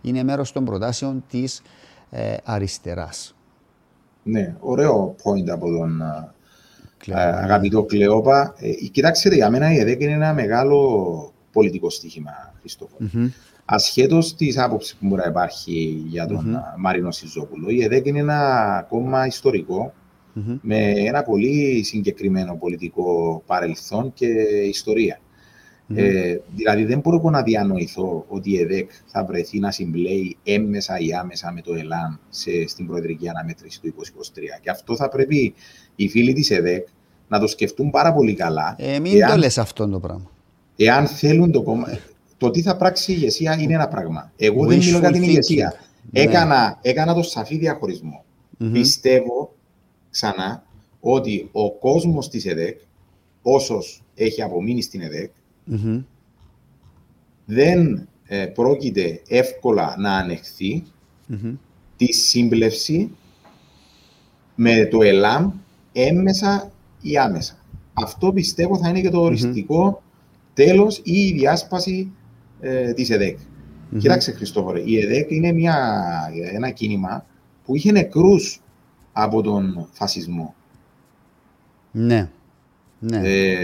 είναι 0.03 0.23
μέρος 0.23 0.53
των 0.53 0.65
προτάσεων 0.65 1.25
της 1.29 1.63
ε, 2.11 2.35
αριστεράς. 2.45 3.35
Ναι, 4.23 4.55
ωραίο 4.61 5.15
point 5.23 5.49
από 5.51 5.67
τον 5.67 6.01
ε, 7.07 7.13
αγαπητό 7.15 7.83
Κλεόπα. 7.83 8.55
Ε, 8.57 8.71
κοιτάξτε, 8.71 9.35
για 9.35 9.51
μένα 9.51 9.73
η 9.73 9.79
ΕΔΕΚ 9.79 10.01
είναι 10.01 10.13
ένα 10.13 10.35
μεγάλο 10.35 11.33
πολιτικό 11.53 11.91
στοίχημα, 11.91 12.55
Χριστόφορο. 12.61 13.11
Mm-hmm. 13.13 13.29
Ασχέτως 13.65 14.35
της 14.35 14.59
άποψης 14.59 14.97
που 14.97 15.07
μπορεί 15.07 15.21
να 15.21 15.29
υπάρχει 15.29 16.05
για 16.07 16.27
τον 16.27 16.57
mm-hmm. 16.57 16.79
Μαρίνο 16.79 17.11
Σιζόπουλο, 17.11 17.71
η 17.71 17.83
ΕΔΕΚ 17.83 18.07
είναι 18.07 18.19
ένα 18.19 18.87
κόμμα 18.89 19.27
ιστορικό 19.27 19.93
mm-hmm. 20.37 20.59
με 20.63 20.91
ένα 20.91 21.23
πολύ 21.23 21.83
συγκεκριμένο 21.85 22.57
πολιτικό 22.57 23.43
παρελθόν 23.47 24.13
και 24.13 24.27
ιστορία. 24.69 25.21
Ε, 25.95 26.37
δηλαδή, 26.55 26.85
δεν 26.85 26.99
μπορώ 26.99 27.31
να 27.31 27.43
διανοηθώ 27.43 28.25
ότι 28.29 28.51
η 28.51 28.59
ΕΔΕΚ 28.61 28.91
θα 29.07 29.25
βρεθεί 29.25 29.59
να 29.59 29.71
συμπλέει 29.71 30.37
έμμεσα 30.43 30.99
ή 30.99 31.13
άμεσα 31.13 31.53
με 31.53 31.61
το 31.61 31.75
ΕΛΑΝ 31.75 32.21
σε, 32.29 32.51
στην 32.67 32.87
προεδρική 32.87 33.29
αναμέτρηση 33.29 33.81
του 33.81 33.95
2023. 33.97 34.01
Και 34.61 34.71
αυτό 34.71 34.97
θα 34.97 35.09
πρέπει 35.09 35.55
οι 35.97 36.09
φίλοι 36.09 36.33
της 36.33 36.51
ΕΔΕΚ 36.51 36.87
να 37.29 37.39
το 37.39 37.47
σκεφτούν 37.47 37.91
πάρα 37.91 38.13
πολύ 38.13 38.35
καλά. 38.35 38.75
Ε, 38.79 38.99
μην 38.99 39.21
εάν... 39.21 39.31
το 39.31 39.37
λες 39.37 39.59
αυτό 39.59 39.89
το 39.89 40.01
πράγμα. 40.01 40.31
Εάν 40.83 41.07
θέλουν 41.07 41.53
το 41.53 41.63
κόμμα. 41.63 41.99
Το 42.37 42.51
τι 42.51 42.63
θα 42.63 42.77
πράξει 42.77 43.13
η 43.13 43.15
ηγεσία 43.19 43.61
είναι 43.61 43.75
ένα 43.75 43.89
πράγμα. 43.89 44.33
Εγώ 44.37 44.67
δεν 44.67 44.79
μιλώ 44.79 44.99
για 44.99 45.11
την 45.11 45.23
ηγεσία. 45.23 45.75
Ναι. 46.11 46.21
Έκανα, 46.21 46.79
έκανα 46.83 47.15
το 47.15 47.23
σαφή 47.23 47.57
διαχωρισμό. 47.57 48.25
Mm-hmm. 48.25 48.71
Πιστεύω 48.73 49.55
ξανά 50.11 50.65
ότι 51.01 51.49
ο 51.53 51.73
κόσμος 51.73 52.29
της 52.29 52.47
ΕΔΕΚ, 52.47 52.81
όσος 53.43 54.03
έχει 54.15 54.43
απομείνει 54.43 54.83
στην 54.83 55.01
ΕΔΕΚ, 55.01 55.31
mm-hmm. 55.71 56.05
δεν 57.45 58.09
ε, 58.27 58.47
πρόκειται 58.47 59.23
εύκολα 59.29 59.95
να 59.99 60.17
ανεχθεί 60.17 60.85
mm-hmm. 61.33 61.57
τη 61.97 62.13
σύμπλευση 62.13 63.11
με 64.55 64.87
το 64.87 65.03
ΕΛΑΜ 65.03 65.51
έμμεσα 65.93 66.73
ή 67.03 67.17
άμεσα. 67.17 67.59
Αυτό 67.93 68.33
πιστεύω 68.33 68.79
θα 68.79 68.89
είναι 68.89 69.01
και 69.01 69.11
το 69.11 69.21
οριστικό 69.21 70.03
τέλος 70.65 71.01
ή 71.05 71.27
η 71.27 71.33
διάσπαση 71.33 72.13
ε, 72.61 72.93
της 72.93 73.11
ΕΔΕΚ. 73.11 73.39
Mm-hmm. 73.39 73.99
Κοιτάξτε, 73.99 74.33
Χριστόφορε, 74.33 74.81
η 74.85 74.99
ΕΔΕΚ 74.99 75.31
είναι 75.31 75.53
μια, 75.53 75.77
ένα 76.53 76.71
κίνημα 76.71 77.27
που 77.65 77.77
είχε 77.77 77.93
νεκρούς 77.93 78.63
από 79.13 79.43
τον 79.43 79.89
φασισμό. 79.93 80.55
Ναι. 81.91 82.31
ναι. 82.99 83.21
Ε, 83.23 83.57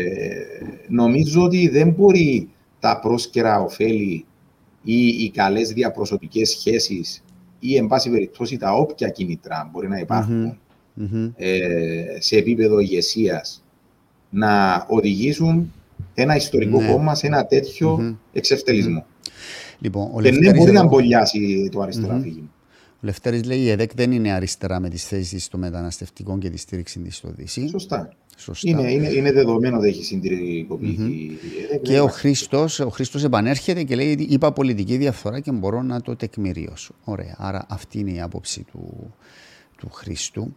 νομίζω 0.89 1.43
ότι 1.43 1.69
δεν 1.69 1.91
μπορεί 1.91 2.49
τα 2.81 3.01
πρόσκαιρα 3.01 3.61
ωφέλη 3.61 4.25
ή 4.83 5.07
οι 5.07 5.31
καλές 5.31 5.73
διαπροσωπικές 5.73 6.51
σχέσεις 6.51 7.25
ή, 7.59 7.77
εν 7.77 7.87
πάση 7.87 8.11
περιπτώσει, 8.11 8.57
τα 8.57 8.73
όποια 8.73 9.09
κίνητρα 9.09 9.71
μπορεί 9.73 9.89
να 9.89 9.99
υπάρχουν 9.99 10.59
mm-hmm. 11.01 11.33
ε, 11.37 12.05
σε 12.19 12.37
επίπεδο 12.37 12.79
ηγεσίας 12.79 13.65
να 14.31 14.85
οδηγήσουν 14.89 15.73
ένα 16.17 16.37
ιστορικό 16.37 16.81
ναι. 16.81 16.91
κόμμα 16.93 17.15
σε 17.15 17.27
ένα 17.27 17.47
τέτοιο 17.47 17.99
mm-hmm. 18.01 18.17
εξευτελισμό. 18.33 19.07
Λοιπόν, 19.79 20.11
ο 20.15 20.21
και 20.21 20.31
ναι, 20.31 20.55
μπορεί 20.55 20.73
να 20.73 20.85
μπολιάσει 20.85 21.69
το 21.73 21.81
αριστερά 21.81 22.19
mm-hmm. 22.19 22.23
φύγημα. 22.23 22.49
Ο 22.95 22.99
Λευτέρης 23.01 23.45
λέει 23.45 23.59
η 23.59 23.71
ΕΔΕΚ 23.71 23.95
δεν 23.95 24.13
είναι 24.13 24.33
αριστερά 24.33 24.81
με 24.81 24.89
τις 24.89 25.05
θέσεις 25.05 25.45
στο 25.45 25.59
μεταναστευτικό 25.59 26.39
και 26.39 26.51
τη 26.51 26.59
στήριξη 26.59 26.99
της 26.99 27.17
στο 27.17 27.29
Δύση. 27.37 27.69
Σωστά. 27.69 28.13
Σωστά. 28.37 28.71
Είναι, 28.71 28.93
είναι, 28.93 29.09
είναι 29.09 29.33
δεδομένο 29.33 29.77
ότι 29.77 29.89
έχει 29.89 30.05
συντηρητικοποιηθεί 30.05 31.31
mm-hmm. 31.31 31.81
Και 31.83 32.01
ο 32.01 32.07
Χρήστος, 32.07 32.81
ο 32.81 32.89
Χρήστος 32.89 33.25
επανέρχεται 33.25 33.83
και 33.83 33.95
λέει 33.95 34.27
είπα 34.29 34.53
πολιτική 34.53 34.97
διαφθορά 34.97 35.41
και 35.41 35.53
μπορώ 35.53 35.83
να 35.83 36.01
το 36.01 36.17
τεκμηρίωσω. 36.17 36.95
Ωραία. 37.05 37.35
Άρα 37.39 37.67
αυτή 37.69 37.99
είναι 37.99 38.11
η 38.11 38.21
άποψη 38.21 38.65
του, 38.73 39.15
του 39.77 39.89
Χρήστου. 39.91 40.57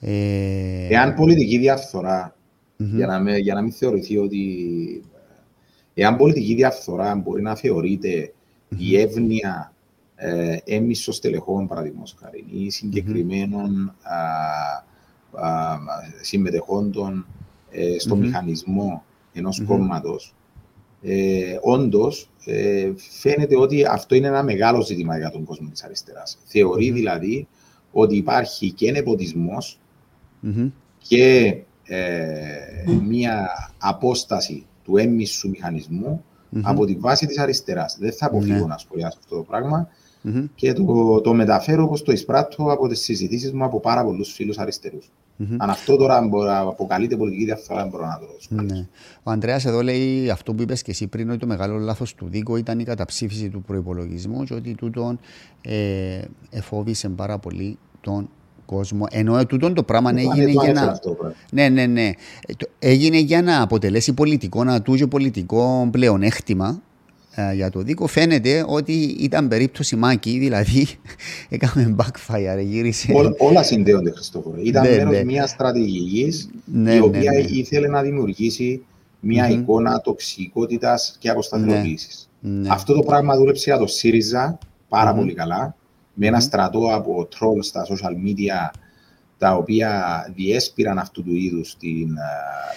Ε... 0.00 0.86
Εάν 0.88 1.14
πολιτική 1.14 1.58
διαφθορά 1.58 2.36
Mm-hmm. 2.80 2.94
Για, 2.94 3.06
να 3.06 3.20
με, 3.20 3.36
για 3.36 3.54
να 3.54 3.62
μην 3.62 3.72
θεωρηθεί 3.72 4.18
ότι 4.18 5.02
εάν 5.94 6.16
πολιτική 6.16 6.54
διαφθορά 6.54 7.14
μπορεί 7.14 7.42
να 7.42 7.54
θεωρείται 7.54 8.32
mm-hmm. 8.32 8.76
η 8.78 8.96
εύνοια 8.96 9.72
ε, 10.14 10.56
έμισος 10.64 11.16
στελεχών, 11.16 11.66
παραδείγματος 11.66 12.16
χάρη, 12.20 12.44
ή 12.50 12.70
συγκεκριμένων 12.70 13.92
mm-hmm. 13.92 14.10
α, 15.40 15.46
α, 15.46 15.78
συμμετεχόντων 16.20 17.26
ε, 17.70 17.98
στο 17.98 18.16
μηχανισμό 18.16 19.04
ενός 19.32 19.60
mm-hmm. 19.62 19.66
κόμματος. 19.66 20.34
Ε, 21.02 21.58
Όντως, 21.62 22.30
ε, 22.44 22.92
φαίνεται 22.96 23.56
ότι 23.56 23.84
αυτό 23.84 24.14
είναι 24.14 24.26
ένα 24.26 24.42
μεγάλο 24.42 24.82
ζήτημα 24.82 25.18
για 25.18 25.30
τον 25.30 25.44
κόσμο 25.44 25.68
της 25.68 25.84
αριστεράς. 25.84 26.38
Θεωρεί 26.44 26.90
δηλαδή 26.90 27.48
ότι 27.92 28.16
υπάρχει 28.16 28.72
και 28.72 28.90
νεποτισμός 28.90 29.80
και 30.98 31.46
ε, 31.46 31.62
μία 33.06 33.48
απόσταση 33.78 34.66
του 34.84 34.96
έμμυσου 34.96 35.48
μηχανισμού 35.48 36.24
mm-hmm. 36.24 36.60
από 36.62 36.84
τη 36.86 36.94
βάση 36.94 37.26
της 37.26 37.38
αριστεράς. 37.38 37.96
Δεν 38.00 38.12
θα 38.12 38.26
αποφύγω 38.26 38.64
mm-hmm. 38.64 38.68
να 38.68 38.78
σχολιάσω 38.78 39.18
αυτό 39.22 39.36
το 39.36 39.42
πράγμα 39.42 39.88
mm-hmm. 40.24 40.44
και 40.54 40.72
το, 40.72 41.20
το 41.20 41.34
μεταφέρω 41.34 41.84
όπως 41.84 42.02
το 42.02 42.12
εισπράττω 42.12 42.72
από 42.72 42.88
τις 42.88 43.00
συζητήσεις 43.00 43.52
μου 43.52 43.64
από 43.64 43.80
πάρα 43.80 44.04
πολλούς 44.04 44.32
φίλους 44.32 44.58
αριστερούς. 44.58 45.10
Mm-hmm. 45.40 45.56
Αν 45.58 45.70
αυτό 45.70 45.96
τώρα 45.96 46.26
μπορεί 46.26 46.48
να 46.48 46.58
αποκαλείται 46.58 47.16
πολιτική 47.16 47.44
διαφθορά, 47.44 47.80
δεν 47.80 47.90
μπορώ 47.90 48.06
να 48.06 48.18
το 48.18 48.26
σχολιάσω. 48.38 48.74
Ναι. 48.74 48.86
Ο 49.22 49.30
Ανδρέας 49.30 49.64
εδώ 49.64 49.82
λέει 49.82 50.30
αυτό 50.30 50.54
που 50.54 50.62
είπες 50.62 50.82
και 50.82 50.90
εσύ 50.90 51.06
πριν, 51.06 51.30
ότι 51.30 51.38
το 51.38 51.46
μεγάλο 51.46 51.78
λάθος 51.78 52.14
του 52.14 52.28
Δίκο 52.28 52.56
ήταν 52.56 52.78
η 52.78 52.84
καταψήφιση 52.84 53.48
του 53.48 53.62
προπολογισμού 53.62 54.44
και 54.44 54.54
ότι 54.54 54.74
τούτον 54.74 55.18
ε, 55.60 56.20
εφόβησε 56.50 57.08
πάρα 57.08 57.38
πολύ 57.38 57.78
τον 58.00 58.30
κόσμο. 58.68 59.06
Ενώ 59.10 59.46
τούτο 59.46 59.72
το 59.72 59.82
πράγμα 59.82 60.10
έγινε 60.10 60.50
για 60.50 60.72
να. 60.72 61.00
ναι, 61.50 61.68
ναι, 61.68 61.86
ναι. 61.86 62.10
Έγινε 62.78 63.18
για 63.18 63.42
να 63.42 63.62
αποτελέσει 63.62 64.12
πολιτικό, 64.12 64.64
να 64.64 64.82
τούγει 64.82 65.06
πολιτικό 65.06 65.88
πλεονέκτημα 65.92 66.82
ε, 67.34 67.54
για 67.54 67.70
το 67.70 67.80
δίκο. 67.80 68.06
Φαίνεται 68.06 68.64
ότι 68.66 68.92
ήταν 69.20 69.48
περίπτωση 69.48 69.96
μάκη, 69.96 70.38
δηλαδή 70.38 70.86
έκαμε 71.54 71.96
backfire, 71.98 72.62
γύρισε. 72.64 73.12
Ό, 73.12 73.46
όλα 73.46 73.62
συνδέονται, 73.62 74.10
Χριστόφορο. 74.10 74.56
Ήταν 74.62 74.82
ναι, 74.82 74.96
μέρος 74.96 75.12
ναι. 75.12 75.24
μιας 75.24 75.50
στρατηγικής 75.50 76.50
ναι, 76.64 76.94
η 76.94 76.98
οποία 76.98 77.32
ναι, 77.32 77.38
ναι. 77.38 77.46
ήθελε 77.48 77.88
να 77.88 78.02
δημιουργήσει 78.02 78.82
μια 79.20 79.48
mm-hmm. 79.48 79.52
εικόνα 79.52 80.00
τοξικότητας 80.00 81.16
και 81.18 81.28
αποσταθεροποίησης. 81.28 82.28
Ναι. 82.40 82.68
Αυτό 82.70 82.94
το 82.94 83.02
πράγμα 83.02 83.36
δούλεψε 83.36 83.70
για 83.70 83.78
το 83.78 83.86
ΣΥΡΙΖΑ 83.86 84.58
πάρα 84.88 85.12
mm-hmm. 85.12 85.16
πολύ 85.16 85.34
καλά 85.34 85.76
με 86.20 86.26
ένα 86.26 86.40
στρατό 86.40 86.94
από 86.94 87.28
τρόλ 87.38 87.62
στα 87.62 87.86
social 87.86 88.12
media 88.26 88.78
τα 89.38 89.54
οποία 89.54 90.22
διέσπηραν 90.34 90.98
αυτού 90.98 91.22
του 91.22 91.34
είδους 91.34 91.72
ε, 91.72 91.76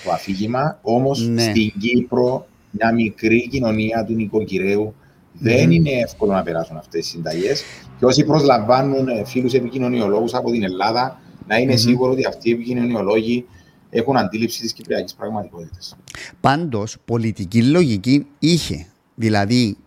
το 0.04 0.12
αφήγημα. 0.12 0.80
Όμως 0.82 1.28
ναι. 1.28 1.42
στην 1.42 1.74
Κύπρο, 1.80 2.48
μια 2.72 2.94
μικρή 2.94 3.48
κοινωνία 3.48 4.06
του 4.06 4.14
νοικοκυρέου 4.14 4.96
Δεν 5.34 5.72
είναι 5.72 5.92
εύκολο 5.92 6.32
να 6.32 6.44
περάσουν 6.44 6.78
αυτές 6.78 7.02
τις 7.02 7.10
συνταγές. 7.10 7.64
Και 8.00 8.06
όσοι 8.06 8.24
προσλαμβάνουν 8.24 9.26
φίλους 9.26 9.54
επικοινωνιολόγους 9.54 10.34
από 10.34 10.52
την 10.52 10.64
Ελλάδα, 10.64 11.22
να 11.48 11.58
είναι 11.58 11.76
σίγουροι 11.76 12.12
ότι 12.12 12.26
αυτοί 12.26 12.50
οι 12.50 12.54
επικοινωνιολόγοι 12.54 13.46
έχουν 13.90 14.18
αντίληψη 14.18 14.62
της 14.62 14.74
κυπριακής 14.74 15.14
πραγματικότητας. 15.14 15.96
Πάντως, 16.42 16.98
πολιτική 17.06 17.64
λογική 17.64 18.28
είχε. 18.40 18.86
Δηλαδή, 19.16 19.78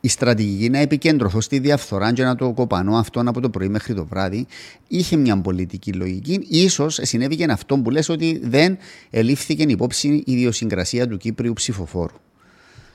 η 0.00 0.08
στρατηγική 0.08 0.68
να 0.68 0.78
επικεντρωθώ 0.78 1.40
στη 1.40 1.58
διαφθορά 1.58 2.12
και 2.12 2.24
να 2.24 2.34
το 2.34 2.52
κοπανώ 2.52 2.96
αυτόν 2.96 3.28
από 3.28 3.40
το 3.40 3.50
πρωί 3.50 3.68
μέχρι 3.68 3.94
το 3.94 4.04
βράδυ 4.04 4.46
είχε 4.88 5.16
μια 5.16 5.40
πολιτική 5.40 5.92
λογική. 5.92 6.68
σω 6.68 6.88
συνέβη 6.88 7.36
και 7.36 7.44
αυτό 7.44 7.78
που 7.78 7.90
λες 7.90 8.08
ότι 8.08 8.40
δεν 8.44 8.76
ελήφθηκε 9.10 9.62
υπόψη 9.62 10.08
η 10.08 10.32
ιδιοσυγκρασία 10.32 11.08
του 11.08 11.16
Κύπριου 11.16 11.52
ψηφοφόρου. 11.52 12.14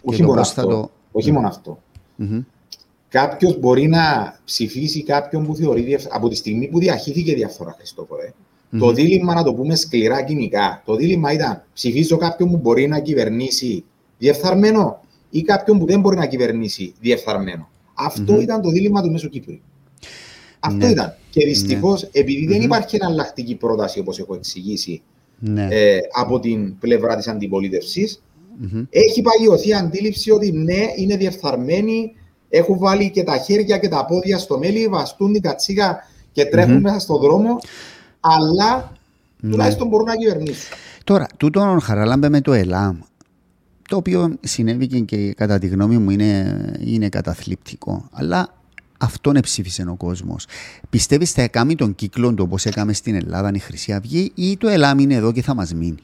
Όχι 0.01 0.23
μόνο 0.23 0.41
αυτό. 0.41 0.67
Το... 0.67 0.91
Όχι 1.11 1.31
μόνο 1.31 1.47
αυτό. 1.47 1.81
Mm-hmm. 2.19 2.43
Κάποιος 3.09 3.59
μπορεί 3.59 3.87
να 3.87 4.35
ψηφίσει 4.45 5.03
κάποιον 5.03 5.45
που 5.45 5.55
θεωρεί 5.55 5.97
από 6.09 6.29
τη 6.29 6.35
στιγμή 6.35 6.67
που 6.67 6.79
διαχύθηκε 6.79 7.33
διαφθορά, 7.33 7.75
Χριστόφορε. 7.77 8.33
Mm-hmm. 8.33 8.77
Το 8.79 8.91
δίλημα, 8.91 9.33
να 9.33 9.43
το 9.43 9.53
πούμε 9.53 9.75
σκληρά 9.75 10.23
κοινικά, 10.23 10.81
το 10.85 10.95
δίλημα 10.95 11.31
ήταν 11.31 11.63
ψηφίζω 11.73 12.17
κάποιον 12.17 12.49
που 12.49 12.57
μπορεί 12.57 12.87
να 12.87 12.99
κυβερνήσει 12.99 13.83
διεφθαρμένο; 14.17 15.01
Ή 15.33 15.41
κάποιον 15.41 15.79
που 15.79 15.85
δεν 15.85 15.99
μπορεί 15.99 16.15
να 16.15 16.25
κυβερνήσει 16.25 16.93
διεφθαρμένο. 16.99 17.69
Αυτό 17.93 18.35
mm-hmm. 18.35 18.41
ήταν 18.41 18.61
το 18.61 18.69
δίλημα 18.69 19.01
του 19.01 19.11
Μέσου 19.11 19.29
Κύπρου. 19.29 19.55
Αυτό 20.59 20.85
ναι. 20.85 20.91
ήταν. 20.91 21.15
Και 21.29 21.45
δυστυχώς, 21.45 22.03
ναι. 22.03 22.09
επειδή 22.11 22.45
mm-hmm. 22.45 22.51
δεν 22.51 22.61
υπάρχει 22.61 22.95
εναλλακτική 22.95 23.55
πρόταση, 23.55 23.99
όπως 23.99 24.19
έχω 24.19 24.35
εξηγήσει, 24.35 25.01
ναι. 25.39 25.67
ε, 25.71 25.99
από 26.11 26.39
την 26.39 26.77
πλευρά 26.77 27.15
της 27.15 27.27
αντιπολίτευσης, 27.27 28.21
mm-hmm. 28.63 28.87
έχει 28.89 29.21
παγιωθεί 29.21 29.73
αντίληψη 29.73 30.31
ότι 30.31 30.51
ναι, 30.51 30.85
είναι 30.95 31.17
διεφθαρμένοι, 31.17 32.15
έχουν 32.49 32.77
βάλει 32.77 33.09
και 33.09 33.23
τα 33.23 33.37
χέρια 33.37 33.77
και 33.77 33.87
τα 33.87 34.05
πόδια 34.05 34.37
στο 34.37 34.57
μέλι, 34.57 34.87
βαστούν 34.87 35.33
την 35.33 35.41
κατσίκα 35.41 36.07
και 36.31 36.45
τρέχουν 36.45 36.79
μέσα 36.79 36.99
στον 36.99 37.19
δρόμο, 37.21 37.59
αλλά 38.19 38.91
ναι. 39.39 39.51
τουλάχιστον 39.51 39.87
μπορούν 39.87 40.05
να 40.05 40.15
κυβερνήσουν. 40.15 40.77
Τώρα, 41.03 41.27
τούτον 41.37 41.79
χαραλάμπε 41.79 42.29
με 42.29 42.41
το 42.41 42.53
ΕΛΑΜ, 42.53 42.99
το 43.87 43.95
οποίο 43.95 44.37
συνέβη 44.41 45.01
και 45.01 45.33
κατά 45.33 45.59
τη 45.59 45.67
γνώμη 45.67 45.97
μου 45.97 46.09
είναι, 46.09 46.71
είναι 46.79 47.09
καταθλιπτικό. 47.09 48.09
Αλλά 48.11 48.53
αυτόν 48.97 49.35
εψήφισε 49.35 49.85
ο 49.89 49.95
κόσμος. 49.95 50.45
Πιστεύεις 50.89 51.31
θα 51.31 51.47
κάνει 51.47 51.75
τον 51.75 51.95
κύκλο 51.95 52.33
του 52.33 52.43
όπω 52.47 52.57
έκαμε 52.63 52.93
στην 52.93 53.15
Ελλάδα 53.15 53.51
η 53.53 53.59
Χρυσή 53.59 53.93
Αυγή 53.93 54.31
ή 54.35 54.57
το 54.57 54.67
ΕΛΑΜ 54.67 54.99
είναι 54.99 55.13
εδώ 55.13 55.31
και 55.31 55.41
θα 55.41 55.53
μας 55.53 55.73
μείνει. 55.73 56.03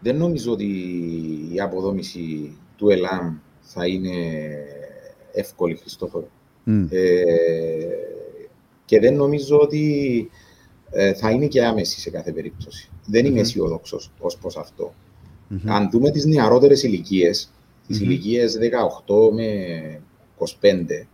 Δεν 0.00 0.16
νομίζω 0.16 0.52
ότι 0.52 0.66
η 1.52 1.60
αποδόμηση 1.60 2.56
του 2.76 2.90
ΕΛΑΜ 2.90 3.36
θα 3.60 3.86
είναι 3.86 4.10
εύκολη, 5.32 5.74
Χριστόφορο. 5.74 6.28
Ε, 6.90 7.22
και 8.84 9.00
δεν 9.00 9.14
νομίζω 9.14 9.58
ότι 9.58 10.30
ε, 10.90 11.14
θα 11.14 11.30
είναι 11.30 11.46
και 11.46 11.64
άμεση 11.64 12.00
σε 12.00 12.10
κάθε 12.10 12.32
περίπτωση. 12.32 12.90
Δεν 13.06 13.26
είμαι 13.26 13.40
αισιόδοξος 13.40 14.10
ως 14.18 14.36
προς 14.36 14.56
αυτό. 14.56 14.94
Mm-hmm. 15.50 15.68
Αν 15.68 15.90
δούμε 15.90 16.10
τις 16.10 16.24
νεαρότερες 16.24 16.82
ηλικίες, 16.82 17.50
τις 17.86 17.98
mm-hmm. 17.98 18.02
ηλικίες 18.02 18.58
18 19.06 19.32
με 19.32 20.00
25, 20.38 21.06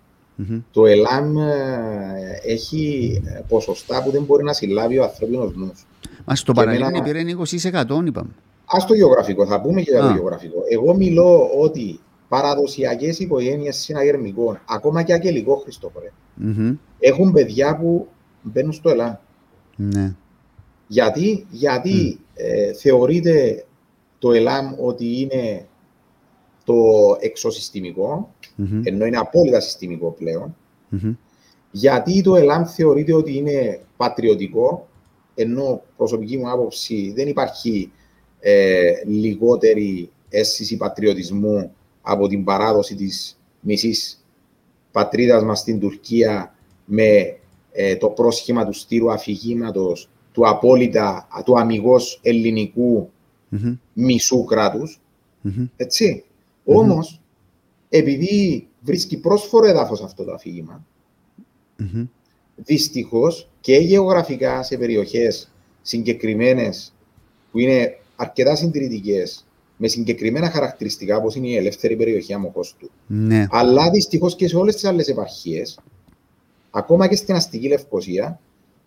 το 0.70 0.86
ΕΛΑΜ 0.86 1.38
ε, 1.38 2.40
έχει 2.44 3.22
ποσοστά 3.48 4.02
που 4.02 4.10
δεν 4.10 4.22
μπορεί 4.22 4.44
να 4.44 4.52
συλλάβει 4.52 4.98
ο 4.98 5.02
ανθρώπινος 5.02 5.54
νους. 5.54 5.86
Μα 6.24 6.34
στο 6.34 6.52
παραλίμνη 6.52 7.02
πήρε 7.02 7.22
20% 7.62 8.06
είπαμε. 8.06 8.30
Α 8.64 8.84
το 8.86 8.94
γεωγραφικό, 8.94 9.46
θα 9.46 9.60
πούμε 9.60 9.82
και 9.82 9.90
για 9.90 10.00
το 10.00 10.12
γεωγραφικό. 10.12 10.62
Εγώ 10.70 10.94
μιλώ 10.94 11.50
ότι 11.60 12.00
παραδοσιακές 12.28 13.18
οικογένειες 13.18 13.76
συναγερμικών, 13.76 14.60
ακόμα 14.68 15.02
και 15.02 15.12
αγγελικό 15.12 15.56
Χριστόφορε, 15.56 16.12
mm-hmm. 16.42 16.76
έχουν 16.98 17.32
παιδιά 17.32 17.76
που 17.76 18.08
μπαίνουν 18.42 18.72
στο 18.72 18.90
ΕΛΑΜ. 18.90 19.14
Ναι. 19.76 20.14
Γιατί, 20.86 21.46
γιατί 21.50 22.18
mm. 22.18 22.22
ε, 22.34 22.72
θεωρείται 22.72 23.64
το 24.20 24.32
ΕΛΑΜ 24.32 24.74
ότι 24.78 25.20
είναι 25.20 25.66
το 26.64 26.74
εξωσυστημικό, 27.20 28.34
mm-hmm. 28.58 28.80
ενώ 28.84 29.06
είναι 29.06 29.16
απόλυτα 29.16 29.60
συστημικό 29.60 30.10
πλέον. 30.10 30.56
Mm-hmm. 30.92 31.16
Γιατί 31.70 32.22
το 32.22 32.36
ΕΛΑΜ 32.36 32.64
θεωρείται 32.64 33.12
ότι 33.12 33.36
είναι 33.36 33.80
πατριωτικό, 33.96 34.88
ενώ 35.34 35.82
προσωπική 35.96 36.36
μου 36.36 36.50
άποψη 36.50 37.12
δεν 37.16 37.28
υπάρχει 37.28 37.92
ε, 38.40 38.92
λιγότερη 39.04 40.10
αίσθηση 40.28 40.76
πατριωτισμού 40.76 41.72
από 42.02 42.28
την 42.28 42.44
παράδοση 42.44 42.94
της 42.94 43.40
μισής 43.60 44.24
πατρίδας 44.92 45.44
μας 45.44 45.58
στην 45.58 45.80
Τουρκία 45.80 46.54
με 46.84 47.36
ε, 47.72 47.96
το 47.96 48.08
πρόσχημα 48.08 48.66
του 48.66 48.72
στήρου 48.72 49.12
αφηγήματος 49.12 50.08
του 50.32 50.48
απόλυτα, 50.48 51.28
του 51.44 51.58
αμυγός 51.58 52.20
ελληνικού 52.22 53.10
mm-hmm. 53.52 53.76
μισού 53.92 54.44
κράτους. 54.44 55.00
Mm-hmm. 55.44 55.68
Έτσι. 55.76 56.24
Mm-hmm. 56.24 56.74
Όμως, 56.74 57.20
επειδή 57.88 58.68
βρίσκει 58.80 59.20
πρόσφορο 59.20 59.66
έδαφος 59.66 60.02
αυτό 60.02 60.24
το 60.24 60.32
αφήγημα, 60.32 60.84
mm-hmm. 61.78 62.06
δυστυχώς 62.56 63.48
και 63.60 63.76
γεωγραφικά 63.76 64.62
σε 64.62 64.76
περιοχές 64.76 65.50
συγκεκριμένες 65.82 66.92
που 67.50 67.58
είναι 67.58 67.98
αρκετά 68.16 68.54
συντηρητικές 68.54 69.44
με 69.76 69.88
συγκεκριμένα 69.88 70.50
χαρακτηριστικά 70.50 71.16
όπως 71.16 71.34
είναι 71.34 71.48
η 71.48 71.56
ελεύθερη 71.56 71.96
περιοχή 71.96 72.32
Αμοχώστου. 72.32 72.90
Ναι. 73.06 73.46
Αλλά 73.50 73.90
δυστυχώς 73.90 74.36
και 74.36 74.48
σε 74.48 74.56
όλες 74.56 74.74
τις 74.74 74.84
άλλες 74.84 75.08
επαρχίες, 75.08 75.78
ακόμα 76.70 77.06
και 77.06 77.16
στην 77.16 77.34
αστική 77.34 77.68
Λευκοσία, 77.68 78.40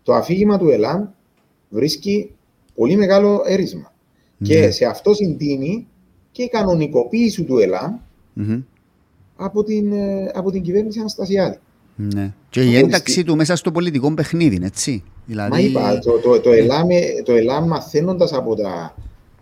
το 0.03 0.13
αφήγημα 0.13 0.57
του 0.57 0.69
ΕΛΑΜ 0.69 1.07
βρίσκει 1.69 2.31
πολύ 2.75 2.95
μεγάλο 2.95 3.43
έρισμα. 3.45 3.92
Ναι. 4.37 4.47
Και 4.47 4.71
σε 4.71 4.85
αυτό 4.85 5.13
συντείνει 5.13 5.87
και 6.31 6.43
η 6.43 6.49
κανονικοποίηση 6.49 7.43
του 7.43 7.57
ΕΛΑΜ 7.57 7.97
mm-hmm. 8.39 8.63
από, 9.35 9.63
την, 9.63 9.91
ε, 9.91 10.31
από 10.33 10.51
την 10.51 10.61
κυβέρνηση 10.61 10.99
Αναστασιάδη. 10.99 11.57
Ναι. 11.95 12.33
Και 12.49 12.61
η 12.61 12.77
ένταξή 12.77 13.23
του 13.23 13.35
μέσα 13.35 13.55
στο 13.55 13.71
πολιτικό 13.71 14.13
παιχνίδι, 14.13 14.59
έτσι. 14.63 15.03
Δηλαδή... 15.25 15.49
Μα 15.51 15.59
είπα, 15.59 15.99
το, 15.99 16.19
το, 16.19 16.39
το, 16.39 16.51
ΕΛΑΜ, 16.51 16.87
το 17.23 17.33
ΕΛΑΜ 17.33 17.67
μαθαίνοντας 17.67 18.33
από 18.33 18.55
τα 18.55 18.95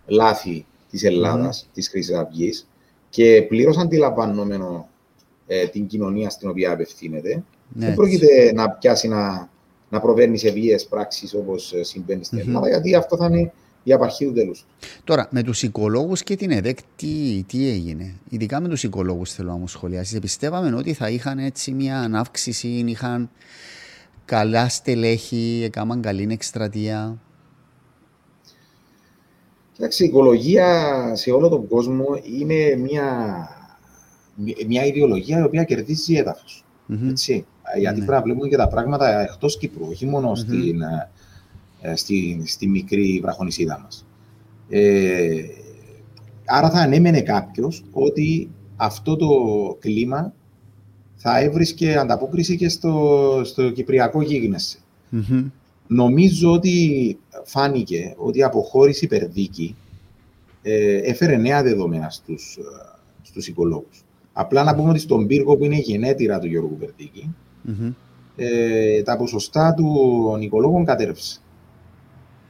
λάθη 0.05 0.65
της 0.89 1.03
Ελλάδας, 1.03 1.63
mm. 1.65 1.69
της 1.73 1.89
Χρυσής 1.89 2.15
Αυγής, 2.15 2.67
και 3.09 3.45
πλήρως 3.47 3.77
αντιλαμβανόμενο 3.77 4.87
ε, 5.47 5.67
την 5.67 5.87
κοινωνία 5.87 6.29
στην 6.29 6.49
οποία 6.49 6.71
απευθύνεται, 6.71 7.43
ναι, 7.73 7.85
δεν 7.85 7.95
πρόκειται 7.95 8.51
να 8.53 8.69
πιάσει 8.69 9.07
να, 9.07 9.49
να 9.89 9.99
προβαίνει 9.99 10.37
σε 10.37 10.51
βίαιες 10.51 10.85
πράξεις 10.85 11.33
όπως 11.33 11.73
ε, 11.73 11.83
συμβαίνει 11.83 12.23
στην 12.23 12.37
mm-hmm. 12.37 12.47
Ελλάδα, 12.47 12.67
γιατί 12.67 12.95
αυτό 12.95 13.17
θα 13.17 13.25
είναι 13.25 13.51
η 13.83 13.93
απαρχή 13.93 14.25
του 14.25 14.33
τέλου. 14.33 14.55
Τώρα, 15.03 15.27
με 15.31 15.43
τους 15.43 15.63
οικολόγους 15.63 16.23
και 16.23 16.35
την 16.35 16.51
ΕΔΕΚ, 16.51 16.77
τι, 16.95 17.43
τι 17.47 17.69
έγινε; 17.69 18.15
Ειδικά 18.29 18.59
με 18.59 18.67
τους 18.67 18.83
οικολόγους, 18.83 19.33
θέλω 19.33 19.49
να 19.49 19.57
μου 19.57 19.67
σχολιάσεις. 19.67 20.19
Πιστεύαμε 20.19 20.75
ότι 20.75 20.93
θα 20.93 21.09
είχαν 21.09 21.39
έτσι 21.39 21.71
μια 21.71 21.99
ανάυξηση, 21.99 22.67
είχαν 22.67 23.29
καλά 24.25 24.69
στελέχη, 24.69 25.61
έκαναν 25.65 26.01
καλή 26.01 26.27
εκστρατεία; 26.31 27.19
Εντάξει, 29.81 30.03
η 30.03 30.07
οικολογία 30.07 31.11
σε 31.15 31.31
όλο 31.31 31.49
τον 31.49 31.67
κόσμο 31.67 32.05
είναι 32.39 32.75
μια, 32.75 33.47
μια 34.67 34.85
ιδεολογία 34.85 35.39
η 35.39 35.43
οποία 35.43 35.63
κερδίζει 35.63 36.15
έδαφος. 36.15 36.65
Mm-hmm. 36.89 37.09
Έτσι. 37.09 37.45
Mm-hmm. 37.47 37.79
Γιατί 37.79 37.95
πρέπει 37.95 38.11
να 38.11 38.21
βλέπουμε 38.21 38.47
και 38.47 38.55
τα 38.55 38.67
πράγματα 38.67 39.21
εκτός 39.21 39.57
Κύπρου, 39.57 39.85
όχι 39.89 40.05
μόνο 40.05 40.31
mm-hmm. 40.31 40.37
στην, 40.37 40.81
ε, 40.81 41.09
στη, 41.95 42.41
στη 42.45 42.67
μικρή 42.67 43.19
βραχονισίδα 43.21 43.79
μας. 43.83 44.05
Ε, 44.69 45.41
άρα 46.45 46.69
θα 46.69 46.79
ανέμενε 46.79 47.21
κάποιος 47.21 47.83
ότι 47.91 48.49
αυτό 48.75 49.15
το 49.15 49.29
κλίμα 49.79 50.33
θα 51.15 51.39
έβρισκε 51.39 51.97
ανταπόκριση 51.97 52.57
και 52.57 52.69
στο, 52.69 53.41
στο 53.43 53.69
κυπριακό 53.69 54.21
γίγνεσθε. 54.21 54.77
Mm-hmm. 55.11 55.51
Νομίζω 55.87 56.51
ότι 56.51 57.17
φάνηκε 57.43 58.13
ότι 58.17 58.39
η 58.39 58.43
αποχώρηση 58.43 59.05
υπερδίκη 59.05 59.75
ε, 60.61 60.95
έφερε 60.95 61.37
νέα 61.37 61.63
δεδομένα 61.63 62.09
στους, 62.09 62.57
ε, 62.57 62.61
στους 63.21 63.47
οικολόγους. 63.47 64.03
Απλά 64.33 64.63
να 64.63 64.75
πούμε 64.75 64.89
ότι 64.89 64.99
στον 64.99 65.27
πύργο 65.27 65.57
που 65.57 65.65
είναι 65.65 65.75
η 65.75 65.83
γενέτειρα 65.85 66.39
του 66.39 66.47
Γιώργου 66.47 66.77
Περδίκη, 66.79 67.35
mm-hmm. 67.67 67.93
ε, 68.35 69.01
τα 69.01 69.17
ποσοστά 69.17 69.73
των 69.73 70.41
οικολόγων 70.41 70.85
κατέρευσε. 70.85 71.39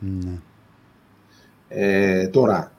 Mm-hmm. 0.02 0.40
Ε, 1.68 2.28
τώρα, 2.28 2.72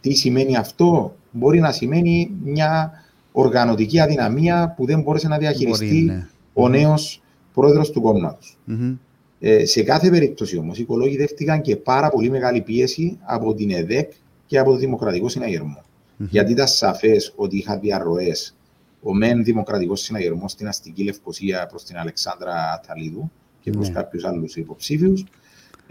τι 0.00 0.14
σημαίνει 0.14 0.56
αυτό, 0.56 1.16
μπορεί 1.30 1.60
να 1.60 1.72
σημαίνει 1.72 2.30
μια 2.44 2.92
οργανωτική 3.32 4.00
αδυναμία 4.00 4.74
που 4.76 4.86
δεν 4.86 5.00
μπόρεσε 5.00 5.28
να 5.28 5.38
διαχειριστεί 5.38 5.84
μπορεί, 5.84 6.02
ναι. 6.02 6.28
ο 6.52 6.68
νέος 6.68 7.22
πρόεδρος 7.54 7.90
του 7.90 8.00
κόμματος. 8.00 8.58
Mm-hmm. 8.68 8.96
Ε, 9.40 9.64
σε 9.64 9.82
κάθε 9.82 10.10
περίπτωση 10.10 10.58
όμως, 10.58 10.78
οι 10.78 10.82
οικολόγοι 10.82 11.16
δέχτηκαν 11.16 11.60
και 11.60 11.76
πάρα 11.76 12.08
πολύ 12.08 12.30
μεγάλη 12.30 12.60
πίεση 12.60 13.18
από 13.22 13.54
την 13.54 13.70
ΕΔΕΚ 13.70 14.12
και 14.46 14.58
από 14.58 14.70
το 14.70 14.76
Δημοκρατικό 14.76 15.28
Συναγερμό. 15.28 15.82
Γιατί 16.16 16.52
ήταν 16.52 16.66
σαφές 16.66 17.32
ότι 17.36 17.56
είχα 17.56 17.78
διαρροές 17.78 18.56
ο 19.02 19.14
μεν 19.14 19.44
δημοκρατικός 19.44 20.00
συναγερμός 20.00 20.52
στην 20.52 20.68
αστική 20.68 21.04
Λευκοσία 21.04 21.66
προς 21.66 21.84
την 21.84 21.96
Αλεξάνδρα 21.96 22.72
Αταλίδου 22.72 23.30
και 23.60 23.70
προς 23.70 23.88
ναι. 23.88 23.94
κάποιους 23.94 24.24
άλλους 24.24 24.56
υποψήφιους. 24.56 25.24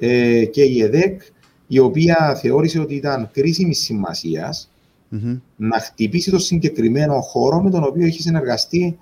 Ε, 0.03 0.45
και 0.45 0.63
η 0.63 0.81
ΕΔΕΚ, 0.81 1.21
η 1.67 1.79
οποία 1.79 2.35
θεώρησε 2.41 2.79
ότι 2.79 2.95
ήταν 2.95 3.29
κρίσιμη 3.33 3.73
σημασίας 3.73 4.71
να 5.55 5.79
χτυπήσει 5.79 6.31
το 6.31 6.39
συγκεκριμένο 6.39 7.21
χώρο 7.21 7.61
με 7.61 7.69
τον 7.69 7.83
οποίο 7.83 8.05
έχει 8.05 8.21
συνεργαστεί 8.21 8.97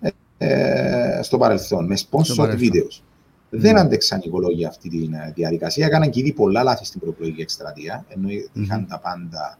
ε, 0.00 0.08
ε 0.38 1.22
στο 1.22 1.38
παρελθόν, 1.38 1.86
με 1.86 1.96
sponsor 2.10 2.54
βίντεο. 2.56 2.86
Δεν 3.50 3.78
άντεξαν 3.78 4.18
οι 4.18 4.24
οικολόγοι 4.26 4.64
αυτή 4.64 4.88
τη 4.88 5.02
ε, 5.02 5.32
διαδικασία. 5.34 5.86
Έκαναν 5.86 6.10
και 6.10 6.20
ήδη 6.20 6.32
πολλά 6.32 6.62
λάθη 6.62 6.84
στην 6.84 7.00
προεκλογική 7.00 7.40
εκστρατεία, 7.40 8.04
ενώ 8.08 8.28
είχαν 8.52 8.86
τα 8.86 9.00
πάντα 9.00 9.58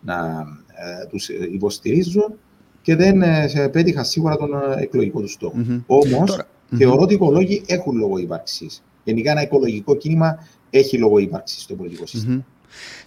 να 0.00 0.46
ε, 0.66 1.06
τους 1.06 1.28
υποστηρίζουν 1.28 2.34
και 2.82 2.96
δεν 2.96 3.22
ε, 3.22 3.68
πέτυχαν 3.72 4.04
σίγουρα 4.04 4.36
τον 4.36 4.54
ε, 4.54 4.82
εκλογικό 4.82 5.20
τους 5.20 5.32
στόχο. 5.32 5.56
Mm-hmm. 5.58 5.82
Όμως, 5.86 6.40
θεωρώ 6.76 7.02
ότι 7.02 7.12
οι 7.12 7.16
οικολόγοι 7.16 7.62
έχουν 7.66 7.96
λόγο 7.96 8.18
ύπαρξης. 8.18 8.82
Γενικά, 9.06 9.30
ένα 9.30 9.42
οικολογικό 9.42 9.96
κίνημα 9.96 10.46
έχει 10.70 10.98
λόγο 10.98 11.18
ύπαρξης 11.18 11.62
στο 11.62 11.74
πολιτικό 11.74 12.06
σύστημα. 12.06 12.44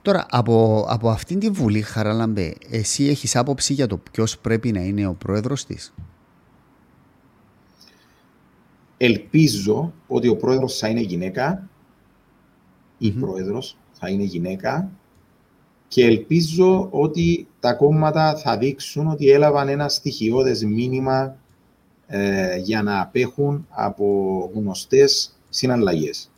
Τώρα, 0.01 0.25
από, 0.29 0.85
από 0.89 1.09
αυτήν 1.09 1.39
τη 1.39 1.49
Βουλή, 1.49 1.81
Χαράλαμπε, 1.81 2.53
εσύ 2.69 3.07
έχεις 3.07 3.35
άποψη 3.35 3.73
για 3.73 3.87
το 3.87 3.97
ποιος 4.11 4.37
πρέπει 4.37 4.71
να 4.71 4.81
είναι 4.81 5.07
ο 5.07 5.13
πρόεδρος 5.13 5.65
της; 5.65 5.93
Ελπίζω 8.97 9.93
ότι 10.07 10.27
ο 10.27 10.35
πρόεδρος 10.35 10.77
θα 10.77 10.87
είναι 10.87 11.01
γυναίκα, 11.01 11.69
η 12.97 13.11
πρόεδρος 13.11 13.77
θα 13.91 14.09
είναι 14.09 14.23
γυναίκα 14.23 14.89
και 15.87 16.05
ελπίζω 16.05 16.87
ότι 16.91 17.47
τα 17.59 17.73
κόμματα 17.73 18.35
θα 18.35 18.57
δείξουν 18.57 19.07
ότι 19.07 19.29
έλαβαν 19.29 19.67
ένα 19.67 19.89
στοιχειώδες 19.89 20.63
μήνυμα 20.63 21.35
ε, 22.07 22.57
για 22.57 22.83
να 22.83 23.01
απέχουν 23.01 23.67
από 23.69 24.05
γνωστές 24.53 25.38
συναλλαγές. 25.49 26.29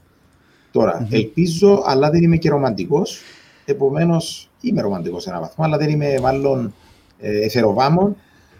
Τώρα, 0.71 1.07
ελπίζω, 1.11 1.83
αλλά 1.85 2.09
δεν 2.09 2.23
είμαι 2.23 2.37
και 2.37 2.49
ρομαντικός, 2.49 3.21
επομένως 3.65 4.49
είμαι 4.61 4.81
ρομαντικός 4.81 5.23
σε 5.23 5.29
έναν 5.29 5.41
βαθμό, 5.41 5.63
αλλά 5.63 5.77
δεν 5.77 5.89
είμαι 5.89 6.19
μάλλον 6.21 6.73
ε, 7.19 7.45
εθεροβάμων 7.45 8.15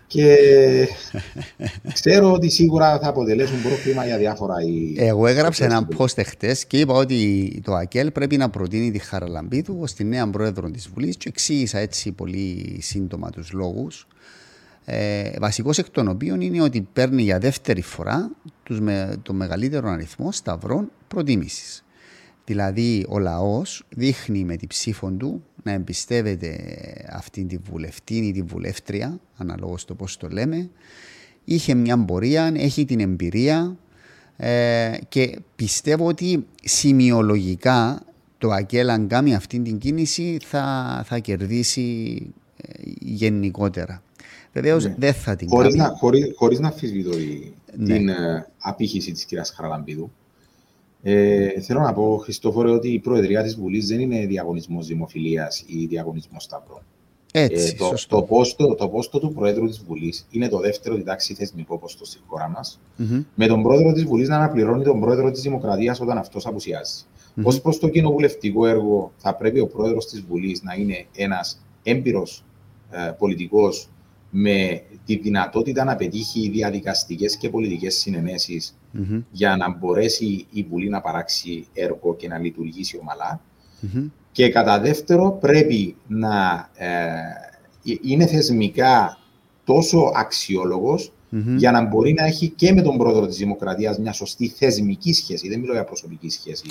και 0.08 0.38
ξέρω 1.94 2.32
ότι 2.32 2.50
σίγουρα 2.50 3.00
θα 3.00 3.08
αποτελέσουν 3.08 3.62
πρόβλημα 3.62 4.06
για 4.06 4.18
διάφορα. 4.18 4.56
Εγώ 4.96 5.28
έγραψα 5.28 5.66
ένα 5.66 5.88
post 5.98 6.24
χτε 6.26 6.56
και 6.68 6.80
είπα 6.80 6.94
ότι 6.94 7.62
το 7.64 7.74
ΑΚΕΛ 7.74 8.12
πρέπει 8.12 8.38
να 8.38 8.50
προτείνει 8.50 8.92
τη 8.92 9.00
Χαραλαμπίδου 9.00 9.78
ως 9.82 9.94
τη 9.94 10.04
νέα 10.04 10.30
πρόεδρο 10.30 10.72
της 10.72 10.90
Βουλής 10.94 11.18
και 11.18 11.30
εξήγησα 11.30 11.80
έτσι 11.80 12.12
πολύ 12.12 12.78
σύντομα 12.82 13.30
τους 13.30 13.52
λόγους. 13.52 14.08
Ε, 14.94 15.32
βασικός 15.40 15.78
εκ 15.78 15.90
των 15.90 16.08
οποίων 16.08 16.42
είναι 16.42 16.62
ότι 16.62 16.82
παίρνει 16.94 17.22
για 17.22 17.40
δεύτερη 17.40 17.82
φορά 17.82 18.32
τους 18.64 18.80
με, 18.80 19.16
το 19.22 19.34
μεγαλύτερο 19.34 19.90
αριθμό 19.90 20.32
σταυρών 20.32 20.92
προτίμησης. 21.08 21.86
Δηλαδή 22.46 23.06
ο 23.10 23.20
λαός 23.20 23.84
δείχνει 23.90 24.44
με 24.44 24.56
τη 24.56 24.68
ψήφο 24.68 25.12
του 25.12 25.44
να 25.64 25.72
εμπιστεύεται 25.72 26.56
αυτή 27.12 27.46
τη 27.46 27.58
βουλευτή 27.58 28.16
ή 28.16 28.32
τη 28.32 28.42
βουλεύτρια, 28.42 29.20
αναλόγως 29.38 29.86
το 29.86 29.96
πώς 29.96 30.18
το 30.18 30.28
λέμε. 30.28 30.70
Είχε 31.44 31.74
μια 31.74 32.06
πορεία, 32.06 32.52
έχει 32.56 32.86
την 32.86 33.00
εμπειρία 33.00 33.78
ε, 34.38 34.98
και 35.10 35.40
πιστεύω 35.56 36.06
ότι 36.06 36.46
σημειολογικά 36.64 38.04
το 38.38 38.50
ΑΚΕΛ 38.50 38.90
αν 38.90 39.08
κάνει 39.08 39.36
αυτή 39.36 39.60
την 39.60 39.78
κίνηση 39.78 40.38
θα, 40.44 41.04
θα 41.06 41.18
κερδίσει 41.18 42.16
ε, 42.58 42.72
γενικότερα. 43.00 44.02
Βεβαίω 44.54 44.80
ναι. 44.80 44.96
δεν 44.98 45.14
θα 45.14 45.36
την 45.36 45.50
χωρίς 45.50 45.76
κάνει. 45.76 45.90
Να, 45.90 45.98
χωρίς, 45.98 46.32
χωρίς 46.36 46.60
να 46.60 46.68
αφισβητώ 46.68 47.18
ναι. 47.78 47.86
την 47.86 48.10
ε, 48.10 48.48
απήχηση 48.60 49.12
της 49.12 49.26
κυρίας 49.26 49.50
Χαραλαμπίδου. 49.50 50.12
Ε, 51.04 51.62
θέλω 51.62 51.80
να 51.80 51.94
πω, 51.94 52.18
Χριστόφορε, 52.18 52.72
ότι 52.72 52.90
η 52.90 53.00
Προεδρία 53.00 53.44
της 53.44 53.56
Βουλής 53.56 53.88
δεν 53.88 54.00
είναι 54.00 54.26
διαγωνισμός 54.26 54.88
δημοφιλίας 54.88 55.64
ή 55.68 55.86
διαγωνισμός 55.86 56.44
σταυρών. 56.44 56.82
Έτσι, 57.34 57.68
ε, 57.68 57.78
το, 57.78 57.94
το, 58.08 58.22
πόστο, 58.22 58.76
το 58.76 58.90
πόστο 58.90 59.20
του 59.20 59.34
Προέδρου 59.34 59.68
της 59.68 59.84
Βουλής 59.88 60.28
είναι 60.30 60.48
το 60.48 60.60
δεύτερο 60.60 60.96
διδάξει 60.96 61.34
θεσμικό 61.34 61.78
πόστο 61.78 62.06
στη 62.06 62.20
χώρα 62.28 62.50
μας. 62.50 62.80
Mm-hmm. 63.00 63.24
Με 63.36 63.48
τον 63.48 63.64
Πρόεδρο 63.64 63.92
της 63.94 64.04
Βουλής 64.04 64.28
να 64.28 64.36
αναπληρώνει 64.36 64.84
τον 64.84 65.00
Πρόεδρο 65.00 65.32
της 65.32 65.42
Δημοκρατίας 65.42 66.02
όταν 66.02 66.18
αυτός 66.18 66.46
απουσιάζει. 66.46 67.04
Mm-hmm. 67.36 67.44
Ω 67.44 67.62
προς 67.62 67.80
το 67.80 67.90
κοινοβουλευτικό 67.90 68.66
έργο, 68.68 69.12
θα 69.18 69.36
πρέπει 69.36 69.60
ο 69.60 69.68
Πρόεδρος 69.68 70.06
της 70.06 70.22
Βουλής 70.22 70.62
να 70.64 70.74
είναι 70.74 71.06
ένας 71.16 71.62
έμπειρος 71.84 72.44
ε, 72.92 73.12
πολιτικός 73.18 73.90
με 74.32 74.82
τη 75.06 75.16
δυνατότητα 75.16 75.84
να 75.84 75.96
πετύχει 75.96 76.50
διαδικαστικές 76.50 77.38
και 77.38 77.50
πολιτικές 77.50 77.96
για 79.32 79.56
να 79.58 79.78
μπορέσει 79.78 80.46
η 80.52 80.66
Βουλή 80.70 80.90
να 80.90 81.02
παράξει 81.02 81.68
έργο 81.74 82.16
και 82.16 82.28
να 82.28 82.38
λειτουργήσει 82.38 82.98
Και 84.32 84.50
κατά 84.50 84.80
δεύτερο, 84.80 85.38
πρέπει 85.42 85.96
να 86.08 86.70
ε, 86.76 86.88
ε, 87.86 87.96
είναι 88.02 88.26
θεσμικά 88.26 89.18
τόσο 89.64 90.12
για 91.56 91.72
να 91.72 91.86
μπορεί 91.86 92.14
να 92.14 92.26
έχει 92.26 92.50
και 92.50 92.74
με 92.74 92.82
τον 92.82 92.98
πρόεδρο 92.98 93.28
της 93.28 93.38
Δημοκρατίας 93.38 94.00
μια 94.00 94.12
σωστή 94.12 94.48
θεσμική 94.48 95.14
σχέση. 95.14 95.50
Δεν 95.50 95.60
μιλώ 95.60 95.74
για 95.74 95.84
προσωπική 95.84 96.30
σχέση. 96.30 96.64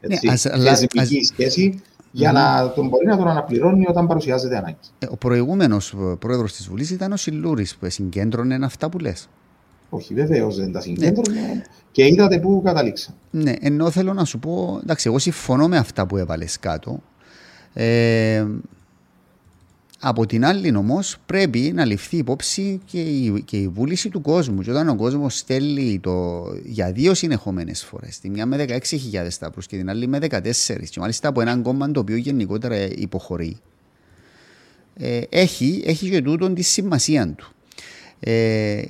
Ναι, 0.00 0.14
Έτσι, 0.14 0.48
ναι, 0.58 0.68
θεσμική 0.68 1.24
σχέση 1.24 1.82
για 2.10 2.32
να 2.32 2.72
τον 2.74 2.88
μπορεί 2.88 3.06
να 3.06 3.16
τον 3.16 3.28
αναπληρώνει 3.28 3.84
όταν 3.88 4.06
παρουσιάζεται 4.06 4.56
ανάγκη. 4.56 4.76
Ε, 4.98 5.06
ο 5.10 5.16
προηγούμενος 5.16 5.94
πρόεδρος 6.18 6.52
της 6.52 6.68
Βουλής 6.68 6.90
ήταν 6.90 7.12
ο 7.12 7.16
Σιλούρης 7.16 7.76
που 7.76 7.90
συγκέντρωνε 7.90 8.58
αυτά 8.64 8.88
που 8.88 8.98
λες. 8.98 9.28
Όχι, 9.90 10.14
βεβαίως 10.14 10.56
δεν 10.56 10.72
τα 10.72 10.80
συγκέντρωνε 10.80 11.40
ναι. 11.40 11.62
και 11.90 12.06
είδατε 12.06 12.38
πού 12.38 12.62
καταλήξα. 12.64 13.14
Ναι, 13.30 13.52
ενώ 13.60 13.90
θέλω 13.90 14.12
να 14.12 14.24
σου 14.24 14.38
πω, 14.38 14.78
εντάξει, 14.82 15.08
εγώ 15.08 15.18
συμφωνώ 15.18 15.68
με 15.68 15.76
αυτά 15.76 16.06
που 16.06 16.16
έβαλες 16.16 16.58
κάτω. 16.58 17.02
Ε, 17.72 18.46
από 20.00 20.26
την 20.26 20.44
άλλη 20.44 20.76
όμως 20.76 21.16
πρέπει 21.26 21.58
να 21.74 21.84
ληφθεί 21.84 22.16
υπόψη 22.16 22.80
και 22.84 23.00
η, 23.00 23.42
και 23.42 23.56
η 23.56 23.68
βούληση 23.68 24.08
του 24.08 24.20
κόσμου. 24.20 24.62
Και 24.62 24.70
όταν 24.70 24.88
ο 24.88 24.96
κόσμος 24.96 25.38
στέλνει 25.38 25.98
το, 26.00 26.44
για 26.64 26.92
δύο 26.92 27.14
συνεχόμενες 27.14 27.84
φορές, 27.84 28.18
τη 28.20 28.30
μια 28.30 28.46
με 28.46 28.64
16.000 28.68 28.78
σταυρού 29.28 29.60
και 29.60 29.76
την 29.76 29.90
άλλη 29.90 30.06
με 30.06 30.18
14, 30.20 30.40
και 30.90 31.00
μάλιστα 31.00 31.28
από 31.28 31.40
έναν 31.40 31.62
κόμμα 31.62 31.90
το 31.90 32.00
οποίο 32.00 32.16
γενικότερα 32.16 32.76
υποχωρεί, 32.76 33.56
ε, 34.94 35.20
έχει, 35.28 35.82
έχει 35.86 36.10
και 36.10 36.22
τούτον 36.22 36.54
τη 36.54 36.62
σημασία 36.62 37.28
του. 37.28 37.52
Ε, 38.20 38.82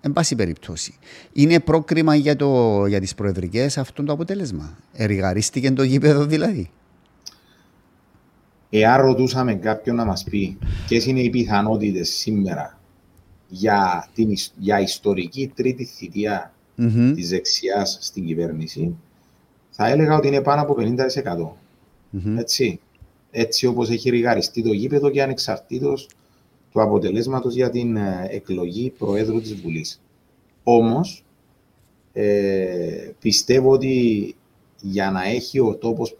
εν 0.00 0.12
πάση 0.12 0.34
περιπτώσει. 0.34 0.94
Είναι 1.32 1.60
πρόκριμα 1.60 2.14
για, 2.14 2.36
το, 2.36 2.86
για 2.86 3.00
τις 3.00 3.14
προεδρικές 3.14 3.78
αυτό 3.78 4.02
το 4.02 4.12
αποτέλεσμα; 4.12 4.78
Ερηγαρίστηκε 4.92 5.70
το 5.70 5.82
γήπεδο 5.82 6.24
δηλαδή; 6.24 6.70
Εάν 8.70 9.00
ρωτούσαμε 9.00 9.54
κάποιον 9.54 9.96
να 9.96 10.04
μας 10.04 10.24
πει 10.24 10.58
ποιες 10.88 11.06
είναι 11.06 11.20
οι 11.20 11.30
πιθανότητες 11.30 12.08
σήμερα 12.08 12.78
για, 13.48 14.08
την, 14.14 14.32
για 14.58 14.80
ιστορική 14.80 15.52
τρίτη 15.54 15.84
θητεία 15.84 16.52
mm-hmm. 16.78 17.12
της 17.14 17.28
δεξιάς 17.28 17.98
στην 18.00 18.26
κυβέρνηση, 18.26 18.96
θα 19.70 19.88
έλεγα 19.88 20.16
ότι 20.16 20.26
είναι 20.26 20.40
πάνω 20.40 20.62
από 20.62 20.76
50%. 20.78 20.86
Mm-hmm. 22.12 22.38
Έτσι. 22.38 22.80
Έτσι 23.36 23.66
όπως 23.66 23.90
έχει 23.90 24.10
ρηγαριστεί 24.10 24.62
το 24.62 24.72
γήπεδο 24.72 25.10
και 25.10 25.22
ανεξαρτήτως 25.22 26.08
του 26.70 26.82
αποτελέσματος 26.82 27.54
για 27.54 27.70
την 27.70 27.96
ε, 27.96 28.26
εκλογή 28.30 28.90
Προέδρου 28.98 29.40
της 29.40 29.54
Βουλής. 29.54 30.00
Όμως, 30.62 31.24
ε, 32.12 33.10
πιστεύω 33.18 33.70
ότι 33.70 34.34
για 34.86 35.10
να 35.10 35.24
έχει 35.24 35.60
ο 35.60 35.76
τόπος 35.76 36.16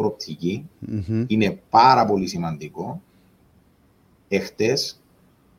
είναι 1.27 1.61
πάρα 1.70 2.05
πολύ 2.05 2.27
σημαντικό 2.27 3.03
εχθές 4.28 5.01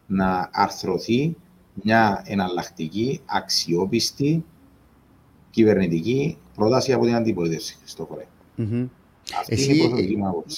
να 0.07 0.49
αρθρωθεί 0.53 1.36
μια 1.73 2.23
εναλλακτική, 2.26 3.22
αξιόπιστη 3.26 4.45
κυβερνητική 5.49 6.38
πρόταση 6.56 6.94
από 6.94 7.06
την 7.06 7.15
αντιπολίτευση, 7.15 7.76
Χριστόφορε. 7.80 8.26
Mm-hmm. 8.57 8.88
Αυτή 9.40 9.53
Εσύ 9.53 9.77
είναι 9.77 9.99
η 9.99 10.18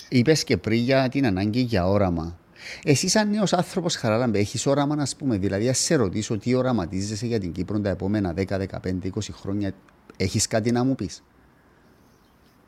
είπες 0.10 0.44
και 0.44 0.58
πριν 0.58 0.80
για 0.80 1.10
την 1.10 1.26
ανάγκη 1.26 1.60
για 1.60 1.88
όραμα. 1.88 2.40
Εσύ, 2.84 3.08
σαν 3.08 3.30
νέος 3.30 3.54
άνθρωπος, 3.54 3.96
Χαράλαμπε, 3.96 4.40
έχεις 4.40 4.66
όραμα, 4.66 4.96
να 4.96 5.08
πούμε. 5.18 5.38
Δηλαδή, 5.38 5.70
ας 5.70 5.78
σε 5.78 5.96
ρωτήσω 5.96 6.38
τι 6.38 6.54
οραματίζεσαι 6.54 7.26
για 7.26 7.40
την 7.40 7.52
Κύπρο 7.52 7.80
τα 7.80 7.90
επόμενα 7.90 8.34
10, 8.34 8.58
15, 8.58 9.08
20 9.08 9.10
χρόνια, 9.32 9.74
έχεις 10.18 10.48
κάτι 10.48 10.72
να 10.72 10.84
μου 10.84 10.96
πεις; 10.96 11.24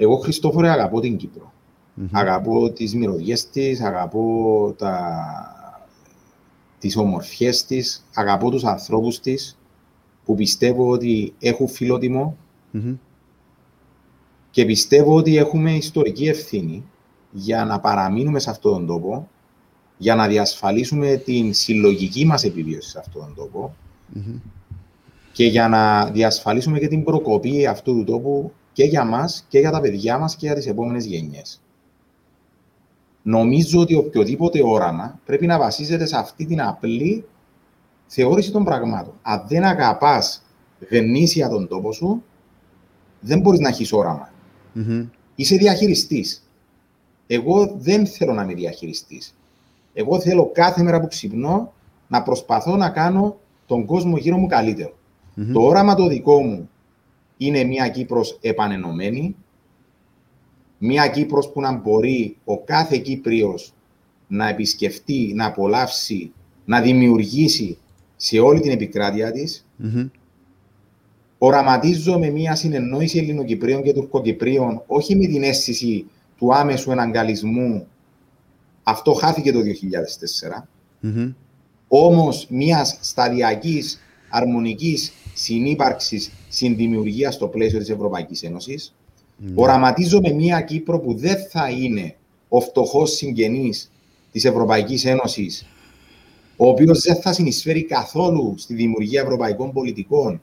Εγώ, 0.02 0.18
Χριστόφορε, 0.18 0.70
αγαπώ 0.70 1.00
την 1.00 1.18
Κύπρο. 1.18 1.54
Mm-hmm. 1.98 2.08
Αγαπώ 2.12 2.72
τις 2.72 2.96
μυρωδιές 2.96 3.50
της, 3.50 3.82
αγαπώ 3.82 4.76
τα... 4.78 5.16
τις 6.80 6.98
ομορφιές 6.98 7.66
της, 7.66 8.06
αγαπώ 8.14 8.50
τους 8.50 8.64
ανθρώπους 8.64 9.20
της 9.20 9.58
που 10.26 10.36
πιστεύω 10.36 10.90
ότι 10.90 11.34
έχουν 11.40 11.68
φιλότιμο 11.68 12.38
mm-hmm. 12.74 12.98
και 14.52 14.66
πιστεύω 14.66 15.16
ότι 15.16 15.38
έχουμε 15.38 15.72
ιστορική 15.72 16.28
ευθύνη 16.28 16.84
για 17.32 17.66
να 17.66 17.80
παραμείνουμε 17.80 18.40
σε 18.40 18.50
αυτόν 18.50 18.72
τον 18.74 18.86
τόπο 18.86 19.28
για 19.98 20.16
να 20.16 20.28
διασφαλίσουμε 20.28 21.16
την 21.16 21.54
συλλογική 21.54 22.26
μας 22.26 22.44
επιβίωση 22.44 22.90
σε 22.90 23.00
αυτόν 23.00 23.22
τον 23.22 23.36
τοπο 23.36 23.76
και 25.32 25.46
για 25.46 25.68
να 25.68 26.06
διασφαλίσουμε 26.06 26.80
και 26.80 26.88
την 26.88 27.04
προκοπή 27.04 27.68
αυτού 27.68 27.96
του 27.96 28.04
τόπου 28.04 28.52
και 28.80 28.86
για 28.86 29.04
μας 29.04 29.46
και 29.48 29.60
για 29.60 29.72
τα 29.72 29.80
παιδιά 29.80 30.18
μας 30.18 30.36
και 30.36 30.46
για 30.46 30.56
τις 30.56 30.68
επόμενες 30.68 31.06
γενιές. 31.06 31.62
Νομίζω 33.22 33.80
ότι 33.80 33.96
οποιοδήποτε 33.96 34.64
όραμα 34.64 35.20
πρέπει 35.26 35.46
να 35.46 35.58
βασίζεται 35.58 36.06
σε 36.06 36.18
αυτή 36.18 36.46
την 36.46 36.62
απλή 36.62 37.26
θεώρηση 38.08 38.52
των 38.52 38.64
πραγμάτων. 38.64 39.14
Αν 39.22 39.44
δεν 39.48 39.64
αγαπάς 39.64 40.46
γνήσια 40.90 41.50
τον 41.50 41.68
τόπο 41.68 41.92
σου, 41.92 42.24
δεν 43.20 43.40
μπορείς 43.40 43.60
να 43.60 43.68
έχεις 43.68 43.94
όραμα. 43.94 44.34
Είσαι 45.36 45.56
διαχειριστής. 45.56 46.50
Εγώ 47.28 47.76
δεν 47.78 48.08
θέλω 48.08 48.34
να 48.34 48.44
είμαι 48.44 48.54
διαχειριστής. 48.54 49.36
Εγώ 49.94 50.20
θέλω 50.20 50.52
κάθε 50.54 50.84
μέρα 50.84 51.00
που 51.00 51.08
ξυπνώ 51.08 51.74
να 52.08 52.24
προσπαθώ 52.24 52.76
να 52.76 52.90
κάνω 52.90 53.40
τον 53.66 53.86
κόσμο 53.86 54.18
γύρω 54.18 54.38
μου 54.38 54.48
καλυτερο 54.48 54.94
Το 55.54 55.62
όραμα 55.62 55.96
το 55.96 56.08
δικό 56.08 56.42
μου 56.42 56.70
είναι 57.42 57.64
μια 57.64 57.90
Κύπρος 57.90 58.38
επανενωμένη, 58.42 59.36
μια 60.78 61.08
Κύπρος 61.08 61.52
που 61.52 61.62
να 61.62 61.72
μπορεί 61.72 62.38
ο 62.44 62.60
κάθε 62.60 62.98
Κύπριος 62.98 63.74
να 64.28 64.48
επισκεφτεί, 64.48 65.34
να 65.36 65.46
απολαύσει, 65.46 66.32
να 66.66 66.82
δημιουργήσει 66.82 67.78
σε 68.16 68.40
όλη 68.40 68.60
την 68.60 68.72
επικράτεια 68.72 69.32
της. 69.32 69.68
Mm-hmm. 69.84 70.10
Οραματίζω 71.38 72.20
με 72.20 72.30
μια 72.30 72.56
συνεννόηση 72.56 73.18
Ελληνοκυπρίων 73.18 73.84
και 73.84 73.94
Τουρκοκυπρίων, 73.94 74.84
όχι 74.88 75.16
με 75.16 75.26
την 75.26 75.44
αίσθηση 75.44 76.06
του 76.38 76.54
άμεσου 76.56 76.92
εναγκαλισμού. 76.92 77.88
Αυτό 78.84 79.14
χάθηκε 79.14 79.52
το 79.52 79.60
2004. 79.60 80.68
Mm-hmm. 81.04 81.34
Όμως 81.88 82.48
μιας 82.50 82.98
σταδιακής, 83.02 84.02
αρμονικής 84.30 85.14
συνύπαρξης, 85.34 86.32
συνδημιουργίας 86.50 87.34
στο 87.34 87.48
πλαίσιο 87.48 87.80
της 87.80 87.90
Ευρωπαϊκής 87.90 88.44
Ένωσης. 88.44 88.96
Mm-hmm. 88.96 89.52
Οραματίζω 89.56 90.20
με 90.22 90.32
μια 90.32 90.62
Κύπρο 90.62 91.00
που 91.00 91.14
δεν 91.14 91.38
θα 91.50 91.70
είναι 91.70 92.16
ο 92.50 92.60
φτωχός 92.60 93.12
συγγενής 93.12 93.92
της 94.32 94.46
Ευρωπαϊκής 94.46 95.06
Ένωσης 95.06 95.66
ο 96.62 96.68
οποίος 96.68 97.02
δεν 97.02 97.16
θα 97.16 97.34
συνεισφέρει 97.34 97.84
καθόλου 97.84 98.54
στη 98.58 98.74
δημιουργία 98.74 99.22
ευρωπαϊκών 99.22 99.72
πολιτικών 99.72 100.42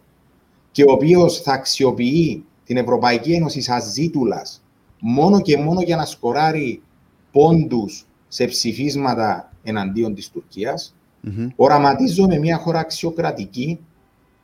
και 0.70 0.82
ο 0.82 0.92
οποίος 0.92 1.40
θα 1.40 1.52
αξιοποιεί 1.52 2.44
την 2.64 2.76
Ευρωπαϊκή 2.76 3.32
Ένωση 3.32 3.60
σαν 3.60 3.82
ζήτουλας 3.82 4.62
μόνο 5.00 5.40
και 5.40 5.56
μόνο 5.56 5.80
για 5.80 5.96
να 5.96 6.04
σκοράρει 6.04 6.82
πόντους 7.32 8.06
σε 8.28 8.44
ψηφίσματα 8.44 9.52
εναντίον 9.62 10.14
της 10.14 10.30
Τουρκίας. 10.30 10.94
Mm-hmm. 11.26 11.48
Οραματίζω 11.56 12.26
με 12.26 12.38
μια 12.38 12.58
χώρα 12.58 12.78
αξιοκρατική 12.78 13.78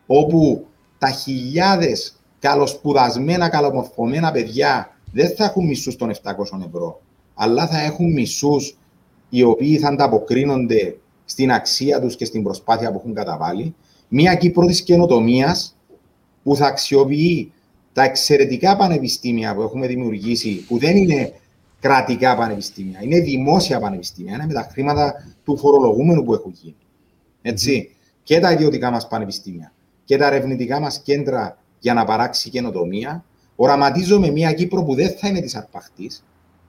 όπου 0.07 0.67
τα 1.03 1.11
χιλιάδες 1.11 2.17
καλοσπουδασμένα, 2.39 3.49
καλομορφωμένα 3.49 4.31
παιδιά 4.31 4.97
δεν 5.13 5.35
θα 5.37 5.45
έχουν 5.45 5.67
μισούς 5.67 5.97
των 5.97 6.11
700 6.11 6.13
ευρώ, 6.67 7.01
αλλά 7.35 7.67
θα 7.67 7.81
έχουν 7.81 8.13
μισούς 8.13 8.77
οι 9.29 9.43
οποίοι 9.43 9.79
θα 9.79 9.89
ανταποκρίνονται 9.89 10.97
στην 11.25 11.53
αξία 11.53 12.01
τους 12.01 12.17
και 12.17 12.25
στην 12.25 12.43
προσπάθεια 12.43 12.91
που 12.91 12.99
έχουν 12.99 13.15
καταβάλει. 13.15 13.75
Μία 14.09 14.35
Κύπρο 14.35 14.67
της 14.67 14.83
καινοτομίας 14.83 15.77
που 16.43 16.57
θα 16.57 16.67
αξιοποιεί 16.67 17.53
τα 17.93 18.03
εξαιρετικά 18.03 18.77
πανεπιστήμια 18.77 19.55
που 19.55 19.63
έχουμε 19.63 19.87
δημιουργήσει, 19.87 20.65
που 20.69 20.79
δεν 20.79 20.97
είναι 20.97 21.33
κρατικά 21.81 22.37
πανεπιστήμια, 22.37 22.99
είναι 23.03 23.21
δημόσια 23.21 23.81
πανεπιστήμια, 23.81 24.35
είναι 24.35 24.47
με 24.47 24.53
τα 24.53 24.69
χρήματα 24.73 25.15
του 25.45 25.57
φορολογούμενου 25.57 26.25
που 26.25 26.35
έχουν 26.35 26.53
γίνει. 26.63 26.77
Έτσι. 27.43 27.91
Και 28.23 28.41
τα 28.41 28.53
ιδιωτικά 28.53 28.91
μας 28.91 29.09
πανεπιστήμια 29.09 29.73
και 30.13 30.19
τα 30.19 30.27
ερευνητικά 30.27 30.81
μας 30.81 31.01
κέντρα 31.03 31.59
για 31.79 31.95
να 31.95 32.05
παράξει 32.05 32.51
καινοτομία. 32.51 33.25
Οραματίζομαι 33.57 34.31
μια 34.31 34.53
Κύπρο 34.53 34.83
που 34.83 34.95
δεν 34.95 35.11
θα 35.11 35.29
είναι 35.29 35.41
της 35.41 35.55
αρπαχτής, 35.55 36.25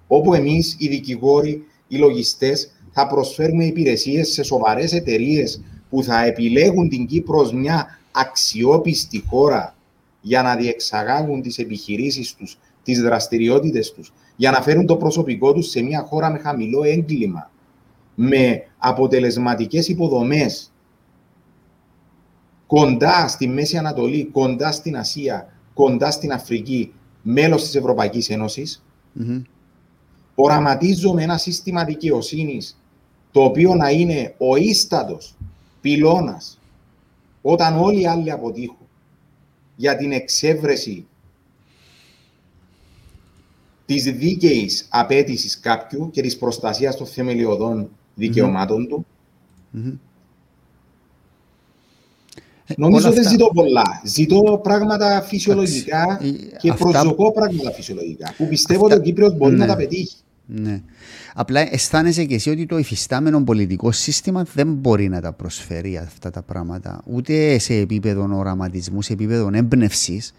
όπου 0.08 0.34
εμείς 0.34 0.76
οι 0.80 0.88
δικηγόροι, 0.88 1.66
οι 1.88 1.98
λογιστές, 1.98 2.72
θα 2.92 3.08
προσφέρουμε 3.08 3.66
υπηρεσίες 3.66 4.28
σε 4.30 4.44
σοβαρές 4.44 4.94
εταιρείες 4.94 5.62
που 5.90 6.04
θα 6.04 6.26
επιλέγουν 6.26 6.90
την 6.90 7.06
Κύπρο 7.06 7.40
ως 7.40 7.54
μια 7.54 8.00
αξιόπιστη 8.12 9.24
χώρα 9.28 9.76
για 10.22 10.42
να 10.42 10.56
διεξαγάγουν 10.56 11.42
τις 11.42 11.58
επιχειρήσεις 11.58 12.36
τους, 12.36 12.58
τις 12.84 13.02
δραστηριότητες 13.02 13.92
τους, 13.92 14.14
για 14.36 14.52
να 14.52 14.62
φέρουν 14.62 14.86
το 14.86 14.96
προσωπικό 14.96 15.54
τους 15.54 15.70
σε 15.70 15.82
μια 15.82 16.02
χώρα 16.02 16.32
με 16.32 16.38
χαμηλό 16.38 16.84
έγκλημα, 16.84 17.52
με 18.16 18.64
αποτελεσματικές 18.78 19.88
υποδομές, 19.88 20.73
κοντά 22.74 23.28
στη 23.28 23.48
Μέση 23.48 23.78
Ανατολή, 23.78 24.30
κοντά 24.32 24.72
στην 24.72 24.98
Ασία, 24.98 25.54
κοντά 25.74 26.12
στην 26.12 26.32
Αφρική, 26.32 26.94
μέλος 27.22 27.64
της 27.64 27.76
Ευρωπαϊκής 27.76 28.30
Ένωσης. 28.30 28.84
Mm-hmm. 29.20 29.42
Οραματίζομαι 30.36 31.24
ένα 31.24 31.38
σύστημα 31.38 31.84
δικαιοσύνης 31.84 32.82
το 33.32 33.44
οποίο 33.44 33.76
να 33.76 33.90
είναι 33.90 34.36
ο 34.38 34.56
ίστατος 34.56 35.36
πυλώνας 35.82 36.60
όταν 37.42 37.78
όλοι 37.78 38.02
οι 38.02 38.08
άλλοι 38.08 38.32
αποτύχουν 38.32 38.88
για 39.76 39.96
την 39.98 40.12
εξέβρεση 40.12 41.06
της 43.86 44.04
δίκαιης 44.04 44.88
απέτησης 44.90 45.60
κάποιου 45.60 46.10
και 46.12 46.22
της 46.22 46.38
προστασίας 46.38 46.96
των 46.96 47.08
θεμελιωδών 47.08 47.90
δικαιωμάτων 48.16 48.88
του. 48.88 49.06
Mm-hmm. 49.76 49.98
Νομίζω 52.78 53.12
δεν 53.12 53.28
ζητώ 53.28 53.52
πολλά. 53.54 54.02
Ζητώ 54.06 54.60
πράγματα 54.64 55.22
φυσιολογικά 55.28 56.20
και 56.62 56.70
αυτά... 56.70 56.90
προσδοκώ 56.90 57.32
πράγματα 57.32 57.72
φυσιολογικά 57.72 58.34
που 58.38 58.48
πιστεύω 58.48 58.86
ότι 58.86 58.94
ο 58.94 59.00
Κύπριος 59.00 59.38
μπορεί 59.38 59.56
να 59.56 59.66
ναι. 59.66 59.72
τα 59.72 59.76
πετύχει. 59.76 60.16
Ναι. 60.46 60.82
Απλά 61.34 61.74
αισθάνεσαι 61.74 62.24
και 62.24 62.36
εσύ 62.36 62.50
ότι 62.50 62.66
το 62.66 62.78
υφιστάμενο 62.78 63.44
πολιτικό 63.44 63.92
σύστημα 63.92 64.46
δεν 64.54 64.74
μπορεί 64.74 65.10
να 65.10 65.22
τα 65.22 65.34
προσφέρει 65.34 65.98
αυτά 65.98 66.30
τα 66.30 66.42
πράγματα. 66.42 67.02
Ούτε 67.06 67.58
σε 67.58 67.74
επίπεδο 67.74 68.38
οραματισμού, 68.38 69.02
σε 69.02 69.14
επίπεδο 69.14 69.50
έμπνευσης 69.54 70.34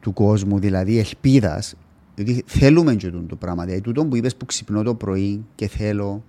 του 0.00 0.12
κόσμου, 0.12 0.58
δηλαδή 0.58 0.98
ελπίδας. 0.98 1.74
Διότι 2.14 2.44
θέλουμε 2.46 2.94
και 2.94 3.10
το 3.10 3.36
πράγμα. 3.36 3.64
Δηλαδή, 3.64 3.80
τούτο 3.80 4.06
που 4.06 4.16
είπες 4.16 4.36
που 4.36 4.46
ξυπνώ 4.46 4.82
το 4.82 4.94
πρωί 4.94 5.44
και 5.54 5.68
θέλω 5.68 6.24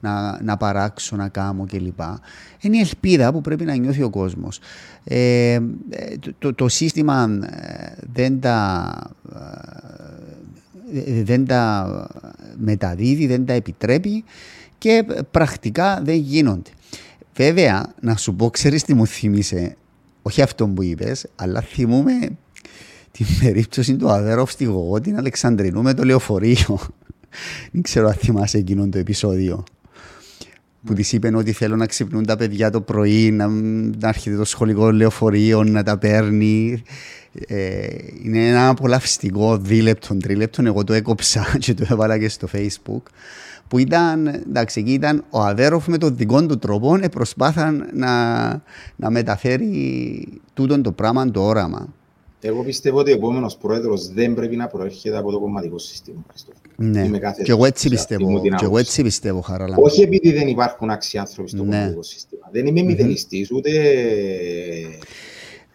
να, 0.00 0.42
να 0.42 0.56
παράξω, 0.56 1.16
να 1.16 1.28
κάνω 1.28 1.66
κλπ. 1.66 2.00
Είναι 2.60 2.76
η 2.76 2.80
ελπίδα 2.80 3.32
που 3.32 3.40
πρέπει 3.40 3.64
να 3.64 3.74
νιώθει 3.74 4.02
ο 4.02 4.10
κόσμος. 4.10 4.58
Ε, 5.04 5.52
ε, 5.52 5.60
το, 6.38 6.54
το, 6.54 6.68
σύστημα 6.68 7.38
ε, 7.50 7.94
δεν 8.12 8.40
τα 8.40 8.94
δεν 11.22 11.46
τα 11.46 11.86
μεταδίδει, 12.56 13.26
δεν 13.26 13.46
τα 13.46 13.52
επιτρέπει 13.52 14.24
και 14.78 15.04
πρακτικά 15.30 16.00
δεν 16.04 16.16
γίνονται. 16.16 16.70
Βέβαια, 17.34 17.94
να 18.00 18.16
σου 18.16 18.34
πω, 18.34 18.50
ξέρεις 18.50 18.84
τι 18.84 18.94
μου 18.94 19.06
θύμισε, 19.06 19.76
όχι 20.22 20.42
αυτό 20.42 20.68
που 20.68 20.82
είπες, 20.82 21.26
αλλά 21.36 21.60
θυμούμε 21.60 22.12
την 23.10 23.26
περίπτωση 23.40 23.96
του 23.96 24.10
Αβέροφ 24.10 24.50
στη 24.50 24.64
Γογό, 24.64 25.00
την 25.00 25.16
Αλεξανδρινού 25.16 25.82
με 25.82 25.94
το 25.94 26.04
λεωφορείο. 26.04 26.78
Δεν 27.72 27.82
ξέρω 27.82 28.06
αν 28.06 28.14
θυμάσαι 28.14 28.58
εκείνο 28.58 28.88
το 28.88 28.98
επεισόδιο. 28.98 29.64
Που 30.86 30.94
της 30.94 31.12
είπε 31.12 31.36
ότι 31.36 31.52
θέλω 31.52 31.76
να 31.76 31.86
ξυπνούν 31.86 32.26
τα 32.26 32.36
παιδιά 32.36 32.70
το 32.70 32.80
πρωί, 32.80 33.30
να, 33.30 33.48
να 33.98 34.08
έρχεται 34.08 34.36
το 34.36 34.44
σχολικό 34.44 34.90
λεωφορείο, 34.90 35.64
να 35.64 35.82
τα 35.82 35.98
παίρνει. 35.98 36.82
Ε, 37.48 37.86
είναι 38.22 38.48
ένα 38.48 38.68
απολαυστικό 38.68 39.56
δίλεπτο, 39.56 40.16
τρίλεπτο. 40.16 40.62
Εγώ 40.66 40.84
το 40.84 40.92
έκοψα 40.92 41.46
και 41.58 41.74
το 41.74 41.86
έβαλα 41.90 42.18
και 42.18 42.28
στο 42.28 42.48
facebook. 42.52 43.02
Που 43.68 43.78
ήταν, 43.78 44.26
εντάξει, 44.26 44.80
εκεί 44.80 44.92
ήταν 44.92 45.24
ο 45.30 45.40
Αβέροφ 45.40 45.86
με 45.86 45.98
τον 45.98 46.16
δικό 46.16 46.46
του 46.46 46.58
τρόπο 46.58 46.98
προσπάθαν 47.10 47.88
να, 47.92 48.46
να 48.96 49.10
μεταφέρει 49.10 50.28
τούτο 50.54 50.80
το 50.80 50.92
πράγμα, 50.92 51.30
το 51.30 51.42
όραμα. 51.42 51.94
Εγώ 52.40 52.62
πιστεύω 52.62 52.98
ότι 52.98 53.10
ο 53.10 53.14
επόμενος 53.14 53.56
πρόεδρος 53.56 54.12
δεν 54.12 54.34
πρέπει 54.34 54.56
να 54.56 54.66
προέρχεται 54.66 55.16
από 55.16 55.30
το 55.30 55.38
κομματικό 55.38 55.78
σύστημα. 55.78 56.24
Ναι, 56.76 57.08
και 57.42 57.50
εγώ 57.50 57.64
έτσι 57.64 57.88
πιστεύω. 57.88 58.40
Και 58.42 58.64
εγώ 58.64 58.78
έτσι 58.78 59.02
πιστεύω, 59.02 59.40
Χαραλά. 59.40 59.76
Όχι 59.78 60.02
επειδή 60.02 60.32
δεν 60.32 60.48
υπάρχουν 60.48 60.90
αξιάνθρωποι 60.90 61.48
στο 61.48 61.64
ναι. 61.64 61.70
κομματικό 61.70 62.02
σύστημα. 62.02 62.48
Δεν 62.52 62.66
είμαι 62.66 62.82
μηδενιστής, 62.82 63.50
ούτε 63.50 63.70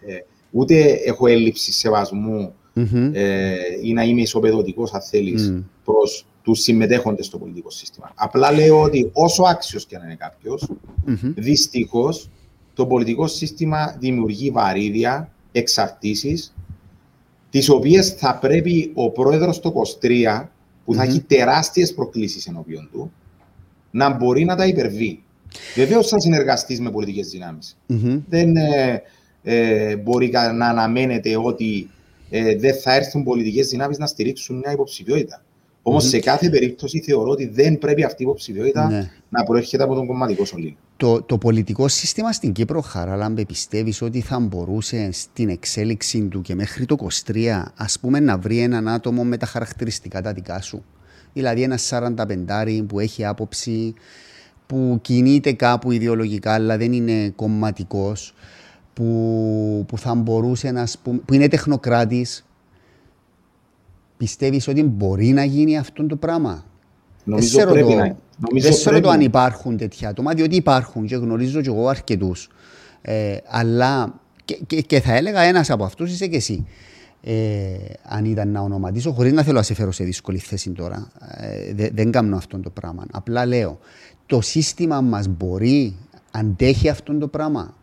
ε, 0.06 0.16
ούτε 0.52 1.00
έχω 1.06 1.28
έλλειψη 1.28 1.74
σεβασμού 1.74 2.54
mm-hmm. 2.76 3.10
ε, 3.14 3.54
ή 3.82 3.94
να 3.94 4.04
είμαι 4.04 4.22
ισοπεδωτικός, 4.22 4.94
αν 4.94 5.02
θέλεις, 5.02 5.54
mm. 5.54 5.64
προς 5.84 6.26
τους 6.42 6.60
συμμετέχοντες 6.60 7.26
στο 7.26 7.38
πολιτικό 7.38 7.70
σύστημα. 7.70 8.12
Απλά 8.16 8.52
λέω 8.52 8.82
ότι 8.82 9.10
όσο 9.14 9.44
άξιος 9.44 9.86
και 9.86 9.98
να 9.98 10.06
είναι 10.06 10.16
κάποιος, 10.16 10.72
mm-hmm. 11.08 11.34
δυστυχώς 11.36 12.30
το 12.74 12.86
πολιτικό 12.86 13.28
σύστημα 13.28 13.98
δημιουργεί 14.00 14.50
βαρύδια, 14.50 15.32
εξαρτήσεις, 15.52 16.56
τις 17.50 17.70
οποίες 17.70 18.10
θα 18.10 18.38
πρέπει 18.38 18.92
ο 18.96 19.10
πρόεδρος 19.10 19.60
το 19.60 19.74
23, 20.02 20.48
που 20.86 20.94
θα 20.94 21.04
έχει 21.04 21.20
τεράστιες 21.22 21.94
προκλήσεις 21.94 22.48
ενώπιον 22.48 22.90
του, 22.92 23.12
να 23.92 24.10
μπορεί 24.10 24.46
να 24.46 24.56
τα 24.56 24.66
υπερβεί. 24.66 25.24
Βεβαίως 25.76 26.08
θα 26.08 26.20
συνεργαστείς 26.20 26.80
με 26.80 26.92
πολιτικές 26.92 27.30
Δεν 28.30 28.56
ε, 28.56 29.02
ε, 29.44 29.96
μπορεί 29.96 30.32
να 30.56 30.68
αναμένεται 30.68 31.38
ότι 31.38 31.90
ε, 32.30 32.56
δεν 32.56 32.76
θα 32.76 32.94
έρθουν 32.94 33.24
πολιτικές 33.24 33.68
δυνάμεις 33.68 33.98
να 33.98 34.06
στηρίξουν 34.06 34.58
μια 34.58 34.72
υποψηφιότητα. 34.72 35.44
Όμως 35.82 36.06
mm-hmm. 36.06 36.10
σε 36.10 36.20
κάθε 36.20 36.50
περίπτωση 36.50 37.02
θεωρώ 37.02 37.30
ότι 37.30 37.48
δεν 37.48 37.78
πρέπει 37.78 38.04
αυτή 38.04 38.22
η 38.22 38.26
υποψηφιότητα 38.26 38.90
ναι. 38.90 39.12
να 39.30 39.44
προέρχεται 39.44 39.84
από 39.84 39.94
τον 39.94 40.08
κομματικό 40.08 40.46
σωλήνα. 40.46 40.76
Το, 40.98 41.22
το 41.22 41.38
πολιτικό 41.38 41.88
σύστημα 41.88 42.32
στην 42.32 42.52
Κύπρο, 42.52 42.82
Χαράλαμπε, 42.82 43.46
πιστεύεις 43.46 44.02
ότι 44.02 44.22
θα 44.22 44.40
μπορούσε 44.40 45.10
στην 45.12 45.50
εξέλιξη 45.50 46.22
του 46.22 46.42
και 46.42 46.56
μέχρι 46.56 46.86
το 46.86 46.96
23 47.26 47.64
ας 47.76 48.00
πούμε 48.00 48.20
να 48.20 48.38
βρει 48.38 48.60
έναν 48.60 48.88
άτομο 48.88 49.24
με 49.24 49.38
τα 49.38 49.46
χαρακτηριστικά 49.46 50.22
τα 50.22 50.34
δικά 50.34 50.62
σου; 50.62 50.84
Δηλαδή 51.34 51.62
ένα 51.62 51.78
45 51.90 52.84
που 52.88 53.00
έχει 53.00 53.26
άποψη, 53.26 53.94
που 54.68 55.00
κινείται 55.02 55.52
κάπου 55.52 55.92
ιδεολογικά 55.92 56.54
αλλά 56.54 56.78
δεν 56.78 56.94
είναι 56.94 57.30
κομματικός, 57.30 58.34
που, 58.94 59.86
που 59.88 59.98
θα 59.98 60.16
μπορούσε 60.16 60.72
να 60.72 60.88
πούμε, 61.04 61.20
που 61.26 61.34
είναι 61.34 61.48
τεχνοκράτης, 61.48 62.46
Πιστεύεις 64.22 64.68
ότι 64.68 64.84
μπορεί 64.84 65.28
να 65.28 65.44
γίνει 65.44 65.78
αυτό 65.78 66.06
το 66.06 66.16
πράγμα; 66.16 66.66
Νομίζω 67.24 67.58
δεν 67.58 67.70
πρέπει 67.70 67.88
το, 67.88 67.96
να 67.96 68.16
νομίζω 68.38 68.68
Δεν 68.68 68.72
ξέρω 68.72 69.00
το 69.00 69.10
αν 69.10 69.22
υπάρχουν 69.22 69.78
τέτοια 69.78 70.10
άτομα, 70.10 70.34
διότι 70.34 70.56
υπάρχουν 70.56 71.06
και 71.06 71.16
γνωρίζω 71.16 71.62
και 71.62 71.70
εγώ 71.70 71.88
αρκετούς. 71.88 72.50
Ε, 73.02 73.38
αλλά 73.48 74.20
και, 74.46 74.60
και, 74.68 74.82
και, 74.82 75.02
θα 75.02 75.14
έλεγα 75.14 75.42
ένας 75.42 75.70
από 75.70 75.84
αυτούς 75.84 76.12
είσαι 76.12 76.28
και 76.28 76.36
εσύ. 76.36 76.68
Ε, 77.22 77.76
αν 78.04 78.26
ήταν 78.26 78.50
να 78.50 78.62
ονοματίσω, 78.62 79.12
χωρίς 79.12 79.34
να 79.34 79.44
θέλω 79.44 79.58
να 79.58 79.64
σε 79.64 79.74
φέρω 79.74 79.92
σε 79.92 80.04
δύσκολη 80.04 80.38
θέση 80.38 80.70
τώρα. 80.70 81.12
Ε, 81.38 81.74
δε, 81.74 81.90
δεν 81.94 82.12
κάνω 82.12 82.36
αυτό 82.36 82.60
το 82.60 82.70
πράγμα. 82.70 83.06
Απλά 83.12 83.46
λέω, 83.46 83.80
το 84.26 84.42
σύστημα 84.42 85.02
μας 85.02 85.28
μπορεί, 85.28 85.96
αντέχει 86.32 86.90
αυτό 86.90 87.18
το 87.18 87.28
πράγμα; 87.28 87.76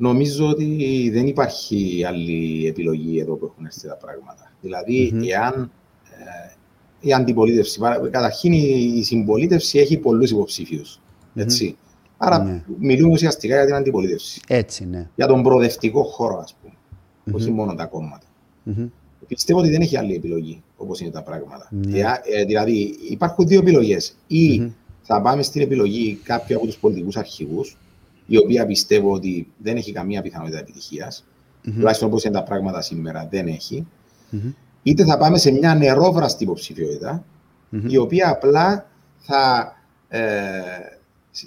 Νομίζω 0.00 0.48
ότι 0.48 1.10
δεν 1.12 1.26
υπάρχει 1.26 2.04
άλλη 2.04 2.66
επιλογή 2.66 3.18
εδώ 3.18 3.34
που 3.34 3.44
έχουν 3.44 3.64
έρθει 3.64 3.88
τα 3.88 3.96
πράγματα. 3.96 4.52
Δηλαδή, 4.60 5.12
mm-hmm. 5.14 5.28
εάν 5.28 5.70
ε, 6.04 6.54
η 7.00 7.12
αντιπολίτευση, 7.12 7.80
καταρχήν 8.10 8.52
η 8.52 9.02
συμπολίτευση 9.02 9.78
έχει 9.78 9.96
πολλούς 9.96 10.30
υποψήφιους. 10.30 11.00
Έτσι. 11.34 11.74
Mm-hmm. 11.76 12.12
Άρα 12.16 12.42
ναι. 12.42 12.62
μιλούμε 12.78 13.12
ουσιαστικά 13.12 13.54
για 13.54 13.64
την 13.64 13.74
αντιπολίτευση. 13.74 14.40
Έτσι, 14.48 14.86
ναι. 14.86 15.08
Για 15.14 15.26
τον 15.26 15.42
προοδευτικό 15.42 16.02
χώρο, 16.02 16.38
ας 16.38 16.56
πούμε. 16.60 16.74
Mm-hmm. 16.74 17.34
Όχι 17.34 17.50
μόνο 17.50 17.74
τα 17.74 17.86
κόμματα. 17.86 18.26
Mm-hmm. 18.66 18.88
Πιστεύω 19.26 19.58
ότι 19.58 19.70
δεν 19.70 19.80
έχει 19.80 19.96
άλλη 19.96 20.14
επιλογή 20.14 20.62
όπως 20.76 21.00
είναι 21.00 21.10
τα 21.10 21.22
πράγματα. 21.22 21.68
Ναι. 21.70 22.00
Ε, 22.34 22.44
δηλαδή, 22.44 22.96
υπάρχουν 23.10 23.46
δύο 23.46 23.60
επιλογές. 23.60 24.16
Ή 24.26 24.72
θα 25.02 25.22
πάμε 25.22 25.42
στην 25.42 25.60
επιλογή 25.60 26.18
κάποιου 26.22 26.56
από 26.56 26.66
τους 26.66 26.76
πολιτικούς 26.76 27.16
αρχηγούς, 27.16 27.76
η 28.30 28.36
οποία 28.36 28.66
πιστεύω 28.66 29.12
ότι 29.12 29.52
δεν 29.58 29.76
έχει 29.76 29.92
καμία 29.92 30.22
πιθανότητα 30.22 30.58
επιτυχίας. 30.58 31.24
Mm-hmm. 31.24 31.72
Τουλάχιστον 31.74 32.08
όπως 32.08 32.24
είναι 32.24 32.34
τα 32.34 32.42
πράγματα 32.42 32.80
σήμερα, 32.80 33.28
δεν 33.30 33.46
έχει. 33.46 33.86
Mm-hmm. 34.32 34.54
Είτε 34.82 35.04
θα 35.04 35.18
πάμε 35.18 35.38
σε 35.38 35.50
μια 35.50 35.74
νερόβραστη 35.74 36.42
υποψηφιότητα, 36.44 37.24
mm-hmm. 37.72 37.90
η 37.90 37.96
οποία 37.96 38.28
απλά 38.28 38.90
θα 39.18 39.72
ε, 40.08 40.20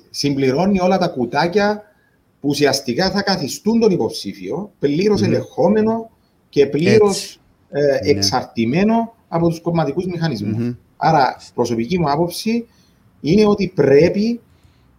συμπληρώνει 0.10 0.80
όλα 0.80 0.98
τα 0.98 1.08
κουτάκια 1.08 1.84
που 2.40 2.48
ουσιαστικά 2.48 3.12
θα 3.12 3.22
καθιστούν 3.22 3.80
τον 3.80 3.92
υποψήφιο 3.92 4.72
πλήρως 4.80 5.22
mm-hmm. 5.22 5.26
ελεγχόμενο 5.26 6.10
και 6.50 6.68
πλήρως 6.68 7.40
ε, 7.70 7.82
ναι. 7.82 8.10
εξαρτημένο 8.10 9.16
από 9.28 9.50
τους 9.50 9.62
κομματικούς 9.62 10.06
μηχανισμούς. 10.06 10.76
Άρα, 10.98 11.36
προσωπική 11.54 12.00
μου 12.00 12.12
άποψη 12.12 12.68
είναι 13.22 13.46
ότι 13.46 13.72
πρέπει 13.76 14.42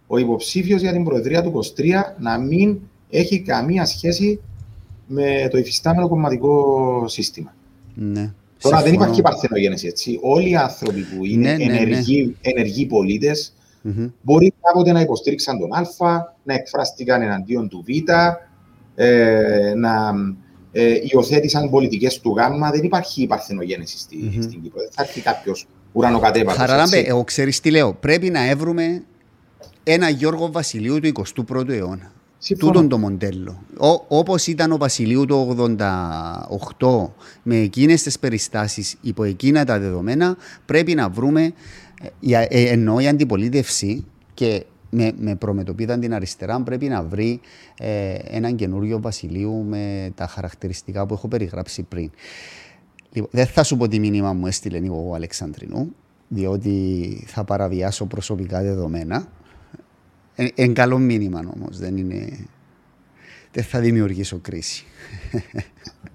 ο 0.07 0.17
υποψήφιος 0.17 0.81
για 0.81 0.91
την 0.91 1.03
Προεδρία 1.03 1.43
του 1.43 1.61
23 1.77 1.83
να 2.19 2.37
μην 2.39 2.79
έχει 3.09 3.39
καμία 3.39 3.85
σχέση 3.85 4.39
με 5.07 5.47
το 5.51 5.57
υφιστάμενο 5.57 6.07
κομματικό 6.07 7.05
σύστημα. 7.07 7.53
Ναι. 7.95 8.33
Τώρα 8.59 8.81
δεν 8.81 8.93
υπάρχει 8.93 9.21
παρθενογένεση, 9.21 9.87
έτσι. 9.87 10.19
Όλοι 10.21 10.49
οι 10.49 10.55
άνθρωποι 10.55 11.01
που 11.01 11.25
είναι 11.25 11.51
ναι, 11.51 11.65
ναι, 11.65 11.71
ναι. 11.71 11.77
ενεργοί, 11.77 12.35
ενεργοί 12.41 12.85
πολίτες 12.85 13.53
mm-hmm. 13.87 14.11
μπορεί 14.21 14.53
κάποτε 14.61 14.91
να 14.91 15.01
υποστήριξαν 15.01 15.59
τον 15.59 15.73
Α, 15.73 15.81
να 16.43 16.53
εκφράστηκαν 16.53 17.21
εναντίον 17.21 17.69
του 17.69 17.83
Β, 17.87 18.09
ε, 18.95 19.73
να 19.75 20.13
ε, 20.71 20.93
υιοθέτησαν 21.11 21.69
πολιτικές 21.69 22.19
του 22.19 22.35
Γ. 22.37 22.71
Δεν 22.71 22.83
υπάρχει 22.83 23.27
παρθενογένεση 23.27 23.97
στη, 23.97 24.17
mm-hmm. 24.21 24.43
στην 24.43 24.61
Κύπρο. 24.61 24.81
Δεν 24.81 24.89
θα 24.91 25.03
έρθει 25.03 25.21
κάποιος 25.21 25.67
ουρανοκατέβατος. 25.91 26.59
Χαραλάμπε, 26.59 26.97
εγώ 26.97 27.23
ξέρεις 27.23 27.59
τι 27.59 27.71
λέω. 27.71 27.93
Πρέπει 27.93 28.29
να 28.29 28.49
έβρουμε 28.49 29.03
ένα 29.87 30.09
Γιώργο 30.09 30.51
Βασιλείου 30.51 30.99
του 30.99 31.11
21ου 31.47 31.69
αιώνα. 31.69 32.11
Τούτον 32.57 32.89
το 32.89 32.97
μοντέλο. 32.97 33.63
Όπως 34.07 34.47
ήταν 34.47 34.71
ο 34.71 34.77
Βασιλείου 34.77 35.25
του 35.25 35.55
88 36.79 37.07
με 37.43 37.55
εκείνες 37.55 38.03
τις 38.03 38.19
περιστάσεις 38.19 38.95
υπό 39.01 39.23
εκείνα 39.23 39.65
τα 39.65 39.79
δεδομένα, 39.79 40.37
πρέπει 40.65 40.93
να 40.93 41.09
βρούμε. 41.09 41.53
Ε, 42.29 42.45
ε, 42.49 42.69
ενώ 42.69 42.99
η 42.99 43.07
αντιπολίτευση 43.07 44.05
και 44.33 44.65
με, 44.89 45.11
με 45.17 45.35
προμετωπίδα 45.35 45.99
την 45.99 46.13
αριστερά 46.13 46.61
πρέπει 46.61 46.87
να 46.87 47.03
βρει 47.03 47.39
ε, 47.77 48.15
έναν 48.23 48.55
καινούριο 48.55 49.01
Βασιλείου 49.01 49.63
με 49.67 50.11
τα 50.15 50.27
χαρακτηριστικά 50.27 51.05
που 51.05 51.13
έχω 51.13 51.27
περιγράψει 51.27 51.83
πριν. 51.83 52.11
Λοιπόν, 53.11 53.29
δεν 53.31 53.45
θα 53.45 53.63
σου 53.63 53.77
πω 53.77 53.87
τι 53.87 53.99
μήνυμα 53.99 54.33
μου 54.33 54.47
έστειλε 54.47 54.89
ο 54.89 55.15
Αλεξανδρινού, 55.15 55.95
διότι 56.27 57.23
θα 57.27 57.43
παραβιάσω 57.43 58.05
προσωπικά 58.05 58.61
δεδομένα. 58.61 59.27
Είναι 60.35 60.73
καλό 60.73 60.97
μήνυμα 60.97 61.41
όμως. 61.55 61.79
Δεν, 61.79 61.97
είναι... 61.97 62.47
δεν 63.51 63.63
θα 63.63 63.79
δημιουργήσω 63.79 64.37
κρίση. 64.37 64.85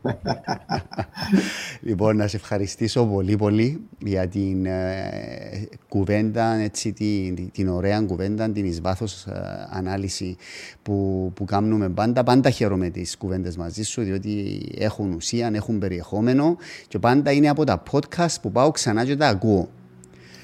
λοιπόν, 1.81 2.17
να 2.17 2.27
σε 2.27 2.37
ευχαριστήσω 2.37 3.05
πολύ 3.05 3.37
πολύ 3.37 3.81
για 3.99 4.29
την 4.29 4.67
ε, 4.67 5.69
κουβέντα, 5.89 6.55
έτσι, 6.55 6.93
την, 6.93 7.51
την 7.51 7.69
ωραία 7.69 8.01
κουβέντα, 8.01 8.51
την 8.51 8.65
εις 8.65 8.81
βάθος 8.81 9.27
ε, 9.27 9.69
ανάλυση 9.71 10.37
που, 10.83 11.31
που 11.35 11.45
κάνουμε 11.45 11.89
πάντα. 11.89 12.23
Πάντα 12.23 12.51
χαίρομαι 12.51 12.91
τις 12.91 13.17
κουβέντες 13.17 13.57
μαζί 13.57 13.83
σου, 13.83 14.03
διότι 14.03 14.63
έχουν 14.79 15.13
ουσία, 15.13 15.51
έχουν 15.53 15.79
περιεχόμενο 15.79 16.57
και 16.89 16.99
πάντα 16.99 17.33
είναι 17.33 17.49
από 17.49 17.65
τα 17.65 17.83
podcast 17.91 18.35
που 18.43 18.53
πάω 18.53 18.71
ξανά 18.71 19.05
και 19.05 19.17
τα 19.17 19.29
ακούω. 19.29 19.69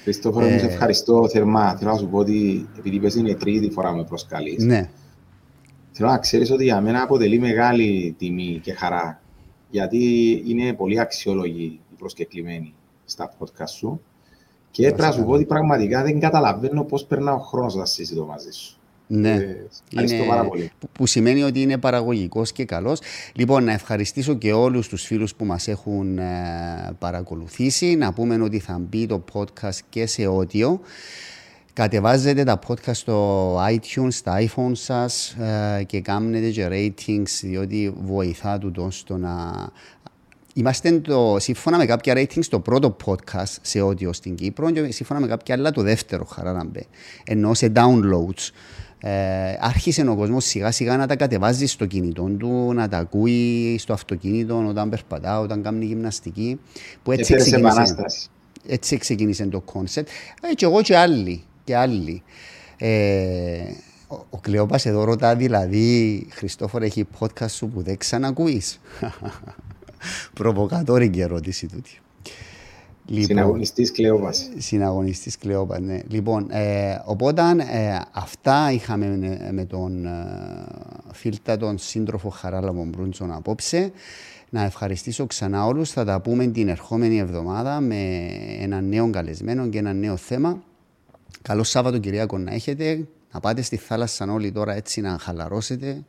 Χριστόφορο, 0.07 0.45
ε... 0.45 0.51
μου 0.51 0.59
σε 0.59 0.65
ευχαριστώ 0.65 1.29
θερμά. 1.29 1.75
Θέλω 1.77 1.91
να 1.91 1.97
σου 1.97 2.07
πω 2.07 2.17
ότι 2.17 2.69
επειδή 2.77 2.99
πες 2.99 3.15
είναι 3.15 3.29
η 3.29 3.35
τρίτη 3.35 3.69
φορά 3.69 3.93
με 3.93 4.03
προσκαλείς. 4.03 4.63
Ναι. 4.63 4.89
Θέλω 5.91 6.09
να 6.09 6.17
ξέρεις 6.17 6.51
ότι 6.51 6.63
για 6.63 6.81
μένα 6.81 7.01
αποτελεί 7.01 7.39
μεγάλη 7.39 8.15
τιμή 8.17 8.59
και 8.63 8.73
χαρά. 8.73 9.21
Γιατί 9.69 10.31
είναι 10.47 10.73
πολύ 10.73 10.99
αξιόλογοι 10.99 11.79
οι 11.91 11.95
προσκεκλημένοι 11.97 12.73
στα 13.05 13.33
podcast 13.39 13.69
σου. 13.69 14.01
Και 14.71 14.83
πρέπει 14.83 15.01
να 15.01 15.11
σου 15.11 15.23
πω 15.23 15.31
ότι 15.31 15.45
πραγματικά 15.45 16.03
δεν 16.03 16.19
καταλαβαίνω 16.19 16.83
πώς 16.83 17.05
περνά 17.05 17.33
ο 17.33 17.39
χρόνος 17.39 17.75
να 17.75 17.85
συζητώ 17.85 18.25
μαζί 18.25 18.51
σου. 18.51 18.79
Ναι, 19.07 19.33
ε, 19.33 19.67
είναι, 19.89 20.25
πάρα 20.27 20.45
πολύ. 20.45 20.71
Που, 20.91 21.05
σημαίνει 21.05 21.43
ότι 21.43 21.61
είναι 21.61 21.77
παραγωγικός 21.77 22.51
και 22.51 22.65
καλός. 22.65 22.99
Λοιπόν, 23.33 23.63
να 23.63 23.71
ευχαριστήσω 23.71 24.33
και 24.33 24.53
όλους 24.53 24.87
τους 24.87 25.03
φίλους 25.03 25.35
που 25.35 25.45
μας 25.45 25.67
έχουν 25.67 26.17
ε, 26.17 26.25
παρακολουθήσει. 26.99 27.95
Να 27.95 28.13
πούμε 28.13 28.41
ότι 28.41 28.59
θα 28.59 28.77
μπει 28.79 29.05
το 29.05 29.23
podcast 29.33 29.79
και 29.89 30.05
σε 30.05 30.23
audio. 30.27 30.79
Κατεβάζετε 31.73 32.43
τα 32.43 32.59
podcast 32.67 32.93
στο 32.95 33.55
iTunes, 33.57 34.07
στα 34.09 34.37
iPhone 34.39 34.71
σας 34.71 35.31
ε, 35.31 35.83
και 35.83 36.01
κάνετε 36.01 36.49
και 36.49 36.67
ratings 36.71 37.39
διότι 37.41 37.93
βοηθά 38.01 38.57
του 38.57 38.87
στο 38.89 39.17
να... 39.17 39.53
Είμαστε 40.53 40.99
το, 40.99 41.35
σύμφωνα 41.39 41.77
με 41.77 41.85
κάποια 41.85 42.13
ratings 42.13 42.45
το 42.49 42.59
πρώτο 42.59 42.95
podcast 43.05 43.55
σε 43.61 43.81
audio 43.83 44.09
στην 44.13 44.35
Κύπρο 44.35 44.71
και 44.71 44.91
σύμφωνα 44.91 45.19
με 45.19 45.27
κάποια 45.27 45.55
άλλα 45.55 45.71
το 45.71 45.81
δεύτερο 45.81 46.25
χαρά 46.25 46.51
να 46.51 46.65
μπει. 46.65 46.87
Ενώ 47.25 47.53
σε 47.53 47.71
downloads. 47.75 48.51
Ε, 48.99 49.57
άρχισε 49.59 50.09
ο 50.09 50.15
κόσμος 50.15 50.45
σιγά 50.45 50.71
σιγά 50.71 50.97
να 50.97 51.07
τα 51.07 51.15
κατεβάζει 51.15 51.65
στο 51.65 51.85
κινητό 51.85 52.23
του, 52.23 52.73
να 52.73 52.89
τα 52.89 52.97
ακούει 52.97 53.75
στο 53.79 53.93
αυτοκίνητο 53.93 54.65
όταν 54.67 54.89
περπατά, 54.89 55.39
όταν 55.39 55.63
κάνει 55.63 55.85
γυμναστική. 55.85 56.59
Που 57.03 57.11
έτσι, 57.11 57.35
ξεκίνησε, 57.35 57.95
έτσι 58.67 58.97
ξεκίνησε 58.97 59.45
το 59.45 59.61
concept. 59.61 60.09
Ε, 60.41 60.53
και 60.53 60.65
εγώ 60.65 60.81
και 60.81 60.97
άλλοι. 60.97 61.43
Και 61.63 61.75
άλλοι. 61.75 62.23
Ε, 62.77 63.61
ο, 64.07 64.25
ο 64.29 64.37
Κλεόπας 64.37 64.85
εδώ 64.85 65.03
ρωτά 65.03 65.35
δηλαδή, 65.35 66.27
Χριστόφορο 66.31 66.85
έχει 66.85 67.07
podcast 67.19 67.49
σου 67.49 67.67
που 67.67 67.81
δεν 67.81 67.97
ξανακούεις; 67.97 68.79
Προβοκατόρικη 70.33 71.19
ερώτηση 71.19 71.67
τούτη. 71.67 71.99
Λοιπόν, 73.09 73.25
συναγωνιστής 73.25 73.91
Κλεόπας. 73.91 74.49
Συναγωνιστής 74.57 75.37
Κλεόπας, 75.37 75.79
ναι. 75.79 75.99
Λοιπόν, 76.07 76.47
ε, 76.51 77.01
οπότε 77.05 77.41
ε, 77.41 78.01
αυτά 78.11 78.71
είχαμε 78.71 79.37
με, 79.51 79.65
τον 79.65 80.05
ε, 80.05 80.11
φίλτατον 81.11 81.77
σύντροφο 81.77 82.29
Χαράλαμπο 82.29 82.85
Προύντζον 82.85 83.31
απόψε. 83.31 83.91
Να 84.49 84.63
ευχαριστήσω 84.63 85.25
ξανά 85.25 85.65
όλους. 85.65 85.91
Θα 85.91 86.05
τα 86.05 86.21
πούμε 86.21 86.47
την 86.47 86.67
ερχόμενη 86.67 87.17
εβδομάδα 87.19 87.79
με 87.79 88.29
ένα 88.59 88.81
νέο 88.81 89.09
καλεσμένο 89.09 89.67
και 89.67 89.77
ένα 89.77 89.93
νέο 89.93 90.17
θέμα. 90.17 90.63
Καλό 91.41 91.63
Σάββατο 91.63 92.37
να 92.37 92.53
έχετε. 92.53 93.07
Να 93.33 93.39
πάτε 93.39 93.61
στη 93.61 93.77
θάλασσα 93.77 94.31
όλοι 94.31 94.51
τώρα 94.51 94.75
έτσι 94.75 95.01
να 95.01 95.17
χαλαρώσετε. 95.19 96.03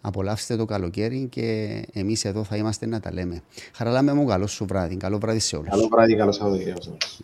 Απολαύστε 0.00 0.56
το 0.56 0.64
καλοκαίρι 0.64 1.26
και 1.30 1.80
εμείς 1.92 2.24
εδώ 2.24 2.44
θα 2.44 2.56
είμαστε 2.56 2.86
να 2.86 3.00
τα 3.00 3.12
λέμε. 3.12 3.42
Χαραλάμε 3.72 4.12
μου 4.12 4.24
καλό 4.24 4.46
σου 4.46 4.66
βράδυ. 4.66 4.96
Καλό 4.96 5.18
βράδυ 5.18 5.38
σε 5.38 5.56
όλους. 5.56 5.68
Καλό 5.68 5.88
βράδυ, 5.88 6.16
καλό 6.16 6.32
Σαββατοκύριακο 6.32 6.82
σε 6.82 6.88
όλους. 6.88 7.20